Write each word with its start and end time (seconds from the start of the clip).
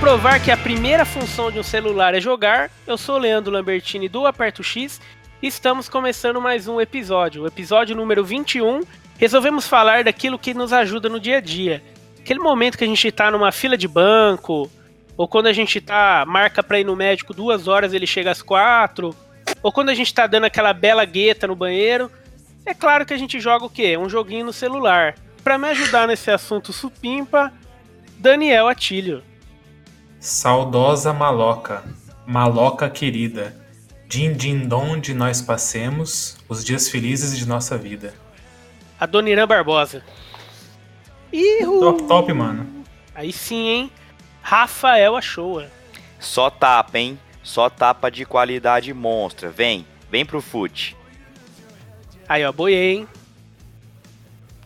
provar 0.00 0.40
que 0.42 0.50
a 0.50 0.56
primeira 0.56 1.04
função 1.04 1.52
de 1.52 1.58
um 1.58 1.62
celular 1.62 2.14
é 2.14 2.20
jogar, 2.22 2.70
eu 2.86 2.96
sou 2.96 3.18
Leandro 3.18 3.52
Lambertini 3.52 4.08
do 4.08 4.26
Aperto 4.26 4.62
X 4.64 4.98
e 5.42 5.46
estamos 5.46 5.90
começando 5.90 6.40
mais 6.40 6.66
um 6.66 6.80
episódio, 6.80 7.42
o 7.42 7.46
episódio 7.46 7.94
número 7.94 8.24
21. 8.24 8.80
Resolvemos 9.18 9.68
falar 9.68 10.02
daquilo 10.02 10.38
que 10.38 10.54
nos 10.54 10.72
ajuda 10.72 11.10
no 11.10 11.20
dia 11.20 11.36
a 11.36 11.40
dia. 11.40 11.82
Aquele 12.18 12.40
momento 12.40 12.78
que 12.78 12.84
a 12.84 12.86
gente 12.86 13.12
tá 13.12 13.30
numa 13.30 13.52
fila 13.52 13.76
de 13.76 13.86
banco, 13.86 14.70
ou 15.18 15.28
quando 15.28 15.48
a 15.48 15.52
gente 15.52 15.78
tá 15.82 16.24
marca 16.26 16.62
para 16.62 16.80
ir 16.80 16.84
no 16.84 16.96
médico 16.96 17.34
duas 17.34 17.68
horas 17.68 17.92
ele 17.92 18.06
chega 18.06 18.30
às 18.30 18.40
quatro, 18.40 19.14
ou 19.62 19.70
quando 19.70 19.90
a 19.90 19.94
gente 19.94 20.14
tá 20.14 20.26
dando 20.26 20.44
aquela 20.44 20.72
bela 20.72 21.04
gueta 21.04 21.46
no 21.46 21.54
banheiro. 21.54 22.10
É 22.64 22.72
claro 22.72 23.04
que 23.04 23.12
a 23.12 23.18
gente 23.18 23.38
joga 23.38 23.66
o 23.66 23.70
quê? 23.70 23.98
Um 23.98 24.08
joguinho 24.08 24.46
no 24.46 24.52
celular. 24.52 25.14
Para 25.44 25.58
me 25.58 25.68
ajudar 25.68 26.08
nesse 26.08 26.30
assunto 26.30 26.72
supimpa, 26.72 27.52
Daniel 28.18 28.66
Atílio. 28.66 29.22
Saudosa 30.20 31.14
maloca, 31.14 31.82
maloca 32.26 32.90
querida, 32.90 33.56
din 34.06 34.34
din 34.34 34.68
dom 34.68 35.00
de 35.00 35.14
nós 35.14 35.40
passemos 35.40 36.36
os 36.46 36.62
dias 36.62 36.90
felizes 36.90 37.38
de 37.38 37.48
nossa 37.48 37.78
vida. 37.78 38.12
Adoniran 39.00 39.46
Barbosa. 39.46 40.04
Ihu. 41.32 41.80
Top, 41.80 42.02
top, 42.02 42.32
mano. 42.34 42.84
Aí 43.14 43.32
sim, 43.32 43.66
hein? 43.66 43.92
Rafael 44.42 45.16
Achoa. 45.16 45.70
Só 46.18 46.50
tapa, 46.50 46.98
hein? 46.98 47.18
Só 47.42 47.70
tapa 47.70 48.10
de 48.10 48.26
qualidade 48.26 48.92
monstra. 48.92 49.48
Vem, 49.48 49.86
vem 50.10 50.26
pro 50.26 50.42
fute. 50.42 50.94
Aí, 52.28 52.44
ó, 52.44 52.52
boiei, 52.52 52.98
hein? 52.98 53.08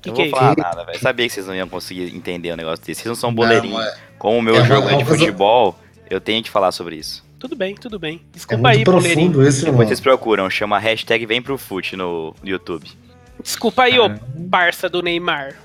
Que 0.04 0.10
não 0.10 0.16
que 0.16 0.28
vou 0.28 0.38
é 0.38 0.40
falar 0.40 0.56
nada, 0.56 0.84
velho. 0.84 1.00
Sabia 1.00 1.26
que 1.26 1.32
vocês 1.32 1.46
não 1.46 1.54
iam 1.54 1.66
conseguir 1.66 2.14
entender 2.14 2.52
um 2.52 2.56
negócio 2.56 2.84
desse. 2.84 3.00
Vocês 3.00 3.08
não 3.08 3.14
são 3.14 3.34
boleirinhos. 3.34 3.82
É... 3.82 3.96
Como 4.18 4.38
o 4.38 4.42
meu 4.42 4.56
é 4.56 4.64
jogo 4.64 4.88
é 4.90 4.96
de 4.96 5.04
futebol, 5.04 5.78
eu 6.10 6.20
tenho 6.20 6.42
que 6.42 6.50
falar 6.50 6.72
sobre 6.72 6.96
isso. 6.96 7.24
Tudo 7.38 7.56
bem, 7.56 7.74
tudo 7.74 7.98
bem. 7.98 8.20
Desculpa 8.32 8.68
é 8.68 8.76
aí, 8.76 8.84
boleirinho. 8.84 9.42
Esse, 9.42 9.64
Depois 9.64 9.88
vocês 9.88 10.00
procuram, 10.00 10.48
chama 10.50 10.78
hashtag 10.78 11.24
vem 11.24 11.40
pro 11.40 11.56
fute 11.56 11.96
no, 11.96 12.34
no 12.42 12.48
YouTube. 12.48 12.86
Desculpa 13.42 13.84
aí, 13.84 13.98
ô 13.98 14.10
parça 14.50 14.88
do 14.88 15.02
Neymar. 15.02 15.56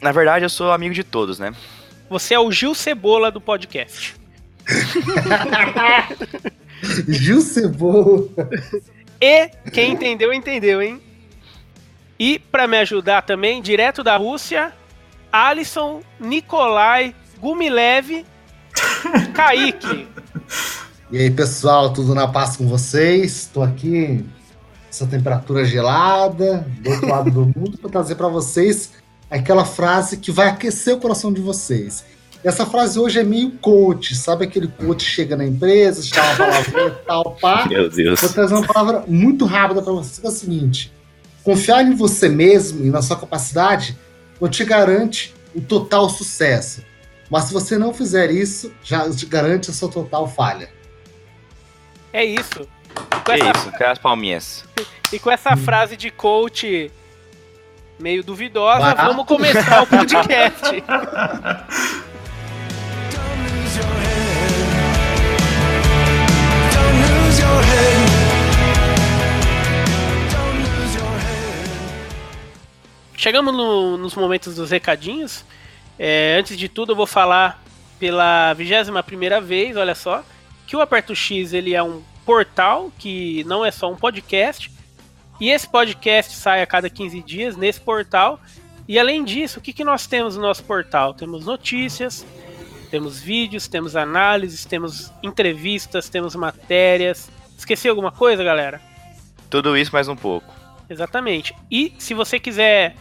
Na 0.00 0.12
verdade, 0.12 0.44
eu 0.44 0.48
sou 0.48 0.72
amigo 0.72 0.94
de 0.94 1.04
todos, 1.04 1.38
né? 1.38 1.52
Você 2.08 2.34
é 2.34 2.40
o 2.40 2.50
Gil 2.50 2.74
Cebola 2.74 3.30
do 3.30 3.40
podcast. 3.40 4.14
Gil 7.08 7.40
Cebola. 7.40 8.28
E 9.20 9.48
quem 9.70 9.92
entendeu, 9.92 10.32
entendeu, 10.32 10.82
hein? 10.82 11.00
E 12.18 12.38
para 12.38 12.66
me 12.66 12.78
ajudar 12.78 13.22
também, 13.22 13.60
direto 13.60 14.02
da 14.02 14.16
Rússia, 14.16 14.72
Alisson 15.30 16.02
Nikolai 16.18 17.14
Gumilev 17.38 18.24
Kaique. 19.34 20.08
E 21.10 21.18
aí, 21.18 21.30
pessoal, 21.30 21.92
tudo 21.92 22.14
na 22.14 22.26
paz 22.26 22.56
com 22.56 22.66
vocês? 22.66 23.42
Estou 23.42 23.62
aqui 23.62 24.24
essa 24.88 25.06
temperatura 25.06 25.64
gelada, 25.64 26.66
do 26.80 26.90
outro 26.90 27.08
lado 27.08 27.30
do 27.30 27.46
mundo, 27.54 27.76
para 27.76 27.90
trazer 27.90 28.14
para 28.14 28.28
vocês 28.28 28.92
aquela 29.30 29.64
frase 29.64 30.16
que 30.16 30.30
vai 30.30 30.48
aquecer 30.48 30.94
o 30.94 31.00
coração 31.00 31.32
de 31.32 31.40
vocês. 31.40 32.04
Essa 32.42 32.64
frase 32.64 32.98
hoje 32.98 33.18
é 33.18 33.24
meio 33.24 33.50
coach, 33.58 34.14
sabe 34.14 34.44
aquele 34.44 34.68
coach 34.68 35.04
chega 35.04 35.36
na 35.36 35.44
empresa, 35.44 36.00
dá 36.14 36.22
uma 36.22 36.36
palavra 36.36 36.90
tal, 37.06 37.36
pá. 37.40 37.66
Meu 37.68 37.90
Deus. 37.90 38.20
Vou 38.20 38.30
trazer 38.30 38.54
uma 38.54 38.66
palavra 38.66 39.04
muito 39.06 39.44
rápida 39.44 39.82
para 39.82 39.92
vocês, 39.92 40.18
que 40.18 40.26
é 40.26 40.28
o 40.28 40.32
seguinte: 40.32 40.92
Confiar 41.46 41.84
em 41.84 41.94
você 41.94 42.28
mesmo 42.28 42.84
e 42.84 42.90
na 42.90 43.00
sua 43.00 43.16
capacidade 43.16 43.96
não 44.40 44.48
te 44.48 44.64
garante 44.64 45.32
o 45.54 45.60
total 45.60 46.10
sucesso. 46.10 46.84
Mas 47.30 47.44
se 47.44 47.52
você 47.52 47.78
não 47.78 47.94
fizer 47.94 48.32
isso, 48.32 48.72
já 48.82 49.08
te 49.08 49.24
garante 49.26 49.70
a 49.70 49.72
sua 49.72 49.88
total 49.88 50.26
falha. 50.26 50.68
É 52.12 52.24
isso. 52.24 52.66
É 53.28 53.38
essa... 53.38 53.58
isso, 53.58 53.72
com 53.78 53.84
as 53.84 53.98
palminhas. 54.00 54.64
E 55.12 55.20
com 55.20 55.30
essa 55.30 55.56
frase 55.56 55.96
de 55.96 56.10
coach 56.10 56.90
meio 57.96 58.24
duvidosa, 58.24 58.80
Barato. 58.80 59.08
vamos 59.08 59.24
começar 59.24 59.84
o 59.84 59.86
podcast. 59.86 60.82
chegamos 73.26 73.52
no, 73.52 73.98
nos 73.98 74.14
momentos 74.14 74.54
dos 74.54 74.70
recadinhos. 74.70 75.44
É, 75.98 76.36
antes 76.38 76.56
de 76.56 76.68
tudo, 76.68 76.92
eu 76.92 76.96
vou 76.96 77.08
falar 77.08 77.60
pela 77.98 78.54
vigésima 78.54 79.02
primeira 79.02 79.40
vez, 79.40 79.76
olha 79.76 79.96
só, 79.96 80.22
que 80.64 80.76
o 80.76 80.80
Aperto 80.80 81.12
X 81.12 81.52
ele 81.52 81.74
é 81.74 81.82
um 81.82 82.04
portal 82.24 82.92
que 82.96 83.42
não 83.42 83.64
é 83.64 83.72
só 83.72 83.90
um 83.90 83.96
podcast. 83.96 84.70
E 85.40 85.50
esse 85.50 85.68
podcast 85.68 86.36
sai 86.36 86.62
a 86.62 86.66
cada 86.68 86.88
15 86.88 87.20
dias 87.20 87.56
nesse 87.56 87.80
portal. 87.80 88.38
E 88.86 88.96
além 88.96 89.24
disso, 89.24 89.58
o 89.58 89.62
que, 89.62 89.72
que 89.72 89.82
nós 89.82 90.06
temos 90.06 90.36
no 90.36 90.42
nosso 90.42 90.62
portal? 90.62 91.12
Temos 91.12 91.44
notícias, 91.44 92.24
temos 92.92 93.18
vídeos, 93.18 93.66
temos 93.66 93.96
análises, 93.96 94.64
temos 94.64 95.12
entrevistas, 95.20 96.08
temos 96.08 96.36
matérias. 96.36 97.28
Esqueci 97.58 97.88
alguma 97.88 98.12
coisa, 98.12 98.44
galera? 98.44 98.80
Tudo 99.50 99.76
isso 99.76 99.90
mais 99.92 100.06
um 100.06 100.14
pouco. 100.14 100.54
Exatamente. 100.88 101.52
E 101.68 101.92
se 101.98 102.14
você 102.14 102.38
quiser 102.38 102.94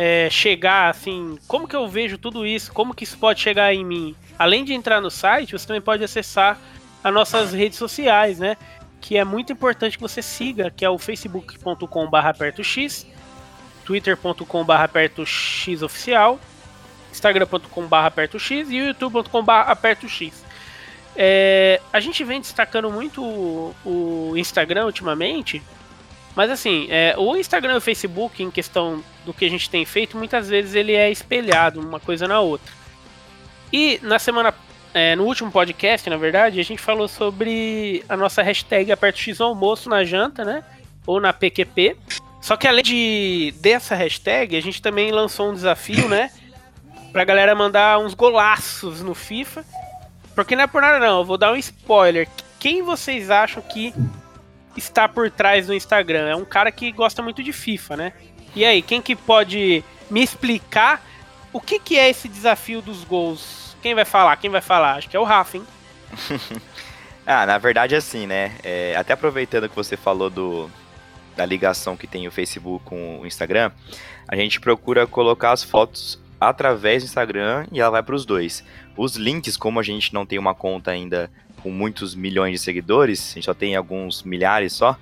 é, 0.00 0.30
chegar 0.30 0.90
assim, 0.90 1.36
como 1.48 1.66
que 1.66 1.74
eu 1.74 1.88
vejo 1.88 2.16
tudo 2.16 2.46
isso, 2.46 2.72
como 2.72 2.94
que 2.94 3.02
isso 3.02 3.18
pode 3.18 3.40
chegar 3.40 3.74
em 3.74 3.84
mim? 3.84 4.14
Além 4.38 4.64
de 4.64 4.72
entrar 4.72 5.00
no 5.00 5.10
site, 5.10 5.58
você 5.58 5.66
também 5.66 5.82
pode 5.82 6.04
acessar 6.04 6.56
as 7.02 7.12
nossas 7.12 7.52
redes 7.52 7.78
sociais, 7.78 8.38
né? 8.38 8.56
Que 9.00 9.16
é 9.16 9.24
muito 9.24 9.52
importante 9.52 9.96
que 9.96 10.02
você 10.02 10.22
siga, 10.22 10.70
que 10.70 10.84
é 10.84 10.88
o 10.88 10.98
facebook.com.br 10.98 12.38
pertox, 12.38 13.06
twitter.com.br 13.84 14.88
pertoxoficial, 14.92 16.38
instagram.com.br 17.10 18.10
pertox 18.14 18.50
e 18.52 18.76
youtube.com.br 18.76 19.50
apertox. 19.50 20.44
É, 21.16 21.80
a 21.92 21.98
gente 21.98 22.22
vem 22.22 22.40
destacando 22.40 22.88
muito 22.88 23.20
o, 23.20 23.74
o 23.84 24.36
Instagram 24.36 24.86
ultimamente, 24.86 25.60
mas 26.38 26.52
assim, 26.52 26.86
é, 26.88 27.16
o 27.18 27.36
Instagram 27.36 27.74
e 27.74 27.76
o 27.78 27.80
Facebook, 27.80 28.40
em 28.40 28.48
questão 28.48 29.02
do 29.26 29.34
que 29.34 29.44
a 29.44 29.50
gente 29.50 29.68
tem 29.68 29.84
feito, 29.84 30.16
muitas 30.16 30.48
vezes 30.48 30.76
ele 30.76 30.92
é 30.92 31.10
espelhado 31.10 31.80
uma 31.80 31.98
coisa 31.98 32.28
na 32.28 32.38
outra. 32.38 32.72
E 33.72 33.98
na 34.04 34.20
semana, 34.20 34.54
é, 34.94 35.16
no 35.16 35.24
último 35.24 35.50
podcast, 35.50 36.08
na 36.08 36.16
verdade, 36.16 36.60
a 36.60 36.62
gente 36.62 36.80
falou 36.80 37.08
sobre 37.08 38.04
a 38.08 38.16
nossa 38.16 38.40
hashtag 38.40 38.92
aperto 38.92 39.18
X 39.18 39.40
almoço 39.40 39.90
na 39.90 40.04
janta, 40.04 40.44
né? 40.44 40.62
Ou 41.04 41.20
na 41.20 41.32
PQP. 41.32 41.96
Só 42.40 42.56
que 42.56 42.68
além 42.68 42.84
de 42.84 43.52
dessa 43.60 43.96
hashtag, 43.96 44.56
a 44.56 44.62
gente 44.62 44.80
também 44.80 45.10
lançou 45.10 45.50
um 45.50 45.54
desafio, 45.54 46.08
né? 46.08 46.30
Pra 47.10 47.24
galera 47.24 47.52
mandar 47.56 47.98
uns 47.98 48.14
golaços 48.14 49.02
no 49.02 49.12
FIFA. 49.12 49.64
Porque 50.36 50.54
não 50.54 50.62
é 50.62 50.66
por 50.68 50.82
nada 50.82 51.00
não, 51.00 51.18
eu 51.18 51.24
vou 51.24 51.36
dar 51.36 51.50
um 51.50 51.56
spoiler. 51.56 52.28
Quem 52.60 52.80
vocês 52.80 53.28
acham 53.28 53.60
que 53.60 53.92
está 54.78 55.08
por 55.08 55.30
trás 55.30 55.66
do 55.66 55.74
Instagram. 55.74 56.28
É 56.28 56.36
um 56.36 56.44
cara 56.44 56.72
que 56.72 56.90
gosta 56.90 57.22
muito 57.22 57.42
de 57.42 57.52
FIFA, 57.52 57.96
né? 57.96 58.12
E 58.56 58.64
aí, 58.64 58.80
quem 58.80 59.02
que 59.02 59.14
pode 59.14 59.84
me 60.10 60.22
explicar 60.22 61.04
o 61.52 61.60
que, 61.60 61.78
que 61.78 61.98
é 61.98 62.08
esse 62.08 62.28
desafio 62.28 62.80
dos 62.80 63.04
gols? 63.04 63.76
Quem 63.82 63.94
vai 63.94 64.04
falar? 64.04 64.36
Quem 64.36 64.50
vai 64.50 64.60
falar? 64.60 64.94
Acho 64.94 65.08
que 65.08 65.16
é 65.16 65.20
o 65.20 65.24
Rafa, 65.24 65.56
hein? 65.56 65.66
ah, 67.26 67.46
na 67.46 67.58
verdade 67.58 67.94
é 67.94 67.98
assim, 67.98 68.26
né? 68.26 68.56
É, 68.62 68.94
até 68.96 69.12
aproveitando 69.12 69.68
que 69.68 69.76
você 69.76 69.96
falou 69.96 70.30
do, 70.30 70.70
da 71.36 71.46
ligação 71.46 71.96
que 71.96 72.06
tem 72.06 72.26
o 72.26 72.32
Facebook 72.32 72.84
com 72.84 73.20
o 73.20 73.26
Instagram, 73.26 73.70
a 74.26 74.36
gente 74.36 74.60
procura 74.60 75.06
colocar 75.06 75.52
as 75.52 75.62
fotos 75.62 76.20
através 76.40 77.02
do 77.02 77.06
Instagram 77.06 77.66
e 77.72 77.80
ela 77.80 77.90
vai 77.90 78.02
para 78.02 78.14
os 78.14 78.26
dois. 78.26 78.64
Os 78.96 79.16
links, 79.16 79.56
como 79.56 79.80
a 79.80 79.82
gente 79.82 80.12
não 80.12 80.26
tem 80.26 80.38
uma 80.38 80.54
conta 80.54 80.90
ainda 80.90 81.30
com 81.62 81.70
muitos 81.70 82.14
milhões 82.14 82.52
de 82.52 82.58
seguidores, 82.58 83.32
a 83.32 83.34
gente 83.34 83.44
só 83.44 83.54
tem 83.54 83.76
alguns 83.76 84.22
milhares 84.22 84.72
só, 84.72 84.96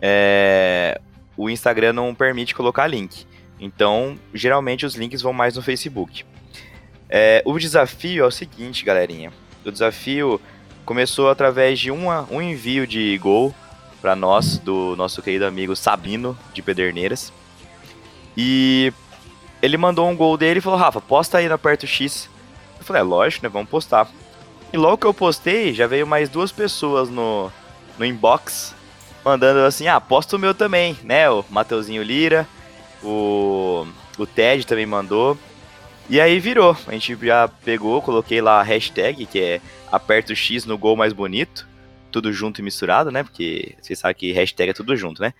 é, 0.00 1.00
o 1.36 1.50
Instagram 1.50 1.92
não 1.92 2.14
permite 2.14 2.54
colocar 2.54 2.86
link. 2.86 3.26
Então, 3.58 4.18
geralmente 4.32 4.86
os 4.86 4.94
links 4.94 5.20
vão 5.20 5.32
mais 5.32 5.54
no 5.54 5.62
Facebook. 5.62 6.24
É, 7.08 7.42
o 7.44 7.58
desafio 7.58 8.24
é 8.24 8.26
o 8.26 8.30
seguinte, 8.30 8.84
galerinha. 8.84 9.32
O 9.64 9.70
desafio 9.70 10.40
começou 10.84 11.28
através 11.28 11.78
de 11.78 11.90
uma, 11.90 12.26
um 12.30 12.40
envio 12.40 12.86
de 12.86 13.18
gol 13.18 13.54
para 14.00 14.16
nós, 14.16 14.58
do 14.58 14.96
nosso 14.96 15.20
querido 15.20 15.44
amigo 15.44 15.76
Sabino, 15.76 16.38
de 16.54 16.62
Pederneiras. 16.62 17.32
E 18.36 18.92
ele 19.60 19.76
mandou 19.76 20.08
um 20.08 20.16
gol 20.16 20.36
dele 20.36 20.58
e 20.58 20.62
falou: 20.62 20.78
Rafa, 20.78 21.00
posta 21.00 21.38
aí 21.38 21.48
na 21.48 21.58
Perto 21.58 21.86
X. 21.86 22.28
Eu 22.78 22.84
falei: 22.84 23.00
é 23.00 23.04
lógico, 23.04 23.44
né? 23.44 23.50
Vamos 23.50 23.68
postar. 23.68 24.08
E 24.72 24.76
logo 24.76 24.98
que 24.98 25.06
eu 25.06 25.14
postei, 25.14 25.74
já 25.74 25.86
veio 25.86 26.06
mais 26.06 26.28
duas 26.28 26.52
pessoas 26.52 27.08
no, 27.08 27.50
no 27.98 28.04
inbox 28.04 28.74
mandando 29.24 29.60
assim: 29.60 29.88
ah, 29.88 30.00
posta 30.00 30.36
o 30.36 30.38
meu 30.38 30.54
também, 30.54 30.96
né? 31.02 31.28
O 31.30 31.44
Mateuzinho 31.50 32.02
Lira, 32.02 32.46
o, 33.02 33.86
o 34.18 34.26
Ted 34.26 34.66
também 34.66 34.86
mandou. 34.86 35.36
E 36.08 36.20
aí 36.20 36.40
virou. 36.40 36.76
A 36.86 36.92
gente 36.92 37.16
já 37.24 37.48
pegou, 37.48 38.02
coloquei 38.02 38.40
lá 38.40 38.60
a 38.60 38.64
hashtag, 38.64 39.26
que 39.26 39.40
é 39.40 39.60
aperta 39.90 40.32
o 40.32 40.36
X 40.36 40.64
no 40.64 40.76
gol 40.76 40.96
mais 40.96 41.12
bonito. 41.12 41.68
Tudo 42.10 42.32
junto 42.32 42.60
e 42.60 42.64
misturado, 42.64 43.12
né? 43.12 43.22
Porque 43.22 43.76
vocês 43.80 43.98
sabem 43.98 44.16
que 44.16 44.32
hashtag 44.32 44.70
é 44.70 44.74
tudo 44.74 44.96
junto, 44.96 45.22
né? 45.22 45.32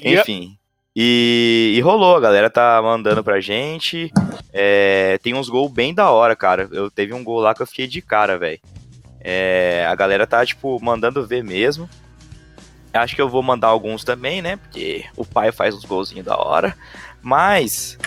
Enfim. 0.00 0.56
E, 0.96 1.74
e 1.76 1.80
rolou, 1.80 2.16
a 2.16 2.20
galera 2.20 2.48
tá 2.48 2.80
mandando 2.80 3.24
pra 3.24 3.40
gente. 3.40 4.12
É, 4.52 5.18
tem 5.22 5.34
uns 5.34 5.48
gols 5.48 5.72
bem 5.72 5.92
da 5.92 6.10
hora, 6.10 6.36
cara. 6.36 6.68
Eu 6.70 6.88
teve 6.90 7.12
um 7.12 7.24
gol 7.24 7.40
lá 7.40 7.54
que 7.54 7.62
eu 7.62 7.66
fiquei 7.66 7.86
de 7.88 8.00
cara, 8.00 8.38
velho. 8.38 8.60
É, 9.20 9.84
a 9.88 9.94
galera 9.96 10.26
tá, 10.26 10.46
tipo, 10.46 10.78
mandando 10.80 11.26
ver 11.26 11.42
mesmo. 11.42 11.88
Acho 12.92 13.16
que 13.16 13.22
eu 13.22 13.28
vou 13.28 13.42
mandar 13.42 13.68
alguns 13.68 14.04
também, 14.04 14.40
né? 14.40 14.56
Porque 14.56 15.04
o 15.16 15.24
pai 15.24 15.50
faz 15.50 15.74
uns 15.74 15.84
golzinhos 15.84 16.24
da 16.24 16.36
hora. 16.36 16.76
Mas 17.20 17.98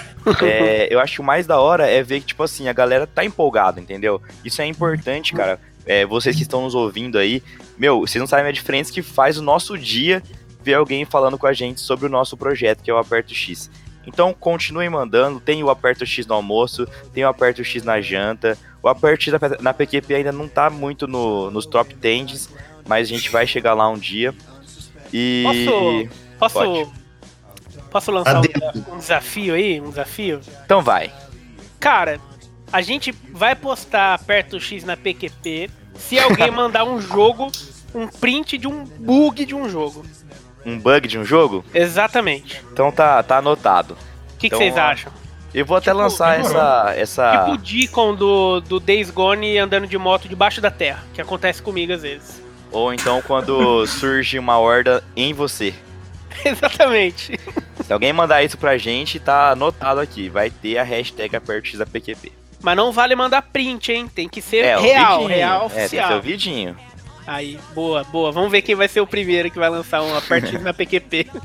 é, 0.42 0.88
eu 0.94 1.01
acho 1.01 1.16
que 1.16 1.22
o 1.22 1.25
mais 1.25 1.45
da 1.45 1.60
hora 1.60 1.90
é 1.90 2.01
ver 2.01 2.22
que, 2.22 2.28
tipo 2.28 2.44
assim, 2.44 2.69
a 2.69 2.74
galera 2.74 3.06
tá 3.06 3.25
empolgada, 3.25 3.81
entendeu? 3.81 4.22
Isso 4.45 4.62
é 4.62 4.66
importante, 4.66 5.33
cara. 5.33 5.60
É, 5.86 6.06
vocês 6.06 6.36
que 6.36 6.44
estão 6.44 6.62
nos 6.62 6.75
ouvindo 6.75 7.18
aí, 7.18 7.44
meu, 7.78 8.01
vocês 8.01 8.19
não 8.19 8.28
sabem 8.28 8.48
a 8.48 8.51
diferença 8.51 8.94
que 8.94 9.01
faz 9.01 9.38
o 9.38 9.42
nosso 9.42 9.78
dia 9.78 10.24
ver 10.68 10.74
alguém 10.74 11.06
falando 11.06 11.38
com 11.38 11.48
a 11.48 11.54
gente 11.54 11.80
sobre 11.80 12.06
o 12.08 12.10
nosso 12.10 12.36
projeto, 12.36 12.84
que 12.84 12.92
é 12.92 12.94
o 12.94 12.98
Aperto 12.98 13.34
X. 13.34 13.72
Então 14.06 14.34
continuem 14.34 14.90
mandando, 14.90 15.40
tem 15.40 15.64
o 15.64 15.69
Aperto 15.69 16.06
X 16.06 16.25
no 16.28 16.34
almoço, 16.36 16.86
tem 17.14 17.24
o 17.24 17.28
Aperto 17.30 17.64
X 17.64 17.84
na 17.84 18.02
janta. 18.02 18.58
O 18.84 18.90
Aperto 18.90 19.24
X 19.24 19.34
na- 19.62 19.74
PQP 19.74 20.14
ainda 20.16 20.31
não 20.34 20.48
tá 20.48 20.69
muito 20.69 21.08
no- 21.08 21.50
nos 21.52 21.66
top 21.66 21.94
10, 21.94 22.50
mas 22.86 23.08
a 23.08 23.10
gente 23.10 23.30
vai 23.30 23.48
chegar 23.48 23.74
lá 23.74 23.90
um 23.90 23.98
dia. 23.98 24.34
E. 25.14 26.10
Posso. 26.38 26.54
Pode. 26.56 26.92
Posso 27.90 28.12
lançar 28.12 28.42
um, 28.42 28.96
um 28.96 28.98
desafio 28.98 29.54
aí? 29.54 29.80
Um 29.80 29.90
desafio? 29.90 30.42
Então 30.66 30.81
vai. 30.81 31.10
Cara, 31.80 32.19
a 32.74 32.81
gente 32.81 33.14
vai 33.31 33.56
postar 33.56 34.14
aperta 34.16 34.58
o 34.58 34.60
X 34.60 34.84
na 34.84 34.98
PQP 34.98 35.69
se 35.96 36.19
alguém 36.19 36.52
mandar 36.52 36.84
um 36.84 37.00
jogo, 37.00 37.50
um 37.96 38.08
print 38.08 38.58
de 38.58 38.68
um 38.68 38.84
bug 38.84 39.46
de 39.46 39.56
um 39.56 39.69
jogo. 39.69 40.06
Um 40.68 40.78
bug 40.78 41.08
de 41.08 41.18
um 41.18 41.24
jogo? 41.24 41.64
Exatamente. 41.74 42.62
Então 42.74 42.92
tá, 42.92 43.24
tá 43.24 43.38
anotado. 43.38 43.94
O 43.94 44.38
que 44.38 44.48
que 44.50 44.56
Então, 44.56 44.60
vocês 44.60 44.75
ó, 44.75 44.80
acham? 44.81 45.12
Eu 45.54 45.66
vou 45.66 45.78
até 45.78 45.92
Tipo, 45.92 45.98
lançar 46.04 46.40
essa. 46.40 46.94
essa... 46.96 47.31
Tipo 47.31 47.52
o 47.54 47.58
Deacon 47.58 48.14
do, 48.14 48.60
do 48.60 48.80
Days 48.80 49.10
Gone 49.10 49.58
andando 49.58 49.88
de 49.88 49.98
moto 49.98 50.28
debaixo 50.28 50.60
da 50.62 50.69
terra, 50.69 51.04
que 51.14 51.22
acontece 51.22 51.62
comigo 51.62 51.94
às 51.94 52.02
vezes. 52.02 52.42
Ou 52.72 52.94
então 52.94 53.22
quando 53.22 53.88
surge 53.88 54.38
uma 54.38 54.60
horda 54.60 55.02
em 55.16 55.34
você. 55.34 55.74
Exatamente. 56.44 57.40
Se 57.86 57.94
alguém 57.94 58.12
mandar 58.12 58.44
isso 58.44 58.58
pra 58.58 58.78
gente, 58.78 59.19
tá 59.19 59.52
anotado 59.52 60.00
aqui. 60.02 60.28
Vai 60.30 60.50
ter 60.50 60.78
a 60.78 60.84
hashtag 60.84 61.36
aperto 61.36 61.78
da 61.78 61.86
PQP. 61.86 62.31
Mas 62.62 62.75
não 62.75 62.92
vale 62.92 63.16
mandar 63.16 63.42
print, 63.44 63.92
hein? 63.92 64.08
Tem 64.14 64.28
que 64.28 64.42
ser 64.42 64.66
É, 64.66 64.78
o 64.78 64.81
real, 64.81 65.19
vidinho. 65.19 65.28
real 65.38 65.66
É, 65.66 65.69
tem 65.69 65.69
que 65.78 65.81
oficial. 65.86 66.08
ser 66.10 66.16
o 66.18 66.22
vidinho. 66.22 66.75
Aí, 67.27 67.59
boa, 67.75 68.03
boa. 68.06 68.31
Vamos 68.31 68.50
ver 68.50 68.62
quem 68.62 68.74
vai 68.74 68.88
ser 68.88 69.01
o 69.01 69.06
primeiro 69.07 69.51
que 69.51 69.59
vai 69.59 69.69
lançar 69.69 70.01
um 70.01 70.15
apertinho 70.18 70.62
na 70.62 70.74
PQP. 70.74 71.27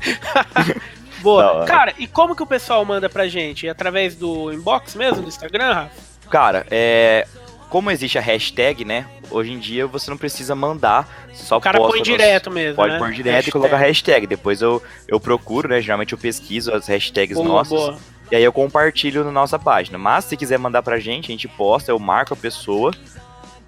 Boa. 1.21 1.63
Cara, 1.65 1.93
e 1.97 2.05
como 2.05 2.35
que 2.35 2.43
o 2.43 2.45
pessoal 2.45 2.83
manda 2.83 3.09
pra 3.09 3.27
gente? 3.29 3.67
Através 3.69 4.13
do 4.15 4.51
inbox 4.51 4.93
mesmo, 4.95 5.21
do 5.21 5.29
Instagram, 5.29 5.73
Rafa? 5.73 5.91
Cara, 6.29 6.65
é. 6.69 7.25
Como 7.69 7.89
existe 7.89 8.17
a 8.17 8.21
hashtag, 8.21 8.85
né? 8.85 9.07
Hoje 9.31 9.51
em 9.51 9.57
dia 9.57 9.87
você 9.87 10.09
não 10.11 10.17
precisa 10.17 10.53
mandar. 10.53 11.07
Só 11.33 11.57
O 11.57 11.61
cara 11.61 11.77
posta 11.77 11.91
põe 11.93 11.99
nos- 11.99 12.07
direto 12.07 12.51
mesmo, 12.51 12.75
Pode 12.75 12.93
né? 12.93 12.99
pôr 12.99 13.11
direto 13.11 13.33
Hashtag. 13.35 13.49
e 13.49 13.51
coloca 13.51 13.75
a 13.75 13.79
hashtag. 13.79 14.27
Depois 14.27 14.61
eu, 14.61 14.83
eu 15.07 15.19
procuro, 15.19 15.69
né? 15.69 15.81
Geralmente 15.81 16.11
eu 16.13 16.17
pesquiso 16.19 16.71
as 16.73 16.87
hashtags 16.87 17.35
Boa, 17.35 17.47
nossas. 17.47 17.79
boa. 17.79 17.97
E 18.31 18.35
aí 18.35 18.43
eu 18.43 18.51
compartilho 18.53 19.23
na 19.23 19.31
nossa 19.31 19.57
página. 19.57 19.97
Mas 19.97 20.25
se 20.25 20.37
quiser 20.37 20.59
mandar 20.59 20.83
pra 20.83 20.99
gente, 20.99 21.25
a 21.25 21.31
gente 21.31 21.47
posta, 21.47 21.89
eu 21.91 21.97
marco 21.97 22.33
a 22.33 22.37
pessoa 22.37 22.91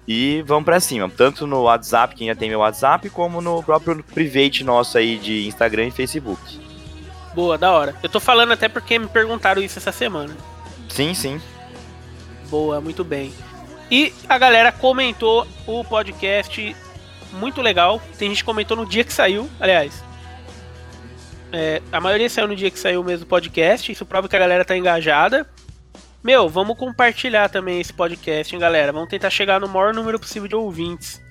e 0.06 0.42
vamos 0.46 0.64
pra 0.64 0.80
cima. 0.80 1.10
Tanto 1.10 1.46
no 1.46 1.62
WhatsApp, 1.62 2.14
quem 2.14 2.28
já 2.28 2.34
tem 2.34 2.48
meu 2.48 2.60
WhatsApp, 2.60 3.10
como 3.10 3.40
no 3.40 3.62
próprio 3.62 4.02
private 4.02 4.62
nosso 4.62 4.98
aí 4.98 5.18
de 5.18 5.46
Instagram 5.46 5.86
e 5.86 5.90
Facebook. 5.90 6.60
Boa, 7.34 7.58
da 7.58 7.72
hora. 7.72 7.94
Eu 8.02 8.08
tô 8.08 8.18
falando 8.18 8.52
até 8.52 8.68
porque 8.68 8.98
me 8.98 9.08
perguntaram 9.08 9.62
isso 9.62 9.78
essa 9.78 9.92
semana. 9.92 10.34
Sim, 10.88 11.12
sim. 11.12 11.40
Boa, 12.48 12.80
muito 12.80 13.04
bem. 13.04 13.32
E 13.90 14.12
a 14.28 14.38
galera 14.38 14.72
comentou 14.72 15.46
o 15.66 15.84
podcast 15.84 16.74
muito 17.32 17.60
legal. 17.60 18.00
Tem 18.18 18.28
gente 18.28 18.38
que 18.38 18.44
comentou 18.44 18.76
no 18.76 18.86
dia 18.86 19.04
que 19.04 19.12
saiu, 19.12 19.48
aliás. 19.60 20.02
É, 21.52 21.80
a 21.92 22.00
maioria 22.00 22.28
saiu 22.28 22.48
no 22.48 22.56
dia 22.56 22.70
que 22.70 22.78
saiu 22.78 23.04
mesmo 23.04 23.24
o 23.24 23.28
podcast. 23.28 23.90
Isso 23.90 24.06
prova 24.06 24.28
que 24.28 24.36
a 24.36 24.38
galera 24.38 24.64
tá 24.64 24.76
engajada. 24.76 25.46
Meu, 26.26 26.48
vamos 26.48 26.76
compartilhar 26.76 27.48
também 27.48 27.80
esse 27.80 27.92
podcast, 27.92 28.52
hein, 28.52 28.60
galera? 28.60 28.92
Vamos 28.92 29.08
tentar 29.08 29.30
chegar 29.30 29.60
no 29.60 29.68
maior 29.68 29.94
número 29.94 30.18
possível 30.18 30.48
de 30.48 30.56
ouvintes. 30.56 31.22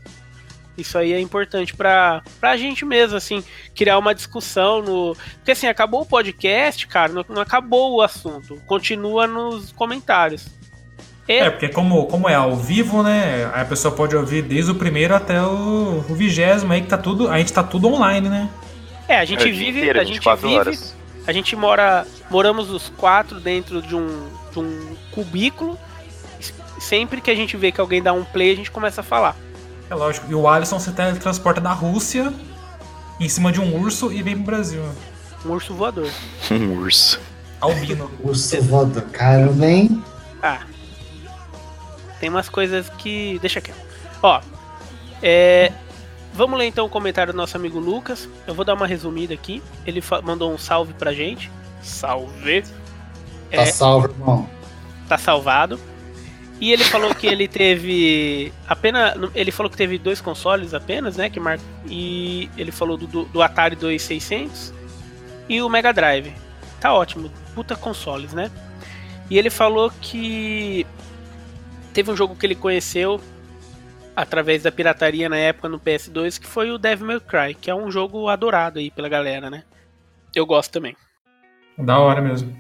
Isso 0.77 0.97
aí 0.97 1.11
é 1.11 1.19
importante 1.19 1.75
pra, 1.75 2.21
pra 2.39 2.55
gente 2.55 2.85
mesmo, 2.85 3.17
assim, 3.17 3.43
criar 3.75 3.97
uma 3.97 4.15
discussão 4.15 4.81
no. 4.81 5.13
Porque 5.35 5.51
assim, 5.51 5.67
acabou 5.67 6.03
o 6.03 6.05
podcast, 6.05 6.87
cara, 6.87 7.11
não, 7.11 7.25
não 7.27 7.41
acabou 7.41 7.95
o 7.95 8.01
assunto. 8.01 8.55
Continua 8.65 9.27
nos 9.27 9.73
comentários. 9.73 10.47
E- 11.27 11.33
É, 11.39 11.49
porque 11.49 11.67
como, 11.67 12.05
como 12.05 12.29
é 12.29 12.35
ao 12.35 12.55
vivo, 12.55 13.03
né? 13.03 13.51
A 13.53 13.65
pessoa 13.65 13.93
pode 13.93 14.15
ouvir 14.15 14.43
desde 14.43 14.71
o 14.71 14.75
primeiro 14.75 15.13
até 15.13 15.41
o 15.41 16.05
o 16.07 16.15
vigésimo 16.15 16.71
aí 16.71 16.79
que 16.81 16.87
tá 16.87 16.97
tudo. 16.97 17.27
A 17.29 17.37
gente 17.37 17.51
tá 17.51 17.63
tudo 17.63 17.89
online, 17.89 18.29
né? 18.29 18.49
É, 19.09 19.17
a 19.19 19.25
gente 19.25 19.41
É 19.45 19.51
vive, 19.51 19.79
inteiro, 19.79 19.99
a 19.99 20.05
gente 20.05 20.13
24 20.19 20.47
vive, 20.47 20.59
horas. 20.59 20.95
a 21.27 21.33
gente 21.33 21.53
mora, 21.53 22.07
moramos 22.29 22.69
os 22.71 22.87
quatro 22.95 23.41
dentro 23.41 23.81
de 23.81 23.93
um, 23.93 24.27
de 24.55 24.67
um 24.67 24.95
cubículo. 25.11 25.77
Sempre 26.79 27.21
que 27.21 27.31
a 27.31 27.35
gente 27.35 27.55
vê 27.55 27.71
que 27.71 27.79
alguém 27.81 28.01
dá 28.01 28.13
um 28.13 28.23
play, 28.23 28.51
a 28.51 28.55
gente 28.55 28.71
começa 28.71 29.01
a 29.01 29.03
falar. 29.03 29.35
É 29.89 29.95
lógico. 29.95 30.29
E 30.29 30.35
o 30.35 30.47
Alisson 30.47 30.79
se 30.79 30.91
teletransporta 30.91 31.61
da 31.61 31.71
Rússia 31.71 32.33
em 33.19 33.29
cima 33.29 33.51
de 33.51 33.61
um 33.61 33.79
urso 33.79 34.11
e 34.11 34.21
vem 34.21 34.35
pro 34.35 34.45
Brasil. 34.45 34.83
Um 35.45 35.51
urso 35.51 35.73
voador. 35.73 36.09
Um 36.51 36.79
urso. 36.79 37.19
Albino. 37.61 38.11
Urso 38.23 38.61
voador. 38.61 39.03
Caramba, 39.11 39.65
hein? 39.65 40.03
Ah. 40.41 40.61
Tem 42.19 42.29
umas 42.29 42.49
coisas 42.49 42.89
que. 42.89 43.39
Deixa 43.39 43.61
quieto. 43.61 43.79
Ó. 44.21 44.41
É. 45.21 45.71
Vamos 46.33 46.59
ler 46.59 46.65
então 46.65 46.85
o 46.85 46.89
comentário 46.89 47.31
do 47.31 47.37
nosso 47.37 47.55
amigo 47.55 47.79
Lucas. 47.79 48.27
Eu 48.45 48.53
vou 48.53 48.65
dar 48.65 48.73
uma 48.73 48.85
resumida 48.85 49.33
aqui. 49.33 49.63
Ele 49.85 50.03
mandou 50.23 50.51
um 50.51 50.57
salve 50.57 50.93
pra 50.93 51.13
gente. 51.13 51.49
Salve. 51.81 52.63
Tá 53.55 53.61
É. 53.63 53.65
salvo, 53.65 54.07
irmão. 54.07 54.49
tá 55.07 55.17
salvado. 55.17 55.79
E 56.59 56.71
ele 56.71 56.83
falou 56.85 57.13
que 57.13 57.27
ele 57.27 57.47
teve 57.49 58.51
apenas, 58.67 59.13
ele 59.35 59.51
falou 59.51 59.69
que 59.69 59.75
teve 59.75 59.97
dois 59.97 60.21
consoles 60.21 60.73
apenas, 60.73 61.17
né, 61.17 61.29
que 61.29 61.37
mar... 61.39 61.59
e 61.85 62.49
ele 62.57 62.71
falou 62.71 62.95
do, 62.97 63.25
do 63.25 63.41
Atari 63.41 63.75
2600 63.75 64.73
e 65.49 65.61
o 65.61 65.67
Mega 65.69 65.91
Drive. 65.91 66.33
Tá 66.79 66.93
ótimo, 66.93 67.29
puta 67.53 67.75
consoles, 67.75 68.31
né? 68.33 68.49
E 69.29 69.37
ele 69.37 69.49
falou 69.49 69.91
que 70.01 70.87
teve 71.93 72.09
um 72.09 72.15
jogo 72.15 72.35
que 72.35 72.45
ele 72.45 72.55
conheceu 72.55 73.19
através 74.15 74.63
da 74.63 74.71
pirataria 74.71 75.27
na 75.27 75.37
época 75.37 75.67
no 75.67 75.79
PS2, 75.79 76.39
que 76.39 76.47
foi 76.47 76.71
o 76.71 76.77
Devil 76.77 77.05
May 77.07 77.19
Cry, 77.19 77.53
que 77.53 77.69
é 77.69 77.75
um 77.75 77.91
jogo 77.91 78.29
adorado 78.29 78.79
aí 78.79 78.89
pela 78.89 79.09
galera, 79.09 79.49
né? 79.49 79.63
Eu 80.33 80.45
gosto 80.45 80.71
também. 80.71 80.95
Da 81.77 81.97
hora 81.99 82.21
mesmo. 82.21 82.55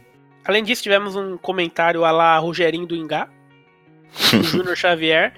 Além 0.45 0.63
disso, 0.63 0.83
tivemos 0.83 1.15
um 1.15 1.37
comentário 1.37 2.05
a 2.05 2.11
lá 2.11 2.37
Rogerinho 2.37 2.85
do 2.85 2.95
Ingá, 2.95 3.27
do 4.31 4.43
Júnior 4.45 4.77
Xavier, 4.77 5.33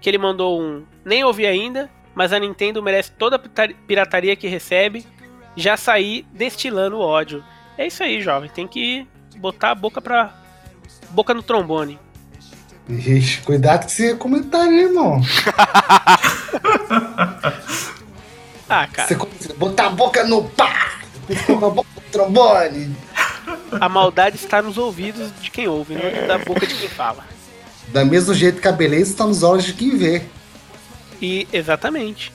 que 0.00 0.10
ele 0.10 0.18
mandou 0.18 0.60
um. 0.60 0.84
Nem 1.04 1.24
ouvi 1.24 1.46
ainda, 1.46 1.90
mas 2.14 2.32
a 2.32 2.38
Nintendo 2.38 2.82
merece 2.82 3.10
toda 3.12 3.36
a 3.36 3.68
pirataria 3.86 4.36
que 4.36 4.46
recebe. 4.46 5.06
Já 5.56 5.76
saí 5.76 6.26
destilando 6.32 6.98
ódio. 6.98 7.44
É 7.76 7.86
isso 7.86 8.02
aí, 8.02 8.20
jovem. 8.20 8.50
Tem 8.50 8.66
que 8.66 9.06
botar 9.36 9.70
a 9.70 9.74
boca 9.74 10.00
pra. 10.00 10.34
boca 11.10 11.32
no 11.34 11.42
trombone. 11.42 11.98
Ixi, 12.88 13.42
cuidado 13.42 13.82
com 13.82 13.86
esse 13.86 14.16
comentário, 14.16 14.72
irmão. 14.72 15.20
Ah, 18.68 18.86
cara, 18.90 19.06
Você 19.06 19.16
começa 19.16 19.52
a 19.52 19.56
botar 19.56 19.86
a 19.88 19.90
boca 19.90 20.24
no 20.24 20.48
pá! 20.48 20.92
Coloca 21.46 21.66
a 21.66 21.70
boca 21.70 21.88
no 21.94 22.10
trombone. 22.10 22.96
A 23.80 23.88
maldade 23.88 24.36
está 24.36 24.60
nos 24.62 24.78
ouvidos 24.78 25.30
de 25.40 25.50
quem 25.50 25.68
ouve, 25.68 25.94
não 25.94 26.26
da 26.26 26.38
boca 26.38 26.66
de 26.66 26.74
quem 26.74 26.88
fala. 26.88 27.24
Da 27.88 28.04
mesmo 28.04 28.32
jeito 28.34 28.60
que 28.60 28.68
a 28.68 28.72
beleza 28.72 29.10
está 29.12 29.26
nos 29.26 29.42
olhos 29.42 29.64
de 29.64 29.72
quem 29.74 29.96
vê. 29.96 30.22
E 31.20 31.46
exatamente. 31.52 32.32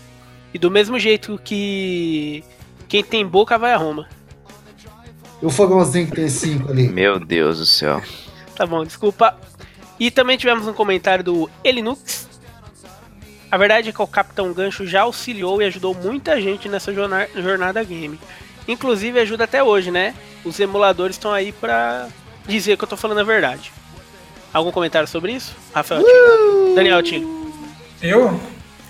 E 0.54 0.60
do 0.60 0.70
mesmo 0.72 0.98
jeito 1.00 1.40
que 1.44 2.44
quem 2.88 3.04
tem 3.04 3.26
boca 3.26 3.58
vai 3.58 3.74
a 3.74 3.78
Roma. 3.78 4.08
E 5.42 5.46
o 5.46 5.50
fogãozinho 5.50 6.08
que 6.08 6.16
tem 6.16 6.30
cinco 6.30 6.72
ali. 6.72 6.88
Meu 6.88 7.20
Deus 7.20 7.60
do 7.60 7.66
céu. 7.66 8.02
Tá 8.56 8.66
bom, 8.66 8.84
desculpa. 8.84 9.38
E 10.00 10.10
também 10.12 10.38
tivemos 10.38 10.68
um 10.68 10.74
comentário 10.74 11.24
do 11.24 11.50
Elinux. 11.64 12.28
A 13.50 13.58
verdade 13.58 13.90
é 13.90 13.92
que 13.92 14.02
o 14.02 14.08
Capitão 14.08 14.52
Gancho 14.52 14.86
já 14.86 15.02
auxiliou 15.04 15.62
e 15.62 15.66
ajudou 15.66 15.94
muita 15.96 16.40
gente 16.42 16.68
nessa 16.68 16.94
jorna- 16.94 17.28
jornada 17.36 17.84
game. 17.84 18.20
Inclusive 18.68 19.20
ajuda 19.20 19.44
até 19.46 19.64
hoje, 19.64 19.92
né? 19.92 20.14
Os 20.44 20.60
emuladores 20.60 21.16
estão 21.16 21.32
aí 21.32 21.52
pra 21.52 22.08
dizer 22.48 22.78
que 22.78 22.84
eu 22.84 22.88
tô 22.88 22.98
falando 22.98 23.20
a 23.20 23.24
verdade. 23.24 23.72
Algum 24.54 24.72
comentário 24.72 25.08
sobre 25.08 25.34
isso? 25.34 25.56
Rafael 25.74 26.02
Tigo. 26.04 26.76
Daniel 26.76 27.02
Tigo. 27.04 27.52
Eu? 28.02 28.40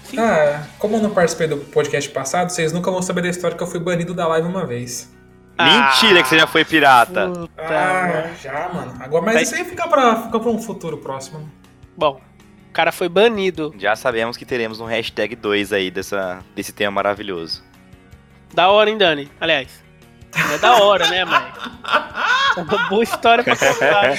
Sim. 0.04 0.20
Ah, 0.20 0.64
como 0.80 0.96
eu 0.98 1.02
não 1.02 1.10
participei 1.10 1.48
do 1.48 1.58
podcast 1.58 2.10
passado, 2.12 2.50
vocês 2.50 2.72
nunca 2.72 2.90
vão 2.90 3.02
saber 3.02 3.22
da 3.22 3.30
história 3.30 3.58
que 3.58 3.62
eu 3.64 3.68
fui 3.68 3.80
banido 3.80 4.14
da 4.14 4.28
live 4.28 4.48
uma 4.48 4.66
vez. 4.66 5.12
Mentira 5.60 6.22
que 6.22 6.30
você 6.30 6.38
já 6.40 6.46
foi 6.48 6.64
pirata. 6.64 7.30
Puta, 7.30 7.52
Ah, 7.64 8.08
mano. 8.24 8.36
já, 8.42 8.70
mano. 8.74 8.94
Agora, 9.00 9.26
mas 9.26 9.36
Tá- 9.36 9.42
isso 9.42 9.56
aí 9.56 9.66
fica 9.66 9.88
pra, 9.88 10.16
fica 10.24 10.40
pra 10.40 10.50
um 10.50 10.60
futuro 10.62 10.98
próximo. 11.00 11.40
né? 11.40 11.46
Bom, 11.98 12.22
o 12.70 12.72
cara 12.72 12.92
foi 12.92 13.10
banido. 13.10 13.74
Já 13.80 13.96
sabemos 13.96 14.38
que 14.38 14.46
teremos 14.46 14.80
um 14.80 14.86
hashtag 14.86 15.36
2 15.36 15.74
aí 15.74 15.90
dessa, 15.90 16.40
desse 16.56 16.72
tema 16.72 16.92
maravilhoso. 16.92 17.64
Da 18.58 18.70
hora, 18.72 18.90
hein, 18.90 18.98
Dani? 18.98 19.30
Aliás. 19.40 19.68
É 20.56 20.58
da 20.58 20.78
hora, 20.78 21.08
né, 21.12 21.24
mãe? 21.24 21.44
É 22.58 22.60
uma 22.60 22.90
boa 22.90 23.04
história 23.04 23.44
pra 23.44 23.56
contar. 23.56 24.18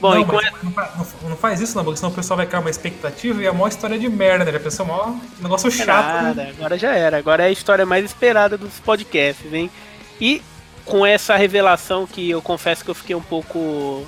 Bom, 0.00 0.14
não, 0.14 0.20
e 0.22 0.24
com 0.24 0.32
mas 0.36 0.62
não, 0.62 0.72
fa- 0.72 0.92
não- 0.96 1.28
não 1.30 1.36
faz 1.36 1.60
isso, 1.60 1.76
não, 1.76 1.84
porque 1.84 1.98
senão 1.98 2.10
o 2.10 2.14
pessoal 2.14 2.38
vai 2.38 2.46
criar 2.46 2.60
uma 2.60 2.70
expectativa 2.70 3.42
e 3.42 3.44
é 3.46 3.50
uma 3.50 3.68
história 3.68 3.98
de 3.98 4.08
merda, 4.08 4.46
né? 4.46 4.52
Já 4.52 4.60
pensou, 4.60 4.86
mó 4.86 5.14
negócio 5.40 5.70
chato, 5.70 6.06
né? 6.06 6.22
Nada, 6.22 6.48
agora 6.56 6.78
já 6.78 6.94
era. 6.94 7.18
Agora 7.18 7.42
é 7.42 7.46
a 7.48 7.50
história 7.50 7.84
mais 7.84 8.02
esperada 8.02 8.56
dos 8.56 8.80
podcasts, 8.80 9.52
hein? 9.52 9.70
E 10.18 10.40
com 10.86 11.04
essa 11.04 11.36
revelação 11.36 12.06
que 12.06 12.30
eu 12.30 12.40
confesso 12.40 12.82
que 12.82 12.90
eu 12.90 12.94
fiquei 12.94 13.14
um 13.14 13.20
pouco 13.20 14.06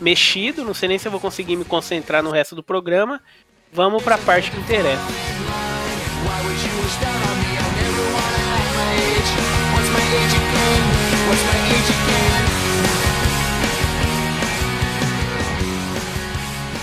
mexido, 0.00 0.64
não 0.64 0.74
sei 0.74 0.88
nem 0.90 0.98
se 0.98 1.08
eu 1.08 1.12
vou 1.12 1.20
conseguir 1.20 1.56
me 1.56 1.64
concentrar 1.64 2.22
no 2.22 2.30
resto 2.30 2.54
do 2.54 2.62
programa. 2.62 3.20
Vamos 3.72 4.00
pra 4.04 4.16
parte 4.16 4.48
que 4.52 4.60
interessa. 4.60 5.02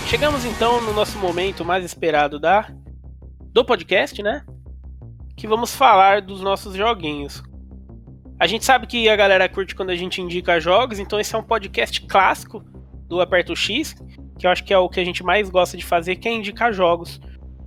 Chegamos 0.08 0.46
então 0.46 0.82
no 0.82 0.94
nosso 0.94 1.18
momento 1.18 1.66
mais 1.66 1.84
esperado 1.84 2.40
da 2.40 2.72
do 3.52 3.66
podcast, 3.66 4.24
né? 4.24 4.46
Que 5.36 5.46
vamos 5.48 5.76
falar 5.76 6.22
dos 6.22 6.42
nossos 6.42 6.74
joguinhos. 6.76 7.44
A 8.40 8.48
gente 8.48 8.64
sabe 8.64 8.88
que 8.88 9.10
a 9.10 9.16
galera 9.16 9.50
curte 9.50 9.76
quando 9.76 9.90
a 9.90 9.96
gente 9.96 10.22
indica 10.22 10.60
jogos, 10.60 11.00
então 11.00 11.20
esse 11.20 11.36
é 11.36 11.38
um 11.38 11.44
podcast 11.44 12.02
clássico 12.02 12.64
do 13.08 13.20
Aperto 13.20 13.56
X, 13.56 13.96
que 14.38 14.46
eu 14.46 14.52
acho 14.52 14.64
que 14.64 14.74
é 14.74 14.78
o 14.78 14.88
que 14.88 15.00
a 15.00 15.04
gente 15.06 15.24
mais 15.24 15.50
gosta 15.50 15.76
de 15.76 15.86
fazer, 15.86 16.16
que 16.18 16.28
é 16.28 16.34
indicar 16.34 16.72
jogos. 16.72 17.20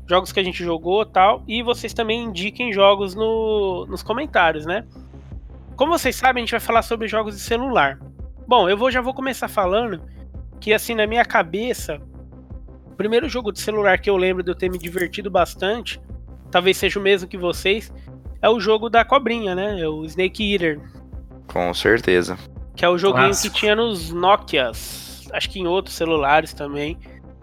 Jogos 0.09 0.33
que 0.33 0.41
a 0.41 0.43
gente 0.43 0.65
jogou 0.65 1.05
tal, 1.05 1.43
e 1.47 1.63
vocês 1.63 1.93
também 1.93 2.25
indiquem 2.25 2.73
jogos 2.73 3.15
no, 3.15 3.87
nos 3.87 4.03
comentários, 4.03 4.65
né? 4.65 4.85
Como 5.77 5.97
vocês 5.97 6.17
sabem, 6.17 6.43
a 6.43 6.45
gente 6.47 6.51
vai 6.53 6.61
falar 6.61 6.83
sobre 6.83 7.07
jogos 7.07 7.37
de 7.37 7.43
celular. 7.43 7.99
Bom, 8.47 8.69
eu 8.69 8.77
vou, 8.77 8.91
já 8.91 9.01
vou 9.03 9.13
começar 9.13 9.49
falando 9.49 10.01
que, 10.59 10.73
assim, 10.73 10.95
na 10.95 11.07
minha 11.07 11.25
cabeça, 11.25 12.01
o 12.87 12.95
primeiro 12.97 13.29
jogo 13.29 13.53
de 13.53 13.61
celular 13.61 13.99
que 13.99 14.09
eu 14.09 14.17
lembro 14.17 14.43
de 14.43 14.51
eu 14.51 14.55
ter 14.55 14.71
me 14.71 14.79
divertido 14.79 15.31
bastante, 15.31 16.01
talvez 16.51 16.79
seja 16.79 16.99
o 16.99 17.03
mesmo 17.03 17.29
que 17.29 17.37
vocês, 17.37 17.93
é 18.41 18.49
o 18.49 18.59
jogo 18.59 18.89
da 18.89 19.05
cobrinha, 19.05 19.55
né? 19.55 19.79
É 19.81 19.87
o 19.87 20.05
Snake 20.07 20.53
Eater, 20.55 20.81
Com 21.53 21.73
certeza. 21.75 22.39
que 22.75 22.85
é 22.85 22.89
o 22.89 22.97
joguinho 22.97 23.27
Clássico. 23.27 23.55
que 23.55 23.61
tinha 23.61 23.77
nos 23.77 24.11
Nokias, 24.11 25.29
acho 25.33 25.51
que 25.51 25.61
em 25.61 25.67
outros 25.67 25.95
celulares 25.95 26.55
também. 26.55 26.97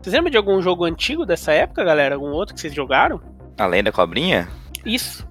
Vocês 0.05 0.13
lembram 0.13 0.29
de 0.29 0.37
algum 0.37 0.61
jogo 0.61 0.85
antigo 0.85 1.25
dessa 1.25 1.51
época, 1.51 1.83
galera? 1.83 2.13
Algum 2.13 2.27
outro 2.29 2.53
que 2.53 2.61
vocês 2.61 2.75
jogaram? 2.75 3.19
Além 3.57 3.83
da 3.83 3.91
cobrinha? 3.91 4.47
Isso. 4.85 5.27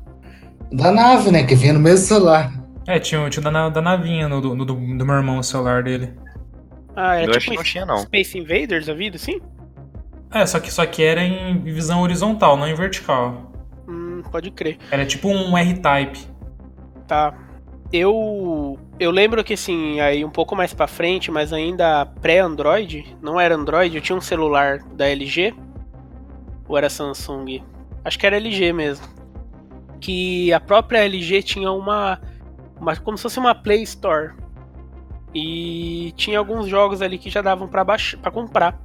Da 0.72 0.90
nave, 0.90 1.30
né? 1.30 1.44
Que 1.44 1.54
vinha 1.54 1.72
no 1.72 1.78
mesmo 1.78 2.04
celular. 2.04 2.52
É, 2.84 2.98
tinha, 2.98 3.22
o- 3.22 3.30
tinha 3.30 3.40
o 3.40 3.52
da, 3.52 3.68
da 3.68 3.80
navinha 3.80 4.28
no, 4.28 4.40
do, 4.40 4.56
do, 4.56 4.74
do 4.74 5.06
meu 5.06 5.14
irmão, 5.14 5.38
o 5.38 5.44
celular 5.44 5.84
dele. 5.84 6.12
Ah, 6.96 7.14
é 7.14 7.24
eu 7.24 7.30
acho 7.30 7.38
que 7.38 7.44
tipo 7.44 7.54
não 7.54 7.62
tinha, 7.62 7.86
não. 7.86 7.98
Space 7.98 8.36
Invaders 8.36 8.88
a 8.88 8.94
vida, 8.94 9.16
sim? 9.16 9.40
É, 10.32 10.44
só 10.44 10.58
que, 10.58 10.72
só 10.72 10.84
que 10.84 11.04
era 11.04 11.22
em 11.22 11.62
visão 11.62 12.02
horizontal, 12.02 12.56
não 12.56 12.66
em 12.66 12.74
vertical. 12.74 13.52
Hum, 13.88 14.22
pode 14.28 14.50
crer. 14.50 14.78
Era 14.90 15.06
tipo 15.06 15.28
um 15.28 15.56
R-Type. 15.56 16.18
Tá. 17.06 17.32
Eu 17.92 18.76
eu 18.98 19.10
lembro 19.10 19.42
que 19.42 19.54
assim, 19.54 20.00
aí 20.00 20.24
um 20.24 20.30
pouco 20.30 20.54
mais 20.54 20.72
pra 20.72 20.86
frente, 20.86 21.30
mas 21.30 21.52
ainda 21.52 22.06
pré-Android, 22.06 23.16
não 23.20 23.40
era 23.40 23.54
Android, 23.54 23.96
eu 23.96 24.02
tinha 24.02 24.16
um 24.16 24.20
celular 24.20 24.78
da 24.94 25.08
LG 25.08 25.54
ou 26.68 26.78
era 26.78 26.88
Samsung? 26.88 27.62
Acho 28.04 28.18
que 28.18 28.26
era 28.26 28.36
LG 28.36 28.72
mesmo. 28.72 29.06
Que 30.00 30.52
a 30.52 30.60
própria 30.60 31.04
LG 31.04 31.42
tinha 31.42 31.70
uma, 31.70 32.20
uma 32.78 32.96
como 32.96 33.16
se 33.16 33.22
fosse 33.22 33.38
uma 33.38 33.54
Play 33.54 33.82
Store. 33.82 34.32
E 35.34 36.12
tinha 36.16 36.38
alguns 36.38 36.68
jogos 36.68 37.02
ali 37.02 37.18
que 37.18 37.28
já 37.28 37.42
davam 37.42 37.66
pra 37.66 37.82
baixar, 37.82 38.18
para 38.18 38.30
comprar. 38.30 38.80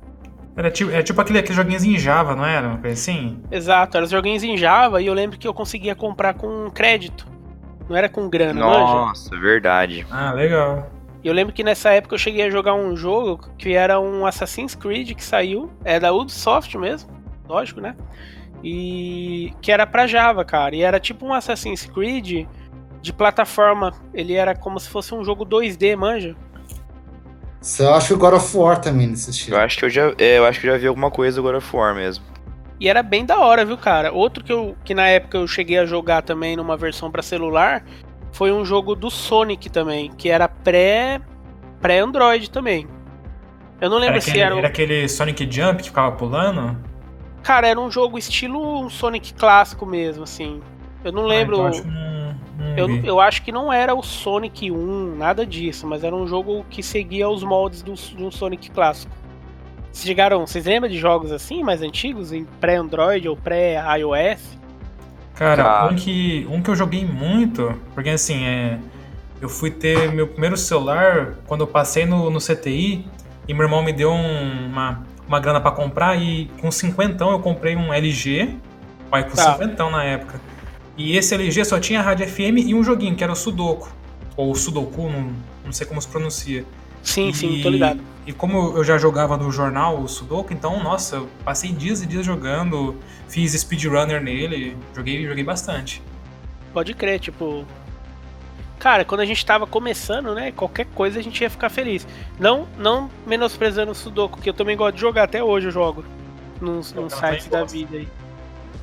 Era 0.56 0.72
tipo, 0.72 0.92
é 0.92 1.04
tipo 1.04 1.22
aquele, 1.22 1.40
aqueles 1.40 1.56
joguinhos 1.56 1.84
em 1.84 1.98
Java, 1.98 2.36
não 2.36 2.46
era? 2.46 2.80
Assim? 2.90 3.40
Exato, 3.52 3.96
eram 3.96 4.06
os 4.06 4.12
joguinhos 4.12 4.44
em 4.44 4.58
Java 4.58 5.02
e 5.02 5.06
eu 5.06 5.14
lembro 5.14 5.38
que 5.38 5.48
eu 5.48 5.54
conseguia 5.54 5.94
comprar 5.94 6.34
com 6.34 6.70
crédito. 6.72 7.28
Não 7.90 7.98
era 7.98 8.08
com 8.08 8.30
grana, 8.30 8.64
manja? 8.64 8.80
Nossa, 8.80 9.36
verdade. 9.38 10.06
Ah, 10.12 10.32
legal. 10.32 10.88
E 11.24 11.28
eu 11.28 11.34
lembro 11.34 11.54
que 11.54 11.64
nessa 11.64 11.90
época 11.90 12.16
eu 12.16 12.20
cheguei 12.20 12.46
a 12.46 12.50
jogar 12.50 12.76
um 12.76 12.96
jogo 12.96 13.50
que 13.58 13.74
era 13.74 14.00
um 14.00 14.26
Assassin's 14.26 14.76
Creed 14.76 15.16
que 15.16 15.24
saiu, 15.24 15.70
é 15.84 16.00
da 16.00 16.14
Ubisoft 16.14 16.78
mesmo, 16.78 17.10
lógico, 17.48 17.82
né? 17.82 17.96
E 18.64 19.54
que 19.62 19.72
era 19.72 19.88
pra 19.88 20.08
Java, 20.08 20.46
cara. 20.46 20.76
E 20.76 20.82
era 20.82 21.00
tipo 21.00 21.26
um 21.26 21.34
Assassin's 21.34 21.86
Creed 21.86 22.46
de 23.02 23.14
plataforma. 23.14 23.94
Ele 24.14 24.34
era 24.34 24.56
como 24.56 24.80
se 24.80 24.90
fosse 24.90 25.14
um 25.14 25.24
jogo 25.24 25.46
2D, 25.46 25.96
manja. 25.98 26.36
Você 27.60 27.86
acha 27.86 28.14
o 28.14 28.18
God 28.18 28.36
of 28.36 28.56
War 28.56 28.80
também 28.80 29.08
nesse 29.08 29.32
estilo. 29.32 29.58
Eu 29.58 29.62
acho 29.62 29.78
que 29.78 29.86
eu 29.86 29.90
já, 29.90 30.14
é, 30.18 30.38
eu 30.38 30.46
acho 30.46 30.62
que 30.62 30.68
eu 30.68 30.72
já 30.72 30.78
vi 30.78 30.88
alguma 30.88 31.12
coisa 31.12 31.38
do 31.38 31.44
God 31.44 31.56
of 31.56 31.76
War 31.76 31.94
mesmo. 31.94 32.24
E 32.80 32.88
era 32.88 33.04
bem 33.04 33.26
da 33.26 33.40
hora, 33.40 33.66
viu, 33.66 33.78
cara? 33.78 34.12
Outro 34.12 34.44
que, 34.44 34.52
eu, 34.52 34.76
que 34.86 34.94
na 34.94 35.08
época 35.08 35.38
eu 35.38 35.48
cheguei 35.48 35.78
a 35.78 35.86
jogar 35.86 36.22
também 36.22 36.56
numa 36.56 36.78
versão 36.78 37.12
pra 37.12 37.22
celular 37.22 37.84
foi 38.32 38.52
um 38.52 38.64
jogo 38.64 38.96
do 38.96 39.10
Sonic 39.10 39.70
também, 39.70 40.12
que 40.12 40.30
era 40.30 40.48
pré 40.48 41.20
pré 41.82 42.00
Android 42.00 42.50
também. 42.50 42.88
Eu 43.82 43.90
não 43.90 43.98
lembro 43.98 44.16
Era 44.16 44.22
se 44.22 44.30
aquele, 44.30 44.44
era, 44.44 44.58
era 44.58 44.68
aquele 44.68 45.08
Sonic 45.08 45.50
Jump 45.50 45.82
que 45.82 45.90
ficava 45.90 46.16
pulando? 46.16 46.78
Cara, 47.44 47.68
era 47.68 47.80
um 47.80 47.90
jogo 47.90 48.18
estilo 48.18 48.82
um 48.82 48.90
Sonic 48.90 49.34
clássico 49.34 49.86
mesmo, 49.86 50.24
assim. 50.24 50.62
Eu 51.04 51.12
não 51.12 51.24
lembro. 51.24 51.62
Ah, 51.62 51.70
então 51.70 51.80
acho 51.80 51.88
não, 51.88 52.36
não 52.58 52.78
eu, 52.78 53.06
eu 53.06 53.20
acho 53.20 53.42
que 53.42 53.52
não 53.52 53.72
era 53.72 53.96
o 53.96 54.04
Sonic 54.04 54.70
1, 54.70 55.16
nada 55.16 55.46
disso, 55.46 55.88
mas 55.88 56.04
era 56.04 56.16
um 56.16 56.28
jogo 56.28 56.66
que 56.70 56.84
seguia 56.84 57.30
os 57.30 57.44
moldes 57.44 57.82
do, 57.82 57.94
de 57.94 58.24
um 58.24 58.32
Sonic 58.32 58.70
clássico. 58.72 59.14
Vocês 59.92 60.06
chegaram, 60.06 60.46
vocês 60.46 60.66
lembram 60.66 60.90
de 60.90 60.98
jogos 60.98 61.32
assim, 61.32 61.64
mais 61.64 61.82
antigos, 61.82 62.32
em 62.32 62.46
pré-Android 62.60 63.28
ou 63.28 63.36
pré-iOS? 63.36 64.58
Cara, 65.36 65.64
Cara. 65.64 65.92
Um, 65.92 65.96
que, 65.96 66.48
um 66.50 66.62
que 66.62 66.70
eu 66.70 66.76
joguei 66.76 67.06
muito, 67.06 67.74
porque 67.96 68.10
assim, 68.10 68.46
é, 68.46 68.78
eu 69.42 69.50
fui 69.50 69.72
ter 69.72 70.12
meu 70.12 70.28
primeiro 70.28 70.58
celular 70.58 71.36
quando 71.48 71.62
eu 71.62 71.68
passei 71.68 72.06
no, 72.06 72.30
no 72.30 72.40
CTI 72.40 73.06
e 73.48 73.54
meu 73.54 73.64
irmão 73.64 73.82
me 73.82 73.92
deu 73.94 74.12
um- 74.12 74.68
uma, 74.68 75.04
uma 75.28 75.40
grana 75.40 75.60
pra 75.62 75.72
comprar 75.72 76.16
e 76.22 76.50
com 76.62 76.70
cinquentão 76.72 77.32
eu 77.32 77.40
comprei 77.40 77.76
um 77.76 77.94
LG, 77.94 78.56
olha, 79.12 79.24
com 79.24 79.36
Tá. 79.36 79.54
cinquentão 79.54 79.90
na 79.90 80.04
época. 80.04 80.40
E 80.98 81.16
esse 81.18 81.34
LG 81.34 81.64
só 81.66 81.80
tinha 81.80 82.02
rádio 82.02 82.28
FM 82.28 82.58
e 82.66 82.76
um 82.76 82.84
joguinho, 82.84 83.16
que 83.16 83.24
era 83.24 83.32
o 83.32 83.36
Sudoku, 83.36 83.90
ou 84.36 84.54
Sudoku, 84.54 85.10
não, 85.10 85.32
não 85.66 85.72
sei 85.72 85.88
como 85.88 86.02
se 86.02 86.08
pronuncia. 86.10 86.66
Sim, 87.02 87.30
E- 87.30 87.34
sim, 87.34 87.60
tô 87.64 87.70
ligado. 87.70 88.02
E 88.30 88.32
como 88.32 88.78
eu 88.78 88.84
já 88.84 88.96
jogava 89.00 89.36
no 89.36 89.52
jornal 89.52 90.00
o 90.00 90.08
Sudoku, 90.08 90.54
então, 90.54 90.84
nossa, 90.84 91.16
eu 91.16 91.30
passei 91.44 91.72
dias 91.72 92.04
e 92.04 92.06
dias 92.06 92.24
jogando, 92.24 92.96
fiz 93.28 93.54
speedrunner 93.60 94.22
nele, 94.22 94.78
joguei, 94.96 95.26
joguei 95.26 95.44
bastante. 95.44 96.00
Pode 96.72 96.94
crer, 96.94 97.20
tipo. 97.20 97.66
Cara, 98.78 99.04
quando 99.04 99.22
a 99.22 99.26
gente 99.26 99.44
tava 99.44 99.66
começando, 99.66 100.36
né? 100.36 100.52
Qualquer 100.52 100.86
coisa 100.94 101.18
a 101.18 101.24
gente 101.24 101.42
ia 101.42 101.50
ficar 101.50 101.70
feliz. 101.72 102.06
Não, 102.40 102.68
não 102.78 103.10
menosprezando 103.26 103.94
o 103.94 103.96
Sudoku, 103.96 104.40
que 104.40 104.48
eu 104.52 104.54
também 104.54 104.78
gosto 104.78 104.94
de 104.94 105.02
jogar, 105.02 105.24
até 105.24 105.44
hoje 105.44 105.70
eu 105.70 105.72
jogo. 105.72 106.06
Nos, 106.62 106.94
nos 106.94 107.12
sites 107.14 107.48
da 107.48 107.64
vida 107.64 107.98
aí. 107.98 108.08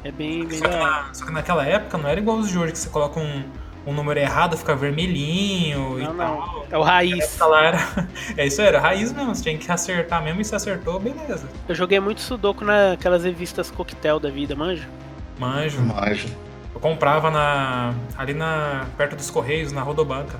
É 0.02 0.10
bem, 0.10 0.44
bem 0.44 0.58
Só 0.58 0.64
que, 0.68 0.76
na- 0.76 1.08
só 1.14 1.24
que 1.24 1.30
naquela 1.32 1.64
época 1.64 1.96
não 1.98 2.08
era 2.08 2.18
igual 2.18 2.38
os 2.38 2.48
de 2.48 2.58
hoje, 2.58 2.72
que 2.72 2.78
você 2.80 2.88
coloca 2.88 3.20
um, 3.20 3.44
um 3.86 3.92
número 3.92 4.18
errado, 4.18 4.56
fica 4.56 4.74
vermelhinho 4.74 5.98
e 6.00 6.02
Não, 6.02 6.16
tal. 6.16 6.36
não. 6.36 6.64
É 6.70 6.76
o 6.76 6.82
raiz. 6.82 7.38
Era, 7.40 8.08
é 8.36 8.46
isso 8.46 8.60
aí, 8.60 8.66
era 8.66 8.80
raiz 8.80 9.12
mesmo, 9.12 9.34
você 9.34 9.44
tinha 9.44 9.56
que 9.56 9.70
acertar 9.70 10.22
mesmo 10.22 10.40
e 10.40 10.44
se 10.44 10.54
acertou, 10.56 10.98
beleza. 10.98 11.48
Eu 11.68 11.74
joguei 11.74 12.00
muito 12.00 12.20
Sudoku 12.20 12.64
naquelas 12.64 13.22
revistas 13.24 13.70
coquetel 13.70 14.18
da 14.18 14.28
vida, 14.28 14.56
manja? 14.56 14.88
Manjo. 15.38 15.80
Manjo. 15.82 16.28
Eu 16.74 16.80
comprava 16.80 17.30
na, 17.30 17.94
ali 18.18 18.34
na, 18.34 18.86
perto 18.96 19.14
dos 19.14 19.30
Correios, 19.30 19.70
na 19.70 19.82
Rodobanca. 19.82 20.38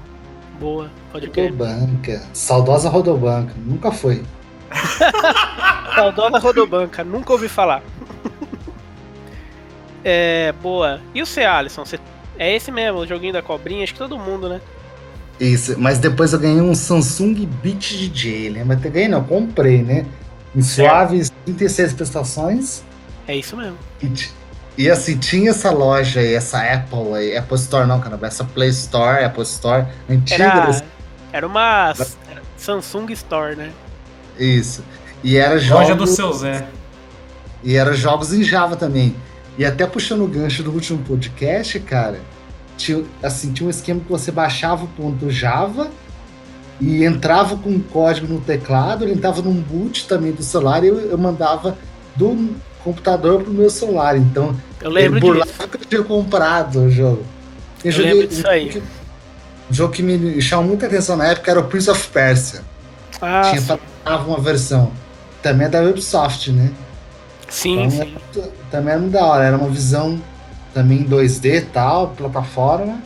Boa, 0.59 0.91
pode 1.13 1.29
crer. 1.31 1.51
Rodobanca. 1.53 2.23
Saudosa 2.33 2.89
Rodobanca. 2.89 3.55
Nunca 3.57 3.93
foi. 3.93 4.25
Saudosa 5.95 6.39
Rodobanca, 6.39 7.05
nunca 7.05 7.33
ouvi 7.33 7.49
falar. 7.49 7.83
é, 10.05 10.53
boa. 10.63 11.01
E 11.15 11.23
o 11.23 11.27
C, 11.27 11.45
Alisson? 11.45 11.85
Você- 11.85 12.01
É 12.39 12.55
esse 12.55 12.71
mesmo, 12.71 13.01
o 13.01 13.07
joguinho 13.07 13.33
da 13.33 13.43
cobrinha? 13.43 13.85
Acho 13.85 13.93
que 13.93 13.99
todo 13.99 14.19
mundo, 14.19 14.49
né? 14.49 14.61
Isso, 15.39 15.79
mas 15.79 15.99
depois 15.99 16.33
eu 16.33 16.39
ganhei 16.39 16.61
um 16.61 16.75
Samsung 16.75 17.47
Beat 17.63 17.97
DJ, 17.97 18.51
lembra? 18.51 18.77
Até 18.77 18.89
ganhei, 18.89 19.09
não, 19.09 19.23
comprei, 19.23 19.83
né? 19.83 20.07
Em 20.55 20.63
suaves 20.63 21.31
36 21.45 21.93
prestações. 21.93 22.83
É 23.29 23.37
isso 23.37 23.57
mesmo. 23.57 23.77
E, 24.03 24.11
e, 24.79 24.91
assim, 24.91 25.19
tinha 25.19 25.51
essa 25.51 25.71
loja 25.71 26.21
aí, 26.21 26.35
essa 26.35 26.59
Apple 26.61 27.15
aí, 27.15 27.37
Apple 27.37 27.57
Store 27.57 27.87
não, 27.87 28.01
cara, 28.01 28.19
essa 28.23 28.45
Play 28.45 28.71
Store, 28.71 29.25
Apple 29.25 29.43
Store, 29.43 29.87
antiga. 30.09 30.45
Era, 30.45 30.85
era 31.33 31.47
uma 31.47 31.95
Samsung 32.57 33.13
Store, 33.13 33.57
né? 33.57 33.73
Isso. 34.39 34.83
E 35.23 35.37
era 35.37 35.59
jogos... 35.59 35.83
Loja 35.83 35.95
do 35.95 36.07
seu 36.07 36.33
Zé. 36.33 36.67
E 37.63 37.75
era 37.75 37.93
jogos 37.95 38.33
em 38.33 38.43
Java 38.43 38.77
também. 38.77 39.15
E 39.59 39.65
até 39.65 39.87
puxando 39.87 40.23
o 40.23 40.29
gancho 40.29 40.63
do 40.63 40.71
último 40.71 40.99
podcast, 41.03 41.81
cara, 41.81 42.21
tinha, 42.77 43.03
assim, 43.23 43.53
tinha 43.53 43.67
um 43.67 43.71
esquema 43.71 44.01
que 44.01 44.09
você 44.09 44.31
baixava 44.31 44.85
o 44.85 44.89
ponto 44.89 45.31
Java 45.31 45.91
e 46.81 47.05
entrava 47.05 47.57
com 47.57 47.71
um 47.71 47.81
código 47.81 48.27
no 48.27 48.41
teclado, 48.41 49.05
ele 49.05 49.15
entrava 49.15 49.41
num 49.41 49.55
boot 49.55 50.07
também 50.07 50.33
do 50.33 50.43
celular 50.43 50.85
e 50.85 50.89
eu, 50.89 50.99
eu 50.99 51.17
mandava 51.17 51.77
do 52.15 52.55
computador 52.85 53.43
pro 53.43 53.53
meu 53.53 53.71
celular. 53.71 54.17
Então, 54.17 54.55
eu 54.81 54.91
lembro 54.91 55.21
por 55.21 55.37
disso. 55.37 55.55
lá 55.59 55.69
que 55.69 55.77
eu 55.77 55.81
tinha 55.81 56.03
comprado 56.03 56.81
o 56.81 56.91
jogo. 56.91 57.25
Eu, 57.83 57.91
eu 57.91 57.93
joguei, 57.93 58.13
lembro 58.13 58.29
disso 58.29 58.47
aí. 58.47 58.69
Que, 58.69 58.79
um 58.79 59.75
jogo 59.75 59.93
que 59.93 60.03
me 60.03 60.41
chamou 60.41 60.67
muita 60.67 60.87
atenção 60.87 61.17
na 61.17 61.29
época 61.29 61.51
era 61.51 61.61
o 61.61 61.65
Prince 61.65 61.91
of 61.91 62.09
Persia. 62.09 62.61
Ah, 63.21 63.51
tinha 63.51 63.81
uma 64.27 64.39
versão. 64.39 64.93
Também 65.43 65.67
é 65.67 65.71
da 65.71 65.83
Ubisoft, 65.83 66.53
né? 66.53 66.71
Sim, 67.57 67.73
então, 67.73 67.91
sim. 67.91 68.17
Era, 68.35 68.49
também 68.71 68.93
era 68.93 69.01
muito 69.01 69.13
da 69.13 69.25
hora. 69.25 69.45
Era 69.45 69.57
uma 69.57 69.71
visão 69.71 70.21
também 70.75 71.05
2D 71.05 71.55
e 71.55 71.61
tal, 71.63 72.09
plataforma. 72.09 73.01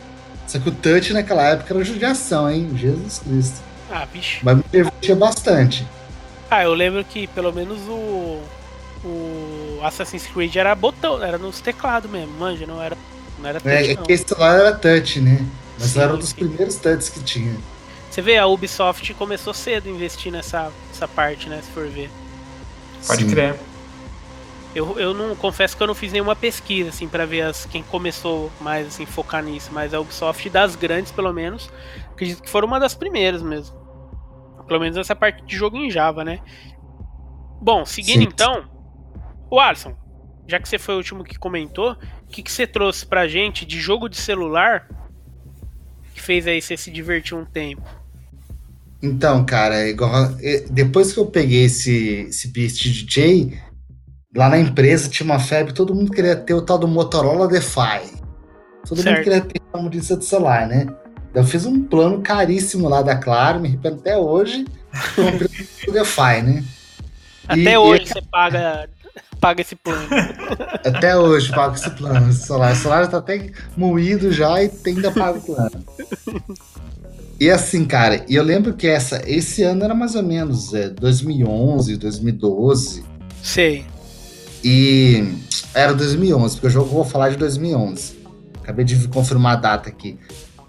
Só 0.45 0.59
que 0.59 0.67
o 0.67 0.71
touch 0.73 1.13
naquela 1.13 1.43
época 1.43 1.73
era 1.73 1.83
judiação, 1.85 2.51
hein? 2.51 2.69
Jesus 2.75 3.19
Cristo. 3.19 3.61
Ah, 3.89 4.05
bicho. 4.11 4.39
Mas 4.43 4.57
me 4.57 4.63
divertia 4.69 5.15
bastante. 5.15 5.87
Ah, 6.49 6.63
eu 6.63 6.73
lembro 6.73 7.03
que 7.05 7.27
pelo 7.27 7.53
menos 7.53 7.79
o. 7.87 8.41
O 9.03 9.79
Assassin's 9.83 10.27
Creed 10.27 10.55
era 10.55 10.75
botão, 10.75 11.23
era 11.23 11.35
nos 11.37 11.59
teclados 11.59 12.11
mesmo, 12.11 12.33
manja, 12.37 12.67
não 12.67 12.79
era. 12.81 12.95
Não 13.39 13.49
era 13.49 13.59
touch, 13.59 13.89
é, 13.89 13.95
não. 13.95 14.03
esse 14.07 14.25
celular 14.27 14.59
era 14.59 14.75
touch, 14.75 15.19
né? 15.21 15.43
Mas 15.79 15.89
Sim, 15.89 16.01
era 16.01 16.13
um 16.13 16.17
dos 16.17 16.29
sim. 16.29 16.35
primeiros 16.35 16.75
touches 16.75 17.09
que 17.09 17.19
tinha. 17.23 17.55
Você 18.11 18.21
vê, 18.21 18.37
a 18.37 18.45
Ubisoft 18.45 19.11
começou 19.15 19.53
cedo 19.53 19.87
a 19.87 19.91
investir 19.91 20.31
nessa, 20.31 20.71
nessa 20.89 21.07
parte, 21.07 21.49
né? 21.49 21.61
Se 21.63 21.71
for 21.71 21.87
ver. 21.87 22.11
Pode 23.07 23.23
Sim. 23.23 23.31
crer. 23.31 23.55
Eu, 24.73 24.97
eu 24.97 25.13
não 25.13 25.35
confesso 25.35 25.75
que 25.75 25.83
eu 25.83 25.87
não 25.87 25.93
fiz 25.93 26.13
nenhuma 26.13 26.35
pesquisa 26.35 26.89
assim 26.89 27.07
para 27.07 27.25
ver 27.25 27.41
as, 27.41 27.65
quem 27.65 27.83
começou 27.83 28.49
mais 28.61 28.87
assim 28.87 29.05
focar 29.05 29.43
nisso, 29.43 29.69
mas 29.73 29.93
a 29.93 29.99
Ubisoft 29.99 30.49
das 30.49 30.75
grandes 30.75 31.11
pelo 31.11 31.33
menos, 31.33 31.69
acredito 32.11 32.41
que 32.41 32.49
foram 32.49 32.67
uma 32.67 32.79
das 32.79 32.95
primeiras 32.95 33.41
mesmo. 33.41 33.75
Pelo 34.67 34.79
menos 34.79 34.97
essa 34.97 35.15
parte 35.15 35.43
de 35.43 35.55
jogo 35.55 35.77
em 35.77 35.91
Java, 35.91 36.23
né? 36.23 36.39
Bom, 37.61 37.85
seguindo 37.85 38.21
Sim. 38.21 38.27
então, 38.31 38.63
o 39.49 39.59
Alisson, 39.59 39.93
já 40.47 40.59
que 40.59 40.69
você 40.69 40.79
foi 40.79 40.95
o 40.95 40.97
último 40.97 41.23
que 41.23 41.37
comentou, 41.37 41.91
o 41.91 42.27
que, 42.31 42.41
que 42.41 42.51
você 42.51 42.65
trouxe 42.65 43.05
pra 43.05 43.27
gente 43.27 43.65
de 43.65 43.79
jogo 43.79 44.07
de 44.07 44.15
celular 44.15 44.87
que 46.13 46.21
fez 46.21 46.47
aí 46.47 46.61
você 46.61 46.77
se 46.77 46.89
divertir 46.89 47.35
um 47.35 47.43
tempo? 47.43 47.83
Então, 49.03 49.43
cara, 49.45 49.87
igual, 49.89 50.13
é, 50.41 50.61
depois 50.69 51.11
que 51.11 51.19
eu 51.19 51.25
peguei 51.25 51.65
esse, 51.65 52.27
esse 52.29 52.47
Beast 52.49 52.81
DJ, 52.83 53.59
lá 54.35 54.49
na 54.49 54.59
empresa 54.59 55.09
tinha 55.09 55.25
uma 55.25 55.39
febre, 55.39 55.73
todo 55.73 55.93
mundo 55.95 56.11
queria 56.11 56.35
ter 56.35 56.53
o 56.53 56.61
tal 56.61 56.77
do 56.77 56.87
Motorola 56.87 57.47
DeFi. 57.47 58.11
Todo 58.87 59.01
Certo. 59.01 59.15
mundo 59.17 59.23
queria 59.23 59.41
ter 59.41 59.61
uma 59.73 59.83
mudança 59.83 60.17
de 60.17 60.25
celular, 60.25 60.67
né? 60.67 60.87
Eu 61.33 61.43
fiz 61.45 61.65
um 61.65 61.83
plano 61.83 62.21
caríssimo 62.21 62.89
lá 62.89 63.01
da 63.01 63.15
Claro, 63.15 63.59
me 63.59 63.67
arrependo 63.69 63.97
até 63.97 64.17
hoje, 64.17 64.65
comprei 65.15 65.49
o 65.87 65.91
DeFi, 65.93 66.41
né? 66.43 66.63
Até 67.47 67.73
E- 67.73 67.77
hoje 67.77 68.03
e- 68.03 68.07
você 68.07 68.21
paga 68.21 68.89
paga 69.39 69.61
esse 69.61 69.75
plano. 69.75 70.07
Até 70.85 71.17
hoje 71.17 71.51
pago 71.51 71.73
esse 71.73 71.89
plano, 71.89 72.29
esse 72.29 72.43
celular. 72.45 72.73
O 72.73 72.75
celular 72.75 73.07
tá 73.07 73.17
até 73.17 73.49
moído 73.75 74.31
já 74.31 74.61
e 74.61 74.71
ainda 74.85 75.09
pago 75.11 75.39
o 75.39 75.41
plano. 75.41 75.83
E 77.39 77.49
assim, 77.49 77.83
cara, 77.85 78.23
e 78.29 78.35
eu 78.35 78.43
lembro 78.43 78.75
que 78.75 78.85
essa, 78.87 79.19
esse 79.27 79.63
ano 79.63 79.83
era 79.83 79.95
mais 79.95 80.13
ou 80.13 80.21
menos 80.21 80.71
é, 80.75 80.89
2011, 80.89 81.97
2012. 81.97 83.03
Sei. 83.41 83.83
E 84.63 85.33
era 85.73 85.93
2011, 85.93 86.55
porque 86.55 86.67
o 86.67 86.69
jogo 86.69 86.89
eu 86.89 86.93
vou 86.93 87.05
falar 87.05 87.29
de 87.29 87.37
2011. 87.37 88.19
Acabei 88.61 88.85
de 88.85 89.07
confirmar 89.07 89.53
a 89.57 89.59
data 89.59 89.89
aqui. 89.89 90.19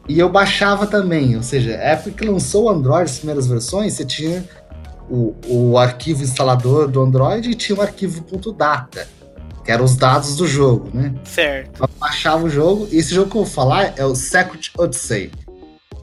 E 0.08 0.18
eu 0.18 0.28
baixava 0.28 0.86
também, 0.86 1.36
ou 1.36 1.42
seja, 1.42 1.70
a 1.72 1.90
época 1.90 2.10
que 2.12 2.24
lançou 2.24 2.64
o 2.64 2.70
Android, 2.70 3.04
as 3.04 3.18
primeiras 3.18 3.46
versões, 3.46 3.92
você 3.92 4.04
tinha 4.04 4.44
o, 5.08 5.34
o 5.46 5.78
arquivo 5.78 6.22
instalador 6.24 6.88
do 6.88 7.00
Android 7.00 7.50
e 7.50 7.54
tinha 7.54 7.78
o 7.78 7.82
arquivo 7.82 8.24
.data, 8.52 9.06
que 9.64 9.70
eram 9.70 9.84
os 9.84 9.94
dados 9.94 10.36
do 10.36 10.46
jogo, 10.46 10.88
né? 10.92 11.14
Certo. 11.24 11.82
Eu 11.82 11.88
baixava 12.00 12.44
o 12.44 12.50
jogo, 12.50 12.88
e 12.90 12.96
esse 12.96 13.14
jogo 13.14 13.30
que 13.30 13.36
eu 13.36 13.44
vou 13.44 13.50
falar 13.52 13.94
é 13.96 14.04
o 14.04 14.14
Secret 14.14 14.70
Odyssey, 14.76 15.30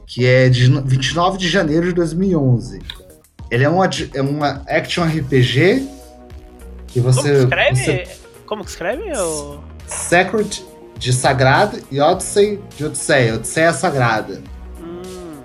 que 0.06 0.24
é 0.24 0.48
de 0.48 0.70
no- 0.70 0.82
29 0.82 1.36
de 1.36 1.48
janeiro 1.48 1.86
de 1.86 1.92
2011. 1.92 2.78
Ele 3.50 3.64
é 3.64 3.68
um, 3.68 3.82
é 3.82 4.22
uma 4.22 4.62
action 4.66 5.04
RPG 5.04 5.86
que 6.92 7.00
Como 7.00 7.14
que 7.14 7.22
você... 7.22 7.38
escreve? 7.44 7.74
você 7.84 8.08
Como 8.46 8.64
que 8.64 8.70
escreve? 8.70 9.16
ô? 9.18 9.60
Sacred 9.86 10.64
de 10.98 11.12
sagrado 11.12 11.78
e 11.90 12.00
Odyssey 12.00 12.60
de 12.76 12.84
Odisseia. 12.84 13.34
Odisseia 13.36 13.72
sagrada, 13.72 14.42
Hum, 14.80 15.42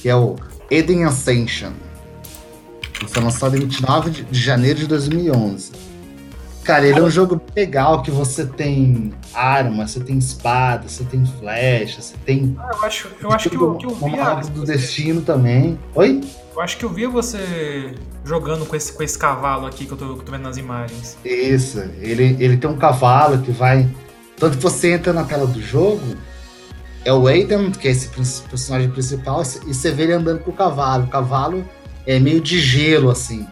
que 0.00 0.08
é 0.08 0.16
o 0.16 0.36
Eden 0.70 1.04
Ascension. 1.04 1.72
Foi 3.08 3.22
lançado 3.22 3.56
em 3.56 3.60
29 3.60 4.10
de 4.10 4.22
de 4.24 4.40
janeiro 4.40 4.78
de 4.80 4.86
2011. 4.86 5.72
Cara, 6.64 6.86
ele 6.86 6.98
é 6.98 7.02
um 7.02 7.10
jogo 7.10 7.38
legal 7.54 8.02
que 8.02 8.10
você 8.10 8.46
tem 8.46 9.12
arma, 9.34 9.86
você 9.86 10.00
tem 10.00 10.16
espada, 10.16 10.88
você 10.88 11.04
tem 11.04 11.24
flecha, 11.26 12.00
você 12.00 12.14
tem 12.24 12.56
Ah, 12.58 12.70
eu 12.72 12.84
acho, 12.84 13.08
eu 13.20 13.30
acho 13.30 13.50
que 13.50 13.56
eu, 13.56 13.74
que 13.74 13.84
eu 13.84 14.22
árvore 14.22 14.48
do 14.54 14.64
destino 14.64 15.20
também. 15.20 15.78
Oi? 15.94 16.22
Eu 16.54 16.62
acho 16.62 16.78
que 16.78 16.84
eu 16.84 16.88
via 16.88 17.10
você 17.10 17.94
jogando 18.24 18.64
com 18.64 18.74
esse, 18.74 18.92
com 18.92 19.02
esse 19.02 19.18
cavalo 19.18 19.66
aqui 19.66 19.84
que 19.84 19.92
eu, 19.92 19.96
tô, 19.96 20.14
que 20.14 20.20
eu 20.20 20.24
tô 20.24 20.32
vendo 20.32 20.42
nas 20.42 20.56
imagens. 20.56 21.18
Isso, 21.22 21.80
ele, 22.00 22.36
ele 22.40 22.56
tem 22.56 22.70
um 22.70 22.76
cavalo 22.78 23.38
que 23.38 23.50
vai. 23.50 23.86
Tanto 24.38 24.56
que 24.56 24.62
você 24.62 24.92
entra 24.92 25.12
na 25.12 25.24
tela 25.24 25.46
do 25.46 25.60
jogo, 25.60 26.16
é 27.04 27.12
o 27.12 27.26
Aiden, 27.26 27.72
que 27.72 27.88
é 27.88 27.90
esse 27.90 28.08
personagem 28.48 28.90
principal, 28.90 29.42
e 29.66 29.74
você 29.74 29.90
vê 29.90 30.04
ele 30.04 30.14
andando 30.14 30.40
com 30.40 30.50
o 30.50 30.54
cavalo. 30.54 31.04
O 31.04 31.08
cavalo 31.08 31.62
é 32.06 32.18
meio 32.18 32.40
de 32.40 32.58
gelo, 32.58 33.10
assim. 33.10 33.46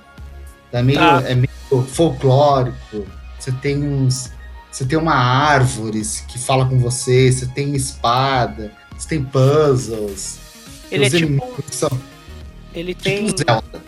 É 0.72 0.83
meio, 0.83 0.98
Tá. 0.98 1.22
é 1.27 1.35
meio 1.35 1.52
folclórico. 1.81 3.07
Você 3.39 3.51
tem 3.53 3.83
uns. 3.83 4.31
Você 4.71 4.85
tem 4.85 4.99
uma 4.99 5.15
árvore 5.15 6.03
que 6.29 6.39
fala 6.39 6.67
com 6.67 6.79
você, 6.79 7.31
você 7.31 7.47
tem 7.47 7.75
espada, 7.75 8.73
você 8.97 9.09
tem 9.09 9.25
puzzles. 9.25 10.39
ele 10.91 11.07
é 11.07 11.11
tipo. 11.11 11.65
são 11.71 11.91
Ele 12.75 12.95
tipo 12.95 13.05
tem. 13.05 13.29
Zelda. 13.37 13.83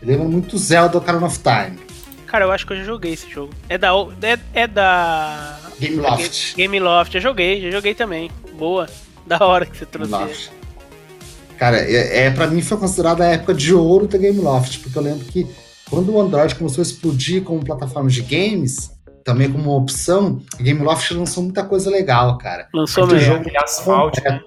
Ele 0.00 0.12
lembra 0.12 0.28
muito 0.28 0.56
Zelda 0.58 0.98
Ocarina 0.98 1.26
of 1.26 1.38
Time. 1.38 1.78
Cara, 2.26 2.46
eu 2.46 2.50
acho 2.50 2.66
que 2.66 2.72
eu 2.72 2.78
já 2.78 2.84
joguei 2.84 3.12
esse 3.12 3.30
jogo. 3.30 3.52
É 3.68 3.76
da. 3.76 3.90
É, 4.22 4.38
é 4.62 4.66
da. 4.66 5.58
Game 5.78 5.96
Loft. 5.96 6.56
Game 6.56 6.80
Loft. 6.80 7.12
Já 7.12 7.20
joguei, 7.20 7.60
já 7.60 7.70
joguei 7.70 7.94
também. 7.94 8.30
Boa. 8.54 8.88
Da 9.24 9.38
hora 9.46 9.64
que 9.64 9.78
você 9.78 9.86
trouxe. 9.86 10.10
Loft. 10.10 10.50
Cara, 11.56 11.78
é, 11.78 12.24
é, 12.24 12.30
pra 12.32 12.48
mim 12.48 12.60
foi 12.60 12.76
considerada 12.76 13.22
a 13.22 13.28
época 13.28 13.54
de 13.54 13.72
ouro 13.72 14.08
da 14.08 14.18
Game 14.18 14.40
Loft, 14.40 14.80
porque 14.80 14.98
eu 14.98 15.02
lembro 15.02 15.24
que 15.24 15.46
quando 15.92 16.10
o 16.10 16.18
Android 16.18 16.54
começou 16.54 16.80
a 16.80 16.86
explodir 16.86 17.44
como 17.44 17.62
plataforma 17.62 18.08
de 18.08 18.22
games, 18.22 18.98
também 19.22 19.52
como 19.52 19.64
uma 19.64 19.76
opção, 19.76 20.40
a 20.58 20.62
Game 20.62 20.82
Loft 20.82 21.10
lançou 21.10 21.42
muita 21.42 21.62
coisa 21.64 21.90
legal, 21.90 22.38
cara. 22.38 22.66
Lançou 22.72 23.06
mesmo. 23.06 23.20
jogo 23.20 23.40
Aquele 23.42 23.58
asfalto, 23.58 24.24
né? 24.24 24.40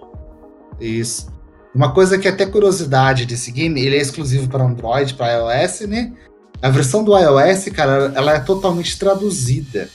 Isso. 0.82 1.32
Uma 1.76 1.94
coisa 1.94 2.18
que 2.18 2.28
é 2.28 2.32
até 2.32 2.48
curiosidade 2.48 3.28
desse 3.28 3.52
game, 3.52 3.80
ele 3.80 3.96
é 3.96 4.02
exclusivo 4.02 4.50
para 4.50 4.64
Android, 4.64 5.14
para 5.14 5.34
iOS, 5.34 5.82
né? 5.82 6.14
A 6.64 6.70
versão 6.72 7.04
do 7.04 7.16
iOS, 7.16 7.66
cara, 7.66 8.12
ela 8.16 8.34
é 8.34 8.40
totalmente 8.40 8.98
traduzida. 8.98 9.88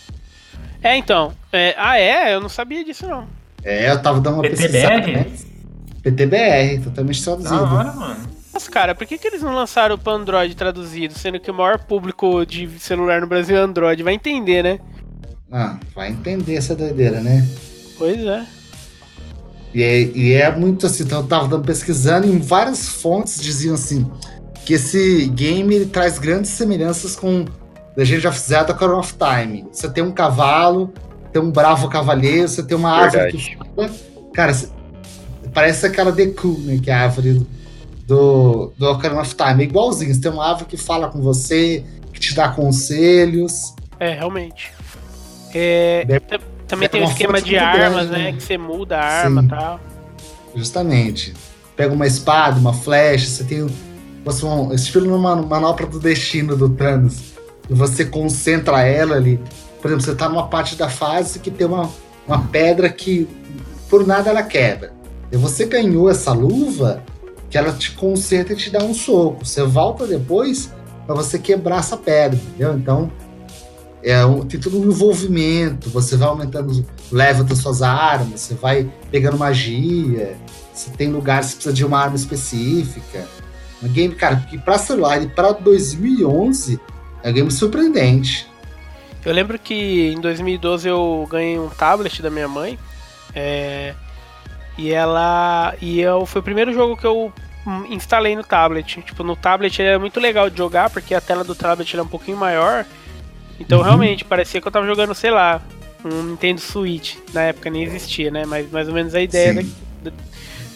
É, 0.81 0.97
então. 0.97 1.33
É, 1.53 1.75
ah, 1.77 1.99
é? 1.99 2.33
Eu 2.33 2.41
não 2.41 2.49
sabia 2.49 2.85
disso, 2.85 3.09
não. 3.09 3.27
É, 3.65 3.91
eu 3.91 4.01
tava 4.01 4.21
dando 4.21 4.35
uma 4.35 4.43
pesquisada. 4.43 5.01
PTBR? 5.01 5.13
Né? 5.13 5.27
PTBR, 6.01 6.85
totalmente 6.85 7.25
Da 7.25 7.37
traduzido. 7.37 7.75
hora, 7.75 7.93
mano. 7.93 8.40
Mas, 8.53 8.67
cara, 8.69 8.95
por 8.95 9.07
que, 9.07 9.17
que 9.17 9.27
eles 9.27 9.43
não 9.43 9.55
lançaram 9.55 9.97
para 9.97 10.13
Android 10.13 10.55
traduzido? 10.57 11.15
Sendo 11.19 11.39
que 11.39 11.51
o 11.51 11.55
maior 11.55 11.79
público 11.79 12.45
de 12.45 12.69
celular 12.79 13.21
no 13.21 13.27
Brasil 13.27 13.57
é 13.57 13.61
Android. 13.61 14.03
Vai 14.03 14.15
entender, 14.15 14.63
né? 14.63 14.81
Ah, 15.53 15.79
vai 15.95 16.11
entender 16.11 16.57
essa 16.57 16.75
doideira, 16.75 17.21
né? 17.21 17.47
Pois 17.99 18.19
é. 18.19 18.45
E 19.73 19.83
é, 19.83 20.01
e 20.03 20.33
é 20.33 20.51
muito 20.57 20.87
assim, 20.87 21.05
então 21.05 21.21
eu 21.21 21.27
tava 21.27 21.47
dando- 21.47 21.65
pesquisando 21.65 22.27
e 22.27 22.31
em 22.31 22.41
várias 22.41 22.89
fontes 22.89 23.41
diziam 23.41 23.75
assim 23.75 24.11
que 24.65 24.75
esse 24.75 25.27
game 25.29 25.73
ele 25.75 25.87
traz 25.87 26.19
grandes 26.19 26.51
semelhanças 26.51 27.15
com 27.15 27.45
Legend 27.97 28.27
of 28.27 28.39
Zelda 28.39 28.73
Ocarina 28.73 28.99
of 28.99 29.15
Time. 29.15 29.67
Você 29.73 29.89
tem 29.89 30.03
um 30.03 30.11
cavalo, 30.13 30.93
tem 31.33 31.41
um 31.41 31.51
bravo 31.53 31.89
cavaleiro, 31.89 32.49
você 32.49 32.63
tem 32.65 32.77
uma 32.77 32.91
árvore 32.91 33.33
Verdade. 33.33 33.57
que 33.57 33.75
fala. 33.77 33.91
Cara, 34.35 34.53
parece 35.55 35.87
aquela 35.87 36.11
Deku, 36.13 36.59
né? 36.61 36.79
Que 36.83 36.91
é 36.91 36.95
a 36.95 37.03
árvore 37.03 37.47
do, 38.11 38.73
do 38.77 38.91
Ocarina 38.91 39.21
of 39.21 39.37
Time. 39.37 39.63
É 39.63 39.67
igualzinho. 39.67 40.13
Você 40.13 40.21
tem 40.21 40.33
uma 40.33 40.45
árvore 40.45 40.65
que 40.65 40.77
fala 40.77 41.09
com 41.09 41.21
você, 41.21 41.85
que 42.13 42.19
te 42.19 42.35
dá 42.35 42.49
conselhos. 42.49 43.73
É, 44.01 44.15
realmente. 44.15 44.73
É, 45.55 46.05
também 46.67 46.89
tem 46.89 47.01
o 47.01 47.05
uma 47.05 47.13
esquema 47.13 47.41
de 47.41 47.57
armas, 47.57 48.09
grande, 48.09 48.11
né? 48.11 48.19
né? 48.19 48.33
Que 48.33 48.43
você 48.43 48.59
muda 48.59 48.99
a 48.99 49.05
arma 49.05 49.45
e 49.45 49.49
tal. 49.49 49.81
Justamente. 50.57 51.35
Pega 51.77 51.95
uma 51.95 52.07
espada, 52.07 52.59
uma 52.59 52.73
flecha, 52.73 53.27
você 53.27 53.45
tem 53.45 53.67
você, 54.25 54.45
um, 54.45 54.73
estilo 54.75 55.07
numa 55.07 55.37
manopla 55.37 55.87
do 55.87 56.01
destino 56.01 56.57
do 56.57 56.69
Thanos. 56.69 57.35
E 57.69 57.75
você 57.75 58.05
concentra 58.05 58.83
ela 58.83 59.15
ali. 59.15 59.41
Por 59.81 59.87
exemplo, 59.87 60.05
você 60.05 60.17
tá 60.17 60.29
numa 60.29 60.49
parte 60.49 60.75
da 60.75 60.89
fase 60.89 61.39
que 61.39 61.51
tem 61.51 61.65
uma, 61.65 61.89
uma 62.27 62.43
pedra 62.49 62.89
que 62.89 63.29
por 63.89 64.05
nada 64.05 64.31
ela 64.31 64.43
quebra. 64.43 64.93
E 65.31 65.37
você 65.37 65.65
ganhou 65.65 66.11
essa 66.11 66.33
luva 66.33 67.05
que 67.51 67.59
ela 67.59 67.73
te 67.73 67.91
concentra 67.93 68.55
e 68.55 68.57
te 68.57 68.71
dá 68.71 68.83
um 68.83 68.95
soco. 68.95 69.45
Você 69.45 69.63
volta 69.65 70.07
depois 70.07 70.73
para 71.05 71.15
você 71.15 71.39
quebrar 71.39 71.81
essa 71.81 71.97
pedra, 71.97 72.39
entendeu? 72.39 72.75
Então 72.75 73.13
é 74.03 74.25
um, 74.25 74.47
tem 74.47 74.61
todo 74.61 74.81
um 74.81 74.85
envolvimento. 74.85 75.91
Você 75.91 76.17
vai 76.17 76.29
aumentando 76.29 76.73
o 76.73 77.15
level 77.15 77.45
das 77.45 77.59
suas 77.59 77.83
armas, 77.83 78.41
você 78.41 78.55
vai 78.55 78.89
pegando 79.11 79.37
magia. 79.37 80.37
Você 80.73 80.91
tem 80.91 81.11
lugares 81.11 81.49
que 81.51 81.55
precisa 81.57 81.75
de 81.75 81.85
uma 81.85 81.99
arma 81.99 82.17
específica. 82.17 83.27
Um 83.83 83.89
game, 83.89 84.15
cara, 84.15 84.37
que 84.37 84.57
pra 84.57 84.79
celular 84.79 85.21
e 85.23 85.27
pra 85.27 85.53
2011 85.53 86.79
é 87.23 87.31
um 87.31 87.33
game 87.33 87.51
surpreendente. 87.51 88.49
Eu 89.25 89.35
lembro 89.35 89.59
que 89.59 90.13
em 90.13 90.21
2012 90.21 90.89
eu 90.89 91.27
ganhei 91.29 91.59
um 91.59 91.69
tablet 91.69 92.23
da 92.23 92.31
minha 92.31 92.49
mãe. 92.49 92.79
é, 93.35 93.95
e 94.81 94.93
ela. 94.93 95.75
E 95.81 96.01
eu, 96.01 96.25
foi 96.27 96.41
o 96.41 96.45
primeiro 96.45 96.73
jogo 96.73 96.97
que 96.97 97.07
eu 97.07 97.33
hum, 97.67 97.85
instalei 97.91 98.35
no 98.35 98.43
tablet. 98.43 99.03
Tipo, 99.03 99.23
no 99.23 99.37
tablet 99.37 99.79
ele 99.81 99.89
é 99.91 99.99
muito 99.99 100.19
legal 100.19 100.49
de 100.49 100.57
jogar, 100.57 100.91
porque 100.91 101.15
a 101.15 101.21
tela 101.21 101.45
do 101.45 101.55
tablet 101.55 101.93
era 101.95 102.03
um 102.03 102.09
pouquinho 102.09 102.37
maior. 102.37 102.85
Então 103.59 103.79
Uhum. 103.79 103.85
realmente 103.85 104.25
parecia 104.25 104.61
que 104.61 104.67
eu 104.67 104.73
tava 104.73 104.87
jogando, 104.87 105.15
sei 105.15 105.31
lá, 105.31 105.61
um 106.05 106.23
Nintendo 106.23 106.61
Switch. 106.61 107.17
Na 107.35 107.43
época 107.43 107.69
nem 107.69 107.83
existia, 107.83 108.31
né? 108.31 108.45
Mas 108.47 108.71
mais 108.71 108.89
ou 108.89 108.95
menos 108.95 109.15
a 109.15 109.21
ideia 109.21 109.63
Sim. 109.63 109.73
da- 110.03 110.13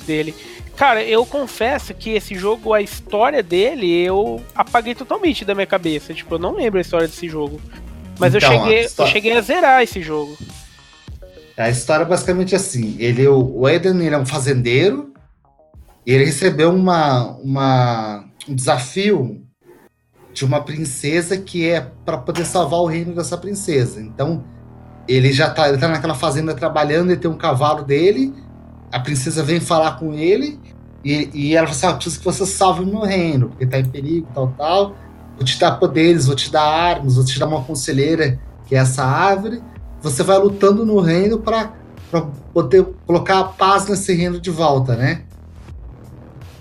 dele. 0.06 0.34
Cara, 0.76 1.02
eu 1.04 1.24
confesso 1.24 1.94
que 1.94 2.10
esse 2.10 2.34
jogo, 2.34 2.74
a 2.74 2.82
história 2.82 3.42
dele, 3.42 3.90
eu 4.02 4.42
apaguei 4.54 4.94
totalmente 4.94 5.44
da 5.44 5.54
minha 5.54 5.66
cabeça. 5.66 6.12
Tipo, 6.12 6.34
eu 6.34 6.38
não 6.38 6.52
lembro 6.56 6.78
a 6.78 6.82
história 6.82 7.06
desse 7.06 7.28
jogo. 7.28 7.60
Mas 8.18 8.34
Então, 8.34 8.52
eu, 8.52 8.58
cheguei, 8.64 8.88
eu 8.98 9.06
cheguei 9.06 9.36
a 9.36 9.40
zerar 9.40 9.82
esse 9.82 10.02
jogo. 10.02 10.36
A 11.56 11.70
história 11.70 12.02
é 12.02 12.06
basicamente 12.06 12.54
assim: 12.54 12.96
ele, 12.98 13.26
o 13.28 13.68
Eden 13.68 14.04
ele 14.04 14.14
é 14.14 14.18
um 14.18 14.26
fazendeiro 14.26 15.12
e 16.04 16.12
ele 16.12 16.24
recebeu 16.24 16.70
uma, 16.74 17.36
uma, 17.38 18.24
um 18.48 18.54
desafio 18.54 19.40
de 20.32 20.44
uma 20.44 20.60
princesa 20.62 21.36
que 21.38 21.68
é 21.68 21.80
para 22.04 22.18
poder 22.18 22.44
salvar 22.44 22.80
o 22.80 22.86
reino 22.86 23.14
dessa 23.14 23.38
princesa. 23.38 24.00
Então, 24.00 24.44
ele 25.06 25.32
já 25.32 25.48
tá, 25.48 25.68
ele 25.68 25.78
tá 25.78 25.86
naquela 25.86 26.14
fazenda 26.14 26.54
trabalhando, 26.54 27.10
ele 27.10 27.20
tem 27.20 27.30
um 27.30 27.36
cavalo 27.36 27.84
dele, 27.84 28.34
a 28.90 28.98
princesa 28.98 29.42
vem 29.42 29.60
falar 29.60 29.92
com 29.92 30.12
ele 30.12 30.58
e, 31.04 31.30
e 31.32 31.56
ela 31.56 31.68
fala 31.68 31.76
assim: 31.76 31.86
ah, 31.86 31.94
preciso 31.94 32.18
que 32.18 32.24
você 32.24 32.46
salve 32.46 32.82
o 32.82 32.86
meu 32.86 33.02
reino, 33.02 33.50
porque 33.50 33.64
tá 33.64 33.78
em 33.78 33.84
perigo, 33.84 34.26
tal, 34.34 34.48
tal. 34.58 34.96
Vou 35.36 35.44
te 35.44 35.58
dar 35.58 35.72
poderes, 35.78 36.26
vou 36.26 36.34
te 36.34 36.50
dar 36.50 36.64
armas, 36.64 37.14
vou 37.14 37.24
te 37.24 37.38
dar 37.38 37.46
uma 37.46 37.62
conselheira, 37.62 38.40
que 38.66 38.74
é 38.74 38.78
essa 38.78 39.04
árvore 39.04 39.62
você 40.04 40.22
vai 40.22 40.38
lutando 40.38 40.84
no 40.84 41.00
reino 41.00 41.38
para 41.38 41.72
poder 42.52 42.86
colocar 43.06 43.40
a 43.40 43.44
paz 43.44 43.86
nesse 43.88 44.12
reino 44.14 44.38
de 44.40 44.50
volta, 44.50 44.94
né? 44.94 45.22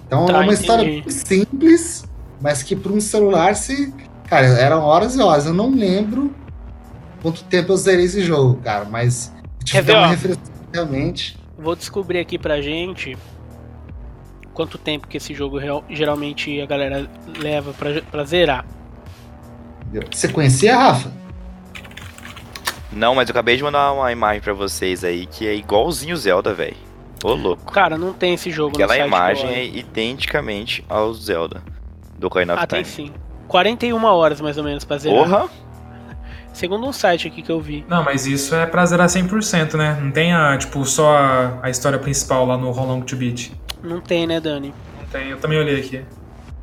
Então 0.08 0.26
Tá, 0.26 0.34
é 0.34 0.36
uma 0.38 0.46
entendi. 0.46 0.62
história 0.62 1.04
simples, 1.10 2.06
mas 2.42 2.64
que 2.64 2.76
para 2.76 2.92
um 2.92 3.02
celular 3.02 3.56
se. 3.56 3.94
Cara, 4.28 4.48
eram 4.48 4.82
horas 4.82 5.16
e 5.16 5.22
horas. 5.22 5.46
Eu 5.46 5.54
não 5.54 5.70
lembro 5.70 6.34
quanto 7.22 7.44
tempo 7.44 7.72
eu 7.72 7.78
zerei 7.78 8.06
esse 8.06 8.22
jogo, 8.24 8.60
cara, 8.64 8.86
mas 8.86 9.32
tive 9.64 9.80
Quer 9.80 9.84
ver, 9.84 9.98
uma 9.98 10.08
referência 10.08 10.42
realmente. 10.74 11.38
Vou 11.58 11.76
descobrir 11.76 12.20
aqui 12.20 12.38
pra 12.40 12.62
gente 12.62 13.18
quanto 14.54 14.78
tempo 14.78 15.08
que 15.08 15.18
esse 15.18 15.34
jogo 15.34 15.58
real- 15.58 15.84
geralmente 15.90 16.60
a 16.62 16.66
galera 16.66 17.10
leva 17.40 17.74
pra, 17.74 18.02
pra 18.04 18.24
zerar. 18.24 18.66
Você 20.12 20.28
conhecia, 20.28 20.76
Rafa? 20.76 21.12
Não, 22.96 23.16
mas 23.16 23.28
eu 23.30 23.34
acabei 23.34 23.58
de 23.58 23.64
mandar 23.64 23.92
uma 23.92 24.12
imagem 24.12 24.42
pra 24.42 24.54
vocês 24.54 25.04
aí 25.04 25.26
que 25.26 25.48
é 25.48 25.56
igualzinho 25.56 26.16
Zelda, 26.16 26.54
velho. 26.54 26.76
Ô, 27.24 27.34
louco. 27.34 27.72
Cara, 27.72 27.98
não 27.98 28.12
tem 28.14 28.34
esse 28.34 28.52
jogo 28.52 28.76
Aquela 28.76 28.98
imagem 28.98 29.50
é 29.50 29.66
identicamente 29.66 30.84
ao 30.90 31.14
Zelda 31.14 31.64
do 32.18 32.28
Ocarina 32.28 32.54
of 32.54 32.64
Ah, 32.64 32.68
tem 32.68 32.84
sim. 32.84 33.12
41 33.48 34.04
horas 34.04 34.42
mais 34.42 34.58
ou 34.58 34.64
menos 34.64 34.84
pra 34.84 34.98
zerar. 34.98 35.18
Porra! 35.24 35.50
Segundo 36.54 36.86
um 36.86 36.94
site 36.94 37.28
aqui 37.28 37.42
que 37.42 37.52
eu 37.52 37.60
vi. 37.60 37.84
Não, 37.88 38.04
mas 38.04 38.28
isso 38.28 38.54
é 38.54 38.66
pra 38.66 38.86
zerar 38.86 39.08
100%, 39.08 39.74
né? 39.74 39.98
Não 40.00 40.12
tem 40.12 40.34
a, 40.34 40.56
tipo, 40.58 40.86
só 40.86 41.16
a, 41.18 41.60
a 41.64 41.70
história 41.70 41.98
principal 41.98 42.46
lá 42.46 42.58
no 42.58 42.70
How 42.70 42.86
Long 42.86 43.02
to 43.02 43.16
Beat. 43.16 43.52
Não 43.82 44.00
tem, 44.00 44.28
né, 44.28 44.40
Dani? 44.40 44.74
Não 45.00 45.08
tem, 45.08 45.30
eu 45.30 45.40
também 45.40 45.58
olhei 45.58 45.80
aqui. 45.80 46.06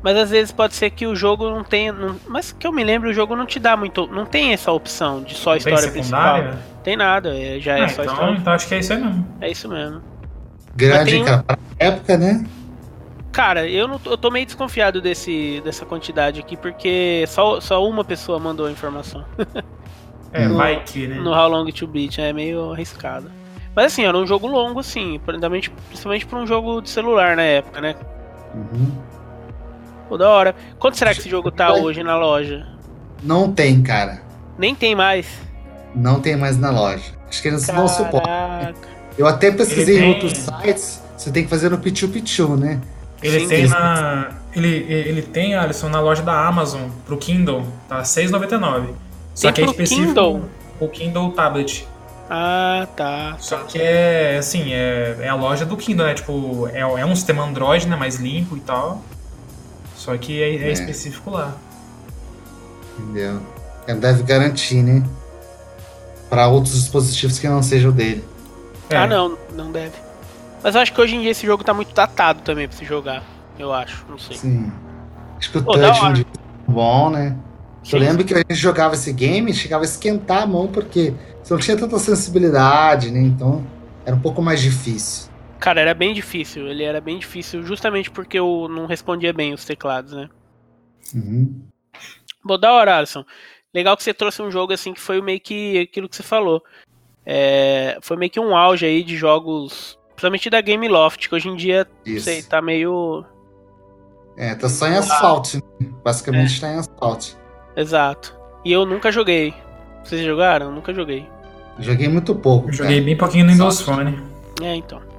Mas 0.03 0.17
às 0.17 0.29
vezes 0.31 0.51
pode 0.51 0.73
ser 0.73 0.89
que 0.89 1.05
o 1.05 1.15
jogo 1.15 1.49
não 1.49 1.63
tenha. 1.63 1.93
não- 1.93 2.15
mas 2.27 2.51
que 2.51 2.65
eu 2.65 2.71
me 2.71 2.83
lembro, 2.83 3.09
o 3.09 3.13
jogo 3.13 3.35
não 3.35 3.45
te 3.45 3.59
dá 3.59 3.77
muito. 3.77 4.07
Não 4.07 4.25
tem 4.25 4.51
essa 4.53 4.71
opção 4.71 5.21
de 5.21 5.35
só 5.35 5.51
Não 5.53 5.59
tem 5.59 5.73
história 5.73 5.91
principal. 5.91 6.43
Tem 6.83 6.95
nada, 6.97 7.37
é, 7.37 7.59
já 7.59 7.77
é 7.77 7.83
Ah, 7.83 7.89
só 7.89 8.01
então, 8.03 8.13
história. 8.15 8.37
então 8.37 8.53
acho 8.53 8.67
que 8.67 8.75
é 8.75 8.79
isso 8.79 8.93
aí 8.93 8.99
mesmo. 9.03 9.27
É 9.41 9.51
isso 9.51 9.69
mesmo. 9.69 10.01
Grande, 10.75 11.11
tem 11.11 11.25
cara. 11.25 11.45
Época, 11.77 12.17
né? 12.17 12.45
Cara, 13.31 13.67
eu, 13.67 13.87
não, 13.87 13.99
tô- 13.99 14.11
eu 14.11 14.17
tô 14.17 14.29
meio 14.31 14.45
desconfiado 14.45 14.99
desse, 15.01 15.61
dessa 15.63 15.85
quantidade 15.85 16.39
aqui, 16.39 16.57
porque 16.57 17.23
só, 17.27 17.61
só 17.61 17.87
uma 17.87 18.03
pessoa 18.03 18.39
mandou 18.39 18.65
a 18.65 18.71
informação. 18.71 19.23
É, 20.33 20.47
No- 20.47 20.57
que, 20.85 21.07
né? 21.07 21.15
no 21.15 21.31
How 21.31 21.49
Long 21.49 21.65
to 21.71 21.85
Beat, 21.85 22.17
é 22.19 22.31
meio 22.31 22.71
arriscado. 22.71 23.29
Mas 23.75 23.87
assim, 23.87 24.05
era 24.05 24.17
um 24.17 24.25
jogo 24.25 24.47
longo, 24.47 24.81
sim, 24.81 25.19
principalmente, 25.25 25.69
principalmente 25.89 26.25
pra 26.25 26.39
um 26.39 26.47
jogo 26.47 26.79
de 26.81 26.89
celular 26.89 27.35
na 27.35 27.41
época, 27.41 27.81
né? 27.81 27.95
Uhum. 28.55 28.91
Pô, 30.11 30.17
da 30.17 30.29
hora. 30.29 30.53
Quanto 30.77 30.97
será 30.97 31.13
que 31.13 31.21
esse 31.21 31.29
jogo 31.29 31.49
tá 31.49 31.71
hoje 31.73 32.03
na 32.03 32.17
loja? 32.17 32.67
Não 33.23 33.49
tem, 33.49 33.81
cara. 33.81 34.21
Nem 34.57 34.75
tem 34.75 34.93
mais. 34.93 35.25
Não 35.95 36.19
tem 36.19 36.35
mais 36.35 36.57
na 36.57 36.69
loja. 36.69 37.13
Acho 37.29 37.41
que 37.41 37.47
eles 37.47 37.65
não 37.69 37.87
suportam. 37.87 38.25
Caraca. 38.25 38.89
Eu 39.17 39.25
até 39.25 39.51
pesquisei 39.51 39.95
Ele 39.95 40.05
em 40.05 40.13
tem- 40.19 40.23
outros 40.25 40.33
sites, 40.37 41.01
você 41.15 41.31
tem 41.31 41.45
que 41.45 41.49
fazer 41.49 41.69
no 41.69 41.77
Pichu 41.77 42.09
Pichu, 42.09 42.57
né? 42.57 42.81
Ele 43.23 43.39
Sim, 43.39 43.47
tem 43.47 43.67
na. 43.69 44.31
Ele, 44.53 44.67
ele 44.89 45.21
tem, 45.21 45.55
Alisson, 45.55 45.87
na 45.87 46.01
loja 46.01 46.21
da 46.23 46.45
Amazon, 46.45 46.89
pro 47.05 47.15
Kindle, 47.15 47.65
tá 47.87 47.99
R$6,99. 47.99 48.87
Só 49.33 49.47
Tem 49.49 49.53
que 49.53 49.61
é 49.61 49.63
pro 49.63 49.71
específico 49.71 50.07
Kindle? 50.07 50.41
o 50.81 50.87
Kindle 50.89 51.31
Tablet. 51.31 51.87
Ah, 52.29 52.85
tá. 52.97 53.37
Só 53.39 53.59
que 53.59 53.79
é 53.81 54.35
assim, 54.37 54.73
é, 54.73 55.19
é 55.21 55.29
a 55.29 55.35
loja 55.35 55.65
do 55.65 55.77
Kindle, 55.77 56.05
né? 56.05 56.13
Tipo, 56.15 56.67
é, 56.73 56.81
é 56.81 57.05
um 57.05 57.15
sistema 57.15 57.43
Android, 57.45 57.87
né? 57.87 57.95
Mais 57.95 58.17
limpo 58.17 58.57
e 58.57 58.59
tal. 58.59 59.01
Só 60.01 60.17
que 60.17 60.41
é, 60.41 60.55
é 60.55 60.69
É. 60.69 60.71
específico 60.71 61.29
lá. 61.29 61.55
Entendeu? 62.97 63.39
Ele 63.87 63.99
deve 63.99 64.23
garantir, 64.23 64.81
né? 64.81 65.03
Para 66.27 66.47
outros 66.47 66.73
dispositivos 66.73 67.37
que 67.37 67.47
não 67.47 67.61
sejam 67.61 67.91
dele. 67.91 68.23
É, 68.89 68.97
Ah, 68.97 69.05
não, 69.05 69.37
não 69.53 69.71
deve. 69.71 69.93
Mas 70.63 70.73
eu 70.73 70.81
acho 70.81 70.91
que 70.91 70.99
hoje 70.99 71.15
em 71.15 71.21
dia 71.21 71.29
esse 71.29 71.45
jogo 71.45 71.63
tá 71.63 71.71
muito 71.71 71.93
datado 71.93 72.41
também 72.41 72.67
pra 72.67 72.75
se 72.75 72.83
jogar. 72.83 73.23
Eu 73.59 73.71
acho, 73.71 74.03
não 74.09 74.17
sei. 74.17 74.37
Sim. 74.37 74.71
Acho 75.37 75.51
que 75.51 75.57
o 75.59 75.61
da 75.61 75.71
touch 75.93 76.01
hora. 76.03 76.13
de 76.15 76.25
bom, 76.67 77.09
né? 77.11 77.35
Sim. 77.83 77.97
Eu 77.97 77.99
lembro 77.99 78.23
que 78.25 78.33
a 78.33 78.37
gente 78.37 78.55
jogava 78.55 78.95
esse 78.95 79.13
game, 79.13 79.53
chegava 79.53 79.83
a 79.83 79.85
esquentar 79.85 80.41
a 80.43 80.47
mão 80.47 80.67
porque 80.67 81.13
você 81.43 81.53
não 81.53 81.59
tinha 81.61 81.77
tanta 81.77 81.99
sensibilidade, 81.99 83.11
né? 83.11 83.19
Então 83.21 83.63
era 84.03 84.15
um 84.15 84.19
pouco 84.19 84.41
mais 84.41 84.59
difícil. 84.61 85.29
Cara, 85.61 85.79
era 85.79 85.93
bem 85.93 86.11
difícil. 86.11 86.67
Ele 86.67 86.83
era 86.83 86.99
bem 86.99 87.19
difícil 87.19 87.61
justamente 87.61 88.09
porque 88.09 88.39
eu 88.39 88.67
não 88.67 88.87
respondia 88.87 89.31
bem 89.31 89.53
os 89.53 89.63
teclados, 89.63 90.11
né? 90.11 90.27
Uhum. 91.13 91.61
Bom, 92.43 92.57
da 92.57 92.73
hora, 92.73 92.97
Alisson. 92.97 93.23
Legal 93.71 93.95
que 93.95 94.03
você 94.03 94.11
trouxe 94.11 94.41
um 94.41 94.49
jogo 94.49 94.73
assim 94.73 94.91
que 94.91 94.99
foi 94.99 95.21
meio 95.21 95.39
que 95.39 95.79
aquilo 95.79 96.09
que 96.09 96.15
você 96.15 96.23
falou. 96.23 96.63
É, 97.23 97.99
foi 98.01 98.17
meio 98.17 98.31
que 98.31 98.39
um 98.39 98.57
auge 98.57 98.87
aí 98.87 99.03
de 99.03 99.15
jogos, 99.15 99.99
principalmente 100.09 100.49
da 100.49 100.59
Game 100.61 100.87
Loft, 100.87 101.29
que 101.29 101.35
hoje 101.35 101.47
em 101.47 101.55
dia, 101.55 101.87
não 102.05 102.13
Isso. 102.15 102.25
sei, 102.25 102.41
tá 102.41 102.59
meio. 102.59 103.23
É, 104.35 104.55
tá 104.55 104.67
só 104.67 104.87
em 104.87 104.97
asfalto. 104.97 105.57
né? 105.57 105.89
Basicamente 106.03 106.59
tá 106.59 106.73
em 106.73 106.79
asfalto. 106.79 107.37
Exato. 107.77 108.35
E 108.65 108.71
eu 108.71 108.83
nunca 108.83 109.11
joguei. 109.11 109.53
Vocês 110.03 110.25
jogaram? 110.25 110.67
Eu 110.67 110.71
nunca 110.71 110.91
joguei. 110.91 111.29
Joguei 111.77 112.07
muito 112.07 112.33
pouco. 112.33 112.69
Eu 112.69 112.73
joguei 112.73 112.95
cara. 112.95 113.05
bem 113.05 113.15
pouquinho 113.15 113.45
no 113.45 113.51
Windows 113.51 113.81
Phone. 113.81 114.19
É, 114.63 114.73
então. 114.75 115.10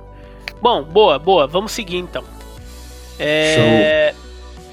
Bom, 0.62 0.82
boa, 0.84 1.18
boa. 1.18 1.46
Vamos 1.46 1.72
seguir 1.72 1.98
então. 1.98 2.24
É, 3.18 4.14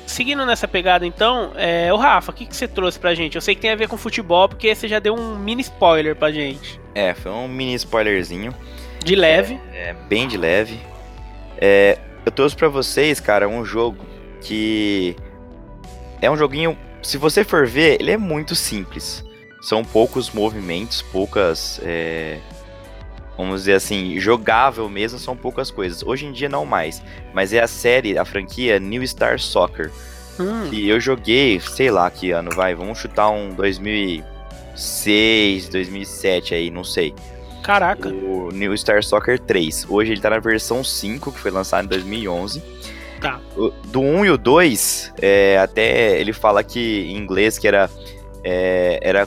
Seguindo 0.06 0.44
nessa 0.44 0.68
pegada, 0.68 1.06
então, 1.06 1.52
é... 1.56 1.94
o 1.94 1.98
Rafa, 1.98 2.32
o 2.32 2.34
que, 2.34 2.46
que 2.46 2.56
você 2.56 2.68
trouxe 2.68 3.00
pra 3.00 3.14
gente? 3.14 3.36
Eu 3.36 3.42
sei 3.42 3.54
que 3.54 3.62
tem 3.62 3.70
a 3.70 3.76
ver 3.76 3.88
com 3.88 3.96
futebol, 3.96 4.50
porque 4.50 4.74
você 4.74 4.88
já 4.88 4.98
deu 4.98 5.14
um 5.14 5.36
mini 5.38 5.62
spoiler 5.62 6.16
pra 6.16 6.32
gente. 6.32 6.80
É, 6.96 7.14
foi 7.14 7.32
um 7.32 7.48
mini 7.48 7.76
spoilerzinho, 7.76 8.54
De 9.04 9.16
leve. 9.16 9.60
é, 9.72 9.94
bem 10.08 10.28
de 10.28 10.36
leve. 10.36 10.80
É, 11.60 12.00
eu 12.26 12.32
trouxe 12.32 12.56
pra 12.56 12.68
vocês, 12.68 13.20
cara, 13.20 13.48
um 13.48 13.64
jogo 13.64 14.04
que 14.42 15.16
é 16.22 16.30
um 16.30 16.36
joguinho, 16.36 16.76
se 17.04 17.18
você 17.18 17.44
for 17.44 17.68
ver, 17.68 18.02
ele 18.02 18.12
é 18.12 18.18
muito 18.18 18.56
simples. 18.56 19.24
São 19.62 19.84
poucos 19.84 20.32
movimentos, 20.32 21.02
poucas. 21.02 21.80
É, 21.84 22.40
vamos 23.40 23.62
dizer 23.62 23.74
assim, 23.74 24.20
jogável 24.20 24.88
mesmo, 24.90 25.18
são 25.18 25.36
poucas 25.36 25.72
coisas. 25.72 26.04
Hoje 26.04 26.26
em 26.26 26.32
dia 26.34 26.50
não 26.50 26.66
mais. 26.66 27.02
Mas 27.34 27.54
é 27.54 27.62
a 27.62 27.68
série, 27.68 28.18
a 28.18 28.26
franquia 28.26 28.78
New 28.80 29.06
Star 29.08 29.40
Soccer. 29.40 29.90
Hum, 30.38 30.68
Que 30.70 30.88
eu 30.88 31.00
joguei, 31.00 31.60
sei 31.60 31.90
lá 31.90 32.10
que 32.12 32.32
ano, 32.32 32.52
vai, 32.52 32.76
vamos 32.76 32.98
chutar 32.98 33.30
um 33.30 33.54
2006, 33.54 35.70
2007 35.70 36.54
aí, 36.56 36.70
não 36.70 36.84
sei. 36.84 37.14
caraca. 37.64 38.10
O 38.10 38.50
New 38.52 38.76
Star 38.78 39.02
Soccer 39.04 39.40
3. 39.40 39.86
Hoje 39.90 40.12
ele 40.14 40.22
tá 40.22 40.30
na 40.30 40.40
versão 40.40 40.84
5, 40.84 41.32
que 41.32 41.40
foi 41.40 41.52
lançado 41.52 41.86
em 41.86 41.90
2011. 41.90 42.62
Tá. 43.22 43.40
Do 43.86 44.02
1 44.02 44.26
e 44.26 44.32
o 44.32 44.38
2, 44.38 45.14
é, 45.22 45.58
até 45.60 46.20
ele 46.20 46.34
fala 46.34 46.62
que 46.64 47.08
em 47.10 47.18
inglês 47.18 47.58
que 47.58 47.68
era, 47.68 47.90
é, 48.44 49.00
era 49.02 49.26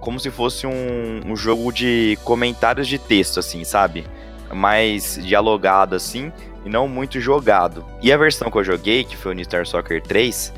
como 0.00 0.18
se 0.18 0.30
fosse 0.30 0.66
um, 0.66 1.20
um 1.26 1.36
jogo 1.36 1.72
de 1.72 2.18
comentários 2.24 2.88
de 2.88 2.98
texto, 2.98 3.38
assim, 3.38 3.64
sabe? 3.64 4.06
Mais 4.52 5.18
dialogado, 5.22 5.94
assim, 5.94 6.32
e 6.64 6.68
não 6.68 6.88
muito 6.88 7.20
jogado. 7.20 7.84
E 8.02 8.12
a 8.12 8.16
versão 8.16 8.50
que 8.50 8.58
eu 8.58 8.64
joguei, 8.64 9.04
que 9.04 9.16
foi 9.16 9.32
o 9.32 9.34
New 9.34 9.44
Star 9.44 9.66
Soccer 9.66 10.02
3, 10.02 10.52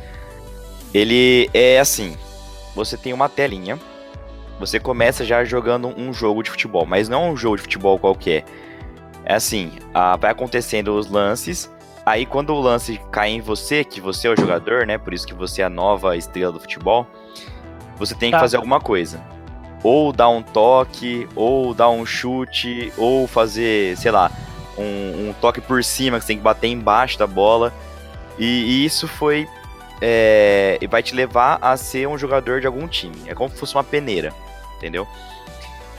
ele 0.94 1.50
é 1.52 1.78
assim: 1.80 2.16
você 2.74 2.96
tem 2.96 3.12
uma 3.12 3.28
telinha, 3.28 3.78
você 4.58 4.78
começa 4.78 5.24
já 5.24 5.44
jogando 5.44 5.88
um 5.88 6.12
jogo 6.12 6.42
de 6.42 6.50
futebol, 6.50 6.86
mas 6.86 7.08
não 7.08 7.30
um 7.32 7.36
jogo 7.36 7.56
de 7.56 7.62
futebol 7.62 7.98
qualquer. 7.98 8.44
É 9.24 9.34
assim, 9.34 9.72
ah, 9.94 10.16
vai 10.16 10.30
acontecendo 10.32 10.96
os 10.96 11.08
lances, 11.10 11.70
aí 12.04 12.26
quando 12.26 12.50
o 12.54 12.60
lance 12.60 13.00
cai 13.10 13.30
em 13.30 13.40
você, 13.40 13.84
que 13.84 14.00
você 14.00 14.26
é 14.28 14.30
o 14.30 14.36
jogador, 14.36 14.86
né? 14.86 14.98
Por 14.98 15.12
isso 15.14 15.26
que 15.26 15.34
você 15.34 15.62
é 15.62 15.64
a 15.64 15.68
nova 15.70 16.16
estrela 16.16 16.52
do 16.52 16.58
futebol, 16.60 17.06
você 17.96 18.14
tem 18.14 18.30
que 18.30 18.36
Tá. 18.36 18.40
fazer 18.40 18.56
alguma 18.56 18.80
coisa. 18.80 19.22
Ou 19.82 20.12
dar 20.12 20.28
um 20.28 20.42
toque, 20.42 21.28
ou 21.34 21.74
dar 21.74 21.90
um 21.90 22.06
chute, 22.06 22.92
ou 22.96 23.26
fazer, 23.26 23.96
sei 23.96 24.10
lá, 24.10 24.30
um, 24.78 25.28
um 25.28 25.34
toque 25.40 25.60
por 25.60 25.82
cima, 25.82 26.18
que 26.18 26.24
você 26.24 26.28
tem 26.28 26.36
que 26.36 26.42
bater 26.42 26.68
embaixo 26.68 27.18
da 27.18 27.26
bola. 27.26 27.72
E, 28.38 28.44
e 28.44 28.84
isso 28.84 29.08
foi. 29.08 29.48
É, 30.00 30.78
vai 30.90 31.02
te 31.02 31.14
levar 31.14 31.58
a 31.60 31.76
ser 31.76 32.08
um 32.08 32.18
jogador 32.18 32.60
de 32.60 32.66
algum 32.66 32.88
time. 32.88 33.16
É 33.26 33.34
como 33.34 33.50
se 33.50 33.56
fosse 33.56 33.74
uma 33.74 33.84
peneira, 33.84 34.32
entendeu? 34.76 35.06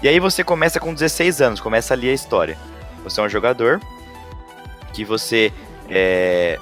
E 0.02 0.08
aí 0.10 0.20
você 0.20 0.44
começa 0.44 0.80
com 0.80 0.94
16 0.94 1.42
anos, 1.42 1.62
começa 1.62 1.94
ali 1.94 2.10
a 2.10 2.14
história. 2.14 2.58
Você 3.06 3.22
é 3.22 3.24
um 3.24 3.30
jogador 3.30 3.80
que 4.92 5.06
você 5.06 5.54
é, 5.90 6.60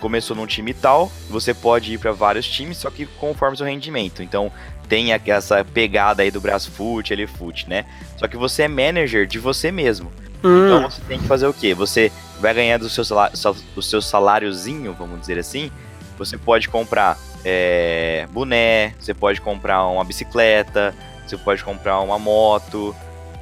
começou 0.00 0.36
num 0.36 0.46
time 0.46 0.72
tal, 0.72 1.10
você 1.28 1.52
pode 1.52 1.92
ir 1.92 1.98
para 1.98 2.12
vários 2.12 2.46
times, 2.46 2.78
só 2.78 2.90
que 2.90 3.06
conforme 3.06 3.56
seu 3.56 3.66
rendimento. 3.66 4.22
Então 4.22 4.50
tem 4.88 5.12
essa 5.12 5.64
pegada 5.64 6.22
aí 6.22 6.30
do 6.30 6.40
Brasfoot, 6.40 7.12
Elefute, 7.12 7.68
né? 7.68 7.84
Só 8.16 8.26
que 8.28 8.36
você 8.36 8.62
é 8.62 8.68
manager 8.68 9.26
de 9.26 9.38
você 9.38 9.70
mesmo. 9.70 10.10
Hum, 10.44 10.66
Então 10.66 10.90
você 10.90 11.00
tem 11.02 11.18
que 11.18 11.26
fazer 11.26 11.46
o 11.46 11.52
quê? 11.52 11.74
Você 11.74 12.12
vai 12.40 12.54
ganhar 12.54 12.78
do 12.78 12.88
seu, 12.88 13.04
salário, 13.04 13.34
do 13.74 13.82
seu 13.82 14.00
saláriozinho, 14.02 14.92
vamos 14.94 15.20
dizer 15.20 15.38
assim. 15.38 15.70
Você 16.18 16.38
pode 16.38 16.68
comprar 16.68 17.18
é, 17.44 18.26
boné, 18.30 18.94
você 18.98 19.12
pode 19.12 19.40
comprar 19.40 19.84
uma 19.86 20.04
bicicleta, 20.04 20.94
você 21.26 21.36
pode 21.36 21.62
comprar 21.62 22.00
uma 22.00 22.18
moto. 22.18 22.94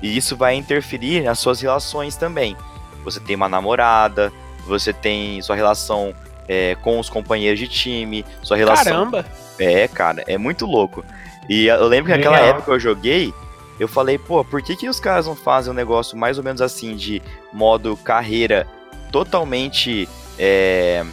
E 0.03 0.17
isso 0.17 0.37
vai 0.37 0.55
interferir 0.55 1.23
nas 1.23 1.39
suas 1.39 1.61
relações 1.61 2.17
também. 2.17 2.57
Você 3.05 3.21
tem 3.21 3.37
uma 3.37 3.49
namorada, 3.49 4.33
você 4.67 4.93
tem 4.93 5.41
sua 5.43 5.57
relação 5.57 6.15
é, 6.49 6.75
com 6.83 6.99
os 6.99 7.09
companheiros 7.09 7.59
de 7.59 7.69
time, 7.69 8.25
sua 8.43 8.57
relação 8.57 9.11
caramba. 9.11 9.25
é, 9.59 9.87
cara, 9.89 10.25
é 10.27 10.37
muito 10.37 10.67
louco. 10.67 11.05
E 11.49 11.67
eu 11.67 11.87
lembro 11.87 12.11
que 12.11 12.17
naquela 12.17 12.37
Legal. 12.41 12.57
época 12.57 12.73
eu 12.73 12.81
joguei, 12.81 13.35
eu 13.79 13.87
falei, 13.89 14.19
pô, 14.19 14.45
por 14.45 14.63
que, 14.63 14.77
que 14.77 14.89
os 14.89 14.99
caras 15.01 15.27
não 15.27 15.37
fazem 15.37 15.71
um 15.73 15.75
negócio 15.77 16.17
mais 16.17 16.39
ou 16.39 16.45
menos 16.45 16.61
assim, 16.63 16.97
de 16.97 17.21
modo 17.53 17.97
carreira 17.97 18.67
totalmente. 19.13 20.09
é, 20.39 21.05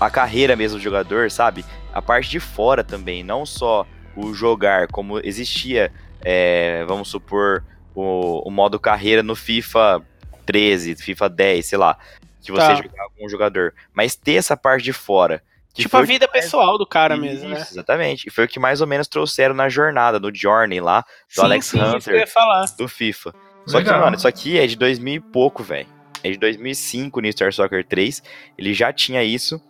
a 0.00 0.10
carreira 0.10 0.56
mesmo 0.56 0.78
do 0.78 0.82
jogador, 0.82 1.30
sabe? 1.30 1.64
A 1.92 2.02
parte 2.02 2.28
de 2.30 2.40
fora 2.40 2.82
também, 2.82 3.22
não 3.22 3.46
só 3.46 3.86
o 4.16 4.34
jogar, 4.34 4.88
como 4.88 5.18
existia, 5.20 5.92
é, 6.20 6.84
vamos 6.86 7.08
supor, 7.08 7.64
o, 7.94 8.46
o 8.46 8.50
modo 8.50 8.78
carreira 8.80 9.22
no 9.22 9.34
FIFA 9.36 10.02
13, 10.44 10.96
FIFA 10.96 11.28
10, 11.28 11.66
sei 11.66 11.78
lá, 11.78 11.96
que 12.42 12.50
você 12.52 12.66
Tá. 12.66 12.74
jogava 12.74 13.10
com 13.16 13.24
um 13.24 13.28
jogador. 13.28 13.72
Mas 13.94 14.14
ter 14.16 14.34
essa 14.34 14.56
parte 14.56 14.82
de 14.84 14.92
fora. 14.92 15.42
Que 15.74 15.82
Tipo 15.82 15.96
a 15.96 16.00
que 16.00 16.06
vida 16.06 16.28
mais- 16.32 16.44
pessoal 16.44 16.78
do 16.78 16.86
cara 16.86 17.16
mesmo, 17.16 17.48
né? 17.50 17.60
isso, 17.60 17.74
Exatamente. 17.74 18.28
E 18.28 18.30
foi 18.30 18.44
o 18.44 18.48
que 18.48 18.58
mais 18.60 18.80
ou 18.80 18.86
menos 18.86 19.08
trouxeram 19.08 19.54
na 19.54 19.68
jornada, 19.68 20.18
no 20.20 20.34
Journey 20.34 20.80
lá, 20.80 21.00
do 21.00 21.06
sim, 21.28 21.40
Alex 21.42 21.66
sim, 21.66 21.76
isso 21.78 21.90
que 21.90 21.96
Hunter, 21.96 22.14
ia 22.14 22.26
falar. 22.26 22.64
do 22.78 22.88
FIFA. 22.88 23.34
Só 23.66 23.78
que, 23.78 23.84
Legal. 23.84 24.00
mano, 24.00 24.16
isso 24.16 24.28
aqui 24.28 24.58
é 24.58 24.66
de 24.66 24.76
2000 24.76 25.14
e 25.14 25.20
pouco, 25.20 25.62
velho. 25.62 25.88
É 26.22 26.30
de 26.30 26.38
2005 26.38 27.20
no 27.20 27.30
Star 27.32 27.52
Soccer 27.52 27.84
3. 27.84 28.22
Ele 28.56 28.72
já 28.72 28.92
tinha 28.92 29.22
isso. 29.24 29.60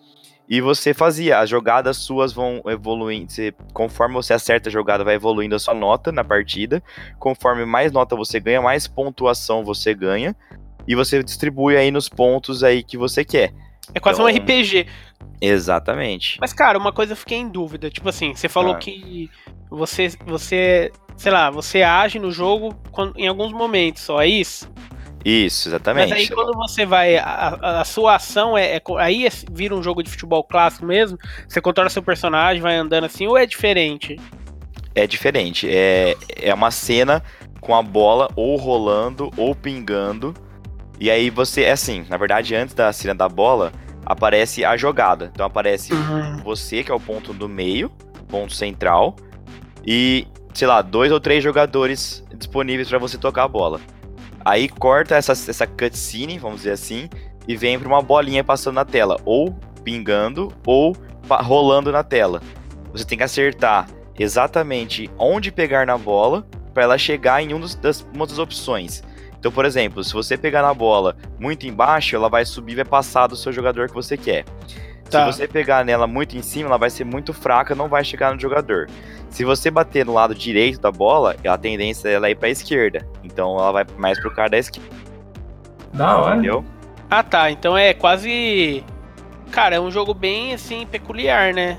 E 0.48 0.60
você 0.60 0.92
fazia, 0.92 1.38
as 1.38 1.48
jogadas 1.48 1.96
suas 1.96 2.32
vão 2.32 2.60
evoluindo. 2.66 3.32
Você, 3.32 3.54
conforme 3.72 4.14
você 4.14 4.34
acerta 4.34 4.68
a 4.68 4.72
jogada, 4.72 5.02
vai 5.02 5.14
evoluindo 5.14 5.54
a 5.56 5.58
sua 5.58 5.72
nota 5.74 6.12
na 6.12 6.22
partida. 6.22 6.82
Conforme 7.18 7.64
mais 7.64 7.90
nota 7.92 8.14
você 8.14 8.38
ganha, 8.38 8.60
mais 8.60 8.86
pontuação 8.86 9.64
você 9.64 9.94
ganha. 9.94 10.36
E 10.86 10.94
você 10.94 11.22
distribui 11.22 11.76
aí 11.78 11.90
nos 11.90 12.08
pontos 12.10 12.62
aí 12.62 12.82
que 12.82 12.98
você 12.98 13.24
quer. 13.24 13.54
É 13.94 14.00
quase 14.00 14.20
um 14.20 14.28
Então- 14.28 14.42
RPG. 14.44 14.86
Exatamente. 15.46 16.38
Mas, 16.40 16.52
cara, 16.52 16.78
uma 16.78 16.92
coisa 16.92 17.12
eu 17.12 17.16
fiquei 17.16 17.38
em 17.38 17.48
dúvida. 17.48 17.90
Tipo 17.90 18.08
assim, 18.08 18.34
você 18.34 18.48
falou 18.48 18.74
Ah. 18.74 18.78
que 18.78 19.30
você, 19.70 20.10
você, 20.26 20.90
sei 21.16 21.32
lá, 21.32 21.50
você 21.50 21.82
age 21.82 22.18
no 22.18 22.30
jogo 22.30 22.74
quando- 22.90 23.14
em 23.18 23.26
alguns 23.26 23.52
momentos 23.52 24.02
só, 24.02 24.20
é 24.22 24.26
isso? 24.28 24.70
Isso, 25.24 25.68
exatamente. 25.70 26.10
Mas 26.10 26.18
aí 26.20 26.28
quando 26.28 26.52
você 26.54 26.84
vai, 26.84 27.16
a, 27.16 27.80
a- 27.80 27.84
sua 27.84 28.16
ação 28.16 28.58
é, 28.58 28.76
é 28.76 28.82
aí 28.98 29.26
é- 29.26 29.30
vira 29.50 29.74
um 29.74 29.82
jogo 29.82 30.02
de 30.02 30.10
futebol 30.10 30.44
clássico 30.44 30.84
mesmo? 30.84 31.18
Você 31.48 31.60
controla 31.62 31.88
seu 31.88 32.02
personagem, 32.02 32.60
vai 32.60 32.76
andando 32.76 33.04
assim, 33.04 33.26
ou 33.26 33.38
é 33.38 33.46
diferente? 33.46 34.20
É 34.94 35.06
diferente. 35.06 35.66
É, 35.68 36.14
é 36.40 36.52
uma 36.52 36.70
cena 36.70 37.22
com 37.60 37.74
a 37.74 37.82
bola 37.82 38.28
ou 38.36 38.56
rolando 38.56 39.30
ou 39.36 39.54
pingando. 39.54 40.34
E 41.00 41.10
aí 41.10 41.30
você, 41.30 41.62
é 41.62 41.72
assim, 41.72 42.04
na 42.08 42.16
verdade, 42.18 42.54
antes 42.54 42.74
da 42.74 42.92
cena 42.92 43.14
da 43.14 43.28
bola, 43.28 43.72
aparece 44.04 44.64
a 44.64 44.76
jogada. 44.76 45.30
Então 45.32 45.46
aparece 45.46 45.92
você, 46.42 46.82
que 46.82 46.90
é 46.90 46.94
o 46.94 47.00
ponto 47.00 47.32
do 47.32 47.48
meio, 47.48 47.90
ponto 48.28 48.52
central, 48.52 49.16
e, 49.86 50.26
sei 50.52 50.66
lá, 50.66 50.82
dois 50.82 51.12
ou 51.12 51.20
três 51.20 51.42
jogadores 51.42 52.24
disponíveis 52.36 52.88
para 52.88 52.98
você 52.98 53.18
tocar 53.18 53.44
a 53.44 53.48
bola. 53.48 53.80
Aí 54.44 54.68
corta 54.68 55.16
essa, 55.16 55.32
essa 55.32 55.66
cutscene, 55.66 56.38
vamos 56.38 56.58
dizer 56.58 56.72
assim, 56.72 57.08
e 57.48 57.56
vem 57.56 57.78
pra 57.78 57.88
uma 57.88 58.02
bolinha 58.02 58.44
passando 58.44 58.74
na 58.74 58.84
tela, 58.84 59.18
ou 59.24 59.54
pingando, 59.82 60.52
ou 60.66 60.96
rolando 61.28 61.90
na 61.90 62.02
tela. 62.02 62.42
Você 62.92 63.04
tem 63.04 63.18
que 63.18 63.24
acertar 63.24 63.88
exatamente 64.18 65.10
onde 65.18 65.50
pegar 65.50 65.86
na 65.86 65.98
bola 65.98 66.46
para 66.72 66.84
ela 66.84 66.98
chegar 66.98 67.42
em 67.42 67.54
um 67.54 67.60
dos, 67.60 67.74
das, 67.74 68.06
uma 68.14 68.26
das 68.26 68.38
opções. 68.38 69.02
Então, 69.44 69.52
por 69.52 69.66
exemplo, 69.66 70.02
se 70.02 70.10
você 70.14 70.38
pegar 70.38 70.62
na 70.62 70.72
bola 70.72 71.14
muito 71.38 71.66
embaixo, 71.66 72.16
ela 72.16 72.30
vai 72.30 72.46
subir 72.46 72.72
e 72.72 72.76
vai 72.76 72.84
passar 72.86 73.26
do 73.26 73.36
seu 73.36 73.52
jogador 73.52 73.88
que 73.88 73.94
você 73.94 74.16
quer. 74.16 74.42
Tá. 75.10 75.30
Se 75.30 75.36
você 75.36 75.46
pegar 75.46 75.84
nela 75.84 76.06
muito 76.06 76.34
em 76.34 76.40
cima, 76.40 76.70
ela 76.70 76.78
vai 76.78 76.88
ser 76.88 77.04
muito 77.04 77.34
fraca, 77.34 77.74
não 77.74 77.86
vai 77.86 78.02
chegar 78.02 78.32
no 78.32 78.40
jogador. 78.40 78.88
Se 79.28 79.44
você 79.44 79.70
bater 79.70 80.06
no 80.06 80.14
lado 80.14 80.34
direito 80.34 80.80
da 80.80 80.90
bola, 80.90 81.36
a 81.46 81.58
tendência 81.58 82.08
dela 82.08 82.26
é 82.26 82.30
ir 82.30 82.36
pra 82.36 82.48
esquerda. 82.48 83.06
Então 83.22 83.54
ela 83.58 83.70
vai 83.70 83.86
mais 83.98 84.18
pro 84.18 84.34
cara 84.34 84.48
da 84.48 84.56
esquerda, 84.56 84.88
Da 85.92 86.16
hora. 86.16 86.36
entendeu? 86.36 86.64
Ah 87.10 87.22
tá, 87.22 87.50
então 87.50 87.76
é 87.76 87.92
quase. 87.92 88.82
Cara, 89.50 89.76
é 89.76 89.80
um 89.80 89.90
jogo 89.90 90.14
bem 90.14 90.54
assim, 90.54 90.86
peculiar, 90.86 91.52
né? 91.52 91.76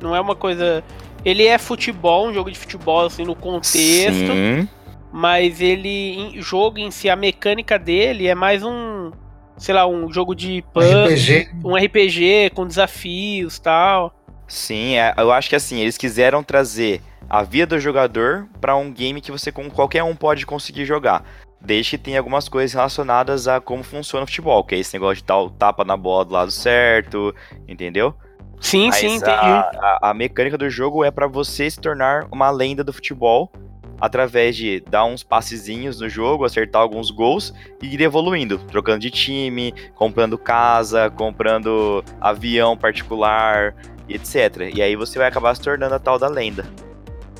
Não 0.00 0.16
é 0.16 0.20
uma 0.22 0.34
coisa. 0.34 0.82
Ele 1.22 1.44
é 1.46 1.58
futebol, 1.58 2.28
um 2.28 2.32
jogo 2.32 2.50
de 2.50 2.58
futebol, 2.58 3.04
assim, 3.04 3.26
no 3.26 3.36
contexto. 3.36 4.32
Sim. 4.32 4.66
Mas 5.16 5.60
ele. 5.60 6.16
em- 6.18 6.42
jogo 6.42 6.80
em 6.80 6.90
si, 6.90 7.08
a 7.08 7.14
mecânica 7.14 7.78
dele 7.78 8.26
é 8.26 8.34
mais 8.34 8.64
um. 8.64 9.12
Sei 9.56 9.72
lá, 9.72 9.86
um 9.86 10.12
jogo 10.12 10.34
de 10.34 10.64
puzzle, 10.74 11.04
RPG. 11.04 11.50
um 11.64 11.76
RPG 11.76 12.50
com 12.52 12.66
desafios 12.66 13.60
tal. 13.60 14.12
Sim, 14.48 14.96
é- 14.96 15.14
eu 15.16 15.30
acho 15.30 15.48
que 15.48 15.54
assim, 15.54 15.78
eles 15.78 15.96
quiseram 15.96 16.42
trazer 16.42 17.00
a 17.30 17.44
vida 17.44 17.76
do 17.76 17.80
jogador 17.80 18.48
pra 18.60 18.74
um 18.74 18.92
game 18.92 19.20
que 19.20 19.30
você 19.30 19.52
com 19.52 19.70
qualquer 19.70 20.02
um 20.02 20.16
pode 20.16 20.44
conseguir 20.44 20.84
jogar. 20.84 21.24
Desde 21.60 21.92
que 21.92 21.98
tenha 21.98 22.18
algumas 22.18 22.48
coisas 22.48 22.74
relacionadas 22.74 23.46
a 23.46 23.60
como 23.60 23.84
funciona 23.84 24.24
o 24.24 24.26
futebol, 24.26 24.64
que 24.64 24.74
é 24.74 24.78
esse 24.78 24.92
negócio 24.94 25.18
de 25.18 25.24
dar 25.24 25.38
o 25.38 25.48
tapa 25.48 25.84
na 25.84 25.96
bola 25.96 26.24
do 26.24 26.32
lado 26.32 26.50
certo, 26.50 27.32
entendeu? 27.68 28.12
Sim, 28.60 28.88
Mas 28.88 28.96
sim, 28.96 29.14
entendi. 29.14 29.30
a, 29.30 29.98
a, 30.02 30.10
a 30.10 30.14
mecânica 30.14 30.58
do 30.58 30.68
jogo 30.68 31.04
é 31.04 31.10
pra 31.12 31.28
você 31.28 31.70
se 31.70 31.78
tornar 31.80 32.26
uma 32.32 32.50
lenda 32.50 32.82
do 32.82 32.92
futebol 32.92 33.50
através 34.00 34.56
de 34.56 34.80
dar 34.88 35.04
uns 35.04 35.22
passezinhos 35.22 36.00
no 36.00 36.08
jogo, 36.08 36.44
acertar 36.44 36.82
alguns 36.82 37.10
gols 37.10 37.54
e 37.82 37.94
ir 37.94 38.00
evoluindo, 38.00 38.58
trocando 38.58 39.00
de 39.00 39.10
time, 39.10 39.74
comprando 39.94 40.36
casa, 40.36 41.10
comprando 41.10 42.04
avião 42.20 42.76
particular 42.76 43.74
e 44.08 44.14
etc. 44.14 44.72
E 44.74 44.82
aí 44.82 44.96
você 44.96 45.18
vai 45.18 45.28
acabar 45.28 45.54
se 45.54 45.62
tornando 45.62 45.94
a 45.94 45.98
tal 45.98 46.18
da 46.18 46.28
lenda. 46.28 46.64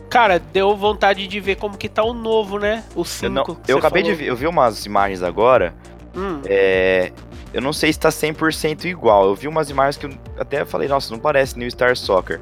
Cara, 0.09 0.39
deu 0.39 0.77
vontade 0.77 1.27
de 1.27 1.41
ver 1.41 1.57
como 1.57 1.77
que 1.77 1.89
tá 1.89 2.03
o 2.05 2.13
novo, 2.13 2.59
né? 2.59 2.85
O 2.95 3.05
5. 3.05 3.27
Eu, 3.27 3.31
não, 3.31 3.45
eu 3.67 3.79
acabei 3.79 4.03
falou. 4.03 4.17
de 4.17 4.23
ver, 4.23 4.31
eu 4.31 4.37
vi 4.37 4.47
umas 4.47 4.87
imagens 4.87 5.23
agora. 5.23 5.75
Hum. 6.17 6.41
É, 6.47 7.11
eu 7.53 7.61
não 7.61 7.73
sei 7.73 7.93
se 7.93 7.99
tá 7.99 8.11
100% 8.11 8.85
igual. 8.85 9.27
Eu 9.27 9.35
vi 9.35 9.49
umas 9.49 9.71
imagens 9.71 9.97
que 9.97 10.07
eu 10.07 10.13
até 10.39 10.65
falei, 10.65 10.89
nossa, 10.89 11.13
não 11.13 11.19
parece 11.19 11.59
New 11.59 11.69
Star 11.71 11.97
Soccer. 11.97 12.41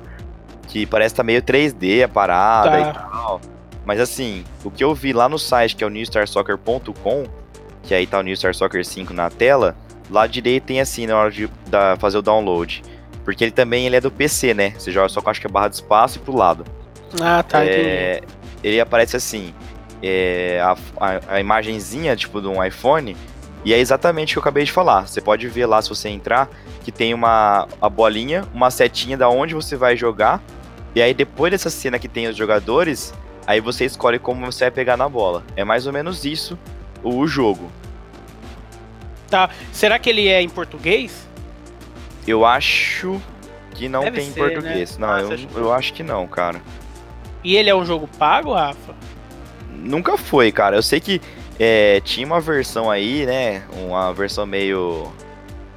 Que 0.68 0.84
parece 0.86 1.14
tá 1.14 1.22
meio 1.22 1.42
3D 1.42 2.04
a 2.04 2.08
parada 2.08 2.70
tá. 2.70 2.80
e 2.80 2.92
tal. 2.92 3.40
Mas 3.84 4.00
assim, 4.00 4.44
o 4.64 4.70
que 4.70 4.82
eu 4.84 4.94
vi 4.94 5.12
lá 5.12 5.28
no 5.28 5.38
site, 5.38 5.76
que 5.76 5.82
é 5.82 5.86
o 5.86 5.90
newstarsoccer.com, 5.90 7.24
que 7.82 7.94
aí 7.94 8.06
tá 8.06 8.18
o 8.18 8.22
New 8.22 8.36
Star 8.36 8.54
Soccer 8.54 8.84
5 8.84 9.12
na 9.12 9.28
tela, 9.28 9.76
lá 10.08 10.26
direito 10.26 10.64
tem 10.64 10.80
assim 10.80 11.06
na 11.06 11.16
hora 11.16 11.30
de 11.30 11.48
da, 11.66 11.96
fazer 11.96 12.18
o 12.18 12.22
download. 12.22 12.82
Porque 13.24 13.44
ele 13.44 13.50
também 13.50 13.86
ele 13.86 13.96
é 13.96 14.00
do 14.00 14.10
PC, 14.10 14.54
né? 14.54 14.70
Você 14.78 14.90
joga 14.90 15.08
só 15.08 15.20
com 15.20 15.30
acho 15.30 15.40
que 15.40 15.46
é 15.46 15.50
barra 15.50 15.68
de 15.68 15.76
espaço 15.76 16.18
e 16.18 16.20
pro 16.20 16.34
lado. 16.34 16.64
Ah, 17.20 17.42
tá. 17.42 17.64
É, 17.64 18.20
ele 18.62 18.80
aparece 18.80 19.16
assim, 19.16 19.54
é, 20.02 20.60
a, 20.60 20.76
a, 21.00 21.34
a 21.34 21.40
imagenzinha 21.40 22.16
tipo 22.16 22.40
de 22.40 22.48
um 22.48 22.62
iPhone, 22.62 23.16
e 23.64 23.72
é 23.72 23.78
exatamente 23.78 24.32
o 24.32 24.34
que 24.34 24.38
eu 24.38 24.42
acabei 24.42 24.64
de 24.64 24.72
falar. 24.72 25.06
Você 25.06 25.20
pode 25.20 25.46
ver 25.48 25.66
lá 25.66 25.80
se 25.80 25.88
você 25.88 26.08
entrar 26.08 26.48
que 26.82 26.90
tem 26.90 27.14
uma 27.14 27.68
a 27.80 27.88
bolinha, 27.88 28.44
uma 28.52 28.70
setinha 28.70 29.16
da 29.16 29.28
onde 29.28 29.54
você 29.54 29.76
vai 29.76 29.96
jogar. 29.96 30.42
E 30.94 31.00
aí 31.00 31.14
depois 31.14 31.52
dessa 31.52 31.70
cena 31.70 31.98
que 31.98 32.08
tem 32.08 32.26
os 32.26 32.36
jogadores, 32.36 33.14
aí 33.46 33.60
você 33.60 33.84
escolhe 33.84 34.18
como 34.18 34.44
você 34.46 34.64
vai 34.64 34.70
pegar 34.70 34.96
na 34.96 35.08
bola. 35.08 35.42
É 35.56 35.64
mais 35.64 35.86
ou 35.86 35.92
menos 35.92 36.24
isso 36.24 36.58
o 37.02 37.26
jogo. 37.26 37.70
Tá. 39.28 39.50
Será 39.72 39.98
que 39.98 40.10
ele 40.10 40.28
é 40.28 40.42
em 40.42 40.48
português? 40.48 41.26
Eu 42.26 42.44
acho 42.44 43.20
que 43.74 43.88
não 43.88 44.04
Deve 44.04 44.20
tem 44.20 44.28
em 44.28 44.32
português. 44.32 44.98
Né? 44.98 45.06
Não, 45.06 45.14
ah, 45.14 45.20
eu, 45.20 45.62
eu 45.62 45.72
acho 45.72 45.92
que 45.92 46.02
não, 46.02 46.26
cara. 46.26 46.60
E 47.42 47.56
ele 47.56 47.70
é 47.70 47.74
um 47.74 47.84
jogo 47.84 48.08
pago, 48.18 48.52
Rafa? 48.52 48.94
Nunca 49.70 50.16
foi, 50.16 50.52
cara. 50.52 50.76
Eu 50.76 50.82
sei 50.82 51.00
que 51.00 51.20
é, 51.58 52.00
tinha 52.00 52.26
uma 52.26 52.40
versão 52.40 52.90
aí, 52.90 53.26
né? 53.26 53.62
Uma 53.72 54.12
versão 54.12 54.46
meio. 54.46 55.10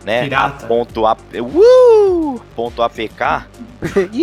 Né? 0.03 0.23
Pirata. 0.23 0.67
Ponto, 0.67 1.05
a, 1.05 1.13
uh, 1.13 2.41
ponto 2.55 2.83
APK. 2.83 3.47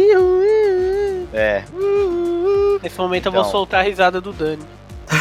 é. 1.32 1.64
Nesse 2.82 2.98
momento 2.98 3.28
então, 3.28 3.30
eu 3.30 3.32
vou 3.32 3.40
então. 3.42 3.50
soltar 3.50 3.80
a 3.80 3.82
risada 3.82 4.20
do 4.20 4.32
Dani. 4.32 4.62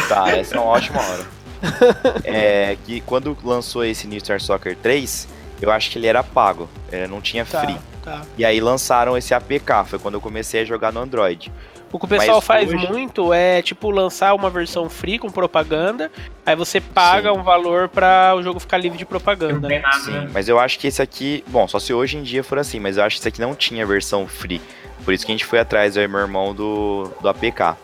Tá, 0.08 0.30
essa 0.30 0.56
é 0.56 0.58
uma 0.58 0.68
ótima 0.68 1.00
hora. 1.00 1.24
é 2.24 2.76
que 2.84 3.00
quando 3.02 3.36
lançou 3.42 3.84
esse 3.84 4.06
New 4.06 4.18
Star 4.20 4.40
Soccer 4.40 4.76
3, 4.76 5.28
eu 5.60 5.70
acho 5.70 5.90
que 5.90 5.98
ele 5.98 6.06
era 6.06 6.22
pago, 6.22 6.68
ele 6.90 7.06
não 7.06 7.20
tinha 7.20 7.44
tá, 7.44 7.60
free. 7.60 7.78
Tá. 8.02 8.22
E 8.36 8.44
aí 8.44 8.60
lançaram 8.60 9.16
esse 9.16 9.32
APK, 9.32 9.84
foi 9.86 9.98
quando 9.98 10.14
eu 10.14 10.20
comecei 10.20 10.62
a 10.62 10.64
jogar 10.64 10.92
no 10.92 11.00
Android. 11.00 11.52
O 11.92 11.98
que 11.98 12.06
o 12.06 12.08
pessoal 12.08 12.38
Mas 12.38 12.46
faz 12.46 12.72
hoje... 12.72 12.90
muito 12.90 13.34
é, 13.34 13.60
tipo, 13.60 13.90
lançar 13.90 14.34
uma 14.34 14.48
versão 14.48 14.88
free 14.88 15.18
com 15.18 15.30
propaganda, 15.30 16.10
aí 16.44 16.56
você 16.56 16.80
paga 16.80 17.30
Sim. 17.30 17.38
um 17.38 17.42
valor 17.42 17.86
para 17.90 18.34
o 18.34 18.42
jogo 18.42 18.58
ficar 18.58 18.78
livre 18.78 18.96
de 18.96 19.04
propaganda. 19.04 19.68
Né? 19.68 19.82
Sim, 20.02 20.28
mas 20.32 20.48
eu 20.48 20.58
acho 20.58 20.78
que 20.78 20.86
esse 20.86 21.02
aqui, 21.02 21.44
bom, 21.46 21.68
só 21.68 21.78
se 21.78 21.92
hoje 21.92 22.16
em 22.16 22.22
dia 22.22 22.42
for 22.42 22.58
assim, 22.58 22.80
mas 22.80 22.96
eu 22.96 23.04
acho 23.04 23.16
que 23.16 23.20
esse 23.20 23.28
aqui 23.28 23.42
não 23.42 23.54
tinha 23.54 23.84
versão 23.84 24.26
free. 24.26 24.60
Por 25.04 25.12
isso 25.12 25.26
que 25.26 25.32
a 25.32 25.34
gente 25.34 25.44
foi 25.44 25.58
atrás, 25.58 25.96
eu 25.96 26.02
e 26.02 26.08
meu 26.08 26.20
irmão, 26.20 26.54
do, 26.54 27.10
do 27.20 27.28
APK. 27.28 27.76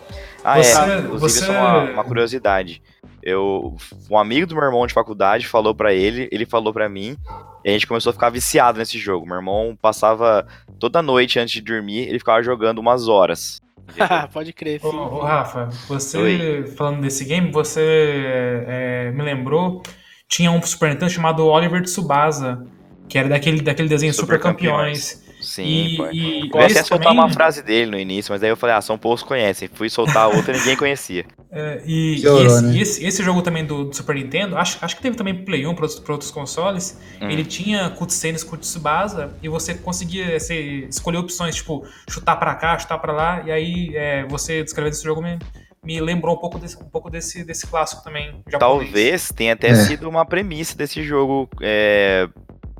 Ah, 0.44 0.62
você, 0.62 0.78
é, 0.78 0.98
inclusive, 0.98 1.18
você... 1.18 1.46
só 1.46 1.52
uma, 1.52 1.90
uma 1.90 2.04
curiosidade. 2.04 2.82
Eu, 3.22 3.76
um 4.10 4.18
amigo 4.18 4.46
do 4.46 4.54
meu 4.54 4.64
irmão 4.64 4.86
de 4.86 4.94
faculdade 4.94 5.46
falou 5.46 5.74
para 5.74 5.92
ele, 5.92 6.28
ele 6.30 6.46
falou 6.46 6.72
para 6.72 6.88
mim, 6.88 7.16
e 7.64 7.68
a 7.68 7.72
gente 7.72 7.86
começou 7.86 8.10
a 8.10 8.12
ficar 8.12 8.30
viciado 8.30 8.78
nesse 8.78 8.98
jogo. 8.98 9.26
Meu 9.26 9.36
irmão 9.36 9.76
passava 9.80 10.46
toda 10.78 11.02
noite 11.02 11.38
antes 11.38 11.52
de 11.52 11.60
dormir, 11.60 12.08
ele 12.08 12.18
ficava 12.18 12.42
jogando 12.42 12.78
umas 12.78 13.08
horas. 13.08 13.60
Pode 14.32 14.52
crer, 14.52 14.80
sim. 14.80 14.86
Ô, 14.86 15.16
ô, 15.16 15.20
Rafa, 15.20 15.68
você 15.88 16.18
Oi. 16.18 16.66
falando 16.76 17.00
desse 17.00 17.24
game, 17.24 17.50
você 17.50 18.64
é, 18.66 19.10
me 19.12 19.22
lembrou. 19.22 19.82
Tinha 20.28 20.50
um 20.50 20.62
Super 20.62 20.90
Nintendo 20.90 21.10
chamado 21.10 21.46
Oliver 21.46 21.82
Tsubasa, 21.82 22.64
que 23.08 23.18
era 23.18 23.28
daquele, 23.28 23.62
daquele 23.62 23.88
desenho 23.88 24.12
Super, 24.12 24.36
Super 24.36 24.40
Campeões. 24.40 25.14
Campeões. 25.14 25.27
Sim, 25.48 25.64
e, 25.64 26.44
e 26.44 26.50
Comecei 26.50 26.80
a 26.80 26.84
soltar 26.84 27.08
também... 27.08 27.24
uma 27.24 27.32
frase 27.32 27.62
dele 27.62 27.90
no 27.90 27.98
início, 27.98 28.30
mas 28.32 28.42
aí 28.42 28.50
eu 28.50 28.56
falei, 28.56 28.76
ah, 28.76 28.82
são 28.82 28.98
poucos 28.98 29.22
conhecem. 29.22 29.68
Fui 29.72 29.88
soltar 29.88 30.28
outra 30.28 30.54
e 30.54 30.58
ninguém 30.58 30.76
conhecia. 30.76 31.24
É, 31.50 31.82
e, 31.86 32.16
e, 32.16 32.26
esse, 32.26 32.62
né? 32.62 32.78
esse, 32.78 33.06
esse, 33.06 33.22
jogo 33.22 33.40
também 33.40 33.64
do, 33.64 33.84
do, 33.86 33.96
Super 33.96 34.14
Nintendo, 34.14 34.58
acho, 34.58 34.76
acho 34.82 34.94
que 34.94 35.00
teve 35.00 35.16
também 35.16 35.34
Play 35.34 35.66
1 35.66 35.74
para 35.74 35.84
outros, 35.86 36.08
outros 36.08 36.30
consoles. 36.30 37.00
Hum. 37.20 37.30
Ele 37.30 37.42
tinha 37.44 37.88
cutscenes 37.90 38.44
com 38.44 38.56
Tsubasa 38.58 39.32
e 39.42 39.48
você 39.48 39.74
conseguia 39.74 40.38
você, 40.38 40.86
escolher 40.90 41.16
opções, 41.16 41.54
tipo, 41.54 41.86
chutar 42.10 42.36
para 42.36 42.54
cá, 42.54 42.78
chutar 42.78 42.98
para 42.98 43.12
lá. 43.12 43.42
E 43.46 43.50
aí 43.50 43.96
é, 43.96 44.26
você 44.26 44.62
descrevendo 44.62 44.92
esse 44.92 45.04
jogo 45.04 45.22
me, 45.22 45.38
me 45.82 46.00
lembrou 46.00 46.34
um 46.34 46.38
pouco 46.38 46.58
desse, 46.58 46.76
um 46.76 46.90
pouco 46.90 47.08
desse, 47.08 47.42
desse 47.42 47.66
clássico 47.66 48.04
também. 48.04 48.42
Japonês. 48.46 48.58
Talvez 48.58 49.32
tenha 49.32 49.54
até 49.54 49.68
é. 49.68 49.74
sido 49.74 50.06
uma 50.06 50.26
premissa 50.26 50.76
desse 50.76 51.02
jogo 51.02 51.48
é, 51.62 52.28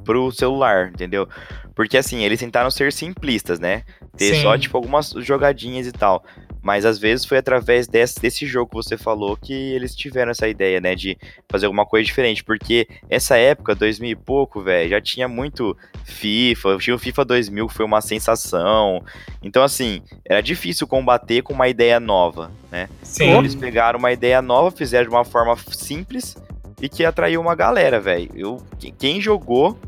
pro 0.05 0.31
celular, 0.33 0.89
entendeu? 0.89 1.29
Porque 1.75 1.97
assim, 1.97 2.25
eles 2.25 2.41
tentaram 2.41 2.71
ser 2.71 2.93
simplistas, 2.93 3.61
né? 3.61 3.85
Ter 4.17 4.35
Sim. 4.35 4.43
só, 4.43 4.59
tipo, 4.59 4.77
algumas 4.77 5.11
jogadinhas 5.19 5.87
e 5.87 5.93
tal. 5.93 6.25
Mas 6.61 6.85
às 6.85 6.99
vezes 6.99 7.25
foi 7.25 7.39
através 7.39 7.87
desse, 7.87 8.21
desse 8.21 8.45
jogo 8.47 8.71
que 8.71 8.75
você 8.75 8.99
falou 8.99 9.37
que 9.37 9.53
eles 9.53 9.95
tiveram 9.95 10.33
essa 10.33 10.49
ideia, 10.49 10.81
né? 10.81 10.97
De 10.97 11.17
fazer 11.49 11.67
alguma 11.67 11.87
coisa 11.87 12.05
diferente. 12.05 12.43
Porque 12.43 12.89
essa 13.09 13.37
época, 13.37 13.77
2000 13.77 14.11
e 14.11 14.17
pouco, 14.17 14.61
velho, 14.61 14.91
já 14.91 15.01
tinha 15.01 15.29
muito 15.29 15.77
FIFA. 16.05 16.79
Tinha 16.79 16.97
o 16.97 16.99
FIFA 16.99 17.25
2000 17.25 17.69
que 17.69 17.75
foi 17.75 17.87
uma 17.87 18.01
sensação. 18.01 19.05
Então, 19.41 19.63
assim, 19.63 20.03
era 20.25 20.41
difícil 20.41 20.87
combater 20.87 21.43
com 21.43 21.53
uma 21.53 21.69
ideia 21.69 22.01
nova, 22.01 22.51
né? 22.73 22.89
Sim. 23.05 23.29
Então, 23.29 23.39
eles 23.39 23.55
pegaram 23.55 24.01
uma 24.01 24.11
ideia 24.11 24.43
nova, 24.43 24.73
fizeram 24.73 25.09
de 25.09 25.15
uma 25.15 25.25
forma 25.25 25.57
simples 25.71 26.37
e 26.81 26.89
que 26.89 27.05
atraiu 27.05 27.41
uma 27.41 27.55
galera, 27.55 28.01
velho. 28.01 28.59
Quem 28.99 29.21
jogou 29.21 29.79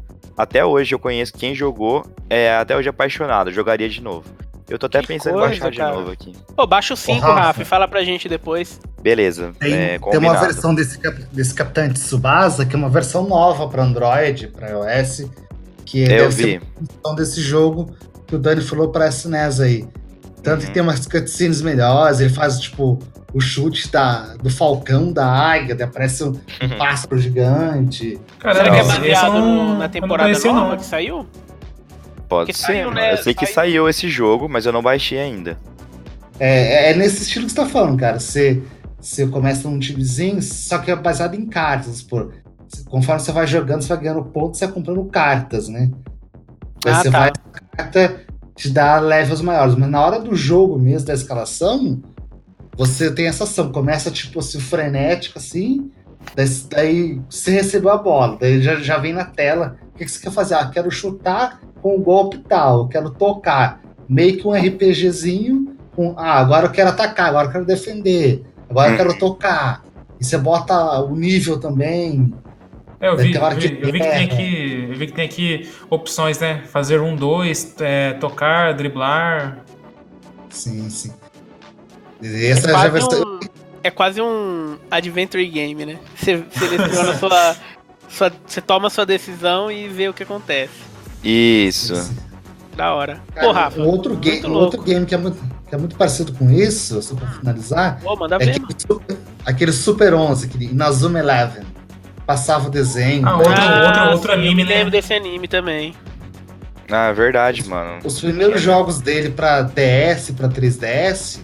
até 0.40 0.64
hoje 0.64 0.94
eu 0.94 0.98
conheço 0.98 1.34
quem 1.34 1.54
jogou, 1.54 2.06
é 2.30 2.54
até 2.54 2.74
hoje 2.74 2.88
apaixonado, 2.88 3.52
jogaria 3.52 3.88
de 3.88 4.00
novo. 4.00 4.24
Eu 4.68 4.78
tô 4.78 4.86
até 4.86 5.00
que 5.00 5.08
pensando 5.08 5.34
coisa, 5.34 5.54
em 5.54 5.58
baixar 5.58 5.76
cara. 5.76 5.90
de 5.90 5.98
novo 5.98 6.12
aqui. 6.12 6.32
Pô, 6.56 6.66
baixa 6.66 6.94
o 6.94 6.96
5, 6.96 7.20
Rafa. 7.20 7.40
Rafa, 7.40 7.62
e 7.62 7.64
fala 7.64 7.86
pra 7.88 8.02
gente 8.04 8.28
depois. 8.28 8.80
Beleza. 9.02 9.52
Tem, 9.58 9.74
é, 9.74 9.98
tem 9.98 10.18
uma 10.18 10.40
versão 10.40 10.74
desse, 10.74 10.98
desse 11.32 11.52
Capitão 11.52 11.92
Tsubasa, 11.92 12.64
que 12.64 12.74
é 12.74 12.78
uma 12.78 12.88
versão 12.88 13.28
nova 13.28 13.68
pra 13.68 13.82
Android, 13.82 14.46
pra 14.46 14.68
iOS, 14.68 15.28
que 15.84 16.04
é 16.04 16.24
a 16.24 17.14
desse 17.14 17.42
jogo 17.42 17.94
que 18.26 18.36
o 18.36 18.38
Dani 18.38 18.62
falou 18.62 18.90
pra 18.90 19.08
SNES 19.08 19.60
aí. 19.60 19.88
Tanto 20.42 20.60
uhum. 20.60 20.66
que 20.68 20.72
tem 20.72 20.82
umas 20.82 21.04
cutscenes 21.06 21.60
melhores, 21.60 22.20
ele 22.20 22.30
faz, 22.30 22.60
tipo, 22.60 22.98
o 23.32 23.40
chute 23.40 23.90
da, 23.90 24.34
do 24.36 24.50
falcão, 24.50 25.12
da 25.12 25.26
águia, 25.26 25.76
aparece 25.84 26.24
um, 26.24 26.28
uhum. 26.28 26.78
pássaro 26.78 27.18
gigante. 27.18 28.18
Será 28.40 28.70
que 28.70 28.76
é 28.76 28.84
baseado 28.84 29.32
não, 29.32 29.78
na 29.78 29.88
temporada 29.88 30.38
nova 30.44 30.70
não. 30.70 30.76
que 30.76 30.84
saiu? 30.84 31.26
Pode 32.28 32.56
ser, 32.56 32.66
saiu, 32.66 32.90
né? 32.92 33.12
eu 33.12 33.16
sei 33.18 33.34
que 33.34 33.46
saiu 33.46 33.88
esse 33.88 34.08
jogo, 34.08 34.48
mas 34.48 34.66
eu 34.66 34.72
não 34.72 34.82
baixei 34.82 35.18
ainda. 35.18 35.58
É, 36.38 36.88
é, 36.88 36.90
é 36.90 36.94
nesse 36.94 37.22
estilo 37.22 37.46
que 37.46 37.52
você 37.52 37.56
tá 37.56 37.66
falando, 37.66 37.98
cara. 37.98 38.18
Você, 38.18 38.62
você 39.00 39.26
começa 39.26 39.68
num 39.68 39.78
timezinho, 39.78 40.40
só 40.40 40.78
que 40.78 40.90
é 40.90 40.96
baseado 40.96 41.34
em 41.34 41.46
cartas, 41.46 42.02
por 42.02 42.32
conforme 42.88 43.20
você 43.20 43.32
vai 43.32 43.46
jogando, 43.46 43.82
você 43.82 43.88
vai 43.88 43.98
ganhando 43.98 44.24
pontos, 44.24 44.58
você 44.58 44.66
vai 44.66 44.74
comprando 44.74 45.04
cartas, 45.06 45.68
né? 45.68 45.90
Aí 46.84 46.92
ah, 46.92 47.02
você 47.02 47.10
tá. 47.10 47.18
vai, 47.18 47.32
a 47.52 47.76
carta 47.76 48.20
te 48.54 48.70
dá 48.70 48.98
levels 49.00 49.42
maiores, 49.42 49.74
mas 49.74 49.90
na 49.90 50.00
hora 50.00 50.20
do 50.20 50.34
jogo 50.34 50.78
mesmo, 50.78 51.06
da 51.06 51.14
escalação, 51.14 52.00
você 52.80 53.10
tem 53.10 53.26
essa 53.26 53.44
ação, 53.44 53.70
começa 53.70 54.10
tipo 54.10 54.38
assim, 54.38 54.58
frenético 54.58 55.38
assim, 55.38 55.90
daí, 56.34 56.48
daí 56.70 57.20
você 57.28 57.50
recebeu 57.50 57.90
a 57.90 57.98
bola, 57.98 58.38
daí 58.40 58.62
já, 58.62 58.76
já 58.76 58.96
vem 58.96 59.12
na 59.12 59.26
tela, 59.26 59.76
o 59.92 59.98
que, 59.98 60.06
que 60.06 60.10
você 60.10 60.18
quer 60.18 60.32
fazer? 60.32 60.54
Ah, 60.54 60.70
quero 60.72 60.90
chutar 60.90 61.60
com 61.82 61.94
o 61.94 62.00
golpe 62.00 62.38
tal, 62.38 62.88
quero 62.88 63.10
tocar, 63.10 63.82
meio 64.08 64.38
que 64.38 64.48
um 64.48 64.52
RPGzinho, 64.52 65.76
com, 65.94 66.14
ah, 66.16 66.38
agora 66.38 66.68
eu 66.68 66.70
quero 66.70 66.88
atacar, 66.88 67.28
agora 67.28 67.48
eu 67.48 67.52
quero 67.52 67.66
defender, 67.66 68.46
agora 68.70 68.92
eu 68.92 68.96
quero 68.96 69.18
tocar, 69.18 69.84
e 70.18 70.24
você 70.24 70.38
bota 70.38 71.02
o 71.02 71.14
nível 71.14 71.60
também, 71.60 72.32
é, 72.98 73.08
eu 73.08 73.16
vi, 73.16 73.34
eu 73.34 73.50
vi, 73.50 73.78
eu 73.82 73.92
vi, 73.92 74.00
que 74.00 74.08
tem 74.08 74.24
aqui, 74.24 74.86
eu 74.88 74.96
vi 74.96 75.06
que 75.06 75.12
tem 75.12 75.24
aqui 75.26 75.70
opções, 75.90 76.38
né? 76.38 76.62
Fazer 76.66 77.00
um, 77.00 77.16
dois, 77.16 77.74
é, 77.80 78.12
tocar, 78.14 78.74
driblar. 78.74 79.64
Sim, 80.50 80.90
sim. 80.90 81.10
Essa 82.22 82.68
é, 82.68 82.72
quase 82.72 82.90
versão... 82.90 83.22
um, 83.22 83.40
é 83.82 83.90
quase 83.90 84.20
um 84.20 84.76
adventure 84.90 85.46
game, 85.46 85.86
né? 85.86 85.98
Você 86.16 86.44
seleciona 86.50 87.16
sua, 87.18 87.56
sua. 88.08 88.32
Você 88.46 88.60
toma 88.60 88.90
sua 88.90 89.06
decisão 89.06 89.70
e 89.70 89.88
vê 89.88 90.08
o 90.08 90.14
que 90.14 90.22
acontece. 90.22 90.72
Isso. 91.24 92.12
Da 92.76 92.94
hora. 92.94 93.20
Cara, 93.34 93.46
Pô, 93.46 93.52
Rafa. 93.52 93.80
Outro, 93.82 94.16
game, 94.16 94.46
outro 94.46 94.82
game 94.82 95.04
que 95.04 95.14
é 95.14 95.18
muito, 95.18 95.38
que 95.68 95.74
é 95.74 95.78
muito 95.78 95.96
parecido 95.96 96.32
com 96.32 96.50
isso, 96.50 97.02
só 97.02 97.14
pra 97.14 97.26
finalizar, 97.28 98.00
Pô, 98.00 98.16
manda 98.16 98.36
é 98.36 98.38
ver. 98.38 98.50
aquele 98.52 98.66
super, 98.78 99.16
aquele 99.44 99.72
Super 99.72 100.14
11, 100.14 100.46
aquele 100.46 100.64
Inazuma 100.66 101.18
Eleven. 101.18 101.64
Passava 102.26 102.68
o 102.68 102.70
desenho. 102.70 103.26
Ah, 103.28 103.36
né? 103.36 103.44
outro- 103.44 103.86
outro- 103.86 104.10
outro 104.12 104.32
sim, 104.32 104.38
anime, 104.38 104.64
né? 104.64 104.76
lembro 104.76 104.90
desse 104.92 105.12
anime 105.12 105.48
também. 105.48 105.94
Ah, 106.90 107.08
é 107.08 107.12
verdade, 107.12 107.68
mano. 107.68 107.98
Os 108.04 108.20
primeiros 108.20 108.60
jogos 108.60 109.00
dele 109.00 109.30
pra 109.30 109.62
DS, 109.62 110.30
pra 110.36 110.48
3DS, 110.48 111.40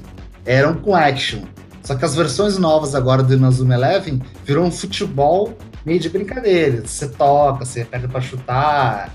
eram 0.47 0.75
com 0.77 0.95
action. 0.95 1.41
Só 1.83 1.95
que 1.95 2.05
as 2.05 2.15
versões 2.15 2.57
novas 2.59 2.95
agora 2.95 3.23
do 3.23 3.35
Inazuma 3.35 3.75
Eleven 3.75 4.21
virou 4.45 4.65
um 4.65 4.71
futebol 4.73 5.57
meio 5.85 6.01
de 6.01 6.09
brincadeira. 6.09 6.83
Você 6.87 7.09
toca, 7.09 7.65
você 7.65 7.85
pega 7.85 8.09
pra 8.09 8.21
chutar. 8.21 9.15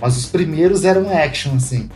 Mas 0.00 0.16
os 0.16 0.26
primeiros 0.26 0.84
eram 0.84 1.08
action, 1.16 1.54
assim. 1.56 1.88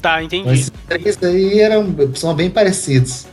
Tá, 0.00 0.22
Então 0.22 0.38
entendi. 0.40 0.54
esses 0.60 0.72
três 0.86 1.22
aí 1.22 1.60
eram, 1.60 1.94
são 2.14 2.34
bem 2.34 2.50
parecidos. 2.50 3.26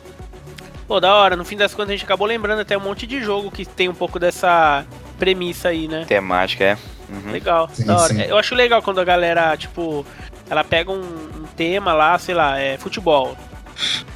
Pô, 0.87 0.99
da 0.99 1.13
hora. 1.15 1.35
No 1.35 1.45
fim 1.45 1.57
das 1.57 1.73
contas, 1.73 1.89
a 1.89 1.93
gente 1.93 2.05
acabou 2.05 2.27
lembrando 2.27 2.59
até 2.61 2.77
um 2.77 2.81
monte 2.81 3.05
de 3.07 3.21
jogo 3.23 3.51
que 3.51 3.65
tem 3.65 3.87
um 3.89 3.93
pouco 3.93 4.19
dessa 4.19 4.85
premissa 5.19 5.69
aí, 5.69 5.87
né? 5.87 6.05
Temática, 6.07 6.63
é. 6.63 6.77
Uhum. 7.07 7.31
Legal, 7.31 7.69
Sim, 7.71 7.85
da 7.85 7.97
hora. 7.97 8.13
sim. 8.13 8.21
Eu 8.21 8.37
acho 8.37 8.55
legal 8.55 8.81
quando 8.81 8.99
a 8.99 9.03
galera, 9.03 9.55
tipo, 9.55 10.03
ela 10.49 10.63
pega 10.63 10.91
um, 10.91 11.01
um 11.01 11.45
tema 11.55 11.93
lá, 11.93 12.17
sei 12.17 12.35
lá, 12.35 12.59
é 12.59 12.77
futebol. 12.77 13.35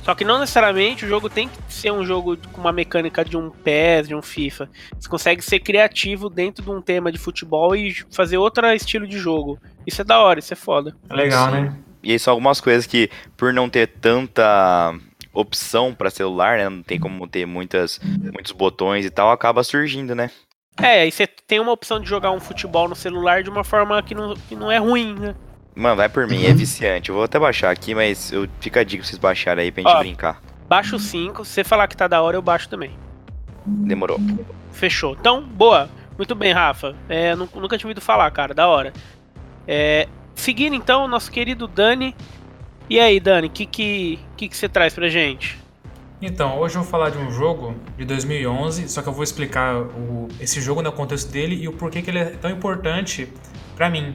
Só 0.04 0.16
que 0.16 0.24
não 0.24 0.40
necessariamente 0.40 1.06
o 1.06 1.08
jogo 1.08 1.30
tem 1.30 1.50
que 1.50 1.74
ser 1.74 1.92
um 1.92 2.06
jogo 2.06 2.38
com 2.52 2.62
uma 2.62 2.72
mecânica 2.72 3.24
de 3.24 3.36
um 3.38 3.50
PES, 3.50 4.08
de 4.08 4.16
um 4.16 4.22
FIFA. 4.22 4.70
Você 4.98 5.10
consegue 5.10 5.42
ser 5.42 5.60
criativo 5.60 6.30
dentro 6.30 6.64
de 6.64 6.72
um 6.72 6.82
tema 6.82 7.12
de 7.12 7.18
futebol 7.18 7.76
e 7.76 7.94
fazer 8.12 8.38
outro 8.38 8.66
estilo 8.68 9.06
de 9.06 9.18
jogo. 9.18 9.60
Isso 9.86 10.02
é 10.02 10.06
da 10.06 10.20
hora, 10.20 10.40
isso 10.40 10.54
é 10.54 10.56
foda. 10.56 10.96
É 11.10 11.14
legal, 11.14 11.52
né? 11.52 11.76
E 12.02 12.12
aí 12.12 12.20
são 12.20 12.32
algumas 12.32 12.62
coisas 12.62 12.86
que, 12.86 13.10
por 13.36 13.54
não 13.54 13.70
ter 13.70 13.88
tanta 13.88 14.96
opção 15.34 15.94
pra 15.94 16.10
celular, 16.10 16.58
né? 16.58 16.70
Não 16.70 16.82
tem 16.82 17.00
como 17.00 17.28
ter 17.28 17.46
muitas, 17.46 18.00
muitos 18.34 18.52
botões 18.52 19.06
e 19.06 19.10
tal, 19.10 19.32
acaba 19.32 19.64
surgindo, 19.64 20.16
né? 20.16 20.32
É, 20.82 21.02
aí 21.02 21.12
você 21.12 21.28
tem 21.28 21.60
uma 21.60 21.74
opção 21.74 22.00
de 22.00 22.08
jogar 22.08 22.32
um 22.32 22.40
futebol 22.40 22.88
no 22.88 22.96
celular 22.96 23.44
de 23.44 23.50
uma 23.50 23.66
forma 23.66 24.02
que 24.02 24.16
não, 24.16 24.34
que 24.34 24.56
não 24.56 24.72
é 24.72 24.78
ruim, 24.78 25.14
né? 25.14 25.36
Mano, 25.76 25.96
vai 25.96 26.10
por 26.10 26.28
mim, 26.28 26.46
é 26.46 26.54
viciante. 26.54 27.10
Eu 27.10 27.16
vou 27.16 27.24
até 27.24 27.40
baixar 27.40 27.72
aqui, 27.72 27.96
mas 27.96 28.32
eu, 28.32 28.48
fica 28.60 28.82
a 28.82 28.84
dica 28.84 29.02
pra 29.02 29.08
vocês 29.10 29.18
baixarem 29.20 29.64
aí 29.66 29.72
pra 29.72 29.84
gente 29.84 29.92
Ó. 29.96 30.00
brincar. 30.00 30.42
Baixo 30.68 31.00
5, 31.00 31.46
se 31.46 31.52
você 31.54 31.64
falar 31.64 31.88
que 31.88 31.96
tá 31.98 32.08
da 32.08 32.22
hora, 32.22 32.38
eu 32.38 32.42
baixo 32.42 32.68
também. 32.70 32.92
Demorou. 33.66 34.20
Fechou. 34.72 35.16
Então, 35.20 35.42
boa. 35.44 35.90
Muito 36.18 36.36
bem, 36.36 36.52
Rafa. 36.52 36.96
É, 37.08 37.34
nu- 37.36 37.50
nunca 37.56 37.78
tinha 37.78 37.88
ouvido 37.88 38.02
falar, 38.02 38.30
cara. 38.32 38.54
Da 38.54 38.68
hora. 38.68 38.92
É, 39.68 40.08
seguindo, 40.36 40.76
então, 40.76 41.06
o 41.06 41.08
nosso 41.08 41.32
querido 41.32 41.68
Dani. 41.68 42.16
E 42.90 43.00
aí, 43.00 43.20
Dani, 43.20 43.48
o 43.48 43.50
que, 43.50 43.66
que, 43.66 44.20
que, 44.36 44.50
que 44.50 44.58
você 44.58 44.68
traz 44.68 44.94
pra 44.94 45.08
gente? 45.08 45.58
Então, 46.22 46.60
hoje 46.60 46.76
eu 46.76 46.82
vou 46.82 46.90
falar 46.92 47.12
de 47.12 47.18
um 47.18 47.32
jogo 47.32 47.76
de 47.98 48.04
2011, 48.04 48.90
só 48.90 49.02
que 49.02 49.08
eu 49.08 49.14
vou 49.14 49.24
explicar 49.24 49.78
o, 49.78 50.28
esse 50.40 50.60
jogo 50.60 50.82
no 50.82 50.92
contexto 50.92 51.32
dele 51.32 51.56
e 51.56 51.68
o 51.68 51.72
porquê 51.74 52.02
que 52.02 52.10
ele 52.12 52.20
é 52.20 52.26
tão 52.32 52.50
importante 52.52 53.32
pra 53.76 53.90
mim. 53.90 54.14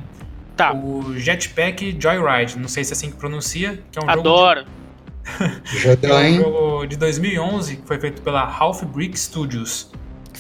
Tá, 0.57 0.73
O 0.73 1.19
Jetpack 1.19 1.97
Joyride, 2.01 2.59
não 2.59 2.69
sei 2.69 2.85
se 2.85 2.93
é 2.93 2.95
assim 2.95 3.11
que 3.11 3.17
pronuncia, 3.17 3.83
que 3.91 3.99
é 3.99 4.03
um 4.03 4.07
jogo 4.07 4.23
de 4.23 4.29
adoro. 4.29 4.65
É 6.03 6.13
um 6.13 6.21
hein? 6.21 6.37
jogo 6.37 6.87
de 6.87 6.97
2011 6.97 7.77
que 7.77 7.87
foi 7.87 7.99
feito 7.99 8.23
pela 8.23 8.43
Half 8.43 8.83
Brick 8.85 9.19
Studios. 9.19 9.91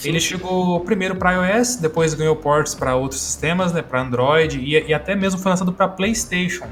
Ele 0.05 0.21
chegou 0.21 0.81
primeiro 0.81 1.17
para 1.17 1.33
iOS, 1.33 1.77
depois 1.77 2.15
ganhou 2.15 2.37
ports 2.37 2.75
para 2.75 2.95
outros 2.95 3.21
sistemas, 3.21 3.73
né, 3.73 3.81
para 3.81 4.03
Android 4.03 4.59
e, 4.59 4.89
e 4.89 4.93
até 4.93 5.15
mesmo 5.15 5.41
foi 5.41 5.51
lançado 5.51 5.73
para 5.73 5.89
PlayStation. 5.89 6.67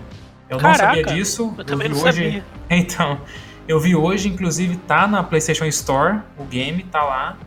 Eu 0.50 0.56
não 0.56 0.60
Caraca, 0.60 0.86
sabia 0.86 1.04
disso. 1.04 1.54
Eu 1.56 1.64
também 1.64 1.88
vi 1.88 1.94
não 1.94 2.02
hoje. 2.02 2.24
sabia. 2.24 2.44
Então, 2.68 3.20
eu 3.68 3.78
vi 3.78 3.94
hoje, 3.94 4.28
inclusive 4.28 4.76
tá 4.76 5.06
na 5.06 5.22
PlayStation 5.22 5.64
Store, 5.66 6.20
o 6.38 6.44
game 6.44 6.82
tá 6.84 7.02
lá. 7.02 7.38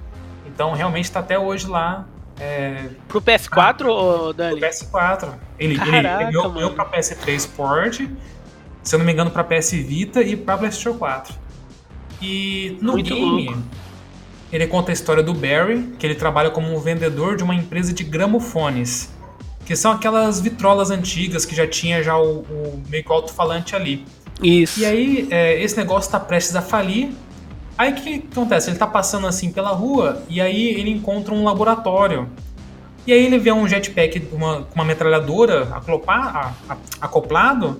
Então 0.46 0.74
realmente 0.74 1.12
tá 1.12 1.20
até 1.20 1.38
hoje 1.38 1.68
lá 1.68 2.06
é, 2.40 2.90
Pro 3.08 3.22
PS4, 3.22 3.86
ô, 3.86 4.18
no 4.28 4.34
Dani? 4.34 4.60
PS4. 4.60 5.34
Ele, 5.58 5.76
Caraca, 5.76 6.24
ele 6.24 6.32
ganhou, 6.32 6.52
ganhou 6.52 6.72
pra 6.72 6.86
PS3 6.86 7.36
Sport, 7.36 8.02
se 8.84 8.96
eu 8.96 9.00
não 9.00 9.06
me 9.06 9.12
engano, 9.12 9.32
pra 9.32 9.44
PS 9.44 9.72
Vita 9.72 10.22
e 10.22 10.36
pra 10.36 10.58
PlayStation 10.58 10.98
4. 10.98 11.34
E 12.22 12.78
no 12.82 12.94
Muito 12.94 13.14
game, 13.14 13.46
louco. 13.46 13.64
ele 14.52 14.68
conta 14.68 14.92
a 14.92 14.94
história 14.94 15.24
do 15.24 15.34
Barry, 15.34 15.94
que 15.98 16.06
ele 16.06 16.16
trabalha 16.16 16.50
como 16.50 16.76
um 16.76 16.80
vendedor 16.80 17.36
de 17.36 17.44
uma 17.44 17.56
empresa 17.56 17.94
de 17.94 18.04
gramofones. 18.04 19.14
Que 19.66 19.76
são 19.76 19.92
aquelas 19.92 20.40
vitrolas 20.40 20.92
antigas 20.92 21.46
que 21.46 21.56
já 21.56 21.66
tinha 21.66 22.04
já 22.04 22.16
o, 22.18 22.42
o 22.42 22.84
meio 22.88 23.04
que 23.04 23.10
o 23.10 23.14
alto-falante 23.14 23.76
ali. 23.76 24.06
Isso. 24.42 24.80
E 24.80 24.86
aí, 24.86 25.28
é, 25.32 25.60
esse 25.62 25.76
negócio 25.76 26.12
tá 26.12 26.20
prestes 26.20 26.56
a 26.56 26.62
falir. 26.62 27.12
Aí 27.78 27.92
o 27.92 27.96
que, 27.96 28.20
que 28.20 28.28
acontece? 28.32 28.70
Ele 28.70 28.78
tá 28.78 28.88
passando 28.88 29.26
assim 29.28 29.52
pela 29.52 29.72
rua 29.72 30.24
e 30.30 30.40
aí 30.40 30.68
ele 30.68 30.92
encontra 30.92 31.34
um 31.34 31.44
laboratório. 31.44 32.30
E 33.08 33.14
aí 33.14 33.26
ele 33.26 33.38
vê 33.38 33.52
um 33.52 33.68
jetpack 33.68 34.20
com 34.22 34.36
uma, 34.36 34.68
uma 34.74 34.84
metralhadora 34.86 35.70
aclopa- 35.76 36.14
a- 36.14 36.54
a- 36.74 36.78
acoplado. 37.02 37.80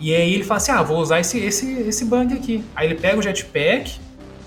E 0.00 0.14
aí 0.14 0.34
ele 0.34 0.44
fala 0.44 0.58
assim: 0.58 0.72
ah, 0.72 0.82
vou 0.82 0.98
usar 0.98 1.20
esse, 1.20 1.38
esse, 1.38 1.72
esse 1.82 2.04
bug 2.04 2.32
aqui. 2.34 2.64
Aí 2.74 2.86
ele 2.88 2.96
pega 2.96 3.18
o 3.18 3.22
jetpack 3.22 3.98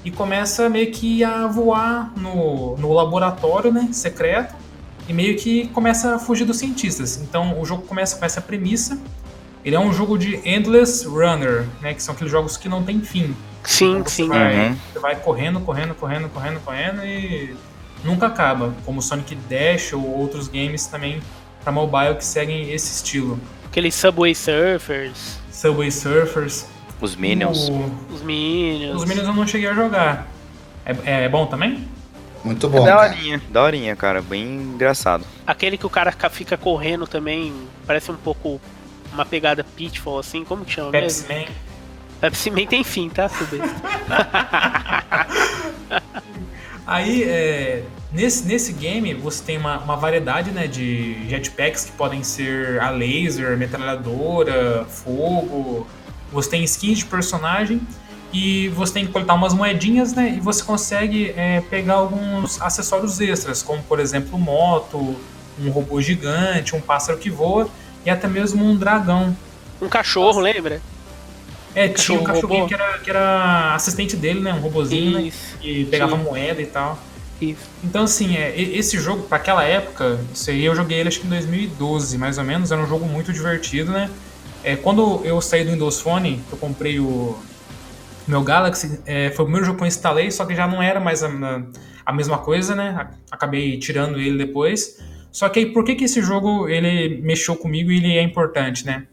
e 0.04 0.12
começa 0.12 0.70
meio 0.70 0.92
que 0.92 1.24
a 1.24 1.48
voar 1.48 2.12
no, 2.18 2.76
no 2.78 2.92
laboratório 2.94 3.72
né, 3.72 3.90
secreto. 3.92 4.54
E 5.08 5.14
meio 5.14 5.38
que 5.38 5.68
começa 5.70 6.16
a 6.16 6.20
fugir 6.20 6.44
dos 6.44 6.58
cientistas. 6.58 7.22
Então 7.22 7.60
o 7.62 7.66
jogo 7.66 7.84
começa 7.84 8.18
com 8.18 8.26
essa 8.26 8.42
premissa. 8.42 9.00
Ele 9.64 9.76
é 9.76 9.80
um 9.80 9.94
jogo 9.94 10.18
de 10.18 10.36
Endless 10.48 11.06
Runner, 11.08 11.66
né? 11.82 11.94
Que 11.94 12.04
são 12.04 12.14
aqueles 12.14 12.32
jogos 12.32 12.58
que 12.58 12.68
não 12.68 12.84
tem 12.84 13.00
fim. 13.02 13.34
Sim, 13.64 13.92
Então 13.92 14.04
você 14.04 14.10
sim. 14.24 14.28
Vai, 14.28 14.70
Uhum. 14.70 14.76
Você 14.94 15.00
vai 15.00 15.16
correndo, 15.16 15.60
correndo, 15.62 15.96
correndo, 15.96 16.30
correndo, 16.30 16.60
correndo 16.60 17.06
e 17.06 17.56
nunca 18.04 18.28
acaba. 18.28 18.74
Como 18.86 19.02
Sonic 19.02 19.36
Dash 19.50 19.94
ou 19.94 20.04
outros 20.20 20.48
games 20.48 20.86
também 20.88 21.22
para 21.64 21.72
mobile 21.72 22.16
que 22.16 22.26
seguem 22.26 22.72
esse 22.72 22.94
estilo. 22.96 23.40
Aqueles 23.66 23.94
Subway 23.96 24.34
Surfers, 24.34 25.38
Subway 25.52 25.92
Surfers. 25.92 26.66
Os 27.00 27.16
Minions. 27.16 27.70
O- 27.70 27.92
os 28.14 28.22
Minions. 28.24 28.96
Os 29.02 29.06
Minions 29.06 29.28
eu 29.28 29.34
não 29.34 29.46
cheguei 29.46 29.70
a 29.70 29.74
jogar. 29.74 30.28
É, 30.86 30.92
é- 31.06 31.24
é 31.26 31.30
bom 31.30 31.46
também? 31.46 31.88
Muito 32.44 32.66
É 32.66 32.70
bom. 32.70 32.86
cara. 32.86 33.10
daorinha, 33.10 33.42
daorinha, 33.50 33.96
cara. 33.96 34.22
Bem 34.22 34.44
engraçado. 34.62 35.24
Aquele 35.46 35.78
que 35.78 35.86
o 35.86 35.90
cara 35.90 36.12
ca- 36.12 36.30
fica 36.30 36.58
correndo 36.58 37.06
também, 37.06 37.54
parece 37.86 38.10
um 38.12 38.16
pouco 38.16 38.60
uma 39.14 39.26
pegada 39.26 39.64
Pitfall, 39.64 40.20
assim, 40.20 40.44
como 40.44 40.64
que 40.66 40.72
chama 40.74 40.92
Pepsi 40.92 41.26
mesmo? 41.28 41.46
Man. 41.46 41.52
Pepsi 42.22 42.50
Man 42.52 42.66
tem 42.66 42.84
fim, 42.84 43.10
tá? 43.10 43.30
Aí, 46.88 47.24
é, 47.24 47.84
nesse, 48.14 48.46
nesse 48.48 48.72
game, 48.72 49.14
você 49.14 49.44
tem 49.44 49.58
uma, 49.58 49.78
uma 49.80 49.98
variedade 49.98 50.52
né, 50.52 50.68
de 50.68 51.28
jetpacks 51.28 51.84
que 51.84 51.92
podem 51.92 52.24
ser 52.24 52.80
a 52.80 52.90
laser, 52.90 53.58
metralhadora, 53.58 54.86
fogo. 54.86 55.86
Você 56.32 56.50
tem 56.50 56.64
skins 56.64 57.00
de 57.00 57.06
personagem 57.06 57.82
e 58.32 58.70
você 58.70 58.94
tem 58.94 59.06
que 59.06 59.12
coletar 59.12 59.34
umas 59.34 59.54
moedinhas, 59.54 60.14
né? 60.14 60.36
E 60.38 60.40
você 60.40 60.64
consegue 60.64 61.34
é, 61.36 61.60
pegar 61.70 61.96
alguns 61.96 62.62
acessórios 62.62 63.20
extras, 63.20 63.62
como 63.62 63.84
por 63.84 64.00
exemplo 64.00 64.40
moto, 64.40 65.18
um 65.60 65.70
robô 65.70 66.02
gigante, 66.02 66.74
um 66.74 66.82
pássaro 66.82 67.18
que 67.18 67.30
voa 67.30 67.70
e 68.06 68.10
até 68.10 68.30
mesmo 68.30 68.64
um 68.64 68.78
dragão. 68.78 69.36
Um 69.82 69.90
cachorro, 69.90 70.40
lembra? 70.40 70.82
É, 71.78 71.88
tinha 71.90 72.20
um 72.20 72.24
Cachorro 72.24 72.24
cachorrinho 72.24 72.64
robô. 72.64 72.68
que 72.68 72.74
era, 72.74 72.98
que 72.98 73.10
era 73.12 73.76
assistente 73.76 74.16
dele, 74.16 74.40
né? 74.40 74.52
Um 74.52 74.60
robozinho, 74.60 75.12
né? 75.22 75.32
Pegava 75.92 76.18
Sim. 76.18 76.24
moeda 76.24 76.60
e 76.60 76.66
tal. 76.66 76.98
isso. 77.40 77.70
Então, 77.84 78.06
assim, 78.06 78.36
é, 78.36 78.60
esse 78.60 78.98
jogo, 79.00 79.24
para 79.28 79.38
aquela 79.38 79.64
época, 79.64 80.20
isso 80.34 80.50
aí 80.50 80.66
eu 80.66 80.76
joguei 80.76 81.00
ele 81.00 81.10
acho 81.10 81.20
que 81.20 81.28
em 81.28 81.30
2012, 81.30 82.18
mais 82.18 82.40
ou 82.40 82.44
menos, 82.44 82.72
era 82.72 82.82
um 82.82 82.88
jogo 82.88 83.06
muito 83.06 83.32
divertido, 83.32 83.92
né? 83.92 84.10
É, 84.64 84.76
quando 84.76 85.22
eu 85.24 85.40
saí 85.40 85.64
do 85.64 85.70
Windows 85.70 86.02
Phone, 86.02 86.42
eu 86.52 86.58
comprei 86.58 87.00
o 87.00 87.38
meu 88.28 88.42
Galaxy, 88.42 89.00
é, 89.06 89.30
foi 89.30 89.44
o 89.44 89.46
primeiro 89.46 89.68
jogo 89.68 89.78
que 89.78 89.84
eu 89.84 89.88
instalei, 89.88 90.32
só 90.32 90.46
que 90.46 90.56
já 90.56 90.66
não 90.66 90.82
era 90.82 91.00
mais 91.00 91.22
a, 91.24 91.30
a 92.04 92.12
mesma 92.12 92.40
coisa, 92.40 92.74
né? 92.74 93.08
Acabei 93.30 93.78
tirando 93.78 94.20
ele 94.20 94.36
depois. 94.36 94.98
Só 95.32 95.48
que 95.48 95.60
aí, 95.60 95.66
por 95.68 95.84
que, 95.84 95.94
que 95.94 96.06
esse 96.06 96.24
jogo 96.24 96.68
ele 96.68 97.22
mexeu 97.22 97.56
comigo 97.56 97.92
e 97.92 97.98
ele 97.98 98.18
é 98.18 98.24
importante, 98.24 98.84
né? 98.84 99.06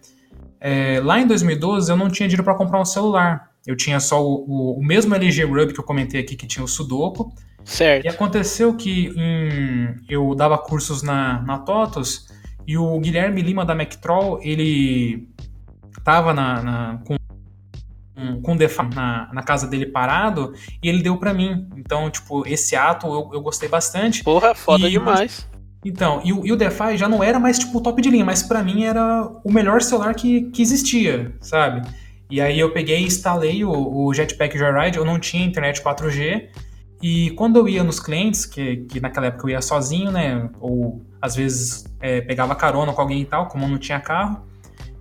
É, 0.67 0.99
lá 1.05 1.21
em 1.21 1.27
2012 1.27 1.91
eu 1.93 1.97
não 1.97 2.09
tinha 2.09 2.27
dinheiro 2.27 2.43
para 2.43 2.55
comprar 2.55 2.81
um 2.81 2.85
celular. 2.87 3.51
Eu 3.67 3.77
tinha 3.77 4.01
só 4.01 4.25
o, 4.25 4.45
o- 4.49 4.79
o 4.79 4.83
mesmo 4.83 5.15
LG 5.15 5.45
Rub 5.45 5.73
que 5.75 5.79
eu 5.81 5.85
comentei 5.85 6.21
aqui, 6.23 6.35
que 6.37 6.47
tinha 6.47 6.65
o 6.65 6.69
Sudoku. 6.69 7.31
E 7.63 7.69
Certo. 7.71 8.09
aconteceu 8.09 8.75
que 8.75 9.13
em- 9.15 9.95
eu 10.09 10.35
dava 10.35 10.57
cursos 10.57 11.03
na, 11.03 11.43
na 11.43 11.59
TOTOS 11.59 12.29
e 12.67 12.79
o 12.79 12.99
Guilherme 12.99 13.43
Lima 13.43 13.63
da 13.65 13.75
Mactroll, 13.75 14.39
ele 14.43 15.29
tava 16.03 16.33
na, 16.33 16.63
na- 16.63 16.99
com, 17.05 17.17
com- 18.15 18.41
com 18.43 18.57
Defa 18.57 18.85
na, 18.85 19.31
na 19.35 19.43
casa 19.43 19.67
dele 19.67 19.85
parado 19.87 20.55
e 20.83 20.89
ele 20.89 21.03
deu 21.03 21.19
pra 21.19 21.35
mim. 21.35 21.69
Então, 21.77 22.09
tipo, 22.11 22.43
esse 22.47 22.75
ato 22.75 23.07
eu, 23.07 23.31
eu 23.35 23.43
gostei 23.43 23.69
bastante. 23.69 24.25
Porra, 24.25 24.55
foda 24.55 24.89
E- 24.89 24.93
demais. 24.93 25.47
Então, 25.85 26.21
e 26.25 26.33
o, 26.33 26.47
e 26.47 26.53
o 26.53 26.57
DeFi 26.57 26.97
já 26.97 27.09
não 27.09 27.23
era 27.23 27.39
mais 27.39 27.59
tipo 27.59 27.79
o 27.79 27.81
top 27.81 28.01
de 28.01 28.11
linha, 28.11 28.25
mas 28.25 28.43
pra 28.43 28.63
mim 28.63 28.85
era 28.85 29.29
o 29.45 29.53
melhor 29.53 29.83
celular 29.83 30.15
que, 30.15 30.45
que 30.51 30.63
existia, 30.63 31.35
sabe? 31.41 31.87
E 32.31 32.41
aí 32.41 32.59
eu 32.59 32.73
peguei 32.73 33.01
e 33.01 33.05
instalei 33.05 33.65
o, 33.65 33.71
o 33.71 34.15
Jetpack 34.15 34.57
Joyride, 34.57 34.97
eu 34.97 35.05
não 35.05 35.19
tinha 35.19 35.45
internet 35.45 35.83
4G, 35.83 36.49
e 37.03 37.31
quando 37.33 37.59
eu 37.59 37.69
ia 37.69 37.85
nos 37.85 38.01
clientes, 38.01 38.47
que, 38.47 38.79
que 38.89 38.99
naquela 38.99 39.27
época 39.27 39.45
eu 39.45 39.51
ia 39.51 39.61
sozinho, 39.61 40.11
né, 40.11 40.49
ou 40.59 41.05
às 41.21 41.37
vezes 41.37 41.85
é, 42.01 42.23
pegava 42.23 42.55
carona 42.55 42.93
com 42.93 43.03
alguém 43.03 43.21
e 43.21 43.27
tal, 43.27 43.47
como 43.49 43.65
eu 43.65 43.69
não 43.69 43.79
tinha 43.79 44.01
carro, 44.01 44.43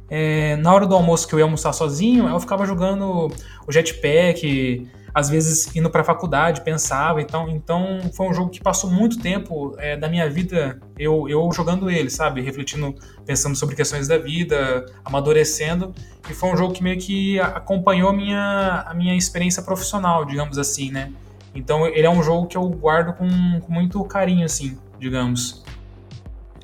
é, 0.10 0.58
na 0.58 0.74
hora 0.74 0.86
do 0.86 0.94
almoço 0.96 1.28
que 1.28 1.34
eu 1.34 1.40
ia 1.40 1.46
almoçar 1.46 1.72
sozinho, 1.72 2.28
eu 2.28 2.40
ficava 2.40 2.66
jogando 2.66 3.32
o 3.66 3.72
Jetpack, 3.72 4.86
às 5.14 5.30
vezes 5.30 5.74
indo 5.76 5.90
para 5.90 6.02
a 6.02 6.04
faculdade, 6.04 6.62
pensava. 6.62 7.22
Então, 7.22 7.48
então 7.50 8.02
foi 8.14 8.28
um 8.28 8.34
jogo 8.34 8.50
que 8.50 8.60
passou 8.60 8.90
muito 8.90 9.20
tempo 9.20 9.76
é, 9.78 9.96
da 9.96 10.10
minha 10.10 10.30
vida 10.30 10.80
eu, 10.98 11.30
eu 11.30 11.50
jogando 11.52 11.90
ele, 11.90 12.10
sabe? 12.10 12.42
Refletindo, 12.42 12.96
pensando 13.26 13.56
sobre 13.56 13.76
questões 13.76 14.08
da 14.08 14.18
vida, 14.18 14.86
amadurecendo. 15.06 15.94
E 16.30 16.34
foi 16.34 16.50
um 16.50 16.58
jogo 16.58 16.74
que 16.74 16.82
meio 16.82 16.98
que 16.98 17.40
acompanhou 17.40 18.10
a 18.10 18.14
minha, 18.14 18.86
a 18.88 18.94
minha 18.94 19.16
experiência 19.16 19.62
profissional, 19.62 20.26
digamos 20.26 20.58
assim, 20.58 20.92
né? 20.92 21.12
Então 21.54 21.86
ele 21.86 22.08
é 22.08 22.10
um 22.10 22.24
jogo 22.24 22.48
que 22.48 22.58
eu 22.58 22.68
guardo 22.70 23.14
com, 23.16 23.28
com 23.62 23.72
muito 23.72 24.04
carinho, 24.06 24.46
assim, 24.46 24.78
digamos. 25.00 25.64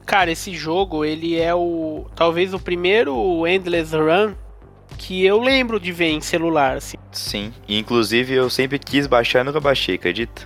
Cara, 0.05 0.31
esse 0.31 0.55
jogo, 0.55 1.05
ele 1.05 1.39
é 1.39 1.53
o. 1.53 2.07
Talvez 2.15 2.51
o 2.51 2.59
primeiro 2.59 3.45
Endless 3.45 3.95
Run 3.95 4.33
que 4.99 5.25
eu 5.25 5.39
lembro 5.39 5.79
de 5.79 5.93
ver 5.93 6.09
em 6.09 6.19
celular, 6.19 6.75
assim. 6.75 6.97
Sim. 7.11 7.53
Inclusive 7.67 8.33
eu 8.33 8.49
sempre 8.49 8.77
quis 8.77 9.07
baixar 9.07 9.39
e 9.39 9.43
nunca 9.45 9.59
baixei, 9.59 9.95
acredita? 9.95 10.45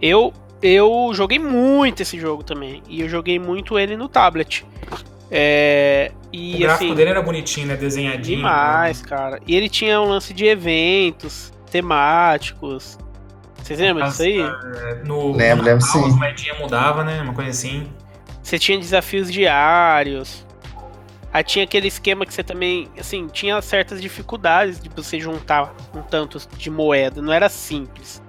Eu, 0.00 0.32
eu 0.62 1.10
joguei 1.12 1.38
muito 1.38 2.00
esse 2.00 2.18
jogo 2.18 2.44
também. 2.44 2.80
E 2.88 3.00
eu 3.00 3.08
joguei 3.08 3.40
muito 3.40 3.76
ele 3.76 3.96
no 3.96 4.08
tablet. 4.08 4.64
É, 5.28 6.12
e, 6.32 6.54
o 6.54 6.58
gráfico 6.60 6.84
assim, 6.84 6.94
dele 6.94 7.10
era 7.10 7.20
bonitinho, 7.20 7.66
né? 7.66 7.76
Desenhadinho. 7.76 8.38
Demais, 8.38 9.02
né? 9.02 9.08
cara. 9.08 9.40
E 9.44 9.56
ele 9.56 9.68
tinha 9.68 10.00
um 10.00 10.08
lance 10.08 10.32
de 10.32 10.46
eventos 10.46 11.52
temáticos. 11.68 12.96
Vocês 13.60 13.80
lembram 13.80 14.06
disso 14.06 14.22
aí? 14.22 14.40
É, 14.40 15.02
no, 15.04 15.32
lembro, 15.32 15.64
lembro 15.64 15.84
sim. 15.84 16.04
A 16.04 16.08
moedinha 16.08 16.54
mudava, 16.54 17.02
né? 17.02 17.20
Uma 17.20 17.34
coisa 17.34 17.50
assim. 17.50 17.88
Você 18.40 18.60
tinha 18.60 18.78
desafios 18.78 19.30
diários. 19.30 20.45
Aí 21.32 21.44
tinha 21.44 21.64
aquele 21.64 21.88
esquema 21.88 22.24
que 22.24 22.32
você 22.32 22.42
também, 22.42 22.88
assim, 22.98 23.26
tinha 23.28 23.60
certas 23.60 24.00
dificuldades 24.00 24.80
de 24.80 24.88
você 24.88 25.20
juntar 25.20 25.74
um 25.94 26.02
tanto 26.02 26.38
de 26.56 26.70
moeda, 26.70 27.20
não 27.20 27.32
era 27.32 27.48
simples. 27.48 28.22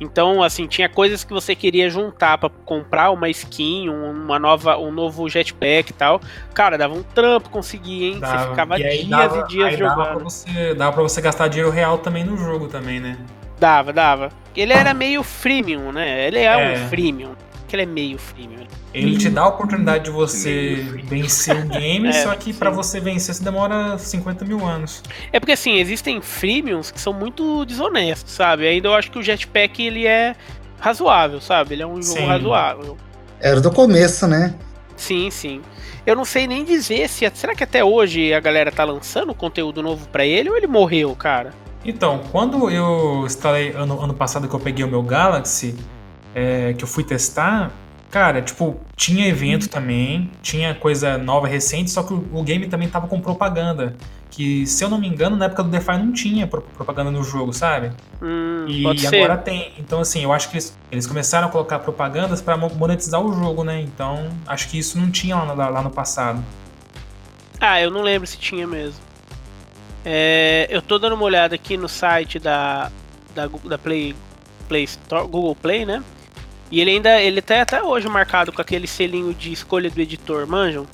Então, 0.00 0.42
assim, 0.42 0.66
tinha 0.66 0.88
coisas 0.88 1.24
que 1.24 1.32
você 1.32 1.54
queria 1.56 1.90
juntar 1.90 2.38
para 2.38 2.48
comprar 2.64 3.10
uma 3.10 3.28
skin, 3.28 3.88
uma 3.88 4.38
nova, 4.38 4.78
um 4.78 4.92
novo 4.92 5.28
jetpack 5.28 5.90
e 5.90 5.92
tal. 5.92 6.20
Cara, 6.54 6.78
dava 6.78 6.94
um 6.94 7.02
trampo 7.02 7.50
conseguir, 7.50 8.04
hein? 8.04 8.20
Dava. 8.20 8.38
Você 8.38 8.48
ficava 8.50 8.78
e 8.78 8.82
dias 8.82 9.08
dava, 9.08 9.38
e 9.38 9.48
dias 9.48 9.72
jogando. 9.76 9.96
Dava 9.96 10.14
pra, 10.14 10.24
você, 10.24 10.74
dava 10.74 10.92
pra 10.92 11.02
você 11.02 11.20
gastar 11.20 11.48
dinheiro 11.48 11.70
real 11.70 11.98
também 11.98 12.22
no 12.22 12.36
jogo 12.36 12.68
também, 12.68 13.00
né? 13.00 13.18
Dava, 13.58 13.92
dava. 13.92 14.30
Ele 14.54 14.72
era 14.72 14.94
meio 14.94 15.24
freemium, 15.24 15.90
né? 15.90 16.26
Ele 16.26 16.38
é, 16.38 16.44
é. 16.44 16.78
um 16.78 16.88
freemium 16.88 17.34
que 17.68 17.76
ele 17.76 17.82
é 17.82 17.86
meio 17.86 18.18
freemium. 18.18 18.66
Ele 18.92 19.16
te 19.16 19.28
dá 19.28 19.42
a 19.42 19.48
oportunidade 19.48 20.04
de 20.04 20.10
você 20.10 20.76
vencer 21.04 21.56
o 21.56 21.68
game, 21.68 22.08
é, 22.10 22.12
só 22.12 22.34
que 22.34 22.52
para 22.52 22.70
você 22.70 22.98
vencer 22.98 23.34
você 23.34 23.44
demora 23.44 23.96
50 23.98 24.44
mil 24.44 24.64
anos. 24.64 25.02
É 25.32 25.38
porque 25.38 25.52
assim, 25.52 25.76
existem 25.76 26.20
freemiums 26.20 26.90
que 26.90 27.00
são 27.00 27.12
muito 27.12 27.64
desonestos, 27.64 28.32
sabe? 28.32 28.66
Ainda 28.66 28.88
eu 28.88 28.94
acho 28.94 29.10
que 29.10 29.18
o 29.18 29.22
Jetpack 29.22 29.82
ele 29.82 30.06
é 30.06 30.34
razoável, 30.80 31.40
sabe? 31.40 31.74
Ele 31.74 31.82
é 31.82 31.86
um 31.86 32.02
jogo 32.02 32.18
sim. 32.18 32.26
razoável. 32.26 32.96
Era 33.40 33.60
do 33.60 33.70
começo, 33.70 34.26
né? 34.26 34.54
Sim, 34.96 35.30
sim. 35.30 35.62
Eu 36.04 36.16
não 36.16 36.24
sei 36.24 36.46
nem 36.46 36.64
dizer 36.64 37.08
se. 37.08 37.30
Será 37.34 37.54
que 37.54 37.62
até 37.62 37.84
hoje 37.84 38.32
a 38.32 38.40
galera 38.40 38.72
tá 38.72 38.82
lançando 38.82 39.34
conteúdo 39.34 39.82
novo 39.82 40.08
para 40.08 40.24
ele 40.24 40.48
ou 40.48 40.56
ele 40.56 40.66
morreu, 40.66 41.14
cara? 41.14 41.52
Então, 41.84 42.20
quando 42.32 42.68
eu 42.70 43.24
instalei 43.24 43.72
ano, 43.72 44.00
ano 44.00 44.14
passado 44.14 44.48
que 44.48 44.54
eu 44.54 44.60
peguei 44.60 44.84
o 44.84 44.88
meu 44.88 45.02
Galaxy, 45.02 45.76
é, 46.38 46.72
que 46.72 46.84
eu 46.84 46.88
fui 46.88 47.02
testar, 47.02 47.72
cara, 48.10 48.40
tipo, 48.40 48.80
tinha 48.94 49.26
evento 49.26 49.68
também, 49.68 50.30
tinha 50.40 50.72
coisa 50.72 51.18
nova, 51.18 51.48
recente, 51.48 51.90
só 51.90 52.04
que 52.04 52.14
o, 52.14 52.24
o, 52.32 52.42
game 52.44 52.68
também 52.68 52.88
tava 52.88 53.08
com 53.08 53.20
propaganda. 53.20 53.96
Que, 54.30 54.64
se 54.66 54.84
eu 54.84 54.88
não 54.88 54.98
me 54.98 55.08
engano, 55.08 55.34
na 55.34 55.46
época 55.46 55.64
do 55.64 55.70
DeFi 55.70 55.92
não 55.92 56.12
tinha 56.12 56.46
propaganda 56.46 57.10
no 57.10 57.24
jogo, 57.24 57.52
sabe? 57.52 57.90
Hum, 58.22 58.66
e, 58.68 58.84
agora 59.06 59.36
tem. 59.36 59.72
Então, 59.78 60.00
assim, 60.00 60.22
eu 60.22 60.32
acho 60.32 60.48
que 60.48 60.56
eles, 60.56 60.78
eles 60.92 61.06
começaram 61.06 61.48
a 61.48 61.50
colocar 61.50 61.80
propagandas 61.80 62.40
para 62.40 62.56
monetizar 62.56 63.20
o 63.20 63.32
jogo, 63.32 63.64
né? 63.64 63.80
Então, 63.80 64.28
acho 64.46 64.68
que 64.68 64.78
isso 64.78 64.96
não 64.96 65.10
tinha 65.10 65.34
lá, 65.34 65.52
lá, 65.54 65.68
lá 65.70 65.82
no 65.82 65.90
passado. 65.90 66.44
Ah, 67.60 67.80
eu 67.80 67.90
não 67.90 68.02
lembro 68.02 68.28
se 68.28 68.38
tinha 68.38 68.66
mesmo. 68.66 69.00
É, 70.04 70.68
eu 70.70 70.80
tô 70.80 70.98
dando 70.98 71.14
uma 71.14 71.24
olhada 71.24 71.56
aqui 71.56 71.76
no 71.76 71.88
site 71.88 72.38
da, 72.38 72.92
da, 73.34 73.48
da 73.64 73.78
Play, 73.78 74.14
Play 74.68 74.84
Store, 74.84 75.26
Google 75.26 75.56
Play, 75.56 75.84
né? 75.84 76.04
E 76.70 76.80
ele 76.80 76.90
ainda, 76.90 77.20
ele 77.20 77.40
tá 77.40 77.62
até 77.62 77.82
hoje 77.82 78.08
marcado 78.08 78.52
com 78.52 78.60
aquele 78.60 78.86
selinho 78.86 79.32
de 79.32 79.52
escolha 79.52 79.90
do 79.90 80.00
editor, 80.00 80.46
manjam? 80.46 80.86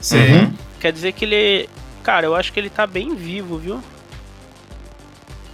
Sim. 0.00 0.16
Uhum. 0.18 0.52
Quer 0.80 0.92
dizer 0.92 1.12
que 1.12 1.24
ele. 1.24 1.68
Cara, 2.02 2.26
eu 2.26 2.34
acho 2.34 2.52
que 2.52 2.58
ele 2.58 2.70
tá 2.70 2.86
bem 2.86 3.14
vivo, 3.14 3.58
viu? 3.58 3.82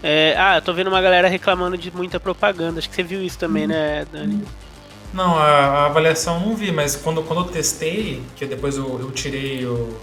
É, 0.03 0.35
ah, 0.39 0.57
eu 0.57 0.63
tô 0.63 0.73
vendo 0.73 0.89
uma 0.89 1.01
galera 1.01 1.29
reclamando 1.29 1.77
de 1.77 1.95
muita 1.95 2.21
propaganda. 2.21 2.79
Acho 2.79 2.89
que 2.89 2.95
você 2.95 3.03
viu 3.03 3.23
isso 3.23 3.39
também, 3.39 3.65
uhum. 3.65 3.69
né, 3.71 4.07
Dani? 4.11 4.45
Não, 5.13 5.37
a, 5.37 5.47
a, 5.47 5.87
avaliação 5.87 6.41
não 6.41 6.55
vi, 6.55 6.71
mas 6.71 6.95
quando, 6.95 7.23
quando 7.23 7.41
eu 7.41 7.53
testei, 7.53 8.23
que 8.37 8.45
depois 8.45 8.77
eu, 8.77 9.01
eu 9.01 9.11
tirei 9.11 9.65
o, 9.65 9.99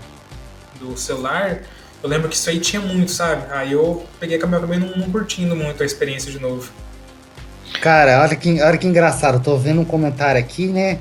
do 0.80 0.98
celular, 0.98 1.62
eu 2.02 2.10
lembro 2.10 2.28
que 2.28 2.36
isso 2.36 2.50
aí 2.50 2.60
tinha 2.60 2.82
muito, 2.82 3.12
sabe? 3.12 3.52
Aí 3.52 3.72
eu 3.72 4.06
peguei 4.20 4.38
a 4.42 4.46
acabei 4.46 4.80
não, 4.80 4.96
não 4.96 5.12
curtindo 5.12 5.56
muito 5.56 5.82
a 5.84 5.86
experiência 5.86 6.32
de 6.32 6.40
novo. 6.40 6.72
Cara, 7.82 8.22
olha 8.22 8.36
que, 8.36 8.62
olha 8.62 8.78
que 8.78 8.88
engraçado. 8.88 9.36
Eu 9.36 9.42
tô 9.42 9.58
vendo 9.58 9.82
um 9.82 9.86
comentário 9.86 10.40
aqui, 10.40 10.68
né? 10.68 11.00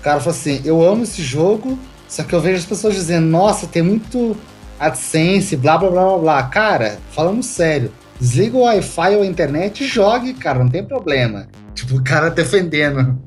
O 0.00 0.02
cara 0.02 0.18
falou 0.20 0.36
assim: 0.36 0.60
Eu 0.64 0.82
amo 0.82 1.04
esse 1.04 1.22
jogo, 1.22 1.78
só 2.08 2.22
que 2.22 2.34
eu 2.34 2.40
vejo 2.40 2.58
as 2.58 2.66
pessoas 2.66 2.94
dizendo: 2.94 3.26
Nossa, 3.26 3.66
tem 3.66 3.82
muito 3.82 4.36
AdSense, 4.78 5.56
blá 5.56 5.76
blá 5.78 5.90
blá 5.90 6.04
blá 6.04 6.18
blá. 6.18 6.42
Cara, 6.44 6.98
falando 7.10 7.42
sério, 7.42 7.92
desliga 8.20 8.56
o 8.56 8.62
Wi-Fi 8.62 9.16
ou 9.16 9.22
a 9.22 9.26
internet 9.26 9.84
e 9.84 9.86
jogue, 9.86 10.34
cara, 10.34 10.58
não 10.58 10.68
tem 10.68 10.84
problema. 10.84 11.48
Tipo, 11.74 11.96
o 11.96 12.04
cara 12.04 12.30
defendendo. 12.30 13.18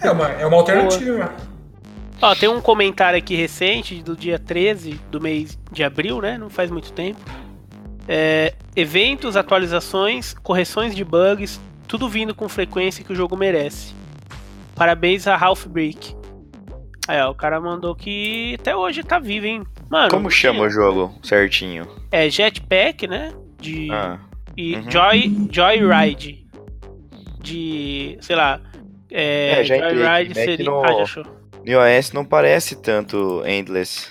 É 0.00 0.10
uma, 0.10 0.28
é 0.28 0.46
uma 0.46 0.56
alternativa. 0.56 1.32
Ó, 2.20 2.34
tem 2.34 2.48
um 2.48 2.60
comentário 2.60 3.18
aqui 3.18 3.36
recente 3.36 4.02
do 4.02 4.16
dia 4.16 4.38
13 4.38 4.98
do 5.10 5.20
mês 5.20 5.58
de 5.70 5.84
abril, 5.84 6.20
né? 6.20 6.38
Não 6.38 6.48
faz 6.48 6.70
muito 6.70 6.92
tempo. 6.92 7.20
É, 8.08 8.54
eventos, 8.74 9.36
atualizações, 9.36 10.34
correções 10.34 10.94
de 10.94 11.04
bugs, 11.04 11.60
tudo 11.88 12.08
vindo 12.08 12.34
com 12.34 12.48
frequência 12.48 13.04
que 13.04 13.12
o 13.12 13.16
jogo 13.16 13.36
merece. 13.36 13.94
Parabéns 14.74 15.26
a 15.26 15.36
Half 15.36 15.66
Break. 15.66 16.14
Aí, 17.08 17.20
ó, 17.20 17.30
o 17.30 17.34
cara 17.34 17.60
mandou 17.60 17.94
que 17.94 18.56
até 18.58 18.76
hoje 18.76 19.02
tá 19.02 19.18
vivo, 19.18 19.46
hein? 19.46 19.64
Mano. 19.88 20.10
Como 20.10 20.30
chama 20.30 20.62
o 20.62 20.70
jogo 20.70 21.14
certinho? 21.22 21.86
É 22.10 22.28
Jetpack, 22.28 23.06
né? 23.06 23.32
De. 23.60 23.88
Ah. 23.92 24.18
E 24.56 24.74
uhum. 24.74 24.90
Joy, 24.90 25.48
Joyride. 25.50 26.44
De. 27.40 28.18
sei 28.20 28.34
lá. 28.34 28.60
É, 29.10 29.60
é 29.60 29.64
Joyride 29.64 30.34
seria. 30.34 30.66
No, 30.66 30.84
ah, 30.84 30.88
já 30.88 31.02
achou. 31.02 31.24
No 31.64 31.72
iOS 31.72 32.12
não 32.12 32.24
parece 32.24 32.76
tanto 32.76 33.42
Endless. 33.46 34.08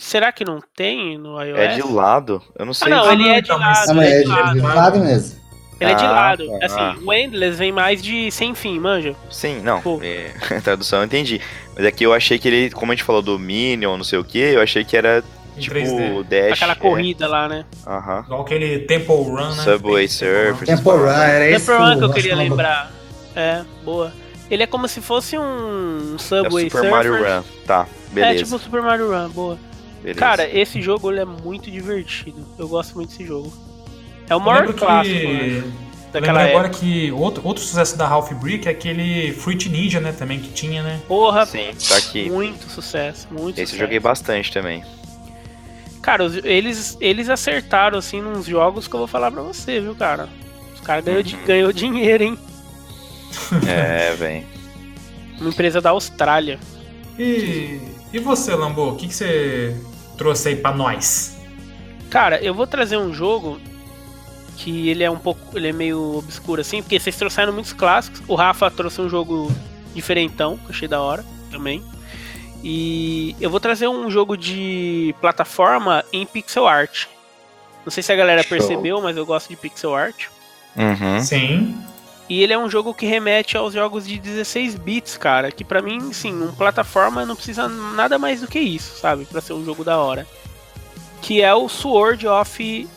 Será 0.00 0.32
que 0.32 0.46
não 0.46 0.60
tem 0.74 1.18
no 1.18 1.38
iOS? 1.42 1.58
É 1.58 1.74
de 1.74 1.82
lado? 1.82 2.42
Eu 2.58 2.64
não 2.64 2.72
sei. 2.72 2.90
Ah, 2.90 2.96
não, 2.96 3.12
ele 3.12 3.28
é 3.28 3.42
de 3.42 3.50
lado. 3.50 3.94
Não, 3.94 4.02
é, 4.02 4.22
de 4.22 4.28
lado, 4.28 4.54
de 4.54 4.60
lado 4.60 5.00
mesmo. 5.00 5.38
Ele 5.78 5.90
ah, 5.90 5.92
é 5.92 5.94
de 5.94 6.04
lado. 6.04 6.46
Tá. 6.46 6.66
Assim, 6.66 7.04
o 7.04 7.12
Endless 7.12 7.58
vem 7.58 7.70
mais 7.70 8.02
de 8.02 8.30
sem 8.30 8.54
fim, 8.54 8.80
manja? 8.80 9.14
Sim, 9.30 9.60
não. 9.60 9.82
É, 10.02 10.32
a 10.56 10.60
tradução 10.64 11.00
eu 11.00 11.04
entendi. 11.04 11.38
Mas 11.76 11.84
aqui 11.84 12.04
eu 12.04 12.14
achei 12.14 12.38
que 12.38 12.48
ele, 12.48 12.70
como 12.70 12.90
a 12.90 12.94
gente 12.94 13.04
falou 13.04 13.20
do 13.20 13.38
Minion, 13.38 13.98
não 13.98 14.04
sei 14.04 14.18
o 14.18 14.24
que, 14.24 14.38
eu 14.38 14.62
achei 14.62 14.84
que 14.86 14.96
era 14.96 15.22
tipo 15.58 15.76
3D. 15.76 16.24
Dash. 16.24 16.52
Aquela 16.52 16.72
é. 16.72 16.76
corrida 16.76 17.28
lá, 17.28 17.46
né? 17.46 17.66
Aham. 17.86 18.22
Igual 18.24 18.40
aquele 18.40 18.78
Temple 18.80 19.14
Run, 19.14 19.54
né? 19.54 19.62
Subway 19.62 20.08
Surfers. 20.08 20.66
Temple 20.66 20.92
Run, 20.92 21.10
era 21.10 21.50
isso. 21.50 21.66
Temple 21.66 21.84
Run 21.84 21.98
que 21.98 22.04
eu 22.04 22.12
queria 22.14 22.36
lembrar. 22.36 22.90
É, 23.36 23.62
boa. 23.84 24.14
Ele 24.50 24.62
é 24.62 24.66
como 24.66 24.88
se 24.88 25.02
fosse 25.02 25.38
um 25.38 26.16
Subway 26.18 26.66
é 26.66 26.70
Super 26.70 26.80
Surfers. 26.80 26.90
Mario 26.90 27.22
Run, 27.22 27.42
tá, 27.66 27.86
beleza. 28.10 28.34
É 28.34 28.44
tipo 28.44 28.58
Super 28.58 28.80
Mario 28.80 29.10
Run, 29.10 29.28
boa. 29.28 29.69
Beleza. 30.02 30.18
Cara, 30.18 30.48
esse 30.48 30.80
jogo 30.80 31.10
ele 31.10 31.20
é 31.20 31.24
muito 31.24 31.70
divertido. 31.70 32.46
Eu 32.58 32.68
gosto 32.68 32.94
muito 32.94 33.10
desse 33.10 33.24
jogo. 33.24 33.52
É 34.28 34.34
o 34.34 34.40
maior 34.40 34.72
clássico, 34.72 35.18
que... 35.18 35.26
né? 35.26 35.72
Daquela 36.12 36.42
agora 36.42 36.68
que 36.68 37.12
outro, 37.12 37.46
outro 37.46 37.62
sucesso 37.62 37.96
da 37.96 38.08
Half 38.08 38.32
Brick 38.34 38.66
é 38.66 38.72
aquele 38.72 39.32
Fruit 39.32 39.68
Ninja, 39.68 40.00
né? 40.00 40.12
Também 40.12 40.40
que 40.40 40.48
tinha, 40.48 40.82
né? 40.82 41.00
Porra, 41.06 41.46
Sim, 41.46 41.70
tá 41.88 41.96
aqui. 41.96 42.28
muito 42.28 42.68
sucesso, 42.68 43.28
muito 43.30 43.58
Esse 43.58 43.66
sucesso. 43.66 43.76
eu 43.76 43.86
joguei 43.86 44.00
bastante 44.00 44.52
também. 44.52 44.82
Cara, 46.02 46.24
eles, 46.44 46.96
eles 47.00 47.28
acertaram, 47.28 47.98
assim, 47.98 48.20
nos 48.20 48.46
jogos 48.46 48.88
que 48.88 48.94
eu 48.94 48.98
vou 48.98 49.06
falar 49.06 49.30
pra 49.30 49.42
você, 49.42 49.80
viu, 49.80 49.94
cara? 49.94 50.28
Os 50.74 50.80
caras 50.80 51.04
ganhou, 51.04 51.22
uhum. 51.22 51.46
ganhou 51.46 51.72
dinheiro, 51.72 52.24
hein? 52.24 52.38
É, 53.68 54.14
velho. 54.16 54.46
Uma 55.40 55.50
empresa 55.50 55.80
da 55.80 55.90
Austrália. 55.90 56.58
E, 57.18 57.78
e 58.12 58.18
você, 58.18 58.54
Lambo? 58.54 58.90
O 58.90 58.96
que, 58.96 59.08
que 59.08 59.14
você 59.14 59.76
trouxe 60.16 60.48
aí 60.48 60.56
pra 60.56 60.72
nós? 60.72 61.36
Cara, 62.08 62.42
eu 62.42 62.52
vou 62.52 62.66
trazer 62.66 62.96
um 62.96 63.12
jogo 63.14 63.60
que 64.56 64.88
ele 64.88 65.02
é 65.02 65.10
um 65.10 65.18
pouco. 65.18 65.56
Ele 65.56 65.68
é 65.68 65.72
meio 65.72 66.18
obscuro 66.18 66.60
assim, 66.60 66.82
porque 66.82 66.98
vocês 66.98 67.16
trouxeram 67.16 67.52
muitos 67.52 67.72
clássicos. 67.72 68.22
O 68.28 68.34
Rafa 68.34 68.70
trouxe 68.70 69.00
um 69.00 69.08
jogo 69.08 69.50
diferentão, 69.94 70.56
que 70.58 70.64
eu 70.66 70.70
achei 70.70 70.88
da 70.88 71.00
hora 71.00 71.24
também. 71.50 71.82
E 72.62 73.34
eu 73.40 73.48
vou 73.48 73.58
trazer 73.58 73.88
um 73.88 74.10
jogo 74.10 74.36
de 74.36 75.14
plataforma 75.20 76.04
em 76.12 76.26
pixel 76.26 76.66
art. 76.66 77.06
Não 77.84 77.90
sei 77.90 78.02
se 78.02 78.12
a 78.12 78.16
galera 78.16 78.42
Show. 78.42 78.50
percebeu, 78.50 79.00
mas 79.00 79.16
eu 79.16 79.24
gosto 79.24 79.48
de 79.48 79.56
pixel 79.56 79.94
art. 79.94 80.26
Uhum. 80.76 81.20
Sim. 81.20 81.78
E 82.30 82.44
ele 82.44 82.52
é 82.52 82.58
um 82.58 82.70
jogo 82.70 82.94
que 82.94 83.04
remete 83.04 83.56
aos 83.56 83.74
jogos 83.74 84.06
de 84.06 84.16
16 84.16 84.76
bits, 84.76 85.16
cara. 85.16 85.50
Que 85.50 85.64
pra 85.64 85.82
mim, 85.82 86.12
sim, 86.12 86.32
um 86.32 86.52
plataforma 86.52 87.26
não 87.26 87.34
precisa 87.34 87.68
nada 87.68 88.20
mais 88.20 88.40
do 88.40 88.46
que 88.46 88.60
isso, 88.60 89.00
sabe? 89.00 89.24
Pra 89.24 89.40
ser 89.40 89.52
um 89.52 89.64
jogo 89.64 89.82
da 89.82 89.98
hora. 89.98 90.24
Que 91.20 91.42
é 91.42 91.52
o 91.52 91.68
Sword 91.68 92.28
of 92.28 92.88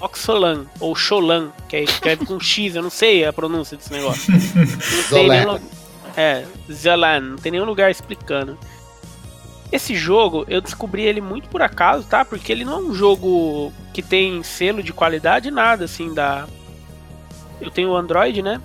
Oxolan, 0.00 0.66
ou 0.78 0.94
Sholan, 0.94 1.50
que 1.68 1.74
é 1.74 1.82
escreve 1.82 2.24
com 2.24 2.38
X, 2.38 2.76
eu 2.76 2.82
não 2.82 2.90
sei 2.90 3.24
a 3.24 3.32
pronúncia 3.32 3.76
desse 3.76 3.92
negócio. 3.92 4.32
Não 4.32 5.08
tem 5.10 5.28
nenhum 5.28 5.58
É, 6.16 6.44
Zolan, 6.70 7.20
não 7.20 7.36
tem 7.36 7.50
nenhum 7.52 7.64
lugar 7.64 7.90
explicando. 7.90 8.56
Esse 9.72 9.96
jogo, 9.96 10.44
eu 10.48 10.60
descobri 10.60 11.02
ele 11.02 11.20
muito 11.20 11.48
por 11.48 11.62
acaso, 11.62 12.06
tá? 12.06 12.24
Porque 12.24 12.52
ele 12.52 12.64
não 12.64 12.74
é 12.74 12.76
um 12.76 12.94
jogo 12.94 13.72
que 13.92 14.02
tem 14.02 14.42
selo 14.42 14.82
de 14.82 14.92
qualidade, 14.92 15.50
nada 15.50 15.84
assim 15.84 16.14
da. 16.14 16.46
Eu 17.60 17.70
tenho 17.70 17.90
o 17.90 17.96
Android, 17.96 18.42
né? 18.42 18.60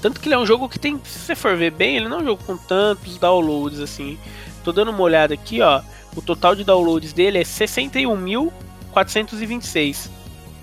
Tanto 0.00 0.20
que 0.20 0.28
ele 0.28 0.34
é 0.34 0.38
um 0.38 0.46
jogo 0.46 0.68
que 0.68 0.78
tem, 0.78 1.00
se 1.04 1.18
você 1.20 1.34
for 1.36 1.56
ver 1.56 1.70
bem, 1.70 1.96
ele 1.96 2.08
não 2.08 2.18
é 2.18 2.22
um 2.22 2.24
jogo 2.24 2.42
com 2.44 2.56
tantos 2.56 3.18
downloads 3.18 3.78
assim. 3.78 4.18
Tô 4.64 4.72
dando 4.72 4.90
uma 4.90 5.02
olhada 5.02 5.34
aqui, 5.34 5.60
ó. 5.60 5.80
O 6.16 6.22
total 6.22 6.56
de 6.56 6.64
downloads 6.64 7.12
dele 7.12 7.38
é 7.38 7.42
61.426. 7.42 10.08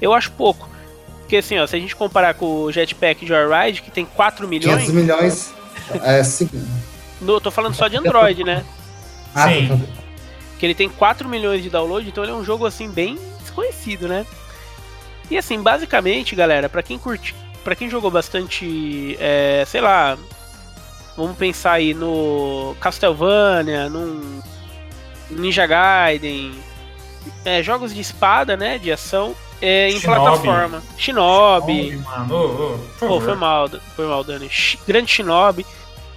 Eu 0.01 0.13
acho 0.13 0.31
pouco. 0.31 0.67
Porque 1.19 1.37
assim, 1.37 1.57
ó, 1.57 1.65
se 1.65 1.73
a 1.75 1.79
gente 1.79 1.95
comparar 1.95 2.33
com 2.33 2.63
o 2.63 2.71
Jetpack 2.71 3.25
Joyride, 3.25 3.81
que 3.81 3.91
tem 3.91 4.05
4 4.05 4.45
milhões, 4.47 4.87
500 4.87 4.93
milhões. 4.93 5.53
É, 6.03 6.23
cinco... 6.23 6.55
no, 7.21 7.33
eu 7.33 7.41
tô 7.41 7.49
falando 7.49 7.73
só 7.75 7.87
de 7.87 7.97
Android, 7.97 8.43
né? 8.43 8.63
Ah, 9.33 9.47
Sim. 9.47 9.67
tá. 9.67 9.77
Que 10.59 10.65
ele 10.65 10.75
tem 10.75 10.89
4 10.89 11.29
milhões 11.29 11.63
de 11.63 11.69
download, 11.69 12.07
então 12.07 12.23
ele 12.23 12.33
é 12.33 12.35
um 12.35 12.43
jogo 12.43 12.65
assim 12.65 12.89
bem 12.89 13.17
desconhecido, 13.39 14.07
né? 14.07 14.25
E 15.29 15.37
assim, 15.37 15.61
basicamente, 15.61 16.35
galera, 16.35 16.67
pra 16.69 16.81
quem 16.83 16.97
curte, 16.97 17.35
para 17.63 17.75
quem 17.75 17.89
jogou 17.89 18.09
bastante, 18.09 19.15
é, 19.19 19.63
sei 19.67 19.79
lá, 19.81 20.17
vamos 21.15 21.37
pensar 21.37 21.73
aí 21.73 21.93
no 21.93 22.75
Castlevania, 22.79 23.89
num 23.89 24.41
Ninja 25.29 25.67
Gaiden, 25.67 26.53
é, 27.45 27.61
jogos 27.61 27.93
de 27.93 28.01
espada, 28.01 28.57
né, 28.57 28.77
de 28.79 28.91
ação, 28.91 29.35
é, 29.61 29.89
em 29.89 29.99
Shinobi. 29.99 30.19
plataforma. 30.21 30.83
Shinobi. 30.97 31.73
Shinobi, 31.91 31.97
mano. 31.97 32.27
Pô, 32.27 33.07
favor. 33.07 33.21
foi 33.21 33.35
mal, 33.35 33.69
foi 33.95 34.07
mal, 34.07 34.23
Dani. 34.23 34.49
Sh- 34.49 34.77
Grande 34.87 35.11
Shinobi. 35.11 35.65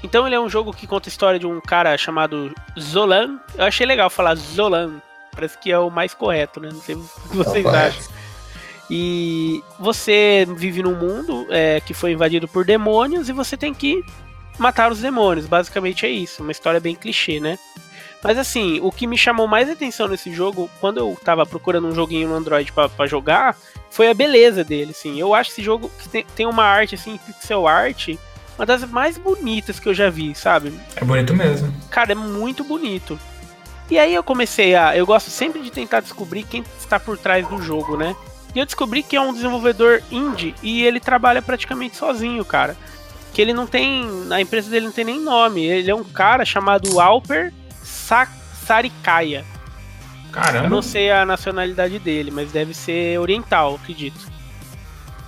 Então 0.02 0.26
ele 0.26 0.34
é 0.34 0.40
um 0.40 0.48
jogo 0.48 0.72
que 0.72 0.86
conta 0.86 1.08
a 1.08 1.10
história 1.10 1.38
de 1.38 1.46
um 1.46 1.60
cara 1.60 1.96
chamado 1.98 2.52
Zolan. 2.80 3.38
Eu 3.56 3.64
achei 3.66 3.86
legal 3.86 4.08
falar 4.10 4.34
Zolan. 4.36 4.94
Parece 5.32 5.56
que 5.58 5.70
é 5.70 5.78
o 5.78 5.90
mais 5.90 6.12
correto, 6.12 6.60
né? 6.60 6.70
Não 6.72 6.80
sei 6.80 6.94
o 6.96 6.98
que 7.30 7.36
vocês 7.36 7.62
Correto. 7.64 7.98
acham. 7.98 8.12
E 8.94 9.64
você 9.78 10.46
vive 10.54 10.82
num 10.82 10.94
mundo 10.94 11.46
é, 11.48 11.80
que 11.80 11.94
foi 11.94 12.12
invadido 12.12 12.46
por 12.46 12.62
demônios 12.62 13.26
e 13.26 13.32
você 13.32 13.56
tem 13.56 13.72
que 13.72 14.04
matar 14.58 14.92
os 14.92 15.00
demônios. 15.00 15.46
Basicamente 15.46 16.04
é 16.04 16.10
isso. 16.10 16.42
Uma 16.42 16.52
história 16.52 16.78
bem 16.78 16.94
clichê, 16.94 17.40
né? 17.40 17.58
Mas 18.22 18.36
assim, 18.36 18.80
o 18.82 18.92
que 18.92 19.06
me 19.06 19.16
chamou 19.16 19.48
mais 19.48 19.70
atenção 19.70 20.08
nesse 20.08 20.30
jogo, 20.30 20.68
quando 20.78 20.98
eu 20.98 21.18
tava 21.24 21.46
procurando 21.46 21.88
um 21.88 21.94
joguinho 21.94 22.28
no 22.28 22.34
Android 22.34 22.70
pra 22.70 22.86
pra 22.86 23.06
jogar, 23.06 23.56
foi 23.88 24.10
a 24.10 24.14
beleza 24.14 24.62
dele, 24.62 24.90
assim. 24.90 25.18
Eu 25.18 25.32
acho 25.32 25.52
esse 25.52 25.62
jogo 25.62 25.90
que 25.98 26.06
tem, 26.10 26.26
tem 26.36 26.44
uma 26.44 26.62
arte, 26.62 26.94
assim, 26.94 27.18
pixel 27.26 27.66
art, 27.66 28.10
uma 28.58 28.66
das 28.66 28.84
mais 28.84 29.16
bonitas 29.16 29.80
que 29.80 29.88
eu 29.88 29.94
já 29.94 30.10
vi, 30.10 30.34
sabe? 30.34 30.70
É 30.96 31.02
bonito 31.02 31.34
mesmo. 31.34 31.74
Cara, 31.88 32.12
é 32.12 32.14
muito 32.14 32.62
bonito. 32.62 33.18
E 33.90 33.98
aí 33.98 34.14
eu 34.14 34.22
comecei 34.22 34.74
a. 34.74 34.94
Eu 34.94 35.06
gosto 35.06 35.30
sempre 35.30 35.62
de 35.62 35.70
tentar 35.70 36.00
descobrir 36.00 36.42
quem 36.42 36.62
está 36.78 37.00
por 37.00 37.16
trás 37.16 37.48
do 37.48 37.56
jogo, 37.62 37.96
né? 37.96 38.14
E 38.54 38.58
eu 38.58 38.66
descobri 38.66 39.02
que 39.02 39.16
é 39.16 39.20
um 39.20 39.32
desenvolvedor 39.32 40.02
indie 40.10 40.54
e 40.62 40.82
ele 40.84 41.00
trabalha 41.00 41.40
praticamente 41.40 41.96
sozinho, 41.96 42.44
cara. 42.44 42.76
Que 43.32 43.40
ele 43.40 43.54
não 43.54 43.66
tem. 43.66 44.06
A 44.30 44.40
empresa 44.40 44.70
dele 44.70 44.86
não 44.86 44.92
tem 44.92 45.04
nem 45.04 45.20
nome. 45.20 45.64
Ele 45.64 45.90
é 45.90 45.94
um 45.94 46.04
cara 46.04 46.44
chamado 46.44 47.00
Alper 47.00 47.52
Sa 47.82 48.28
Sarikaya. 48.66 49.44
Eu 50.26 50.32
Caramba. 50.32 50.68
não 50.68 50.82
sei 50.82 51.10
a 51.10 51.24
nacionalidade 51.24 51.98
dele, 51.98 52.30
mas 52.30 52.52
deve 52.52 52.74
ser 52.74 53.18
oriental, 53.18 53.74
acredito. 53.76 54.30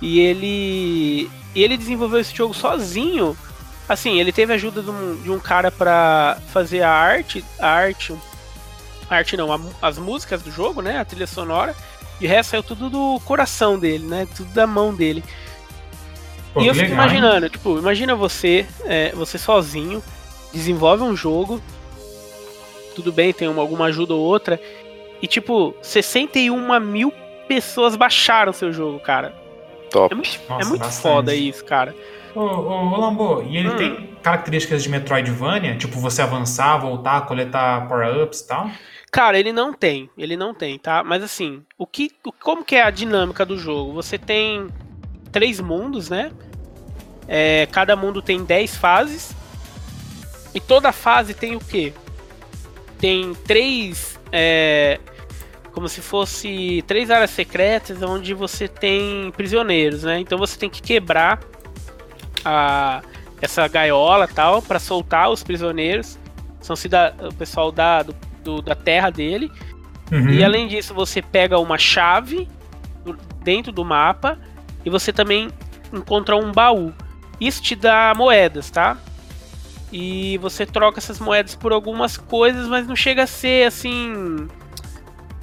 E 0.01 0.19
ele. 0.19 1.29
Ele 1.55 1.77
desenvolveu 1.77 2.19
esse 2.19 2.35
jogo 2.35 2.53
sozinho. 2.53 3.35
Assim, 3.87 4.19
ele 4.19 4.31
teve 4.31 4.51
a 4.51 4.55
ajuda 4.55 4.81
de 4.81 4.89
um, 4.89 5.21
de 5.21 5.31
um 5.31 5.39
cara 5.39 5.71
pra 5.71 6.37
fazer 6.51 6.81
a 6.81 6.91
arte. 6.91 7.43
A 7.59 7.69
arte. 7.69 8.15
A 9.09 9.15
arte 9.15 9.37
não, 9.37 9.51
a 9.51 9.59
as 9.81 9.97
músicas 9.97 10.41
do 10.41 10.51
jogo, 10.51 10.81
né? 10.81 10.99
A 10.99 11.05
trilha 11.05 11.27
sonora. 11.27 11.75
De 12.19 12.27
resto 12.27 12.51
saiu 12.51 12.63
tudo 12.63 12.89
do 12.89 13.19
coração 13.25 13.77
dele, 13.77 14.05
né? 14.05 14.27
Tudo 14.35 14.53
da 14.53 14.65
mão 14.65 14.93
dele. 14.93 15.23
Pô, 16.53 16.61
e 16.61 16.67
eu 16.67 16.73
fico 16.73 16.89
legal, 16.89 17.05
hein? 17.05 17.17
imaginando, 17.17 17.49
tipo, 17.49 17.77
imagina 17.77 18.15
você, 18.15 18.65
é, 18.85 19.11
você 19.11 19.37
sozinho, 19.37 20.01
desenvolve 20.53 21.03
um 21.03 21.15
jogo, 21.15 21.61
tudo 22.95 23.11
bem, 23.11 23.33
tem 23.33 23.47
uma, 23.47 23.61
alguma 23.61 23.85
ajuda 23.85 24.13
ou 24.13 24.21
outra, 24.21 24.59
e 25.21 25.27
tipo, 25.27 25.75
61 25.81 26.79
mil 26.79 27.11
pessoas 27.47 27.95
baixaram 27.95 28.53
seu 28.53 28.71
jogo, 28.71 28.99
cara. 28.99 29.44
Top. 29.95 30.11
É 30.13 30.15
muito, 30.15 30.39
Nossa, 30.49 30.61
é 30.61 30.69
muito 30.69 30.91
foda 30.91 31.33
isso, 31.33 31.63
cara. 31.63 31.95
Ô, 32.35 32.41
ô, 32.41 32.93
ô 32.93 32.97
Lambo, 32.97 33.41
e 33.43 33.55
ele 33.55 33.69
Hum. 33.69 33.77
tem 33.77 34.09
características 34.21 34.83
de 34.83 34.89
Metroidvania? 34.89 35.77
Tipo, 35.77 35.99
você 36.01 36.21
avançar, 36.21 36.77
voltar, 36.77 37.21
coletar 37.25 37.87
power-ups 37.87 38.41
e 38.41 38.47
tal? 38.47 38.69
Cara, 39.09 39.39
ele 39.39 39.53
não 39.53 39.71
tem, 39.71 40.09
ele 40.17 40.35
não 40.35 40.53
tem, 40.53 40.77
tá? 40.77 41.01
Mas 41.01 41.23
assim, 41.23 41.63
o 41.77 41.87
que, 41.87 42.11
como 42.43 42.65
que 42.65 42.75
é 42.75 42.83
a 42.83 42.89
dinâmica 42.89 43.45
do 43.45 43.57
jogo? 43.57 43.93
Você 43.93 44.17
tem 44.17 44.67
três 45.31 45.61
mundos, 45.61 46.09
né? 46.09 46.33
É, 47.25 47.65
cada 47.71 47.95
mundo 47.95 48.21
tem 48.21 48.43
10 48.43 48.75
fases. 48.75 49.33
E 50.53 50.59
toda 50.59 50.91
fase 50.91 51.33
tem 51.33 51.55
o 51.55 51.59
quê? 51.59 51.93
Tem 52.99 53.33
três. 53.33 54.19
é, 54.31 54.99
como 55.75 55.89
se 55.89 55.99
fosse 56.01 56.81
três 56.87 57.11
áreas 57.11 57.29
secretas 57.31 58.01
onde 58.01 58.33
você 58.33 58.65
tem 58.67 59.29
prisioneiros, 59.35 60.03
né? 60.03 60.19
Então 60.21 60.37
você 60.39 60.57
tem 60.57 60.69
que 60.69 60.81
quebrar 60.81 61.41
a, 62.45 63.01
essa 63.41 63.67
gaiola 63.67 64.25
tal 64.27 64.61
para 64.61 64.79
soltar 64.79 65.29
os 65.29 65.43
prisioneiros. 65.43 66.17
São 66.61 66.77
cida- 66.77 67.13
o 67.21 67.33
pessoal 67.33 67.71
da, 67.73 68.03
do, 68.03 68.15
do- 68.43 68.61
da 68.61 68.73
terra 68.73 69.09
dele. 69.09 69.51
Uhum. 70.11 70.29
E 70.29 70.43
além 70.43 70.67
disso, 70.67 70.93
você 70.93 71.21
pega 71.21 71.59
uma 71.59 71.77
chave 71.77 72.47
dentro 73.43 73.71
do 73.71 73.83
mapa 73.83 74.39
e 74.85 74.89
você 74.89 75.11
também 75.11 75.49
encontra 75.91 76.37
um 76.37 76.51
baú. 76.53 76.93
Isso 77.39 77.61
te 77.61 77.75
dá 77.75 78.13
moedas, 78.15 78.69
tá? 78.71 78.97
E 79.91 80.37
você 80.39 80.65
troca 80.65 80.99
essas 80.99 81.19
moedas 81.19 81.53
por 81.53 81.73
algumas 81.73 82.15
coisas, 82.17 82.65
mas 82.67 82.87
não 82.87 82.95
chega 82.95 83.23
a 83.23 83.27
ser 83.27 83.67
assim. 83.67 84.47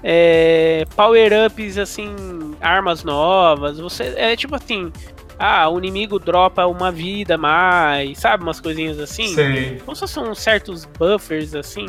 É, 0.03 0.85
power-ups, 0.97 1.79
assim, 1.79 2.15
armas 2.61 3.05
novas. 3.05 3.79
Você 3.79 4.15
é 4.17 4.35
tipo 4.37 4.55
assim. 4.55 4.93
Ah, 5.39 5.69
o 5.69 5.79
inimigo 5.79 6.19
dropa 6.21 6.67
uma 6.67 6.93
vida 6.93 7.35
a 7.35 7.39
mais, 7.39 8.19
sabe? 8.19 8.45
Umas 8.45 8.61
coisinhas 8.61 8.99
assim 9.01 9.35
Sei. 9.35 9.81
como 9.85 9.97
se 9.97 10.01
fossem 10.03 10.33
certos 10.37 10.85
buffers 10.85 11.55
assim. 11.55 11.87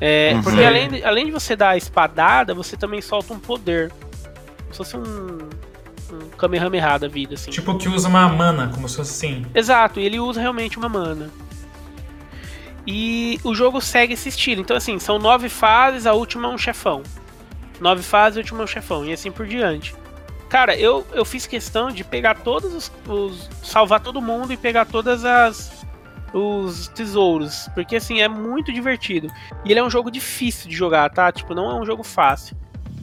É, 0.00 0.32
Uhum. 0.34 0.42
Porque 0.42 0.62
além 0.62 0.88
de, 0.88 1.04
além 1.04 1.26
de 1.26 1.30
você 1.30 1.54
dar 1.56 1.70
a 1.70 1.76
espadada, 1.76 2.52
você 2.52 2.76
também 2.76 3.00
solta 3.00 3.32
um 3.32 3.38
poder. 3.38 3.90
Como 3.90 4.72
se 4.72 4.76
fosse 4.78 4.96
um, 4.96 5.38
um 6.12 6.28
Kamehameha 6.36 6.98
da 6.98 7.08
vida, 7.08 7.34
assim. 7.34 7.50
Tipo 7.50 7.78
que 7.78 7.88
usa 7.88 8.08
uma 8.08 8.28
mana, 8.28 8.68
como 8.74 8.88
se 8.88 8.96
fosse 8.96 9.10
assim. 9.12 9.46
Exato, 9.54 10.00
e 10.00 10.04
ele 10.04 10.18
usa 10.18 10.40
realmente 10.40 10.76
uma 10.78 10.88
mana. 10.88 11.30
E 12.86 13.38
o 13.44 13.54
jogo 13.54 13.80
segue 13.80 14.14
esse 14.14 14.28
estilo. 14.28 14.60
Então, 14.62 14.76
assim, 14.76 14.98
são 14.98 15.18
nove 15.18 15.48
fases, 15.48 16.06
a 16.06 16.12
última 16.12 16.48
é 16.48 16.50
um 16.50 16.58
chefão. 16.58 17.02
Nove 17.80 18.02
fases, 18.02 18.36
a 18.36 18.40
última 18.40 18.60
é 18.60 18.64
um 18.64 18.66
chefão, 18.66 19.04
e 19.06 19.12
assim 19.12 19.30
por 19.30 19.46
diante. 19.46 19.94
Cara, 20.48 20.76
eu, 20.76 21.06
eu 21.12 21.24
fiz 21.24 21.46
questão 21.46 21.90
de 21.90 22.02
pegar 22.02 22.36
todos 22.40 22.74
os, 22.74 22.92
os- 23.08 23.48
salvar 23.62 24.00
todo 24.00 24.20
mundo 24.20 24.52
e 24.52 24.56
pegar 24.56 24.84
todas 24.84 25.24
as. 25.24 25.84
os 26.32 26.88
tesouros. 26.88 27.68
Porque 27.74 27.96
assim, 27.96 28.20
é 28.20 28.28
muito 28.28 28.72
divertido. 28.72 29.28
E 29.64 29.70
ele 29.70 29.78
é 29.80 29.84
um 29.84 29.90
jogo 29.90 30.10
difícil 30.10 30.68
de 30.68 30.74
jogar, 30.76 31.08
tá? 31.10 31.30
Tipo, 31.30 31.54
não 31.54 31.70
é 31.70 31.74
um 31.74 31.84
jogo 31.86 32.02
fácil. 32.02 32.56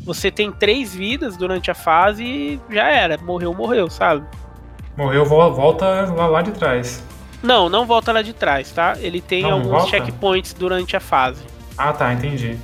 Você 0.03 0.29
tem 0.31 0.51
três 0.51 0.93
vidas 0.95 1.35
durante 1.37 1.69
a 1.71 1.75
fase 1.75 2.23
e 2.23 2.61
já 2.69 2.87
era. 2.89 3.17
Morreu, 3.17 3.53
morreu, 3.53 3.89
sabe? 3.89 4.25
Morreu, 4.97 5.23
vol- 5.25 5.53
volta 5.53 5.85
lá, 6.15 6.27
lá 6.27 6.41
de 6.41 6.51
trás. 6.51 7.03
Não, 7.41 7.69
não 7.69 7.85
volta 7.85 8.11
lá 8.11 8.21
de 8.21 8.33
trás, 8.33 8.71
tá? 8.71 8.97
Ele 8.99 9.21
tem 9.21 9.43
Não 9.43 9.53
alguns 9.53 9.71
volta? 9.71 9.89
checkpoints 9.89 10.53
durante 10.53 10.95
a 10.95 10.99
fase. 10.99 11.41
Ah, 11.77 11.93
tá, 11.93 12.11
entendi. 12.13 12.57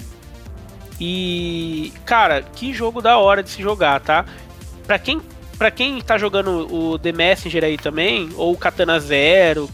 E, 1.00 1.94
cara, 2.06 2.42
que 2.42 2.74
jogo 2.74 3.02
da 3.02 3.18
hora 3.18 3.44
de 3.44 3.50
se 3.50 3.62
jogar, 3.62 4.00
tá? 4.00 4.26
Pra 4.88 4.98
quem, 4.98 5.22
pra 5.58 5.70
quem 5.70 6.02
tá 6.02 6.18
jogando 6.18 6.68
o 6.74 6.98
The 6.98 7.12
Messenger 7.12 7.64
aí 7.64 7.78
também, 7.78 8.30
ou 8.36 8.54
o 8.54 8.58
Katana 8.58 9.00
Zero, 9.00 9.70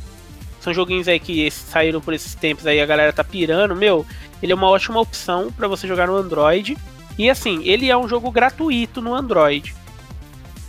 são 0.59 0.73
joguinhos 0.73 1.07
aí 1.07 1.19
que 1.19 1.49
saíram 1.51 2.01
por 2.01 2.13
esses 2.13 2.35
tempos 2.35 2.67
aí, 2.67 2.81
a 2.81 2.85
galera 2.85 3.13
tá 3.13 3.23
pirando, 3.23 3.75
meu, 3.75 4.05
ele 4.41 4.51
é 4.51 4.55
uma 4.55 4.67
ótima 4.69 4.99
opção 4.99 5.51
para 5.51 5.67
você 5.67 5.87
jogar 5.87 6.07
no 6.07 6.15
Android. 6.15 6.77
E 7.17 7.29
assim, 7.29 7.61
ele 7.63 7.89
é 7.89 7.97
um 7.97 8.07
jogo 8.07 8.31
gratuito 8.31 9.01
no 9.01 9.13
Android. 9.13 9.75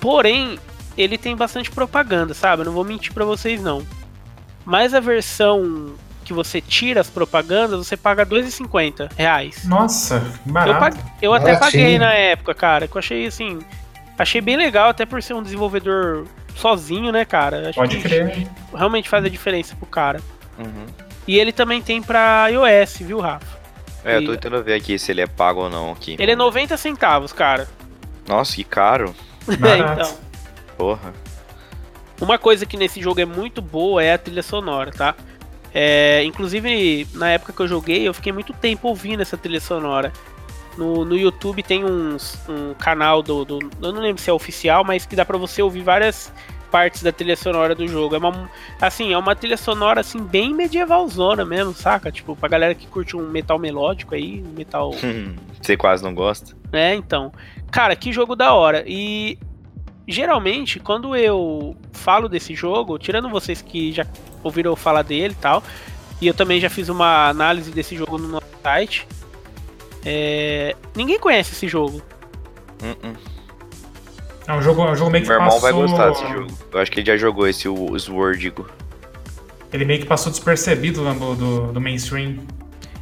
Porém, 0.01 0.59
ele 0.97 1.17
tem 1.17 1.37
bastante 1.37 1.71
propaganda, 1.71 2.35
sabe? 2.35 2.63
Eu 2.63 2.67
não 2.67 2.73
vou 2.73 2.85
mentir 2.85 3.13
para 3.13 3.25
vocês 3.25 3.63
não. 3.63 3.83
Mas 4.71 4.95
a 4.95 5.01
versão 5.01 5.97
que 6.25 6.33
você 6.33 6.61
tira 6.61 7.01
as 7.01 7.11
propagandas, 7.11 7.85
você 7.85 7.97
paga 7.97 8.25
2,50 8.25 9.11
reais. 9.17 9.65
Nossa, 9.65 10.23
barato. 10.47 10.71
Eu, 10.71 10.79
pag... 10.79 11.13
eu 11.23 11.35
até 11.35 11.57
paguei 11.57 11.99
na 11.99 12.13
época, 12.13 12.55
cara. 12.55 12.87
Que 12.87 12.95
eu 12.95 13.01
achei 13.01 13.27
assim. 13.27 13.59
Achei 14.17 14.41
bem 14.41 14.57
legal, 14.57 14.91
até 14.91 15.05
por 15.05 15.21
ser 15.21 15.35
um 15.35 15.43
desenvolvedor 15.43 16.25
sozinho, 16.55 17.11
né, 17.11 17.25
cara? 17.25 17.71
Acho 17.71 17.81
Pode 17.81 17.99
crer. 17.99 18.47
Realmente 18.73 19.09
faz 19.09 19.25
a 19.25 19.29
diferença 19.29 19.75
pro 19.75 19.87
cara. 19.87 20.21
Uhum. 20.57 20.87
E 21.27 21.37
ele 21.37 21.51
também 21.51 21.83
tem 21.83 22.01
pra 22.01 22.47
iOS, 22.47 22.99
viu, 22.99 23.19
Rafa? 23.19 23.59
É, 24.05 24.19
eu 24.19 24.25
tô 24.25 24.33
tentando 24.37 24.63
ver 24.63 24.75
aqui 24.75 25.01
se 25.01 25.11
ele 25.11 25.23
é 25.23 25.27
pago 25.27 25.63
ou 25.63 25.69
não 25.69 25.91
aqui. 25.91 26.15
Ele 26.17 26.31
é 26.31 26.37
90 26.37 26.77
centavos, 26.77 27.33
cara. 27.33 27.69
Nossa, 28.29 28.55
que 28.55 28.63
caro. 28.63 29.13
é, 29.51 29.79
então. 29.79 30.17
Porra. 30.79 31.13
Uma 32.21 32.39
coisa 32.39 32.67
que 32.67 32.77
nesse 32.77 33.01
jogo 33.01 33.21
é 33.21 33.25
muito 33.25 33.63
boa 33.63 34.03
é 34.03 34.13
a 34.13 34.19
trilha 34.19 34.43
sonora, 34.43 34.91
tá? 34.91 35.15
É, 35.73 36.23
inclusive, 36.25 37.07
na 37.15 37.31
época 37.31 37.53
que 37.53 37.61
eu 37.61 37.69
joguei, 37.69 38.07
eu 38.07 38.13
fiquei 38.13 38.33
muito 38.33 38.53
tempo 38.53 38.89
ouvindo 38.89 39.21
essa 39.21 39.37
trilha 39.37 39.61
sonora. 39.61 40.13
No, 40.77 41.05
no 41.05 41.17
YouTube 41.17 41.63
tem 41.63 41.85
uns, 41.85 42.39
um 42.49 42.75
canal 42.75 43.23
do, 43.23 43.45
do, 43.45 43.59
Eu 43.83 43.93
não 43.93 44.01
lembro 44.01 44.21
se 44.21 44.31
é 44.31 44.33
oficial, 44.33 44.85
mas 44.85 45.05
que 45.05 45.17
dá 45.17 45.25
pra 45.25 45.37
você 45.37 45.63
ouvir 45.63 45.83
várias 45.83 46.33
partes 46.71 47.03
da 47.03 47.11
trilha 47.13 47.37
sonora 47.37 47.75
do 47.75 47.87
jogo. 47.87 48.15
É 48.15 48.19
uma, 48.19 48.51
assim, 48.81 49.13
é 49.13 49.19
uma 49.19 49.35
trilha 49.35 49.57
sonora 49.57 50.01
assim 50.01 50.23
bem 50.23 50.55
medievalzona 50.55 51.45
mesmo, 51.45 51.75
saca? 51.75 52.11
Tipo, 52.11 52.37
pra 52.37 52.49
galera 52.49 52.75
que 52.75 52.87
curte 52.87 53.17
um 53.17 53.29
metal 53.29 53.59
melódico 53.59 54.15
aí, 54.15 54.43
um 54.47 54.53
metal. 54.53 54.93
Você 55.61 55.77
quase 55.77 56.03
não 56.03 56.15
gosta? 56.15 56.57
É, 56.73 56.95
então. 56.95 57.33
Cara, 57.71 57.95
que 57.95 58.13
jogo 58.13 58.35
da 58.35 58.55
hora. 58.55 58.85
E 58.87 59.39
geralmente, 60.07 60.79
quando 60.79 61.15
eu 61.15 61.77
falo 61.93 62.29
desse 62.29 62.55
jogo, 62.55 62.99
tirando 62.99 63.29
vocês 63.29 63.63
que 63.63 63.93
já 63.93 64.07
ouviram 64.43 64.75
falar 64.77 65.03
dele 65.03 65.35
e 65.35 65.43
tal, 65.43 65.63
e 66.21 66.27
eu 66.27 66.35
também 66.35 66.61
já 66.61 66.69
fiz 66.69 66.89
uma 66.89 67.29
análise 67.29 67.71
desse 67.71 67.97
jogo 67.97 68.19
no 68.19 68.29
nosso 68.29 68.47
site, 68.63 69.07
é... 70.05 70.75
ninguém 70.95 71.19
conhece 71.19 71.53
esse 71.53 71.69
jogo. 71.69 72.03
Uh 72.83 73.07
-uh. 73.07 73.41
É 74.47 74.53
um 74.53 74.63
jogo, 74.63 74.83
é 74.83 74.91
um 74.91 74.97
jogo 74.97 75.11
meio 75.11 75.23
que 75.23 75.29
Meu 75.29 75.39
irmão 75.39 75.61
passou... 75.61 75.63
vai 75.63 75.73
gostar 75.73 76.11
desse 76.11 76.33
jogo. 76.33 76.59
Eu 76.73 76.81
acho 76.81 76.91
que 76.91 76.99
ele 76.99 77.07
já 77.07 77.17
jogou 77.17 77.47
esse, 77.47 77.69
o 77.69 77.97
Swordigo. 77.97 78.69
Ele 79.73 79.85
meio 79.85 80.01
que 80.01 80.07
passou 80.07 80.33
despercebido 80.33 81.05
do, 81.05 81.35
do, 81.37 81.73
do 81.73 81.81
mainstream. 81.81 82.39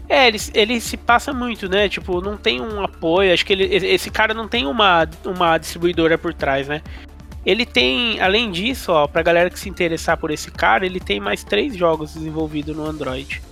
É, 0.08 0.26
ele, 0.26 0.38
ele 0.54 0.80
se 0.80 0.96
passa 0.96 1.32
muito, 1.32 1.68
né? 1.68 1.88
Tipo, 1.88 2.20
não 2.20 2.36
tem 2.36 2.60
um 2.60 2.82
apoio. 2.82 3.32
Acho 3.32 3.44
que 3.44 3.52
ele, 3.52 3.64
esse 3.64 4.10
cara 4.10 4.32
não 4.32 4.48
tem 4.48 4.66
uma, 4.66 5.06
uma 5.24 5.58
distribuidora 5.58 6.16
por 6.16 6.32
trás, 6.32 6.66
né? 6.66 6.82
Ele 7.44 7.66
tem, 7.66 8.20
além 8.20 8.50
disso, 8.50 8.92
ó, 8.92 9.06
pra 9.06 9.22
galera 9.22 9.50
que 9.50 9.58
se 9.58 9.68
interessar 9.68 10.16
por 10.16 10.30
esse 10.30 10.50
cara, 10.50 10.84
ele 10.84 10.98
tem 11.00 11.20
mais 11.20 11.44
três 11.44 11.76
jogos 11.76 12.14
desenvolvidos 12.14 12.74
no 12.76 12.84
Android. 12.86 13.42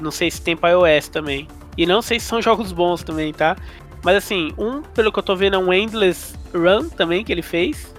Não 0.00 0.10
sei 0.10 0.30
se 0.30 0.40
tem 0.40 0.56
pra 0.56 0.70
iOS 0.70 1.08
também. 1.08 1.48
E 1.76 1.86
não 1.86 2.02
sei 2.02 2.20
se 2.20 2.26
são 2.26 2.42
jogos 2.42 2.70
bons 2.70 3.02
também, 3.02 3.32
tá? 3.32 3.56
Mas 4.02 4.16
assim, 4.16 4.52
um, 4.58 4.82
pelo 4.82 5.10
que 5.12 5.18
eu 5.18 5.22
tô 5.22 5.34
vendo, 5.34 5.56
é 5.56 5.58
um 5.58 5.72
Endless 5.72 6.34
Run 6.54 6.88
também 6.90 7.24
que 7.24 7.32
ele 7.32 7.42
fez. 7.42 7.94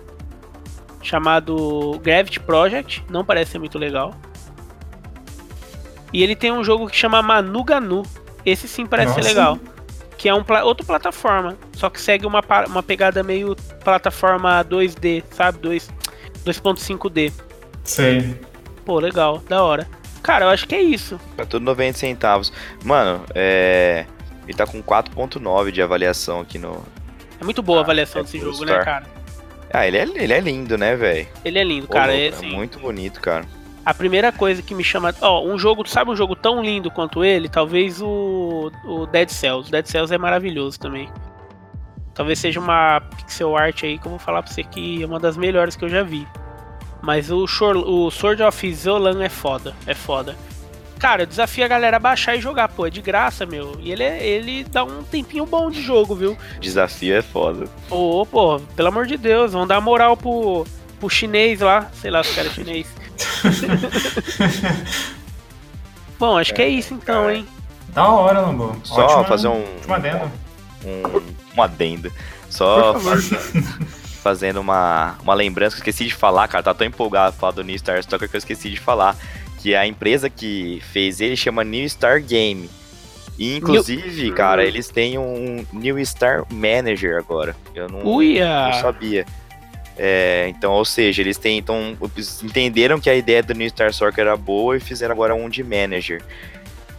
Chamado 1.02 2.00
Gravity 2.04 2.40
Project. 2.40 3.04
Não 3.10 3.26
parece 3.26 3.52
ser 3.52 3.60
muito 3.60 3.80
legal. 3.80 4.14
E 6.14 6.22
ele 6.22 6.36
tem 6.36 6.52
um 6.52 6.64
jogo 6.64 6.88
que 6.88 6.96
chama 6.96 7.22
Manuganu. 7.22 8.04
Esse 8.46 8.68
sim 8.68 8.86
parece 8.86 9.10
Nossa. 9.10 9.24
ser 9.24 9.28
legal. 9.28 9.60
Que 10.18 10.30
é 10.30 10.34
um 10.34 10.46
outra 10.64 10.86
plataforma. 10.86 11.58
Só 11.74 11.90
que 11.90 12.00
segue 12.00 12.28
uma, 12.28 12.42
uma 12.68 12.84
pegada 12.84 13.24
meio 13.24 13.56
plataforma 13.84 14.64
2D, 14.64 15.24
sabe? 15.32 15.58
2.5D. 16.46 17.34
Sei. 17.84 18.40
Pô, 18.86 19.00
legal, 19.00 19.42
da 19.50 19.64
hora. 19.64 19.90
Cara, 20.22 20.46
eu 20.46 20.50
acho 20.50 20.68
que 20.68 20.76
é 20.76 20.82
isso. 20.82 21.20
Tá 21.36 21.46
tudo 21.46 21.66
90 21.66 21.98
centavos. 21.98 22.54
Mano, 22.84 23.26
é. 23.34 24.06
Ele 24.46 24.54
tá 24.54 24.68
com 24.68 24.84
4.9 24.84 25.72
de 25.72 25.82
avaliação 25.82 26.42
aqui 26.42 26.60
no. 26.60 26.84
É 27.42 27.44
muito 27.44 27.64
boa 27.64 27.80
a 27.80 27.82
avaliação 27.82 28.22
é 28.22 28.24
desse 28.24 28.40
jogo, 28.40 28.52
Store. 28.52 28.72
né, 28.72 28.86
cara? 28.86 29.06
Ah, 29.72 29.88
ele 29.88 29.98
é, 29.98 30.04
ele 30.04 30.34
é 30.34 30.40
lindo, 30.40 30.78
né, 30.78 30.96
velho? 30.96 31.28
Ele 31.44 31.60
é 31.60 31.64
lindo, 31.64 31.88
cara. 31.88 32.16
é, 32.16 32.28
assim, 32.28 32.54
é 32.54 32.56
muito 32.56 32.78
bonito, 32.78 33.20
cara 33.20 33.46
a 33.86 33.94
primeira 33.94 34.32
coisa 34.32 34.62
que 34.62 34.74
me 34.74 34.84
chama. 34.84 35.14
Ó, 35.22 35.46
um 35.46 35.58
jogo, 35.58 35.88
sabe 35.88 36.12
um 36.12 36.16
jogo 36.16 36.36
tão 36.36 36.64
lindo 36.64 36.90
quanto 36.90 37.24
ele? 37.24 37.50
Talvez 37.50 38.02
o, 38.02 38.72
o 38.86 39.06
Dead 39.08 39.30
Cells. 39.30 39.70
Dead 39.70 39.86
Cells 39.86 40.14
é 40.14 40.18
maravilhoso 40.18 40.80
também. 40.80 41.10
Talvez 42.14 42.40
seja 42.40 42.60
uma 42.60 43.02
pixel 43.18 43.58
art 43.58 43.84
aí 43.84 43.98
que 43.98 44.06
eu 44.06 44.12
vou 44.12 44.20
falar 44.20 44.44
pra 44.44 44.52
você 44.52 44.64
que 44.64 45.02
é 45.02 45.06
uma 45.06 45.20
das 45.20 45.36
melhores 45.36 45.76
que 45.76 45.84
eu 45.84 45.90
já 45.90 46.04
vi. 46.04 46.28
Mas 47.02 47.30
o, 47.30 47.46
Shor, 47.46 47.76
o 47.76 48.10
Sword 48.10 48.42
of 48.44 48.74
Zolan 48.74 49.24
é 49.24 49.30
foda. 49.30 49.76
É 49.86 49.94
foda. 49.94 50.36
Cara, 50.98 51.24
eu 51.24 51.28
desafio 51.28 51.66
a 51.66 51.68
galera 51.68 51.98
a 51.98 52.00
baixar 52.00 52.38
e 52.38 52.40
jogar, 52.40 52.70
pô. 52.70 52.86
É 52.88 52.90
de 52.90 53.02
graça, 53.02 53.46
meu. 53.46 53.78
E 53.82 53.92
ele, 53.92 54.04
é, 54.04 54.26
ele 54.26 54.64
dá 54.64 54.86
um 54.86 55.04
tempinho 55.04 55.46
bom 55.46 55.70
de 55.70 55.82
jogo, 55.82 56.16
viu? 56.16 56.38
Desafio 56.62 57.18
é 57.18 57.22
foda. 57.22 57.66
Ô, 57.90 58.22
oh, 58.22 58.26
pô, 58.26 58.60
pelo 58.74 58.88
amor 58.88 59.06
de 59.06 59.18
Deus, 59.18 59.52
vão 59.52 59.68
dar 59.68 59.82
moral 59.82 60.16
pro, 60.16 60.66
pro 61.02 61.10
chinês 61.10 61.60
lá. 61.60 61.92
Sei 61.94 62.10
lá 62.10 62.24
se 62.24 62.34
cara 62.34 62.48
é 62.48 62.52
chinês. 62.52 62.88
Bom, 66.20 66.38
acho 66.38 66.54
que 66.54 66.62
é 66.62 66.70
isso 66.70 66.94
então, 66.94 67.30
hein? 67.30 67.48
Da 67.90 68.08
hora, 68.08 68.42
Lambo. 68.42 68.76
Só 68.84 69.06
Ótima, 69.06 69.24
fazer 69.26 69.48
um. 69.48 69.64
Um 69.88 69.94
adendo. 69.94 70.32
Um, 70.86 71.58
um 71.58 71.62
adendo. 71.62 72.12
Só 72.50 72.96
fazendo 74.22 74.62
uma, 74.62 75.18
uma 75.22 75.34
lembrança 75.34 75.76
que 75.76 75.82
eu 75.82 75.92
esqueci 75.92 76.06
de 76.06 76.16
falar, 76.16 76.48
cara. 76.48 76.64
Tá 76.64 76.74
tão 76.74 76.88
empolgado 76.88 77.36
falar 77.36 77.52
do 77.52 77.64
New 77.64 77.78
Star 77.78 78.00
Stalker 78.00 78.30
que 78.30 78.36
eu 78.36 78.40
esqueci 78.40 78.70
de 78.70 78.80
falar. 78.80 79.16
Que 79.60 79.76
a 79.76 79.86
empresa 79.86 80.30
que 80.30 80.82
fez 80.92 81.22
ele 81.22 81.36
chama 81.36 81.64
New 81.64 81.88
Star 81.90 82.22
Game. 82.22 82.70
E, 83.38 83.58
inclusive, 83.58 84.24
New... 84.24 84.36
cara, 84.36 84.64
eles 84.64 84.88
têm 84.90 85.18
um 85.18 85.66
New 85.74 86.04
Star 86.06 86.46
Manager 86.52 87.18
agora. 87.18 87.56
Eu 87.74 87.90
não, 87.90 88.04
não 88.04 88.82
sabia. 88.82 89.26
É, 89.98 90.48
então, 90.50 90.72
ou 90.74 90.84
seja, 90.84 91.22
eles 91.22 91.38
tentam 91.38 91.98
entenderam 92.44 93.00
que 93.00 93.10
a 93.10 93.16
ideia 93.16 93.44
do 93.44 93.54
New 93.54 93.70
Star 93.70 93.94
Soccer 93.94 94.22
era 94.22 94.36
boa 94.36 94.76
e 94.76 94.80
fizeram 94.80 95.14
agora 95.14 95.36
um 95.36 95.48
de 95.50 95.64
manager. 95.64 96.22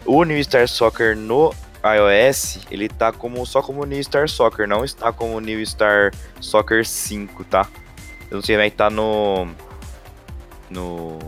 O 0.07 0.23
New 0.25 0.43
Star 0.45 0.69
Soccer 0.69 1.17
no 1.17 1.53
iOS, 1.85 2.61
ele 2.71 2.89
tá 2.89 3.13
como 3.13 3.45
só 3.45 3.61
como 3.61 3.85
New 3.85 4.03
Star 4.03 4.29
Soccer, 4.29 4.69
não 4.69 4.85
está 4.85 5.13
como 5.13 5.41
New 5.41 5.65
Star 5.67 6.13
Soccer 6.41 6.87
5, 6.87 7.45
tá? 7.45 7.67
Eu 8.31 8.37
não 8.37 8.43
sei 8.43 8.55
como 8.55 8.67
é 8.67 8.71
que 8.71 8.77
tá 8.77 8.89
no 8.89 9.49
no 10.71 11.19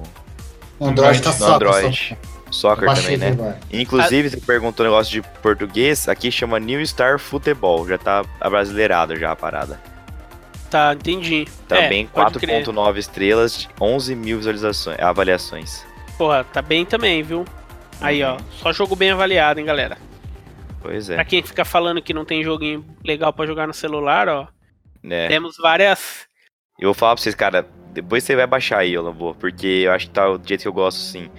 Android 0.80 1.20
tá 1.20 1.34
no 1.38 1.46
Android. 1.46 2.16
Soccer 2.50 2.94
também, 2.94 3.16
né? 3.16 3.32
Vai. 3.32 3.56
Inclusive, 3.72 4.30
você 4.30 4.36
perguntou 4.36 4.86
um 4.86 4.88
negócio 4.88 5.12
de 5.12 5.22
português, 5.42 6.08
aqui 6.08 6.30
chama 6.30 6.60
New 6.60 6.84
Star 6.86 7.18
Futebol, 7.18 7.86
já 7.88 7.98
tá 7.98 8.24
abrasileirado 8.40 9.16
já 9.16 9.32
a 9.32 9.36
parada. 9.36 9.80
Tá, 10.70 10.94
entendi. 10.94 11.46
Também 11.68 12.08
é, 12.12 12.18
4.9 12.18 12.96
estrelas, 12.96 13.68
11 13.80 14.16
mil 14.16 14.38
visualizações, 14.38 14.98
avaliações. 14.98 15.86
Porra, 16.18 16.44
tá 16.44 16.60
bem 16.60 16.84
também, 16.84 17.22
viu? 17.22 17.44
Aí, 18.00 18.22
ó, 18.22 18.36
só 18.50 18.72
jogo 18.72 18.96
bem 18.96 19.10
avaliado, 19.10 19.60
hein, 19.60 19.66
galera. 19.66 19.96
Pois 20.80 21.08
é. 21.08 21.14
Pra 21.14 21.24
quem 21.24 21.42
fica 21.42 21.64
falando 21.64 22.02
que 22.02 22.14
não 22.14 22.24
tem 22.24 22.42
joguinho 22.42 22.84
legal 23.04 23.32
para 23.32 23.46
jogar 23.46 23.66
no 23.66 23.74
celular, 23.74 24.28
ó. 24.28 24.48
É. 25.08 25.28
Temos 25.28 25.56
várias. 25.56 26.26
Eu 26.78 26.88
vou 26.88 26.94
falar 26.94 27.14
pra 27.14 27.22
vocês, 27.22 27.34
cara, 27.34 27.66
depois 27.92 28.24
você 28.24 28.36
vai 28.36 28.46
baixar 28.46 28.78
aí, 28.78 28.96
Olambo, 28.98 29.34
porque 29.36 29.82
eu 29.84 29.92
acho 29.92 30.06
que 30.06 30.12
tá 30.12 30.28
o 30.28 30.40
jeito 30.44 30.62
que 30.62 30.68
eu 30.68 30.72
gosto, 30.72 30.98
sim. 30.98 31.30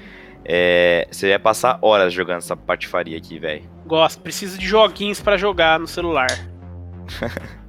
É, 0.44 1.08
você 1.12 1.30
vai 1.30 1.40
passar 1.40 1.78
horas 1.82 2.14
jogando 2.14 2.38
essa 2.38 2.56
patifaria 2.56 3.18
aqui, 3.18 3.38
velho. 3.38 3.70
Gosto, 3.86 4.22
preciso 4.22 4.58
de 4.58 4.66
joguinhos 4.66 5.20
para 5.22 5.38
jogar 5.38 5.80
no 5.80 5.88
celular. 5.88 6.28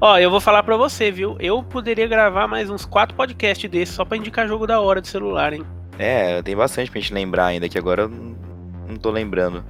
Ó, 0.00 0.16
eu 0.16 0.30
vou 0.30 0.40
falar 0.40 0.62
pra 0.62 0.76
você, 0.76 1.10
viu? 1.10 1.36
Eu 1.40 1.60
poderia 1.60 2.06
gravar 2.06 2.46
mais 2.46 2.70
uns 2.70 2.84
quatro 2.84 3.16
podcasts 3.16 3.68
desses 3.68 3.94
só 3.94 4.04
pra 4.04 4.16
indicar 4.16 4.46
jogo 4.46 4.64
da 4.64 4.80
hora 4.80 5.00
de 5.00 5.08
celular, 5.08 5.52
hein? 5.52 5.64
É, 5.98 6.40
tem 6.42 6.54
bastante 6.54 6.88
pra 6.88 7.00
gente 7.00 7.12
lembrar 7.12 7.46
ainda, 7.46 7.68
que 7.68 7.76
agora 7.76 8.02
eu 8.02 8.08
não 8.08 8.96
tô 8.96 9.10
lembrando. 9.10 9.64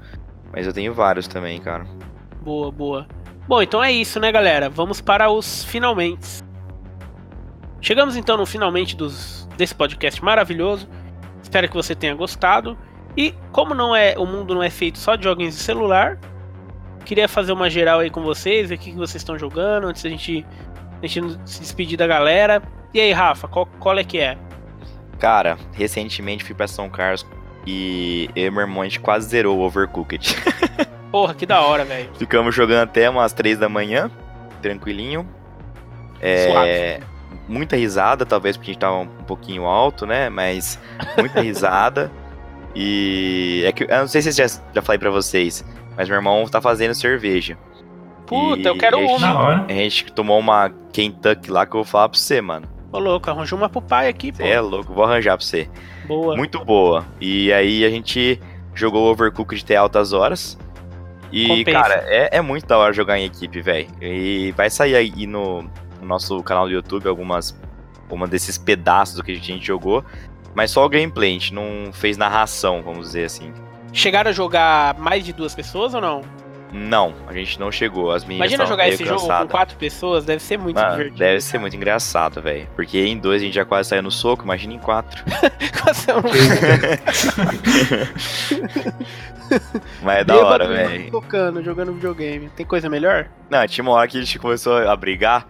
Mas 0.52 0.66
eu 0.66 0.72
tenho 0.72 0.92
vários 0.92 1.26
também, 1.26 1.58
cara. 1.58 1.86
Boa, 2.42 2.70
boa. 2.70 3.06
Bom, 3.46 3.62
então 3.62 3.82
é 3.82 3.90
isso, 3.90 4.20
né, 4.20 4.30
galera? 4.30 4.68
Vamos 4.68 5.00
para 5.00 5.30
os 5.30 5.64
finalmente. 5.64 6.42
Chegamos 7.80 8.14
então 8.14 8.36
no 8.36 8.44
finalmente 8.44 8.94
dos, 8.94 9.48
desse 9.56 9.74
podcast 9.74 10.22
maravilhoso. 10.22 10.86
Espero 11.42 11.68
que 11.68 11.74
você 11.74 11.94
tenha 11.94 12.14
gostado. 12.14 12.76
E 13.16 13.34
como 13.50 13.74
não 13.74 13.96
é 13.96 14.14
o 14.18 14.26
mundo 14.26 14.54
não 14.54 14.62
é 14.62 14.68
feito 14.68 14.98
só 14.98 15.16
de 15.16 15.24
joguinhos 15.24 15.56
de 15.56 15.62
celular, 15.62 16.18
Queria 17.05 17.28
fazer 17.28 17.53
uma 17.53 17.70
geral 17.70 18.01
aí 18.01 18.11
com 18.11 18.22
vocês, 18.22 18.68
ver 18.68 18.74
o 18.74 18.78
que 18.78 18.90
que 18.90 18.96
vocês 18.96 19.22
estão 19.22 19.38
jogando, 19.38 19.86
antes 19.86 20.03
da 20.03 20.11
gente, 20.11 20.44
a 21.03 21.07
gente 21.07 21.38
se 21.44 21.61
despedir 21.61 21.96
da 21.96 22.07
galera. 22.07 22.62
E 22.92 23.01
aí, 23.01 23.12
Rafa, 23.12 23.49
qual, 23.49 23.66
qual 23.78 23.99
é 23.99 24.05
que 24.05 24.18
é? 24.18 24.36
Cara, 25.18 25.59
recentemente 25.72 26.44
fui 26.44 26.55
pra 26.55 26.68
São 26.68 26.88
Carlos 26.88 27.26
e 27.66 28.30
eu 28.36 28.46
e 28.46 28.51
meu 28.51 28.61
irmão 28.61 28.82
a 28.82 28.84
gente 28.84 29.01
quase 29.01 29.28
zerou 29.28 29.59
o 29.59 29.61
Overcooked. 29.62 30.36
Porra, 31.11 31.34
que 31.34 31.44
da 31.46 31.61
hora, 31.61 31.84
velho. 31.84 32.11
Ficamos 32.18 32.55
jogando 32.55 32.82
até 32.84 33.09
umas 33.09 33.32
3 33.32 33.59
da 33.59 33.68
manhã, 33.68 34.11
tranquilinho. 34.62 35.26
É, 36.20 37.01
muita 37.49 37.76
risada, 37.76 38.26
talvez 38.26 38.57
porque 38.57 38.70
a 38.70 38.74
gente 38.74 38.80
tava 38.80 38.96
um 38.96 39.07
pouquinho 39.07 39.64
alto, 39.64 40.07
né? 40.07 40.28
Mas 40.28 40.78
muita 41.16 41.40
risada. 41.42 42.11
e 42.74 43.62
é 43.66 43.72
que 43.72 43.84
eu 43.84 43.88
não 43.88 44.09
sei 44.09 44.22
se 44.22 44.28
eu 44.28 44.49
já, 44.49 44.61
já 44.74 44.82
falei 44.82 44.99
pra 44.99 45.11
vocês, 45.11 45.64
mas 45.99 46.09
meu 46.09 46.16
irmão 46.16 46.46
tá 46.46 46.61
fazendo 46.61 46.94
cerveja. 46.94 47.59
Puta, 48.26 48.61
E 48.61 48.64
eu 48.66 48.78
quero 48.78 48.96
gente- 48.99 49.11
uma. 49.24 49.64
A 49.66 49.72
gente 49.72 50.12
tomou 50.12 50.38
uma 50.38 50.70
Kentucky 50.92 51.51
lá 51.51 51.66
que 51.66 51.72
eu 51.74 51.82
vou 51.82 51.84
falar 51.84 52.09
pra 52.09 52.18
você, 52.18 52.40
mano. 52.40 52.66
Ô, 52.92 52.99
louco, 52.99 53.28
arranjou 53.30 53.59
uma 53.59 53.68
pro 53.68 53.82
pai 53.82 54.09
aqui, 54.09 54.32
pô. 54.32 54.42
É 54.42 54.61
louco, 54.61 54.94
vou 54.94 55.05
arranjar 55.05 55.36
pra 55.36 55.44
você. 55.44 55.68
Boa. 56.07 56.36
Muito 56.36 56.64
boa. 56.64 57.05
E 57.20 57.53
aí 57.53 57.84
a 57.84 57.90
gente 57.90 58.40
jogou 58.74 59.11
Overcooked 59.11 59.62
até 59.62 59.76
altas 59.76 60.12
horas. 60.12 60.57
E, 61.32 61.46
Compensa. 61.49 61.70
cara, 61.82 61.94
é, 62.07 62.38
é 62.38 62.40
muito 62.40 62.66
da 62.66 62.78
hora 62.78 62.92
jogar 62.92 63.18
em 63.18 63.24
equipe, 63.26 63.61
velho. 63.61 63.88
E 64.01 64.53
vai 64.57 64.70
sair 64.70 64.94
aí 64.94 65.26
no, 65.26 65.62
no 66.01 66.07
nosso 66.07 66.42
canal 66.42 66.64
do 66.66 66.72
YouTube 66.72 67.07
algumas 67.09 67.59
uma 68.11 68.26
desses 68.26 68.57
pedaços 68.57 69.16
do 69.16 69.22
que 69.22 69.32
a 69.32 69.34
gente 69.34 69.66
jogou. 69.66 70.03
Mas 70.55 70.70
só 70.70 70.84
o 70.84 70.88
gameplay, 70.88 71.30
a 71.30 71.32
gente 71.34 71.53
não 71.53 71.92
fez 71.92 72.16
narração, 72.16 72.80
vamos 72.82 73.09
dizer 73.09 73.24
assim. 73.26 73.53
Chegaram 73.93 74.30
a 74.30 74.32
jogar 74.32 74.97
mais 74.99 75.24
de 75.24 75.32
duas 75.32 75.55
pessoas 75.55 75.95
ou 75.95 76.01
não? 76.01 76.22
Não, 76.70 77.14
a 77.26 77.32
gente 77.32 77.59
não 77.59 77.72
chegou. 77.72 78.11
As 78.12 78.24
meninas 78.24 78.51
Imagina 78.51 78.66
jogar 78.66 78.86
esse 78.89 79.03
jogo 79.05 79.26
com 79.26 79.49
quatro 79.49 79.76
pessoas, 79.78 80.26
deve 80.26 80.43
ser 80.43 80.59
muito 80.59 80.76
Mano, 80.76 80.91
divertido. 80.91 81.18
deve 81.18 81.41
ser 81.41 81.59
muito 81.59 81.74
engraçado, 81.74 82.43
velho. 82.43 82.68
Porque 82.76 82.99
em 82.99 83.16
dois 83.16 83.41
a 83.41 83.45
gente 83.47 83.55
já 83.55 83.64
quase 83.64 83.89
saiu 83.89 84.03
no 84.03 84.11
soco, 84.11 84.45
imagina 84.45 84.74
em 84.74 84.78
quatro. 84.78 85.24
Um 86.09 86.22
Mas 90.03 90.18
é 90.18 90.24
da 90.24 90.36
hora, 90.36 90.68
velho. 90.68 91.11
Tocando, 91.11 91.62
jogando 91.62 91.95
videogame. 91.95 92.51
Tem 92.51 92.66
coisa 92.66 92.91
melhor? 92.91 93.26
Não, 93.49 93.66
tinha 93.66 93.82
uma 93.82 93.93
hora 93.93 94.07
que 94.07 94.18
a 94.18 94.20
gente 94.20 94.39
começou 94.39 94.76
a 94.76 94.95
brigar, 94.95 95.47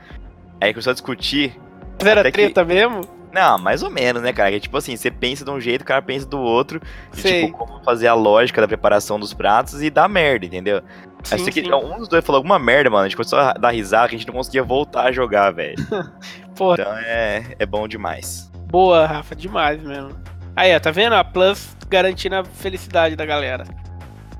aí 0.60 0.72
começou 0.72 0.92
a 0.92 0.94
discutir. 0.94 1.58
Até 2.00 2.22
que- 2.24 2.30
treta 2.30 2.64
mesmo? 2.64 3.00
Não, 3.32 3.58
mais 3.58 3.82
ou 3.82 3.90
menos, 3.90 4.22
né, 4.22 4.32
cara? 4.32 4.50
Que, 4.52 4.60
tipo 4.60 4.76
assim, 4.76 4.96
você 4.96 5.10
pensa 5.10 5.44
de 5.44 5.50
um 5.50 5.60
jeito, 5.60 5.82
o 5.82 5.84
cara 5.84 6.00
pensa 6.00 6.26
do 6.26 6.38
outro. 6.38 6.80
De, 7.12 7.20
Sei. 7.20 7.46
tipo, 7.46 7.58
como 7.58 7.82
fazer 7.84 8.08
a 8.08 8.14
lógica 8.14 8.60
da 8.60 8.66
preparação 8.68 9.20
dos 9.20 9.34
pratos 9.34 9.82
e 9.82 9.90
dá 9.90 10.08
merda, 10.08 10.46
entendeu? 10.46 10.82
Sim, 11.22 11.36
você 11.38 11.50
que- 11.50 11.72
um 11.74 11.98
dos 11.98 12.08
dois 12.08 12.24
falou 12.24 12.38
alguma 12.38 12.58
merda, 12.58 12.88
mano. 12.88 13.02
A 13.04 13.08
gente 13.08 13.16
começou 13.16 13.38
a 13.38 13.52
dar 13.52 13.70
risada 13.70 14.08
que 14.08 14.14
a 14.14 14.18
gente 14.18 14.26
não 14.26 14.34
conseguia 14.34 14.62
voltar 14.62 15.02
a 15.06 15.12
jogar, 15.12 15.50
velho. 15.52 15.76
Porra, 16.56 16.76
Então 16.80 16.96
é, 16.98 17.42
é 17.58 17.66
bom 17.66 17.86
demais. 17.86 18.50
boa, 18.66 19.04
Rafa, 19.06 19.36
demais 19.36 19.82
mesmo. 19.82 20.10
Aí, 20.56 20.74
ó, 20.74 20.80
tá 20.80 20.90
vendo? 20.90 21.14
A 21.14 21.22
Plus 21.22 21.76
garantindo 21.88 22.36
a 22.36 22.44
felicidade 22.44 23.14
da 23.14 23.24
galera. 23.26 23.64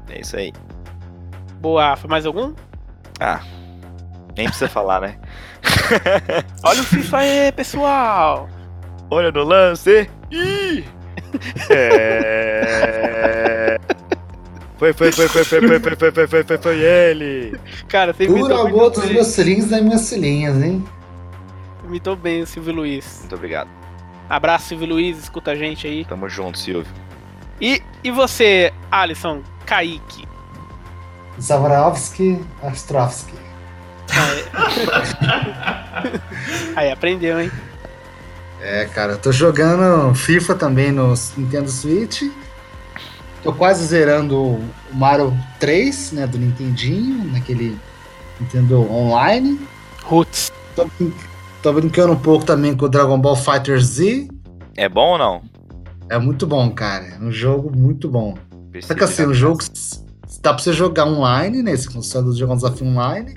É 0.09 0.21
isso 0.21 0.37
aí. 0.37 0.53
Boa, 1.61 1.91
Rafa. 1.91 2.09
Mais 2.09 2.25
algum? 2.27 2.55
Ah, 3.21 3.41
nem 4.37 4.47
precisa 4.47 4.69
falar, 4.69 5.01
né? 5.01 5.19
Olha 6.65 6.81
o 6.81 6.85
FIFA 6.85 7.19
aí, 7.19 7.53
pessoal! 7.53 8.49
Olha 9.11 9.33
no 9.33 9.45
lance! 9.45 10.09
Ih! 10.31 10.85
É... 11.71 13.79
Foi, 14.79 14.93
foi, 14.93 15.11
foi, 15.11 15.29
foi, 15.29 15.45
foi, 15.45 15.61
foi, 15.61 15.81
foi, 15.81 15.97
foi, 15.97 16.13
foi, 16.13 16.27
foi, 16.29 16.45
foi, 16.45 16.59
foi 16.59 16.81
ele! 16.81 17.59
Cara, 17.89 18.13
você 18.13 18.27
Por 18.27 18.39
imitou, 18.39 18.57
algum 18.57 18.71
muito 18.71 18.85
outros 18.85 19.05
bem, 19.07 19.15
meus 19.15 19.27
cilindros 19.27 19.71
das 19.71 19.83
minhas 19.83 20.01
cilhinhas, 20.03 20.63
hein? 20.63 20.85
imitou 21.85 22.15
bem 22.15 22.43
o 22.43 22.47
Silvio 22.47 22.75
Luiz. 22.75 23.19
Muito 23.21 23.35
obrigado. 23.35 23.69
Abraço, 24.29 24.69
Silvio 24.69 24.89
Luiz, 24.89 25.19
escuta 25.19 25.53
a 25.53 25.57
gente 25.57 25.87
aí. 25.87 26.05
Tamo 26.05 26.29
junto, 26.29 26.59
Silvio. 26.59 26.93
E, 27.61 27.83
e 28.05 28.11
você, 28.11 28.73
Alisson, 28.91 29.43
Kaique? 29.67 30.29
Zavarovski, 31.41 32.39
Ostrovski. 32.63 33.35
Aí, 36.77 36.91
aprendeu, 36.91 37.41
hein? 37.41 37.51
É, 38.61 38.87
cara, 38.87 39.13
eu 39.13 39.19
tô 39.19 39.31
jogando 39.31 40.15
FIFA 40.15 40.55
também 40.55 40.91
no 40.93 41.15
Nintendo 41.37 41.71
Switch. 41.71 42.23
Tô 43.43 43.53
quase 43.53 43.85
zerando 43.87 44.37
o 44.37 44.65
Mario 44.93 45.33
3, 45.61 46.13
né, 46.13 46.27
do 46.27 46.39
Nintendinho, 46.39 47.25
naquele 47.33 47.79
Nintendo 48.41 48.81
Online. 48.91 49.61
Roots. 50.03 50.51
Tô, 50.75 50.87
brin- 50.99 51.15
tô 51.63 51.73
brincando 51.73 52.13
um 52.13 52.19
pouco 52.19 52.45
também 52.45 52.77
com 52.77 52.87
o 52.87 52.89
Dragon 52.89 53.19
Ball 53.19 53.37
Fighter 53.37 53.81
Z. 53.81 54.29
É 54.77 54.89
bom 54.89 55.13
ou 55.13 55.19
não? 55.19 55.43
É 56.11 56.19
muito 56.19 56.47
bom, 56.47 56.69
cara. 56.71 57.05
É 57.05 57.19
um 57.23 57.31
jogo 57.31 57.71
muito 57.77 58.09
bom. 58.09 58.35
Só 58.81 58.95
que 58.95 59.05
assim, 59.05 59.25
o 59.25 59.35
jogo 59.35 59.63
s- 59.63 60.05
dá 60.43 60.53
pra 60.53 60.63
você 60.63 60.73
jogar 60.73 61.07
online, 61.07 61.63
né? 61.63 61.77
Se 61.77 61.89
consegue 61.89 62.33
jogar 62.33 62.55
um 62.55 62.57
desafio 62.57 62.87
online. 62.89 63.35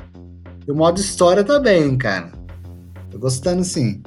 E 0.67 0.71
o 0.71 0.75
modo 0.75 0.99
história 0.99 1.43
também, 1.43 1.95
cara. 1.97 2.31
Tô 3.11 3.19
gostando 3.19 3.63
sim. 3.63 4.01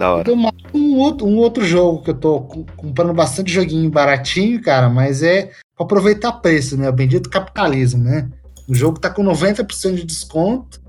Da 0.00 0.14
hora. 0.14 0.22
Então, 0.32 0.50
um 0.72 0.96
outro, 0.96 1.26
um 1.26 1.36
outro 1.36 1.62
jogo 1.62 2.02
que 2.02 2.08
eu 2.08 2.14
tô 2.14 2.40
com- 2.40 2.64
comprando 2.74 3.12
bastante 3.12 3.52
joguinho 3.52 3.90
baratinho, 3.90 4.58
cara, 4.62 4.88
mas 4.88 5.22
é 5.22 5.50
pra 5.76 5.84
aproveitar 5.84 6.32
preço, 6.32 6.74
né? 6.74 6.88
O 6.88 6.92
bendito 6.92 7.28
capitalismo, 7.28 8.02
né? 8.02 8.30
O 8.66 8.74
jogo 8.74 8.98
tá 8.98 9.10
com 9.10 9.22
90% 9.22 9.96
de 9.96 10.04
desconto. 10.06 10.80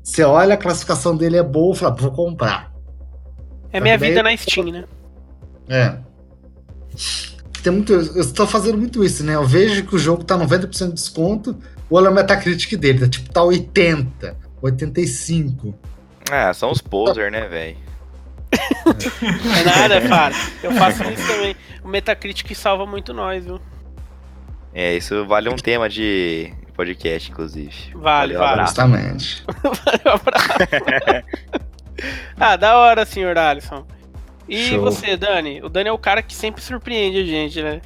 Você 0.00 0.22
olha, 0.22 0.54
a 0.54 0.56
classificação 0.56 1.16
dele 1.16 1.36
é 1.36 1.42
boa, 1.42 1.74
fala, 1.74 1.92
vou 1.96 2.12
comprar. 2.12 2.72
É 3.72 3.80
minha 3.80 3.96
Também- 3.96 4.10
vida 4.10 4.22
na 4.22 4.36
Steam, 4.36 4.66
né? 4.70 4.84
É. 5.68 5.96
Tem 7.64 7.72
muito, 7.72 7.92
eu 7.92 8.20
estou 8.20 8.46
fazendo 8.46 8.78
muito 8.78 9.02
isso, 9.02 9.24
né? 9.24 9.34
Eu 9.34 9.44
vejo 9.44 9.84
que 9.86 9.96
o 9.96 9.98
jogo 9.98 10.22
tá 10.22 10.38
90% 10.38 10.90
de 10.90 10.94
desconto, 10.94 11.56
olha 11.90 12.12
o 12.12 12.14
Metacritic 12.14 12.78
dele, 12.78 13.00
tá 13.00 13.08
tipo 13.08 13.28
tá 13.32 13.42
80, 13.42 14.36
85. 14.62 15.74
É, 16.30 16.52
são 16.52 16.70
os 16.70 16.80
poser, 16.80 17.32
né, 17.32 17.48
velho? 17.48 17.85
É 19.58 19.64
nada, 19.64 20.00
cara. 20.08 20.34
Eu 20.62 20.72
faço 20.72 21.02
isso 21.04 21.26
também. 21.26 21.56
O 21.82 21.88
Metacritic 21.88 22.54
salva 22.54 22.86
muito 22.86 23.12
nós, 23.12 23.44
viu? 23.44 23.60
É, 24.72 24.94
isso 24.94 25.24
vale 25.26 25.48
um 25.48 25.56
tema 25.56 25.88
de 25.88 26.52
podcast, 26.74 27.30
inclusive. 27.30 27.74
Vale, 27.94 28.34
Valeu, 28.34 28.38
vale. 28.38 28.60
Justamente. 28.62 29.44
Valeu, 29.62 30.14
abraço. 30.14 30.48
ah, 32.38 32.56
da 32.56 32.76
hora, 32.76 33.06
senhor 33.06 33.36
Alisson. 33.38 33.86
E 34.48 34.68
Show. 34.68 34.82
você, 34.82 35.16
Dani? 35.16 35.62
O 35.62 35.68
Dani 35.68 35.88
é 35.88 35.92
o 35.92 35.98
cara 35.98 36.22
que 36.22 36.34
sempre 36.34 36.62
surpreende 36.62 37.20
a 37.20 37.24
gente, 37.24 37.62
né? 37.62 37.80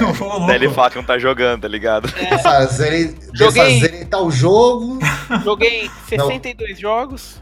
Louco. 0.00 0.46
Daí 0.46 0.56
ele 0.56 0.70
fala 0.70 0.90
que 0.90 0.96
não 0.96 1.04
tá 1.04 1.18
jogando, 1.18 1.62
tá 1.62 1.68
ligado? 1.68 2.08
Fazer, 2.42 3.14
Joguei. 3.34 3.80
fazer 3.80 4.06
tal 4.06 4.30
jogo. 4.30 4.98
Joguei 5.44 5.90
62 6.08 6.78
jogos. 6.78 7.41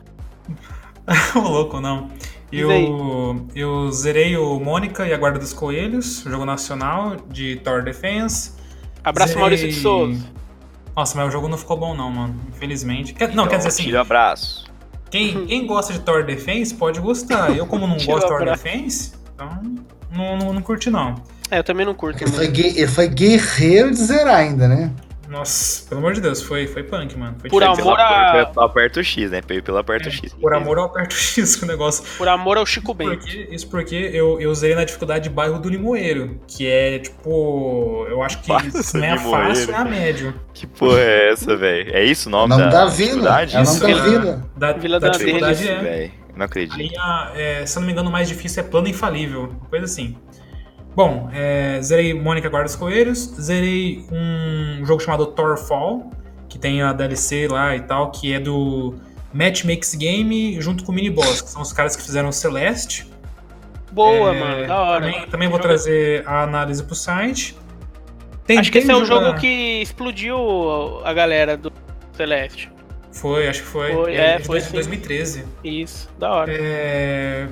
Ô, 1.35 1.41
louco, 1.41 1.81
não. 1.81 2.09
Eu, 2.53 3.47
eu 3.55 3.93
zerei 3.93 4.37
o 4.37 4.59
Mônica 4.59 5.07
e 5.07 5.13
a 5.13 5.17
Guarda 5.17 5.39
dos 5.39 5.53
Coelhos, 5.53 6.25
jogo 6.27 6.45
nacional 6.45 7.17
de 7.31 7.57
Tower 7.57 7.85
Defense. 7.85 8.53
Abraço, 9.05 9.29
Zerei- 9.29 9.41
Maurício 9.41 9.69
de 9.69 9.75
Souza. 9.75 10.25
Nossa, 10.97 11.17
mas 11.17 11.29
o 11.29 11.31
jogo 11.31 11.47
não 11.49 11.57
ficou 11.57 11.77
bom 11.77 11.95
não, 11.95 12.11
mano. 12.11 12.35
Infelizmente. 12.49 13.15
Quer- 13.15 13.29
não, 13.29 13.35
Então, 13.45 13.47
quer 13.49 13.57
dizer 13.59 13.69
assim, 13.69 13.85
Tira 13.85 14.01
abraço. 14.01 14.65
quem, 15.11 15.47
quem 15.47 15.65
gosta 15.67 15.93
de 15.93 16.01
Tower 16.01 16.27
Defense 16.27 16.75
pode 16.75 17.01
gostar. 17.01 17.57
Eu, 17.57 17.67
como 17.67 17.87
não 17.87 17.95
gosto 18.05 18.23
de 18.23 18.29
Tower. 18.29 18.45
Defense, 18.51 19.13
então 19.35 19.49
não, 20.13 20.37
não, 20.37 20.53
não 20.55 20.63
curti 20.63 20.91
não. 20.91 21.15
É, 21.51 21.59
eu 21.59 21.65
também 21.65 21.87
não 21.87 21.95
curto. 21.95 22.23
Ele 22.23 22.31
foi, 22.33 22.47
ele 22.47 22.87
foi 22.89 23.09
guerreiro 23.09 23.91
de 23.91 23.97
zerar 24.05 24.37
ainda, 24.37 24.67
né? 24.69 24.91
Nossa, 25.31 25.89
pelo 25.89 26.01
amor 26.01 26.13
de 26.13 26.21
Deus, 26.21 26.43
foi, 26.43 26.67
foi 26.67 26.83
punk, 26.83 27.17
mano. 27.17 27.37
Foi 27.41 27.49
Por 27.49 27.63
amor 27.63 28.01
a- 28.01 28.51
aperto 28.59 29.03
X, 29.03 29.31
né? 29.31 29.41
Pelo 29.41 29.79
aperto 29.79 30.09
É, 30.09 30.11
X. 30.11 30.35
Por 30.35 30.53
amor 30.53 30.77
ao 30.79 30.87
aperto 30.87 31.15
X 31.17 31.63
o 31.63 31.67
negócio. 31.67 32.05
Por 32.19 32.27
amor 32.29 32.59
ao 32.59 32.67
Chico 32.67 32.93
Bento. 32.93 33.19
Porque, 33.21 33.49
isso 33.51 33.69
porque 33.71 33.95
eu, 34.13 34.41
eu 34.41 34.53
zerei 34.55 34.75
na 34.75 34.83
dificuldade 34.85 35.25
de 35.25 35.31
bairro 35.31 35.61
do 35.61 35.69
Limoeiro, 35.69 36.41
que 36.49 36.67
é 36.67 36.99
tipo. 36.99 38.07
Eu 38.09 38.23
acho 38.25 38.41
que 38.43 38.49
do 38.49 38.99
não 38.99 39.05
é 39.05 39.11
a 39.13 39.15
Limoeiro. 39.17 39.49
fácil, 39.49 39.71
é 39.73 39.77
a 39.77 39.85
médio. 39.85 40.35
Que 40.53 40.67
porra 40.67 40.99
é 41.01 41.31
essa, 41.33 41.57
velho? 41.57 41.95
É 41.95 42.05
isso 42.05 42.29
o 42.29 42.33
É 42.33 42.37
o 42.37 42.47
nome, 42.49 42.57
nome 42.63 42.73
da 42.73 42.87
vila. 42.87 42.91
dificuldade? 42.91 43.57
É 43.57 43.61
o 43.61 43.65
nome 43.65 43.77
Isso, 43.77 43.81
da 43.81 43.87
Vila- 43.87 44.03
vila. 44.21 44.51
Da, 44.57 44.73
Vila 44.73 45.01
da 45.01 45.07
da 45.11 45.13
dificuldade 45.17 45.69
é. 45.69 45.79
velho. 45.79 46.13
Não 46.37 46.47
acredito. 46.47 46.77
Aí, 46.81 46.91
a- 46.99 47.33
é, 47.35 47.67
se 47.67 47.77
eu 47.77 47.81
não 47.81 47.87
me 47.87 47.93
engano, 47.93 48.09
o 48.09 48.13
mais 48.13 48.27
difícil 48.29 48.63
é 48.63 48.67
plano 48.67 48.89
infalível, 48.89 49.53
coisa 49.69 49.85
assim. 49.85 50.17
Bom, 50.95 51.31
é, 51.33 51.81
zerei 51.83 52.13
Mônica 52.15 52.49
Guarda 52.49 52.67
dos 52.67 52.77
Coelhos, 52.77 53.19
zerei 53.41 54.05
um 54.11 54.85
jogo 54.85 55.01
chamado 55.01 55.27
Thorfall, 55.27 56.11
que 56.49 56.59
tem 56.59 56.83
a 56.83 56.93
DLC 56.93 57.47
lá 57.49 57.77
e 57.77 57.81
tal, 57.81 58.11
que 58.11 58.33
é 58.33 58.41
do 58.41 58.97
Matchmakes 59.33 59.95
Game 59.95 60.61
junto 60.61 60.85
com 60.85 60.91
o 60.93 60.95
Mini 60.95 61.11
Boss, 61.11 61.41
que 61.41 61.49
são 61.49 61.63
os 61.63 61.73
caras 61.73 61.95
que 61.95 62.03
fizeram 62.03 62.29
o 62.29 62.33
Celeste. 62.33 63.09
Boa, 63.93 64.35
É, 64.35 64.39
mano. 64.41 64.67
Da 64.67 64.79
hora. 64.81 65.01
Também, 65.07 65.27
também 65.29 65.49
vou 65.49 65.59
Joga- 65.59 65.69
trazer 65.69 66.23
a 66.27 66.43
análise 66.43 66.83
pro 66.83 66.95
site. 66.95 67.57
Acho 68.59 68.73
que 68.73 68.79
esse 68.79 68.91
é 68.91 68.97
o 68.97 69.05
jogar- 69.05 69.27
jogo 69.29 69.39
que 69.41 69.81
explodiu 69.81 71.01
a 71.05 71.13
galera 71.13 71.57
do 71.57 71.73
Celeste. 72.13 72.69
Foi, 73.13 73.49
acho 73.49 73.63
que 73.63 73.69
foi. 73.69 73.93
Foi, 73.93 74.15
é, 74.15 74.35
é, 74.35 74.37
de 74.39 74.45
foi 74.45 74.61
sim. 74.61 74.73
2013. 74.73 75.45
Isso, 75.63 76.09
da 76.19 76.31
hora. 76.33 76.53
É, 76.53 77.47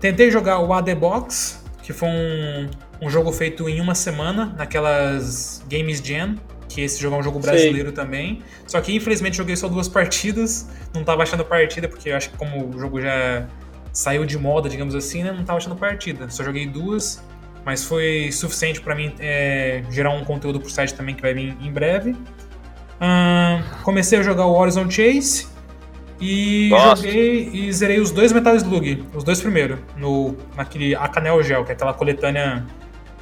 Tentei 0.00 0.30
jogar 0.30 0.60
o 0.60 0.72
AD 0.72 0.94
Box, 0.94 1.63
que 1.84 1.92
foi 1.92 2.08
um, 2.08 2.70
um 3.02 3.10
jogo 3.10 3.30
feito 3.30 3.68
em 3.68 3.78
uma 3.78 3.94
semana, 3.94 4.54
naquelas 4.56 5.62
Games 5.68 5.98
Jam, 5.98 6.34
que 6.66 6.80
esse 6.80 7.00
jogo 7.00 7.16
é 7.16 7.18
um 7.18 7.22
jogo 7.22 7.38
brasileiro 7.38 7.92
também. 7.92 8.42
Só 8.66 8.80
que 8.80 8.96
infelizmente 8.96 9.36
joguei 9.36 9.54
só 9.54 9.68
duas 9.68 9.86
partidas, 9.86 10.66
não 10.94 11.04
tava 11.04 11.22
achando 11.22 11.44
partida, 11.44 11.86
porque 11.86 12.08
eu 12.08 12.16
acho 12.16 12.30
que 12.30 12.38
como 12.38 12.70
o 12.74 12.78
jogo 12.78 13.02
já 13.02 13.46
saiu 13.92 14.24
de 14.24 14.38
moda, 14.38 14.66
digamos 14.66 14.94
assim, 14.94 15.22
né, 15.22 15.30
não 15.30 15.44
tava 15.44 15.58
achando 15.58 15.76
partida. 15.76 16.26
Só 16.30 16.42
joguei 16.42 16.66
duas, 16.66 17.22
mas 17.66 17.84
foi 17.84 18.32
suficiente 18.32 18.80
pra 18.80 18.94
mim 18.94 19.14
é, 19.20 19.84
gerar 19.90 20.10
um 20.10 20.24
conteúdo 20.24 20.58
pro 20.58 20.70
site 20.70 20.94
também 20.94 21.14
que 21.14 21.20
vai 21.20 21.34
vir 21.34 21.54
em 21.60 21.70
breve. 21.70 22.16
Comecei 23.82 24.18
a 24.18 24.22
jogar 24.22 24.46
o 24.46 24.54
Horizon 24.54 24.90
Chase 24.90 25.53
e 26.24 26.68
Gosto. 26.70 27.04
joguei 27.04 27.50
e 27.52 27.72
zerei 27.72 28.00
os 28.00 28.10
dois 28.10 28.32
Metal 28.32 28.54
Slug, 28.56 29.04
os 29.14 29.22
dois 29.22 29.40
primeiros, 29.40 29.78
no, 29.96 30.34
naquele 30.56 30.94
Acanel 30.94 31.42
Gel, 31.42 31.64
que 31.64 31.72
é 31.72 31.74
aquela 31.74 31.92
coletânea, 31.92 32.64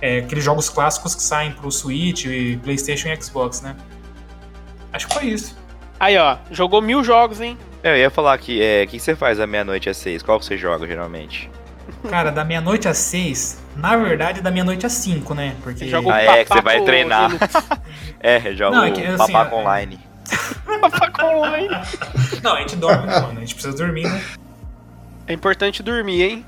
é, 0.00 0.18
aqueles 0.18 0.44
jogos 0.44 0.68
clássicos 0.68 1.14
que 1.14 1.22
saem 1.22 1.52
pro 1.52 1.70
Switch, 1.70 2.26
e 2.26 2.56
PlayStation 2.62 3.08
e 3.08 3.20
Xbox, 3.22 3.60
né? 3.60 3.74
Acho 4.92 5.08
que 5.08 5.14
foi 5.14 5.24
isso. 5.26 5.56
Aí, 5.98 6.16
ó, 6.16 6.36
jogou 6.50 6.80
mil 6.82 7.02
jogos, 7.02 7.40
hein? 7.40 7.56
Eu 7.82 7.96
ia 7.96 8.10
falar 8.10 8.36
que 8.38 8.62
é, 8.62 8.84
o 8.84 8.86
que 8.86 8.96
que 8.98 9.02
você 9.02 9.16
faz 9.16 9.38
da 9.38 9.46
meia-noite 9.46 9.88
às 9.88 9.96
seis? 9.96 10.22
Qual 10.22 10.38
que 10.38 10.44
você 10.44 10.56
joga 10.56 10.86
geralmente? 10.86 11.50
Cara, 12.08 12.30
da 12.30 12.44
meia-noite 12.44 12.86
às 12.88 12.98
seis, 12.98 13.60
na 13.76 13.96
verdade, 13.96 14.40
da 14.40 14.50
meia-noite 14.50 14.86
às 14.86 14.92
cinco, 14.92 15.34
né? 15.34 15.56
Porque. 15.62 15.88
Joga 15.88 16.08
o 16.08 16.12
Ah, 16.12 16.22
é, 16.22 16.44
que 16.44 16.52
você 16.52 16.60
vai 16.60 16.80
treinar. 16.82 17.30
É, 18.24 18.54
joga 18.54 18.76
Não, 18.76 18.84
é 18.84 18.90
o 18.90 18.92
que, 18.92 19.04
assim, 19.04 19.16
Papaco 19.32 19.56
é- 19.56 19.58
Online. 19.58 19.98
Papaco 20.80 21.24
Online. 21.26 21.68
Não, 22.42 22.54
a 22.54 22.60
gente 22.60 22.76
dorme, 22.76 23.06
né, 23.06 23.20
mano? 23.20 23.38
A 23.38 23.40
gente 23.40 23.54
precisa 23.54 23.76
dormir, 23.76 24.04
né? 24.04 24.22
É 25.26 25.32
importante 25.32 25.82
dormir, 25.82 26.22
hein? 26.22 26.46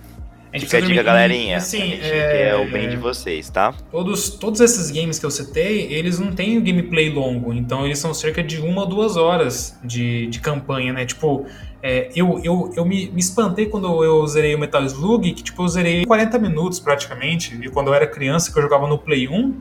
A 0.53 0.57
gente 0.59 0.67
Fica 0.67 0.79
a 0.79 0.81
precisa 0.81 1.03
dica, 1.03 1.03
dormir. 1.03 1.05
galerinha. 1.05 1.57
A 1.57 1.61
gente 1.61 2.01
quer 2.01 2.57
o 2.57 2.71
bem 2.71 2.89
de 2.89 2.97
vocês, 2.97 3.51
tá? 3.51 3.75
Todos, 3.91 4.31
todos 4.31 4.61
esses 4.61 4.91
games 4.91 5.19
que 5.19 5.27
eu 5.27 5.31
citei, 5.31 5.93
eles 5.93 6.19
não 6.21 6.33
têm 6.33 6.63
gameplay 6.63 7.11
longo, 7.11 7.53
então 7.53 7.85
eles 7.85 7.99
são 7.99 8.15
cerca 8.15 8.41
de 8.43 8.61
uma 8.61 8.83
ou 8.83 8.87
duas 8.87 9.17
horas 9.17 9.77
de, 9.83 10.27
de 10.29 10.39
campanha, 10.41 10.93
né? 10.93 11.05
Tipo, 11.07 11.45
é, 11.83 12.09
eu, 12.15 12.41
eu, 12.45 12.73
eu 12.77 12.85
me, 12.85 13.09
me 13.11 13.19
espantei 13.21 13.67
quando 13.67 14.05
eu 14.05 14.25
zerei 14.29 14.55
o 14.55 14.59
Metal 14.59 14.85
Slug, 14.85 15.33
que 15.33 15.43
tipo, 15.43 15.61
eu 15.63 15.69
zerei 15.69 16.03
em 16.03 16.05
40 16.07 16.39
minutos 16.39 16.79
praticamente, 16.79 17.59
e 17.61 17.69
quando 17.69 17.89
eu 17.89 17.95
era 17.95 18.07
criança, 18.07 18.53
que 18.53 18.57
eu 18.59 18.63
jogava 18.63 18.87
no 18.87 18.97
Play 18.97 19.29
1, 19.29 19.55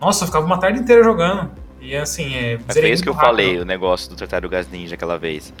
nossa, 0.00 0.24
eu 0.24 0.28
ficava 0.28 0.46
uma 0.46 0.58
tarde 0.58 0.80
inteira 0.80 1.04
jogando. 1.04 1.50
E 1.82 1.96
assim, 1.96 2.34
é. 2.34 2.58
Mas 2.66 2.78
foi 2.78 2.90
isso 2.90 3.02
que 3.02 3.08
eu 3.08 3.12
rápido. 3.12 3.28
falei, 3.28 3.58
o 3.58 3.64
negócio 3.64 4.08
do 4.08 4.16
Tartarugas 4.16 4.70
Ninja 4.70 4.94
aquela 4.94 5.18
vez. 5.18 5.52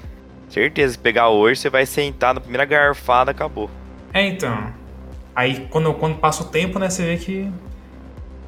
Certeza, 0.48 0.92
se 0.92 0.98
pegar 0.98 1.28
hoje, 1.30 1.60
você 1.60 1.68
vai 1.68 1.84
sentar 1.84 2.32
na 2.32 2.40
primeira 2.40 2.64
garfada, 2.64 3.30
acabou. 3.30 3.68
É, 4.14 4.24
então. 4.26 4.72
Aí 5.34 5.66
quando, 5.70 5.92
quando 5.94 6.16
passa 6.18 6.42
o 6.42 6.46
tempo, 6.46 6.78
né, 6.78 6.88
você 6.88 7.02
vê 7.04 7.16
que. 7.16 7.50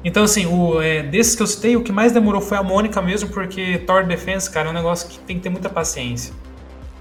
Então, 0.03 0.23
assim, 0.23 0.45
o, 0.45 0.79
é, 0.81 1.01
desses 1.01 1.35
que 1.35 1.41
eu 1.41 1.47
citei, 1.47 1.75
o 1.75 1.81
que 1.81 1.91
mais 1.91 2.11
demorou 2.11 2.39
foi 2.39 2.57
a 2.57 2.63
Mônica 2.63 3.01
mesmo, 3.01 3.29
porque 3.29 3.79
Thor 3.79 4.05
Defense, 4.05 4.49
cara, 4.49 4.67
é 4.67 4.71
um 4.71 4.73
negócio 4.73 5.09
que 5.09 5.17
tem 5.19 5.37
que 5.37 5.41
ter 5.41 5.49
muita 5.49 5.67
paciência. 5.67 6.33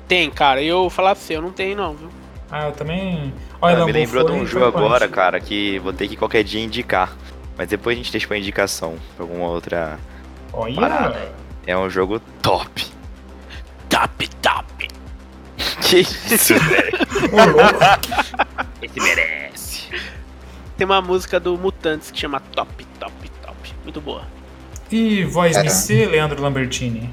Tem, 0.09 0.31
cara. 0.31 0.63
Eu 0.63 0.81
vou 0.81 0.91
falar 0.91 1.15
pra 1.15 1.23
você, 1.23 1.37
eu 1.37 1.43
não 1.43 1.53
tenho, 1.53 1.77
não, 1.77 1.95
viu? 1.95 2.09
Ah, 2.51 2.69
eu 2.69 2.73
também. 2.73 3.33
Olha, 3.61 3.75
me 3.75 3.81
Lambo, 3.81 3.93
lembrou 3.93 4.25
de 4.25 4.33
um 4.33 4.47
jogo 4.47 4.67
agora, 4.79 5.07
cara, 5.09 5.39
que 5.39 5.79
vou 5.81 5.93
ter 5.93 6.09
que 6.09 6.17
qualquer 6.17 6.43
dia 6.43 6.63
indicar. 6.63 7.15
Mas 7.57 7.69
depois 7.69 7.95
a 7.95 7.99
gente 7.99 8.11
deixa 8.11 8.27
pra 8.27 8.39
indicação, 8.39 8.97
pra 9.17 9.25
alguma 9.25 9.49
outra. 9.49 9.99
Olha, 10.57 10.75
Parada. 10.75 11.33
É 11.67 11.77
um 11.77 11.89
jogo 11.91 12.21
top. 12.43 12.87
Top, 13.89 14.29
top. 14.41 14.89
Que 15.83 15.99
isso, 16.01 16.55
velho? 16.59 16.99
Esse 18.83 19.01
merece. 19.01 19.89
Tem 20.77 20.85
uma 20.85 21.01
música 21.01 21.39
do 21.39 21.57
Mutantes 21.57 22.11
que 22.11 22.19
chama 22.19 22.41
Top, 22.41 22.85
Top, 22.99 23.13
Top. 23.43 23.75
Muito 23.85 24.01
boa. 24.01 24.23
E 24.91 25.25
voz. 25.25 25.57
MC, 25.57 26.07
Leandro 26.07 26.41
Lambertini? 26.43 27.11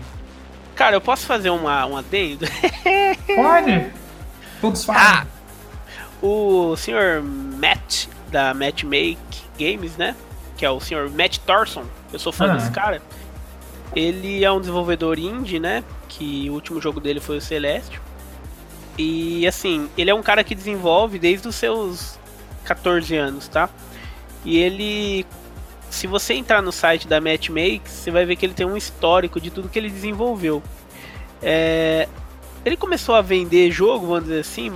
Cara, 0.75 0.95
eu 0.95 1.01
posso 1.01 1.25
fazer 1.25 1.49
uma, 1.49 1.85
um 1.85 1.97
adendo? 1.97 2.45
Pode. 3.35 3.85
Todos 4.59 4.83
falam. 4.83 5.01
Ah! 5.01 5.25
O 6.21 6.75
senhor 6.77 7.21
Matt, 7.21 8.07
da 8.29 8.53
Matchmake 8.53 9.17
Games, 9.59 9.97
né? 9.97 10.15
Que 10.57 10.65
é 10.65 10.69
o 10.69 10.79
senhor 10.79 11.09
Matt 11.09 11.37
Thorson. 11.39 11.83
Eu 12.11 12.19
sou 12.19 12.31
fã 12.31 12.51
Ah. 12.51 12.55
desse 12.55 12.71
cara. 12.71 13.01
Ele 13.95 14.43
é 14.43 14.51
um 14.51 14.59
desenvolvedor 14.59 15.19
indie, 15.19 15.59
né? 15.59 15.83
Que 16.07 16.49
o 16.49 16.53
último 16.53 16.81
jogo 16.81 16.99
dele 16.99 17.19
foi 17.19 17.37
o 17.37 17.41
Celeste. 17.41 17.99
E 18.97 19.45
assim, 19.47 19.89
ele 19.97 20.09
é 20.09 20.13
um 20.13 20.21
cara 20.21 20.43
que 20.43 20.55
desenvolve 20.55 21.17
desde 21.19 21.47
os 21.47 21.55
seus 21.55 22.19
14 22.63 23.15
anos, 23.15 23.47
tá? 23.47 23.69
E 24.45 24.57
ele. 24.57 25.25
Se 25.89 26.07
você 26.07 26.33
entrar 26.33 26.61
no 26.61 26.71
site 26.71 27.07
da 27.07 27.19
Matchmake, 27.19 27.81
você 27.85 28.11
vai 28.11 28.25
ver 28.25 28.37
que 28.37 28.45
ele 28.45 28.53
tem 28.53 28.65
um 28.65 28.77
histórico 28.77 29.41
de 29.41 29.51
tudo 29.51 29.67
que 29.67 29.77
ele 29.77 29.89
desenvolveu. 29.89 30.63
É, 31.41 32.07
ele 32.63 32.77
começou 32.77 33.15
a 33.15 33.21
vender 33.21 33.71
jogo, 33.71 34.07
vamos 34.07 34.23
dizer 34.23 34.39
assim, 34.39 34.71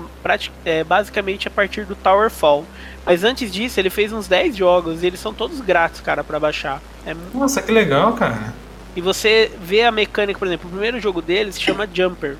é, 0.65 0.83
basicamente 0.83 1.47
a 1.47 1.51
partir 1.51 1.85
do 1.85 1.95
Towerfall. 1.95 2.65
Mas 3.05 3.23
antes 3.23 3.51
disso, 3.51 3.79
ele 3.79 3.89
fez 3.89 4.11
uns 4.11 4.27
10 4.27 4.57
jogos 4.57 5.03
e 5.03 5.05
eles 5.05 5.19
são 5.19 5.33
todos 5.33 5.61
grátis, 5.61 6.01
cara, 6.01 6.23
pra 6.23 6.39
baixar. 6.39 6.81
É 7.05 7.15
Nossa, 7.33 7.61
que 7.61 7.71
legal, 7.71 8.13
cara. 8.13 8.53
E 8.95 9.01
você 9.01 9.51
vê 9.59 9.83
a 9.83 9.91
mecânica, 9.91 10.39
por 10.39 10.47
exemplo, 10.47 10.67
o 10.67 10.71
primeiro 10.71 10.99
jogo 10.99 11.21
dele 11.21 11.51
se 11.51 11.61
chama 11.61 11.87
Jumper. 11.91 12.37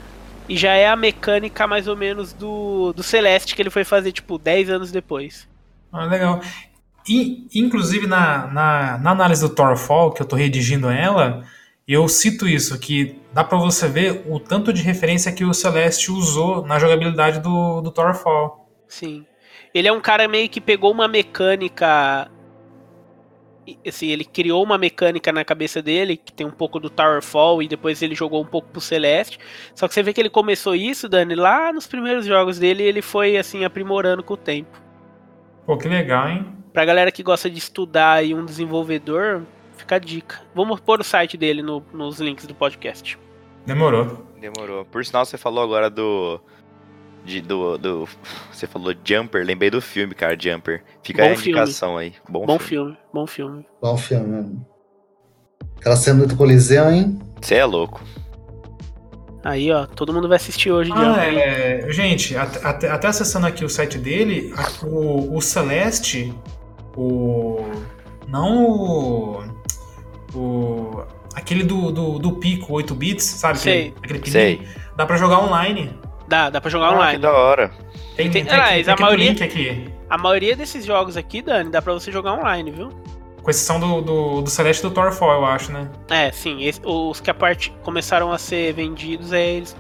E 0.48 0.56
já 0.56 0.74
é 0.74 0.88
a 0.88 0.96
mecânica 0.96 1.68
mais 1.68 1.88
ou 1.88 1.98
menos 1.98 2.32
do, 2.32 2.94
do 2.94 3.04
Celeste 3.04 3.56
que 3.56 3.62
ele 3.62 3.70
foi 3.70 3.84
fazer, 3.84 4.12
tipo, 4.12 4.38
10 4.38 4.70
anos 4.70 4.92
depois. 4.92 5.48
Ah, 5.92 6.06
legal. 6.06 6.40
E, 7.08 7.48
inclusive, 7.54 8.08
na, 8.08 8.48
na, 8.48 8.98
na 8.98 9.12
análise 9.12 9.42
do 9.42 9.54
Thorfall, 9.54 10.12
que 10.12 10.22
eu 10.22 10.26
tô 10.26 10.36
redigindo 10.36 10.90
ela, 10.90 11.44
eu 11.88 12.08
cito 12.08 12.48
isso, 12.48 12.80
que 12.80 13.20
dá 13.32 13.44
pra 13.44 13.58
você 13.58 13.88
ver 13.88 14.24
o 14.28 14.40
tanto 14.40 14.74
de 14.74 14.82
referência 14.82 15.32
que 15.32 15.46
o 15.46 15.54
Celeste 15.54 16.12
usou 16.12 16.66
na 16.66 16.80
jogabilidade 16.80 17.40
do, 17.40 17.82
do 17.82 17.92
Thorfall. 17.92 18.68
Sim. 18.88 19.26
Ele 19.74 19.88
é 19.88 19.92
um 19.92 20.02
cara 20.02 20.28
meio 20.28 20.50
que 20.50 20.62
pegou 20.62 20.92
uma 20.92 21.08
mecânica. 21.08 22.32
E, 23.68 23.78
Assim, 23.88 24.08
ele 24.08 24.24
criou 24.26 24.64
uma 24.64 24.78
mecânica 24.78 25.32
na 25.32 25.44
cabeça 25.44 25.82
dele, 25.82 26.18
que 26.18 26.32
tem 26.34 26.46
um 26.46 26.52
pouco 26.52 26.80
do 26.80 26.90
Towerfall, 26.90 27.62
e 27.64 27.68
depois 27.68 28.02
ele 28.02 28.16
jogou 28.16 28.42
um 28.42 28.46
pouco 28.46 28.68
pro 28.70 28.82
Celeste. 28.82 29.40
Só 29.74 29.88
que 29.88 29.94
você 29.94 30.04
vê 30.04 30.14
que 30.14 30.22
ele 30.22 30.30
começou 30.30 30.76
isso, 30.76 31.08
Dani, 31.10 31.36
lá 31.36 31.72
nos 31.74 31.88
primeiros 31.88 32.26
jogos 32.26 32.60
dele, 32.60 32.84
e 32.84 32.88
ele 32.88 33.02
foi, 33.02 33.38
assim, 33.38 33.64
aprimorando 33.66 34.24
com 34.24 34.34
o 34.34 34.38
tempo. 34.38 34.82
Pô, 35.66 35.78
que 35.78 35.88
legal, 35.88 36.28
hein? 36.30 36.46
Pra 36.72 36.86
galera 36.86 37.12
que 37.12 37.24
gosta 37.24 37.50
de 37.50 37.58
estudar 37.58 38.14
aí 38.14 38.34
um 38.34 38.46
desenvolvedor, 38.46 39.44
fica 39.78 39.96
a 39.96 40.00
dica. 40.00 40.42
Vamos 40.54 40.80
pôr 40.80 41.00
o 41.00 41.04
site 41.04 41.38
dele 41.38 41.62
no- 41.62 41.84
nos 41.94 42.20
links 42.20 42.46
do 42.46 42.54
podcast. 42.54 43.18
Demorou. 43.66 44.26
Demorou. 44.40 44.86
Por 44.86 45.04
sinal, 45.04 45.26
você 45.26 45.38
falou 45.38 45.64
agora 45.64 45.90
do. 45.90 46.40
De, 47.26 47.42
do, 47.42 47.78
do. 47.78 48.08
Você 48.52 48.68
falou 48.68 48.94
Jumper, 49.04 49.44
lembrei 49.46 49.70
do 49.72 49.82
filme, 49.82 50.14
cara, 50.14 50.38
Jumper. 50.40 50.84
Fica 51.04 51.24
Bom 51.24 51.30
aí 51.30 51.34
a 51.34 51.38
filme. 51.38 51.60
indicação 51.60 51.98
aí. 51.98 52.14
Bom, 52.30 52.46
Bom 52.46 52.60
filme. 52.60 52.94
filme, 52.94 52.98
bom 53.14 53.28
filme. 53.28 53.66
Bom 53.82 53.98
filme, 53.98 54.28
mano. 54.28 54.66
Aquela 55.78 55.96
cena 55.96 56.26
do 56.26 56.36
Coliseu, 56.36 56.90
hein? 56.92 57.20
Você 57.42 57.56
é 57.56 57.66
louco. 57.66 58.02
Aí, 59.44 59.72
ó, 59.72 59.86
todo 59.86 60.12
mundo 60.14 60.28
vai 60.28 60.38
assistir 60.38 60.72
hoje 60.72 60.92
de 60.92 60.98
Ah, 60.98 61.24
é, 61.24 61.92
gente, 61.92 62.36
até, 62.36 62.90
até, 62.90 63.08
acessando 63.08 63.46
aqui 63.46 63.64
o 63.64 63.70
site 63.70 63.98
dele, 64.00 64.52
o, 64.84 65.36
o 65.38 65.42
Celeste, 65.42 66.34
o. 66.96 67.60
Não 68.28 68.66
o. 68.72 69.44
o 70.34 71.04
aquele 71.36 71.64
do, 71.64 71.92
do, 71.92 72.18
do 72.18 72.32
pico, 72.38 72.74
8 72.74 72.96
bits, 72.96 73.24
sabe? 73.26 73.60
Sei. 73.60 73.94
Aquele, 74.02 74.20
aquele 74.20 74.32
Sei. 74.32 74.68
Dá 74.96 75.06
pra 75.06 75.18
jogar 75.18 75.40
online. 75.40 75.92
Dá, 76.28 76.50
dá 76.50 76.60
pra 76.62 76.70
jogar 76.72 76.88
Ah, 76.88 76.96
online. 76.96 77.16
que 77.18 77.22
da 77.22 77.32
hora. 77.34 77.72
Tem, 78.16 78.30
Tem- 78.32 78.46
tem, 78.46 78.54
ah, 78.58 78.68
tem 78.70 78.94
a 78.94 78.96
maioria- 78.98 79.30
link 79.30 79.44
aqui. 79.44 79.94
A 80.10 80.18
maioria 80.18 80.56
desses 80.56 80.86
jogos 80.86 81.18
aqui, 81.18 81.42
Dani, 81.42 81.70
dá 81.70 81.82
pra 81.82 81.94
você 81.94 82.12
jogar 82.12 82.34
online, 82.34 82.72
viu? 82.72 82.90
Com 83.44 83.50
exceção 83.50 83.80
do, 83.80 84.02
do, 84.02 84.42
do 84.42 84.50
Celeste 84.50 84.86
e 84.86 84.90
do 84.90 84.94
Thorfall, 84.94 85.34
eu 85.34 85.46
acho, 85.46 85.72
né? 85.72 85.90
É, 86.10 86.32
sim. 86.32 86.64
esse- 86.64 86.82
os 86.84 87.20
que 87.20 87.30
a 87.30 87.34
parte 87.34 87.72
começaram 87.84 88.32
a 88.32 88.38
ser 88.38 88.74
vendidos, 88.74 89.32
é 89.34 89.46
eles. 89.46 89.76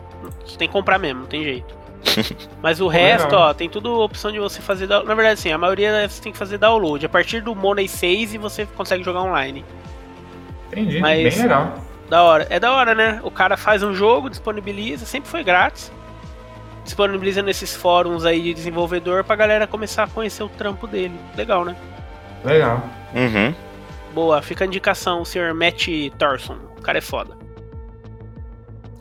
Você 0.46 0.58
tem 0.58 0.68
que 0.68 0.74
comprar 0.74 1.00
mesmo, 1.00 1.22
não 1.22 1.28
tem 1.28 1.44
jeito. 1.44 1.76
Mas 2.62 2.80
o 2.80 2.88
resto, 2.88 3.26
legal. 3.26 3.50
ó, 3.50 3.54
tem 3.54 3.68
tudo 3.70 4.00
opção 4.02 4.32
de 4.32 4.40
você 4.40 4.62
fazer. 4.62 4.88
Na 4.88 5.02
verdade, 5.16 5.40
sim, 5.40 5.52
a 5.52 5.58
maioria 5.58 6.08
você 6.08 6.22
tem 6.22 6.32
que 6.32 6.38
fazer 6.38 6.58
download. 6.60 7.04
A 7.06 7.10
partir 7.10 7.42
do 7.42 7.56
Money 7.56 7.88
6 7.88 8.34
e 8.36 8.38
você 8.38 8.66
consegue 8.68 9.04
jogar 9.04 9.22
online. 9.22 9.66
Entendi. 10.72 11.00
Mas- 11.00 11.34
Bem 11.34 11.42
legal. 11.44 11.74
Da 12.10 12.22
hora. 12.24 12.46
É 12.52 12.60
da 12.60 12.72
hora, 12.74 12.94
né? 12.94 13.20
O 13.24 13.32
cara 13.32 13.58
faz 13.58 13.82
um 13.82 13.94
jogo, 13.96 14.30
disponibiliza, 14.30 15.06
sempre 15.06 15.30
foi 15.30 15.44
grátis. 15.44 15.92
Disponibiliza 16.86 17.42
nesses 17.42 17.76
fóruns 17.76 18.26
aí 18.26 18.40
de 18.40 18.54
desenvolvedor 18.54 19.24
pra 19.24 19.36
galera 19.36 19.66
começar 19.66 20.04
a 20.04 20.08
conhecer 20.08 20.44
o 20.44 20.50
trampo 20.50 20.86
dele. 20.86 21.20
Legal, 21.36 21.66
né? 21.66 21.76
Legal. 22.44 22.82
Uhum. 23.14 23.54
Boa, 24.14 24.40
fica 24.42 24.64
a 24.64 24.68
indicação, 24.68 25.22
o 25.22 25.26
senhor 25.26 25.52
Matt 25.56 25.88
Thorson. 26.18 26.58
O 26.78 26.82
cara 26.82 27.00
é 27.00 27.02
foda. 27.02 27.36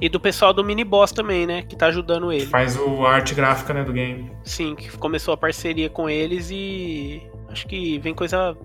E 0.01 0.09
do 0.09 0.18
pessoal 0.18 0.55
do 0.55 0.64
Mini 0.64 0.82
Boss 0.82 1.12
também, 1.12 1.47
né? 1.47 1.62
Que 1.62 1.76
tá 1.76 1.87
ajudando 1.87 2.32
ele. 2.32 2.47
Faz 2.47 2.76
o 2.78 3.07
arte 3.07 3.35
gráfica, 3.35 3.74
né, 3.74 3.85
do 3.85 3.93
game. 3.93 4.32
Sim, 4.43 4.74
que 4.74 4.91
começou 4.97 5.35
a 5.35 5.37
parceria 5.37 5.91
com 5.91 6.09
eles 6.09 6.49
e 6.51 7.22
acho 7.51 7.66
que 7.66 7.99
vem 7.99 8.14
coisa. 8.14 8.57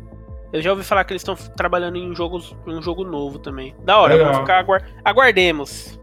Eu 0.53 0.61
já 0.61 0.71
ouvi 0.71 0.83
falar 0.83 1.03
que 1.03 1.11
eles 1.11 1.21
estão 1.21 1.35
trabalhando 1.35 1.97
em 1.97 2.15
jogos, 2.15 2.55
um 2.65 2.81
jogo 2.81 3.03
novo 3.03 3.37
também. 3.37 3.75
Da 3.83 3.99
hora, 3.99 4.13
Legal. 4.13 4.31
vamos 4.31 4.47
ficar 4.47 4.59
aguar... 4.59 4.83
aguardemos. 5.03 5.99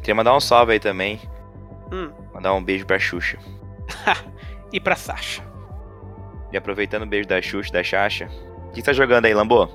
Queria 0.00 0.14
mandar 0.14 0.34
um 0.34 0.40
salve 0.40 0.72
aí 0.72 0.80
também. 0.80 1.20
Hum, 1.92 2.10
Mandar 2.38 2.54
um 2.54 2.62
beijo 2.62 2.86
pra 2.86 3.00
Xuxa. 3.00 3.36
e 4.72 4.78
pra 4.78 4.94
Sasha. 4.94 5.42
E 6.52 6.56
aproveitando 6.56 7.02
o 7.02 7.06
beijo 7.06 7.28
da 7.28 7.42
Xuxa, 7.42 7.72
da 7.72 7.82
Xaxa. 7.82 8.28
O 8.68 8.70
que 8.70 8.76
você 8.76 8.82
tá 8.82 8.92
jogando 8.92 9.24
aí, 9.24 9.34
Lambô? 9.34 9.66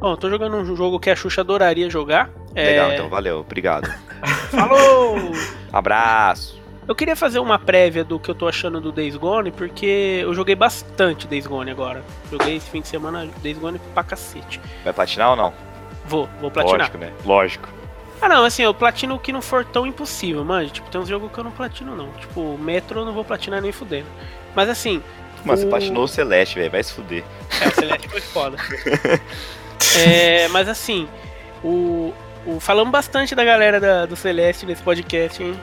Bom, 0.00 0.16
tô 0.16 0.28
jogando 0.28 0.56
um 0.56 0.74
jogo 0.74 0.98
que 0.98 1.08
a 1.10 1.14
Xuxa 1.14 1.42
adoraria 1.42 1.88
jogar. 1.88 2.28
É, 2.56 2.70
Legal, 2.70 2.92
então 2.92 3.08
valeu, 3.08 3.38
obrigado. 3.38 3.88
Falou! 4.50 5.30
Abraço. 5.72 6.60
Eu 6.88 6.94
queria 6.94 7.14
fazer 7.14 7.38
uma 7.38 7.56
prévia 7.56 8.02
do 8.02 8.18
que 8.18 8.28
eu 8.28 8.34
tô 8.34 8.48
achando 8.48 8.80
do 8.80 8.90
Days 8.90 9.14
Gone, 9.14 9.52
porque 9.52 10.18
eu 10.22 10.34
joguei 10.34 10.56
bastante 10.56 11.28
Days 11.28 11.46
Gone 11.46 11.70
agora. 11.70 12.02
Joguei 12.32 12.56
esse 12.56 12.68
fim 12.68 12.80
de 12.80 12.88
semana 12.88 13.28
Days 13.44 13.58
Gone 13.58 13.78
pra 13.94 14.02
cacete. 14.02 14.60
Vai 14.82 14.92
platinar 14.92 15.30
ou 15.30 15.36
não? 15.36 15.54
Vou, 16.04 16.28
vou 16.40 16.50
platinar. 16.50 16.80
Lógico, 16.80 16.98
né? 16.98 17.12
Lógico. 17.24 17.68
Ah 18.24 18.28
não, 18.28 18.44
assim, 18.44 18.62
eu 18.62 18.72
platino 18.72 19.16
o 19.16 19.18
que 19.18 19.32
não 19.32 19.42
for 19.42 19.66
tão 19.66 19.86
impossível, 19.86 20.42
mano. 20.44 20.66
Tipo, 20.70 20.88
tem 20.88 20.98
uns 20.98 21.08
jogos 21.08 21.30
que 21.30 21.36
eu 21.38 21.44
não 21.44 21.50
platino, 21.50 21.94
não. 21.94 22.10
Tipo, 22.12 22.56
Metro 22.56 23.00
eu 23.00 23.04
não 23.04 23.12
vou 23.12 23.22
platinar 23.22 23.60
nem 23.60 23.70
fudendo. 23.70 24.06
Mas 24.54 24.70
assim. 24.70 25.02
Mano, 25.44 25.58
você 25.58 25.66
o- 25.66 25.68
platinou 25.68 26.04
o 26.04 26.08
Celeste, 26.08 26.54
velho. 26.58 26.70
Vai 26.70 26.82
se 26.82 26.94
fuder. 26.94 27.22
É, 27.60 27.68
o 27.68 27.74
Celeste 27.74 28.08
foi 28.08 28.20
foda. 28.22 28.56
É, 29.98 30.48
mas 30.48 30.68
assim, 30.68 31.06
o, 31.62 32.12
o, 32.46 32.58
falamos 32.58 32.90
bastante 32.90 33.34
da 33.34 33.44
galera 33.44 33.78
da- 33.78 34.06
do 34.06 34.16
Celeste 34.16 34.64
nesse 34.66 34.82
podcast, 34.82 35.40
hein? 35.42 35.54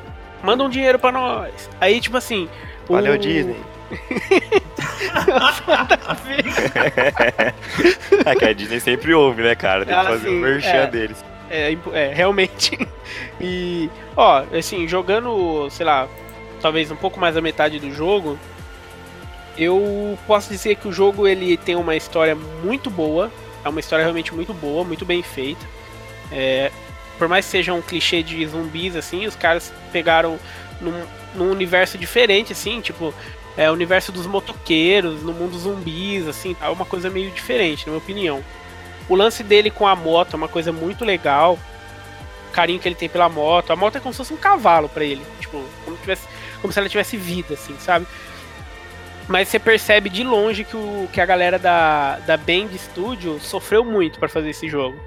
Manda 0.44 0.64
um 0.64 0.70
dinheiro 0.70 0.98
pra 1.00 1.12
nós. 1.12 1.52
Aí, 1.82 2.00
tipo 2.00 2.16
assim. 2.16 2.48
o- 2.88 2.94
Valeu, 2.94 3.18
Disney. 3.18 3.58
é 8.26 8.36
que 8.36 8.46
a 8.46 8.54
Disney 8.54 8.80
sempre 8.80 9.14
ouve, 9.14 9.42
né, 9.42 9.56
cara? 9.56 9.86
Tem 9.86 9.94
que 9.94 10.00
Ah, 10.00 10.04
fazer 10.06 10.30
o 10.30 10.32
sim, 10.32 10.40
merchan 10.40 10.70
é. 10.70 10.88
deles. 10.88 11.24
É, 11.52 11.72
impo- 11.72 11.94
é, 11.94 12.14
realmente. 12.14 12.78
E, 13.44 13.90
ó, 14.16 14.44
assim, 14.58 14.88
jogando, 14.88 15.68
sei 15.72 15.86
lá, 15.86 16.08
talvez 16.62 16.90
um 16.92 16.96
pouco 16.96 17.20
mais 17.20 17.34
da 17.36 17.42
metade 17.42 17.80
do 17.80 17.92
jogo, 17.92 18.38
eu 19.58 20.18
posso 20.28 20.50
dizer 20.50 20.76
que 20.76 20.88
o 20.88 20.94
jogo 20.94 21.28
ele 21.28 21.58
tem 21.58 21.76
uma 21.76 21.96
história 21.96 22.36
muito 22.36 22.90
boa. 22.90 23.32
É 23.66 23.70
uma 23.70 23.80
história 23.80 24.04
realmente 24.04 24.34
muito 24.34 24.54
boa, 24.54 24.84
muito 24.84 25.06
bem 25.06 25.22
feita. 25.22 25.66
É, 26.32 26.72
por 27.18 27.28
mais 27.28 27.46
que 27.46 27.52
seja 27.52 27.74
um 27.74 27.82
clichê 27.82 28.24
de 28.24 28.46
zumbis, 28.48 28.96
assim, 28.96 29.26
os 29.26 29.36
caras 29.36 29.74
pegaram 29.92 30.40
num, 30.80 31.04
num 31.36 31.52
universo 31.52 31.98
diferente, 31.98 32.54
assim, 32.54 32.80
tipo, 32.82 33.14
é 33.58 33.70
o 33.70 33.74
universo 33.74 34.12
dos 34.12 34.26
motoqueiros, 34.26 35.22
no 35.22 35.34
mundo 35.34 35.58
zumbis, 35.58 36.28
assim, 36.28 36.56
é 36.62 36.70
uma 36.70 36.86
coisa 36.86 37.10
meio 37.10 37.30
diferente, 37.32 37.86
na 37.86 37.92
minha 37.92 38.02
opinião. 38.04 38.44
O 39.12 39.16
lance 39.16 39.44
dele 39.44 39.70
com 39.70 39.86
a 39.86 39.94
moto 39.94 40.36
é 40.36 40.38
uma 40.38 40.48
coisa 40.48 40.72
muito 40.72 41.04
legal. 41.04 41.60
O 42.48 42.52
carinho 42.54 42.80
que 42.80 42.88
ele 42.88 42.96
tem 42.96 43.10
pela 43.10 43.28
moto. 43.28 43.70
A 43.74 43.76
moto 43.76 43.98
é 43.98 44.00
como 44.00 44.14
se 44.14 44.18
fosse 44.20 44.34
um 44.34 44.38
cavalo 44.38 44.88
pra 44.88 45.04
ele. 45.04 45.22
Tipo, 45.42 45.62
como, 45.84 45.98
tivesse, 45.98 46.26
como 46.62 46.72
se 46.72 46.80
ela 46.80 46.88
tivesse 46.88 47.18
vida, 47.18 47.56
assim, 47.56 47.76
sabe? 47.78 48.08
Mas 49.28 49.50
você 49.50 49.60
percebe 49.60 50.10
de 50.10 50.24
longe 50.24 50.64
que, 50.64 50.78
o, 50.78 51.10
que 51.12 51.20
a 51.20 51.26
galera 51.26 51.60
da, 51.60 52.20
da 52.20 52.38
Band 52.38 52.70
Studio 52.78 53.38
sofreu 53.42 53.84
muito 53.84 54.18
pra 54.18 54.30
fazer 54.30 54.52
esse 54.52 54.70
jogo. 54.70 54.98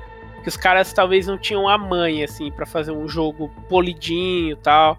Que 0.42 0.50
os 0.50 0.57
caras 0.59 0.92
talvez 0.92 1.26
não 1.26 1.38
tinham 1.38 1.66
a 1.66 1.78
mãe, 1.78 2.22
assim, 2.22 2.52
pra 2.52 2.66
fazer 2.66 2.92
um 2.92 3.09
jogo 3.09 3.48
polidinho 3.70 4.55
tal. 4.59 4.98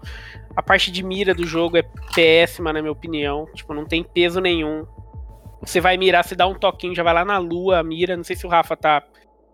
A 0.56 0.60
parte 0.60 0.90
de 0.90 1.04
mira 1.04 1.32
do 1.32 1.46
jogo 1.46 1.76
é 1.76 1.84
péssima, 2.12 2.72
na 2.72 2.82
minha 2.82 2.90
opinião. 2.90 3.46
Tipo, 3.54 3.72
não 3.72 3.84
tem 3.84 4.02
peso 4.02 4.40
nenhum. 4.40 4.84
Você 5.66 5.80
vai 5.80 5.96
mirar, 5.96 6.24
você 6.24 6.34
dá 6.36 6.46
um 6.46 6.54
toquinho, 6.54 6.94
já 6.94 7.02
vai 7.02 7.12
lá 7.12 7.24
na 7.24 7.38
lua, 7.38 7.82
mira. 7.82 8.16
Não 8.16 8.24
sei 8.24 8.36
se 8.36 8.46
o 8.46 8.48
Rafa 8.48 8.76
tá 8.76 9.02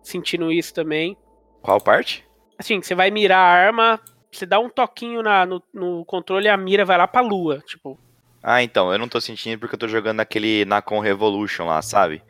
sentindo 0.02 0.52
isso 0.52 0.74
também. 0.74 1.16
Qual 1.62 1.80
parte? 1.80 2.24
Assim, 2.58 2.80
você 2.82 2.94
vai 2.94 3.10
mirar 3.10 3.38
a 3.38 3.50
arma, 3.66 3.98
você 4.30 4.44
dá 4.44 4.58
um 4.60 4.68
toquinho 4.68 5.22
na, 5.22 5.46
no, 5.46 5.62
no 5.72 6.04
controle 6.04 6.46
e 6.46 6.48
a 6.50 6.56
mira 6.56 6.84
vai 6.84 6.98
lá 6.98 7.08
pra 7.08 7.20
lua. 7.22 7.60
Tipo, 7.66 7.98
Ah, 8.42 8.62
então, 8.62 8.92
eu 8.92 8.98
não 8.98 9.08
tô 9.08 9.20
sentindo 9.20 9.58
porque 9.58 9.74
eu 9.74 9.78
tô 9.78 9.88
jogando 9.88 10.18
naquele 10.18 10.64
Nacon 10.64 11.00
Revolution 11.00 11.64
lá, 11.66 11.80
sabe? 11.80 12.22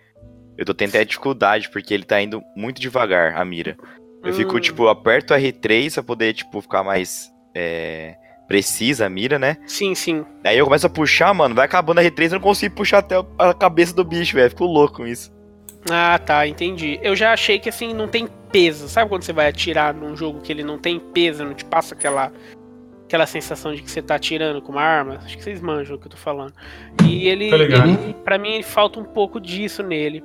Eu 0.56 0.64
tô 0.64 0.72
tendo 0.74 0.90
até 0.90 1.04
dificuldade 1.04 1.68
porque 1.70 1.92
ele 1.92 2.04
tá 2.04 2.20
indo 2.20 2.40
muito 2.56 2.80
devagar, 2.80 3.36
a 3.36 3.44
mira. 3.44 3.76
Eu 4.22 4.32
fico, 4.32 4.56
Hum. 4.56 4.60
tipo, 4.60 4.86
aperto 4.86 5.34
R3 5.34 5.94
pra 5.94 6.02
poder, 6.04 6.32
tipo, 6.34 6.60
ficar 6.60 6.84
mais 6.84 7.28
é, 7.54 8.14
precisa 8.52 9.06
a 9.06 9.08
mira, 9.08 9.38
né? 9.38 9.56
sim, 9.66 9.94
sim. 9.94 10.26
Aí 10.44 10.58
eu 10.58 10.66
começo 10.66 10.86
a 10.86 10.90
puxar, 10.90 11.32
mano, 11.32 11.54
vai 11.54 11.64
acabando 11.64 12.00
a 12.00 12.02
R3 12.02 12.24
eu 12.24 12.30
não 12.32 12.40
consigo 12.40 12.74
puxar 12.74 12.98
até 12.98 13.14
a 13.38 13.54
cabeça 13.54 13.94
do 13.94 14.04
bicho, 14.04 14.36
velho. 14.36 14.50
Fico 14.50 14.66
louco 14.66 14.96
com 14.96 15.06
isso. 15.06 15.32
Ah, 15.90 16.18
tá, 16.18 16.46
entendi. 16.46 17.00
Eu 17.02 17.16
já 17.16 17.32
achei 17.32 17.58
que 17.58 17.70
assim, 17.70 17.94
não 17.94 18.06
tem 18.06 18.28
peso. 18.52 18.90
Sabe 18.90 19.08
quando 19.08 19.22
você 19.22 19.32
vai 19.32 19.48
atirar 19.48 19.94
num 19.94 20.14
jogo 20.14 20.42
que 20.42 20.52
ele 20.52 20.62
não 20.62 20.76
tem 20.76 21.00
peso, 21.00 21.46
não 21.46 21.54
te 21.54 21.64
passa 21.64 21.94
aquela 21.94 22.30
aquela 23.06 23.26
sensação 23.26 23.74
de 23.74 23.80
que 23.80 23.90
você 23.90 24.02
tá 24.02 24.16
atirando 24.16 24.60
com 24.60 24.72
uma 24.72 24.82
arma? 24.82 25.18
Acho 25.24 25.38
que 25.38 25.42
vocês 25.42 25.58
manjam 25.62 25.96
o 25.96 25.98
que 25.98 26.06
eu 26.06 26.10
tô 26.10 26.18
falando. 26.18 26.52
E 27.08 27.26
ele, 27.26 27.50
ligado. 27.56 27.88
ele 27.88 28.14
para 28.22 28.36
mim, 28.36 28.52
ele 28.52 28.62
falta 28.62 29.00
um 29.00 29.04
pouco 29.04 29.40
disso 29.40 29.82
nele. 29.82 30.22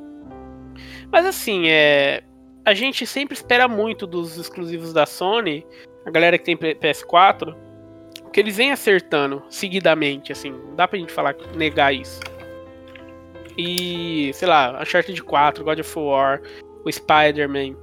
Mas 1.10 1.26
assim, 1.26 1.70
é 1.70 2.24
a 2.66 2.74
gente 2.74 3.08
sempre 3.08 3.34
espera 3.34 3.70
muito 3.70 4.06
dos 4.06 4.36
exclusivos 4.36 4.92
da 4.92 5.06
Sony, 5.06 5.66
a 6.06 6.12
galera 6.12 6.38
que 6.38 6.44
tem 6.44 6.58
PS4, 6.58 7.56
que 8.32 8.40
eles 8.40 8.58
vêm 8.58 8.72
acertando 8.72 9.42
seguidamente, 9.50 10.32
assim. 10.32 10.52
Não 10.52 10.76
dá 10.76 10.88
pra 10.88 10.98
gente 11.00 11.12
falar 11.14 11.36
negar 11.56 11.94
isso. 11.94 12.20
E, 13.58 14.32
sei 14.34 14.48
lá, 14.48 14.80
Uncharted 14.82 15.22
4, 15.24 15.64
God 15.64 15.80
of 15.80 16.00
War, 16.00 16.42
o 16.86 16.92
Spider-Man, 16.92 17.76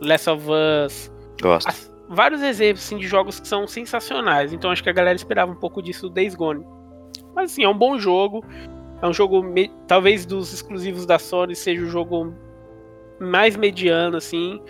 Last 0.00 0.28
of 0.28 0.44
Us, 0.50 1.12
Gosto. 1.40 1.68
as- 1.68 1.92
vários 2.08 2.42
exemplos 2.42 2.84
assim, 2.84 2.98
de 2.98 3.06
jogos 3.06 3.38
que 3.40 3.46
são 3.46 3.66
sensacionais. 3.66 4.52
Então 4.52 4.70
acho 4.70 4.82
que 4.82 4.90
a 4.90 4.92
galera 4.92 5.14
esperava 5.16 5.50
um 5.52 5.56
pouco 5.56 5.80
disso 5.80 6.08
do 6.08 6.14
Days 6.14 6.34
Gone. 6.34 6.66
Mas 7.34 7.52
assim, 7.52 7.62
é 7.64 7.68
um 7.68 7.76
bom 7.78 7.98
jogo. 7.98 8.44
É 9.00 9.06
um 9.06 9.12
jogo, 9.12 9.42
me- 9.42 9.70
talvez 9.86 10.26
dos 10.26 10.52
exclusivos 10.52 11.06
da 11.06 11.18
Sony, 11.18 11.54
seja 11.56 11.82
o 11.82 11.86
jogo 11.88 12.34
mais 13.20 13.56
mediano, 13.56 14.16
assim. 14.16 14.60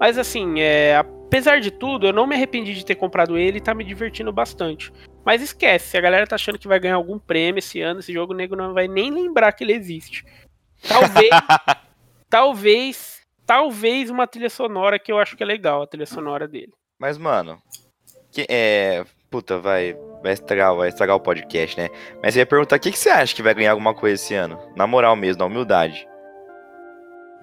Mas 0.00 0.16
assim, 0.18 0.60
é, 0.60 1.04
apesar 1.28 1.60
de 1.60 1.70
tudo, 1.70 2.06
eu 2.08 2.12
não 2.12 2.26
me 2.26 2.34
arrependi 2.34 2.74
de 2.74 2.84
ter 2.84 2.94
comprado 2.96 3.38
ele 3.38 3.58
e 3.58 3.60
tá 3.60 3.72
me 3.74 3.84
divertindo 3.84 4.32
bastante. 4.32 4.90
Mas 5.24 5.42
esquece, 5.42 5.90
se 5.90 5.96
a 5.98 6.00
galera 6.00 6.26
tá 6.26 6.34
achando 6.36 6.58
que 6.58 6.66
vai 6.66 6.80
ganhar 6.80 6.94
algum 6.96 7.18
prêmio 7.18 7.58
esse 7.58 7.80
ano, 7.80 8.00
esse 8.00 8.12
jogo 8.12 8.32
o 8.32 8.36
nego 8.36 8.56
não 8.56 8.72
vai 8.72 8.88
nem 8.88 9.10
lembrar 9.10 9.52
que 9.52 9.62
ele 9.62 9.74
existe. 9.74 10.24
Talvez. 10.86 11.28
talvez. 12.28 13.18
Talvez 13.46 14.10
uma 14.10 14.26
trilha 14.26 14.50
sonora 14.50 14.98
que 14.98 15.10
eu 15.10 15.18
acho 15.18 15.34
que 15.36 15.42
é 15.42 15.46
legal, 15.46 15.80
a 15.82 15.86
trilha 15.86 16.04
sonora 16.04 16.46
dele. 16.46 16.72
Mas, 16.98 17.16
mano, 17.16 17.58
que, 18.32 18.46
é. 18.48 19.04
Puta, 19.30 19.58
vai. 19.58 19.96
Vai 20.22 20.32
estragar, 20.32 20.74
vai 20.74 20.88
estragar 20.88 21.14
o 21.16 21.20
podcast, 21.20 21.78
né? 21.78 21.88
Mas 22.22 22.34
eu 22.34 22.40
ia 22.40 22.46
perguntar, 22.46 22.76
o 22.76 22.80
que, 22.80 22.90
que 22.90 22.98
você 22.98 23.08
acha 23.08 23.34
que 23.34 23.42
vai 23.42 23.54
ganhar 23.54 23.70
alguma 23.70 23.94
coisa 23.94 24.14
esse 24.16 24.34
ano? 24.34 24.58
Na 24.76 24.84
moral 24.86 25.14
mesmo, 25.14 25.38
na 25.40 25.46
humildade. 25.46 26.06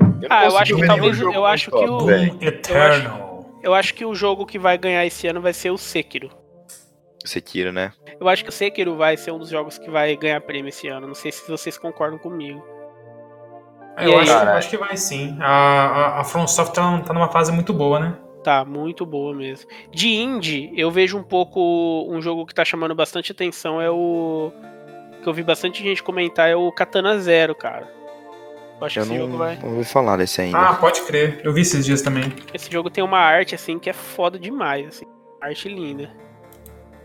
não 0.02 0.28
Ah, 0.30 0.46
eu 0.46 0.58
acho 0.58 0.76
que 0.76 0.86
talvez- 0.86 1.20
eu 1.22 1.46
acho 1.46 1.72
que 1.72 1.78
o- 1.78 2.10
Eternal. 2.42 3.25
Eu 3.66 3.74
acho 3.74 3.96
que 3.96 4.06
o 4.06 4.14
jogo 4.14 4.46
que 4.46 4.60
vai 4.60 4.78
ganhar 4.78 5.04
esse 5.08 5.26
ano 5.26 5.42
vai 5.42 5.52
ser 5.52 5.72
o 5.72 5.78
Sekiro. 5.78 6.30
Sekiro, 7.26 7.74
né? 7.74 7.92
Eu 8.20 8.30
acho 8.30 8.44
que 8.44 8.50
o 8.52 8.54
Sekiro 8.54 8.96
vai 8.96 9.18
ser 9.18 9.32
um 9.32 9.40
dos 9.40 9.50
jogos 9.50 9.80
que 9.80 9.90
vai 9.90 10.16
ganhar 10.16 10.40
prêmio 10.42 10.70
esse 10.70 10.88
ano. 10.88 11.08
Não 11.08 11.16
sei 11.16 11.32
se 11.32 11.50
vocês 11.50 11.76
concordam 11.76 12.20
comigo. 12.20 12.64
Eu 13.98 14.12
E 14.12 14.16
acho, 14.18 14.32
acho 14.32 14.70
que 14.70 14.78
vai 14.78 14.96
sim. 14.96 15.36
A, 15.42 15.48
a, 15.48 16.22
a 16.22 16.24
From 16.24 16.46
Software 16.46 16.76
tá, 16.76 17.02
tá 17.08 17.12
numa 17.12 17.28
fase 17.32 17.52
muito 17.52 17.74
boa, 17.74 18.00
né? 18.00 18.16
Tá, 18.44 18.64
muito 18.64 19.04
boa 19.04 19.34
mesmo. 19.34 19.68
De 19.92 20.10
indie, 20.10 20.72
eu 20.76 20.92
vejo 20.92 21.18
um 21.18 21.24
pouco. 21.24 22.06
Um 22.08 22.22
jogo 22.22 22.46
que 22.46 22.54
tá 22.54 22.64
chamando 22.64 22.94
bastante 22.94 23.32
atenção 23.32 23.82
é 23.82 23.90
o. 23.90 24.52
Que 25.24 25.28
eu 25.28 25.34
vi 25.34 25.42
bastante 25.42 25.82
gente 25.82 26.04
comentar 26.04 26.48
é 26.48 26.56
o 26.56 26.72
Katana 26.72 27.18
Zero, 27.18 27.56
cara. 27.56 27.92
Eu 28.80 28.86
acho 28.88 29.00
Eu 29.00 29.04
que 29.04 29.10
esse 29.10 29.20
não, 29.20 29.26
jogo 29.26 29.38
vai. 29.38 29.58
não 29.62 29.70
ouvi 29.72 29.86
falar 29.86 30.18
desse 30.18 30.42
ainda. 30.42 30.58
Ah, 30.58 30.74
pode 30.74 31.02
crer. 31.02 31.40
Eu 31.44 31.54
vi 31.54 31.62
esses 31.62 31.86
dias 31.86 32.02
também. 32.02 32.32
Esse 32.54 32.72
jogo 32.72 32.90
tem 32.90 33.04
uma 33.04 33.20
arte, 33.20 33.56
assim, 33.56 33.80
que 33.80 33.90
é 33.90 33.94
foda 33.94 34.38
demais, 34.38 34.88
assim. 34.88 35.06
Arte 35.42 35.70
linda. 35.70 36.10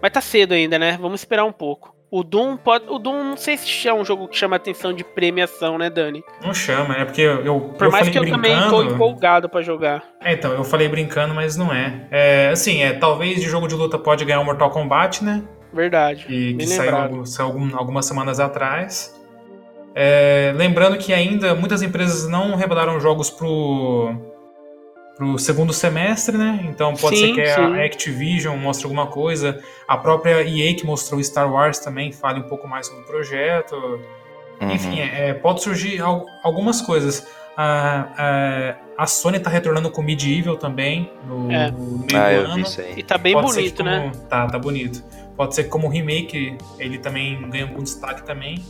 Mas 0.02 0.10
tá 0.12 0.20
cedo 0.20 0.52
ainda, 0.52 0.78
né? 0.78 0.98
Vamos 1.00 1.20
esperar 1.20 1.44
um 1.44 1.52
pouco. 1.52 1.94
O 2.10 2.24
Doom 2.24 2.56
pode. 2.56 2.86
O 2.88 2.98
Doom, 2.98 3.22
não 3.22 3.36
sei 3.36 3.56
se 3.56 3.86
é 3.86 3.94
um 3.94 4.04
jogo 4.04 4.26
que 4.26 4.36
chama 4.36 4.56
atenção 4.56 4.92
de 4.92 5.04
premiação, 5.04 5.78
né, 5.78 5.88
Dani? 5.88 6.24
Não 6.44 6.52
chama, 6.52 6.94
é 6.96 7.04
porque 7.04 7.20
eu, 7.20 7.44
eu, 7.44 7.60
Por 7.60 7.84
eu 7.84 7.90
mais 7.92 8.08
falei 8.08 8.12
que 8.12 8.18
eu 8.28 8.32
também 8.34 8.68
tô 8.68 8.82
empolgado 8.82 9.48
pra 9.48 9.62
jogar. 9.62 10.02
É, 10.20 10.32
então, 10.32 10.52
eu 10.52 10.64
falei 10.64 10.88
brincando, 10.88 11.32
mas 11.34 11.56
não 11.56 11.72
é. 11.72 12.08
É, 12.10 12.48
assim, 12.52 12.82
é, 12.82 12.94
talvez 12.94 13.36
de 13.40 13.46
jogo 13.48 13.68
de 13.68 13.76
luta 13.76 13.96
pode 13.96 14.24
ganhar 14.24 14.40
o 14.40 14.44
Mortal 14.44 14.70
Kombat, 14.70 15.22
né? 15.22 15.44
Verdade. 15.72 16.26
E 16.28 16.54
que 16.54 16.66
saiu, 16.66 17.24
saiu 17.24 17.46
algum- 17.46 17.76
algumas 17.76 18.04
semanas 18.06 18.40
atrás. 18.40 19.14
É, 19.94 20.52
lembrando 20.56 20.96
que 20.98 21.12
ainda 21.12 21.54
muitas 21.54 21.82
empresas 21.82 22.28
não 22.28 22.54
revelaram 22.54 23.00
jogos 23.00 23.28
pro, 23.28 24.14
pro 25.16 25.38
segundo 25.38 25.72
semestre, 25.72 26.36
né? 26.38 26.60
Então 26.70 26.94
pode 26.94 27.16
Sim, 27.18 27.34
ser 27.34 27.40
que 27.42 27.46
sim. 27.48 27.60
a 27.60 27.84
Activision 27.84 28.56
mostre 28.56 28.86
alguma 28.86 29.06
coisa. 29.08 29.60
A 29.88 29.96
própria 29.96 30.42
EA 30.42 30.74
que 30.74 30.86
mostrou 30.86 31.22
Star 31.22 31.52
Wars 31.52 31.78
também 31.80 32.12
fale 32.12 32.40
um 32.40 32.44
pouco 32.44 32.68
mais 32.68 32.86
sobre 32.86 33.02
o 33.02 33.04
projeto. 33.04 33.74
Uhum. 34.60 34.70
Enfim, 34.70 35.00
é, 35.00 35.32
pode 35.34 35.62
surgir 35.62 36.00
al- 36.00 36.24
algumas 36.42 36.80
coisas. 36.80 37.26
A, 37.56 38.06
a, 38.96 39.02
a 39.02 39.06
Sony 39.06 39.38
tá 39.40 39.50
retornando 39.50 39.90
com 39.90 40.00
Medieval 40.02 40.56
também 40.56 41.10
no, 41.26 41.50
É. 41.50 41.70
no 41.70 41.98
meio 41.98 42.14
Ah, 42.14 42.30
do 42.44 42.52
ano. 42.52 42.64
E 42.96 43.02
tá 43.02 43.18
bem 43.18 43.32
Pode 43.34 43.52
bonito, 43.54 43.76
que 43.76 43.82
né? 43.82 44.10
como- 44.12 44.24
Tá, 44.28 44.46
tá 44.46 44.58
bonito. 44.58 45.02
Pode 45.36 45.54
ser 45.54 45.64
que 45.64 45.68
como 45.68 45.88
remake 45.88 46.56
ele 46.78 46.96
também 46.98 47.50
ganha 47.50 47.64
algum 47.64 47.82
destaque 47.82 48.22
também. 48.22 48.62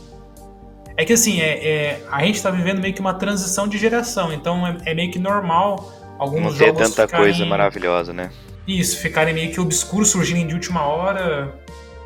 É 1.01 1.05
que 1.05 1.13
assim, 1.13 1.41
é, 1.41 1.67
é- 1.67 2.03
a 2.11 2.23
gente 2.23 2.43
tá 2.43 2.51
vivendo 2.51 2.79
meio 2.79 2.93
que 2.93 3.01
uma 3.01 3.15
transição 3.15 3.67
de 3.67 3.75
geração, 3.75 4.31
então 4.31 4.67
é, 4.67 4.77
é 4.85 4.93
meio 4.93 5.09
que 5.09 5.17
normal 5.17 5.91
alguns 6.19 6.43
Não 6.43 6.51
ter 6.51 6.65
jogos 6.67 6.89
tanta 6.89 7.07
ficarem, 7.07 7.25
coisa 7.25 7.43
maravilhosa, 7.43 8.13
né? 8.13 8.29
Isso, 8.67 8.99
ficarem 8.99 9.33
meio 9.33 9.51
que 9.51 9.59
obscuros, 9.59 10.11
surgirem 10.11 10.45
de 10.45 10.53
última 10.53 10.83
hora. 10.85 11.55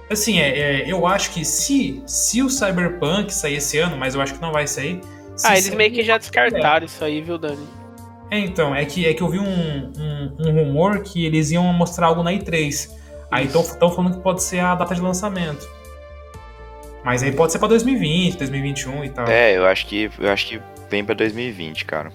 Assim, 0.10 0.40
é, 0.40 0.60
é, 0.84 0.90
eu 0.90 1.06
acho 1.06 1.32
que 1.32 1.44
se, 1.44 2.02
se 2.08 2.42
o 2.42 2.50
Cyberpunk 2.50 3.34
sair 3.34 3.56
esse 3.56 3.78
ano, 3.78 3.98
mas 3.98 4.16
eu 4.16 4.22
acho 4.22 4.34
que 4.34 4.42
não 4.42 4.54
vai 4.54 4.66
sair. 4.66 5.02
se 5.36 5.46
Ah, 5.46 5.52
eles 5.56 5.66
sair, 5.66 5.76
meio 5.76 5.92
que 5.92 6.02
já 6.02 6.18
descartaram 6.18 6.86
isso 6.86 7.04
aí, 7.04 7.20
viu, 7.20 7.38
Dani? 7.38 7.68
é, 8.32 8.40
então, 8.40 8.74
é 8.74 8.86
que, 8.86 9.06
é 9.06 9.14
que 9.14 9.22
eu 9.22 9.28
vi 9.28 9.40
um, 9.40 9.92
um, 10.00 10.36
um 10.40 10.52
rumor 10.54 11.02
que 11.02 11.26
eles 11.26 11.52
iam 11.52 11.66
mostrar 11.74 12.08
algo 12.08 12.24
na 12.24 12.32
E3. 12.32 12.92
Aí 13.30 13.48
estão 13.48 13.92
falando 13.92 14.16
que 14.16 14.24
pode 14.24 14.42
ser 14.42 14.60
a 14.60 14.74
data 14.74 14.96
de 14.96 15.02
lançamento. 15.02 15.68
Mas 17.06 17.22
aí 17.22 17.32
pode 17.32 17.52
ser 17.52 17.60
pra 17.60 17.68
2020, 17.68 18.36
2021 18.38 19.06
e 19.06 19.10
tal. 19.11 19.27
É, 19.27 19.56
eu 19.56 19.65
acho 19.68 19.86
que 19.86 20.10
eu 20.19 20.32
acho 20.32 20.48
que 20.48 20.60
vem 20.90 21.06
pra 21.06 21.14
2020, 21.14 21.86
cara. 21.86 22.11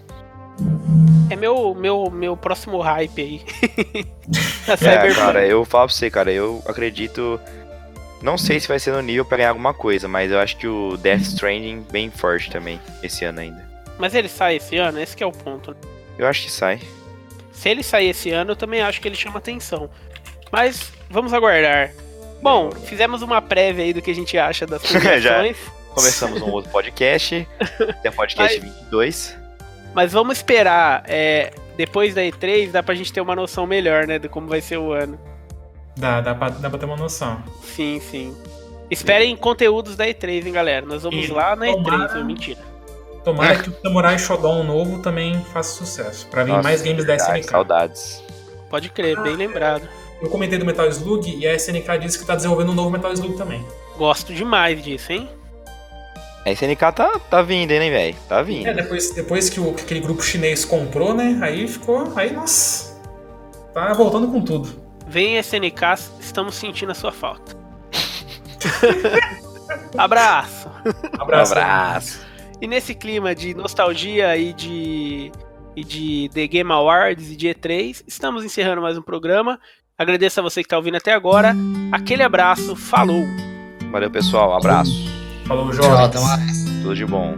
É 1.30 1.36
meu, 1.36 1.74
meu, 1.76 2.10
meu 2.10 2.36
próximo 2.36 2.80
hype 2.80 3.22
aí. 3.22 3.40
É, 4.70 5.14
cara, 5.14 5.44
eu 5.46 5.64
falo 5.64 5.86
pra 5.86 5.94
você, 5.94 6.10
cara, 6.10 6.30
eu 6.30 6.62
acredito. 6.66 7.40
Não 8.22 8.36
sei 8.38 8.60
se 8.60 8.68
vai 8.68 8.78
ser 8.78 8.92
no 8.92 9.00
nível 9.00 9.24
pra 9.24 9.36
ganhar 9.38 9.48
alguma 9.48 9.72
coisa, 9.74 10.06
mas 10.06 10.30
eu 10.30 10.38
acho 10.38 10.56
que 10.58 10.66
o 10.68 10.96
Death 10.96 11.22
Stranding 11.22 11.86
bem 11.90 12.10
forte 12.10 12.50
também, 12.50 12.78
esse 13.02 13.24
ano 13.24 13.40
ainda. 13.40 13.68
Mas 13.98 14.14
ele 14.14 14.28
sai 14.28 14.56
esse 14.56 14.76
ano? 14.76 15.00
Esse 15.00 15.16
que 15.16 15.24
é 15.24 15.26
o 15.26 15.32
ponto. 15.32 15.70
né? 15.72 15.76
Eu 16.18 16.26
acho 16.26 16.42
que 16.44 16.50
sai. 16.52 16.80
Se 17.52 17.68
ele 17.68 17.82
sair 17.82 18.10
esse 18.10 18.30
ano, 18.30 18.52
eu 18.52 18.56
também 18.56 18.80
acho 18.80 19.00
que 19.00 19.08
ele 19.08 19.16
chama 19.16 19.38
atenção. 19.38 19.90
Mas 20.52 20.92
vamos 21.08 21.32
aguardar. 21.32 21.92
Bom, 22.42 22.70
fizemos 22.72 23.22
uma 23.22 23.40
prévia 23.42 23.84
aí 23.84 23.92
do 23.92 24.00
que 24.00 24.10
a 24.10 24.14
gente 24.14 24.36
acha 24.38 24.66
das 24.66 24.82
premiações. 24.86 25.56
Começamos 25.94 26.40
um 26.40 26.50
outro 26.50 26.70
podcast, 26.70 27.46
tem 28.02 28.10
o 28.10 28.14
podcast 28.14 28.60
22. 28.60 29.36
Mas 29.94 30.12
vamos 30.12 30.36
esperar. 30.38 31.02
é, 31.08 31.50
depois 31.76 32.14
da 32.14 32.22
E3, 32.22 32.70
dá 32.70 32.82
pra 32.82 32.94
gente 32.94 33.12
ter 33.12 33.20
uma 33.20 33.34
noção 33.34 33.66
melhor, 33.66 34.06
né? 34.06 34.18
De 34.18 34.28
como 34.28 34.46
vai 34.46 34.60
ser 34.60 34.76
o 34.78 34.92
ano. 34.92 35.18
Dá, 35.96 36.20
dá, 36.20 36.34
pra, 36.34 36.48
dá 36.50 36.70
pra 36.70 36.78
ter 36.78 36.86
uma 36.86 36.96
noção. 36.96 37.42
Sim, 37.64 38.00
sim. 38.00 38.36
Esperem 38.90 39.36
conteúdos 39.36 39.96
da 39.96 40.06
E3, 40.06 40.46
hein, 40.46 40.52
galera? 40.52 40.86
Nós 40.86 41.02
vamos 41.02 41.26
E 41.28 41.32
lá 41.32 41.56
na 41.56 41.66
E3, 41.66 41.72
tomara- 41.84 42.14
viu? 42.14 42.24
Mentira. 42.24 42.60
Tomara 43.24 43.56
que 43.62 43.68
o 43.70 43.76
Samurai 43.82 44.18
Shodown 44.18 44.62
novo 44.62 45.02
também 45.02 45.42
faça 45.52 45.70
sucesso. 45.76 46.26
Pra 46.28 46.44
vir 46.44 46.50
Nossa, 46.52 46.62
mais 46.62 46.82
games 46.82 47.04
da 47.04 47.16
SNK. 47.16 47.42
Saudades. 47.44 48.22
Pode 48.70 48.88
crer, 48.90 49.20
bem 49.22 49.34
lembrado. 49.34 49.88
Eu 50.20 50.28
comentei 50.28 50.58
do 50.58 50.66
Metal 50.66 50.86
Slug 50.88 51.34
e 51.34 51.46
a 51.46 51.54
SNK 51.54 51.98
disse 52.00 52.18
que 52.18 52.26
tá 52.26 52.34
desenvolvendo 52.34 52.72
um 52.72 52.74
novo 52.74 52.90
Metal 52.90 53.12
Slug 53.12 53.36
também. 53.36 53.64
Gosto 53.96 54.34
demais 54.34 54.82
disso, 54.82 55.12
hein? 55.12 55.28
A 56.44 56.50
SNK 56.52 56.92
tá, 56.94 57.20
tá 57.30 57.42
vindo, 57.42 57.70
hein, 57.70 57.90
velho? 57.90 58.16
Tá 58.28 58.42
vindo. 58.42 58.66
É, 58.66 58.74
depois, 58.74 59.10
depois 59.10 59.50
que, 59.50 59.60
o, 59.60 59.74
que 59.74 59.82
aquele 59.82 60.00
grupo 60.00 60.22
chinês 60.22 60.64
comprou, 60.64 61.14
né? 61.14 61.38
Aí 61.42 61.66
ficou. 61.68 62.12
Aí, 62.16 62.32
nossa. 62.32 62.98
Tá 63.74 63.92
voltando 63.92 64.28
com 64.28 64.42
tudo. 64.42 64.68
Vem 65.06 65.38
SNK, 65.38 65.82
estamos 66.20 66.54
sentindo 66.54 66.92
a 66.92 66.94
sua 66.94 67.12
falta. 67.12 67.56
Abraço! 69.96 70.68
Abraço. 71.18 71.52
abraço. 71.52 72.20
E 72.60 72.66
nesse 72.66 72.94
clima 72.94 73.34
de 73.34 73.54
nostalgia 73.54 74.36
e 74.36 74.52
de, 74.52 75.32
e 75.74 75.84
de 75.84 76.30
The 76.32 76.46
Game 76.46 76.70
Awards 76.70 77.30
e 77.30 77.36
de 77.36 77.48
E3, 77.48 78.02
estamos 78.06 78.44
encerrando 78.44 78.82
mais 78.82 78.98
um 78.98 79.02
programa. 79.02 79.58
Agradeço 80.00 80.40
a 80.40 80.42
você 80.42 80.62
que 80.62 80.66
está 80.66 80.78
ouvindo 80.78 80.96
até 80.96 81.12
agora. 81.12 81.54
Aquele 81.92 82.22
abraço, 82.22 82.74
falou! 82.74 83.22
Valeu, 83.92 84.10
pessoal. 84.10 84.56
Abraço. 84.56 84.90
Falou, 85.46 85.66
Tchau, 85.72 85.82
jovens. 85.82 86.00
até 86.06 86.20
mais. 86.20 86.64
Tudo 86.80 86.94
de 86.96 87.04
bom. 87.04 87.36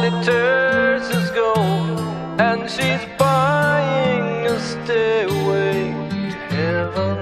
That 0.00 0.24
glitters 0.24 1.08
is 1.10 1.30
gold, 1.30 2.00
and 2.40 2.70
she's 2.70 3.04
buying 3.18 4.46
a 4.46 4.58
stairway 4.58 5.92
to 6.10 6.20
heaven. 6.54 7.16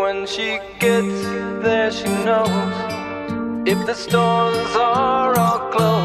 When 0.00 0.26
she 0.26 0.58
gets 0.78 1.22
there, 1.62 1.90
she 1.90 2.08
knows 2.24 2.74
if 3.66 3.78
the 3.86 3.94
stores 3.94 4.76
are 4.76 5.38
all 5.38 5.70
closed, 5.70 5.99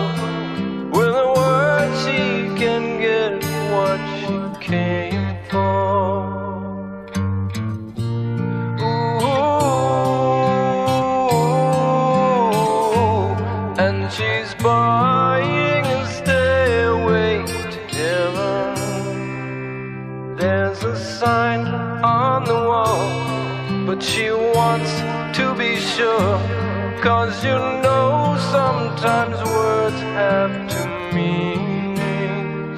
you 27.45 27.57
know 27.85 28.35
sometimes 28.57 29.37
words 29.57 29.99
have 30.19 30.51
two 30.73 30.89
meanings. 31.17 32.77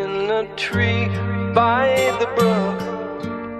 In 0.00 0.12
a 0.40 0.44
tree 0.56 1.06
by 1.54 1.86
the 2.20 2.28
brook, 2.38 2.78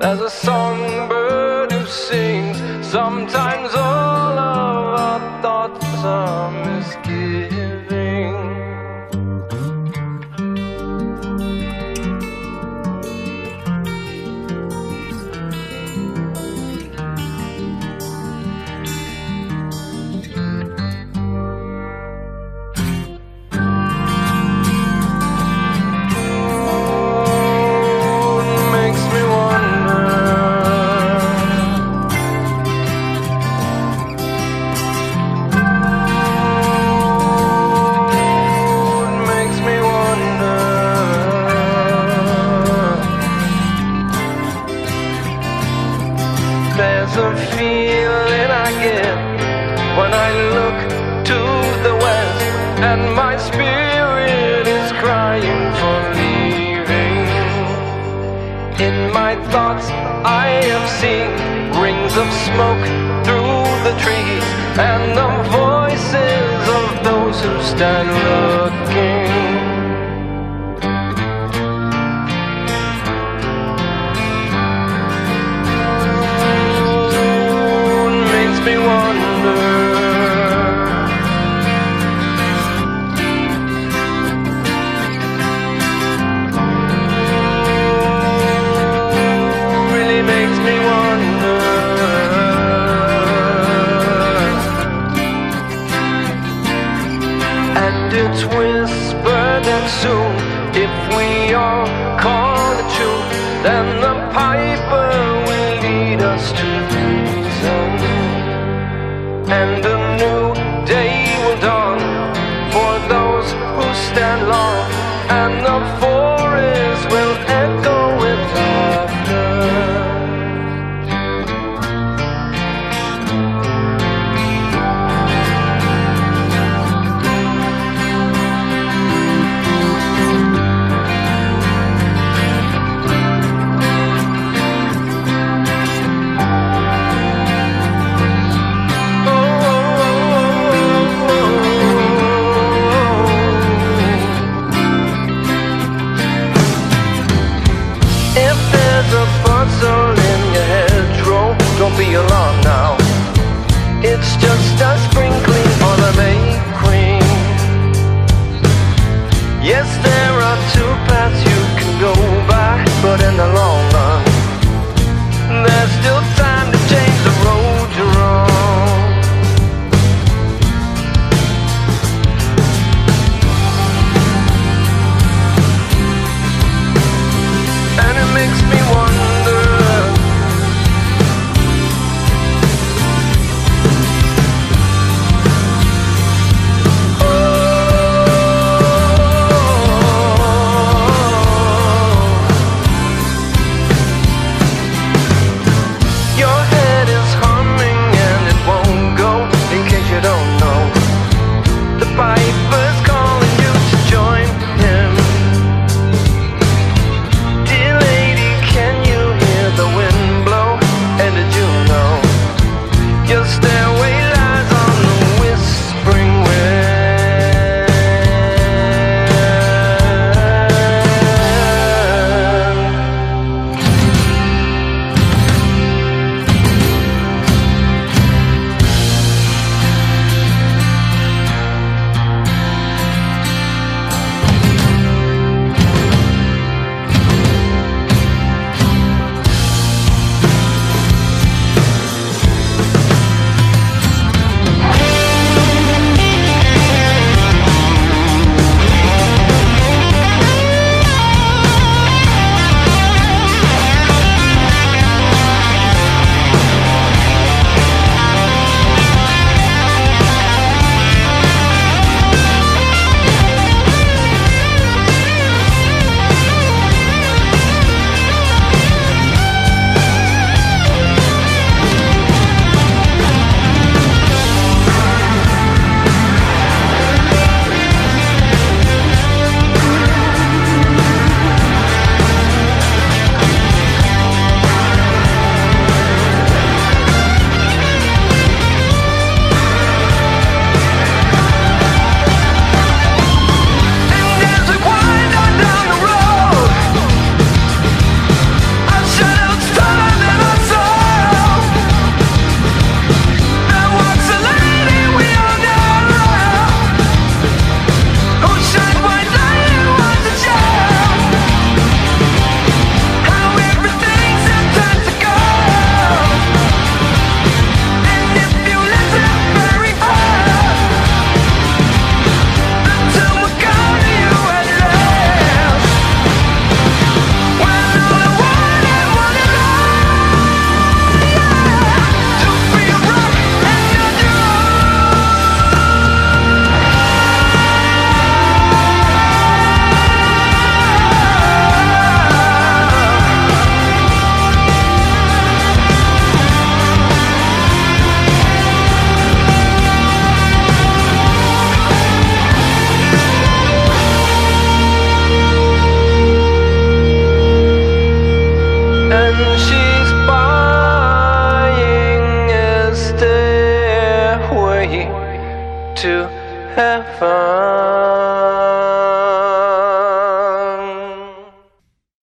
there's 0.00 0.20
a 0.20 0.30
songbird 0.30 1.72
who 1.72 1.86
sings. 1.86 2.58
Sometimes 2.86 3.70
all 3.74 4.38
of 4.38 5.00
our 5.06 5.42
thoughts 5.42 5.86
are 6.04 6.50
misgiving. 6.66 7.11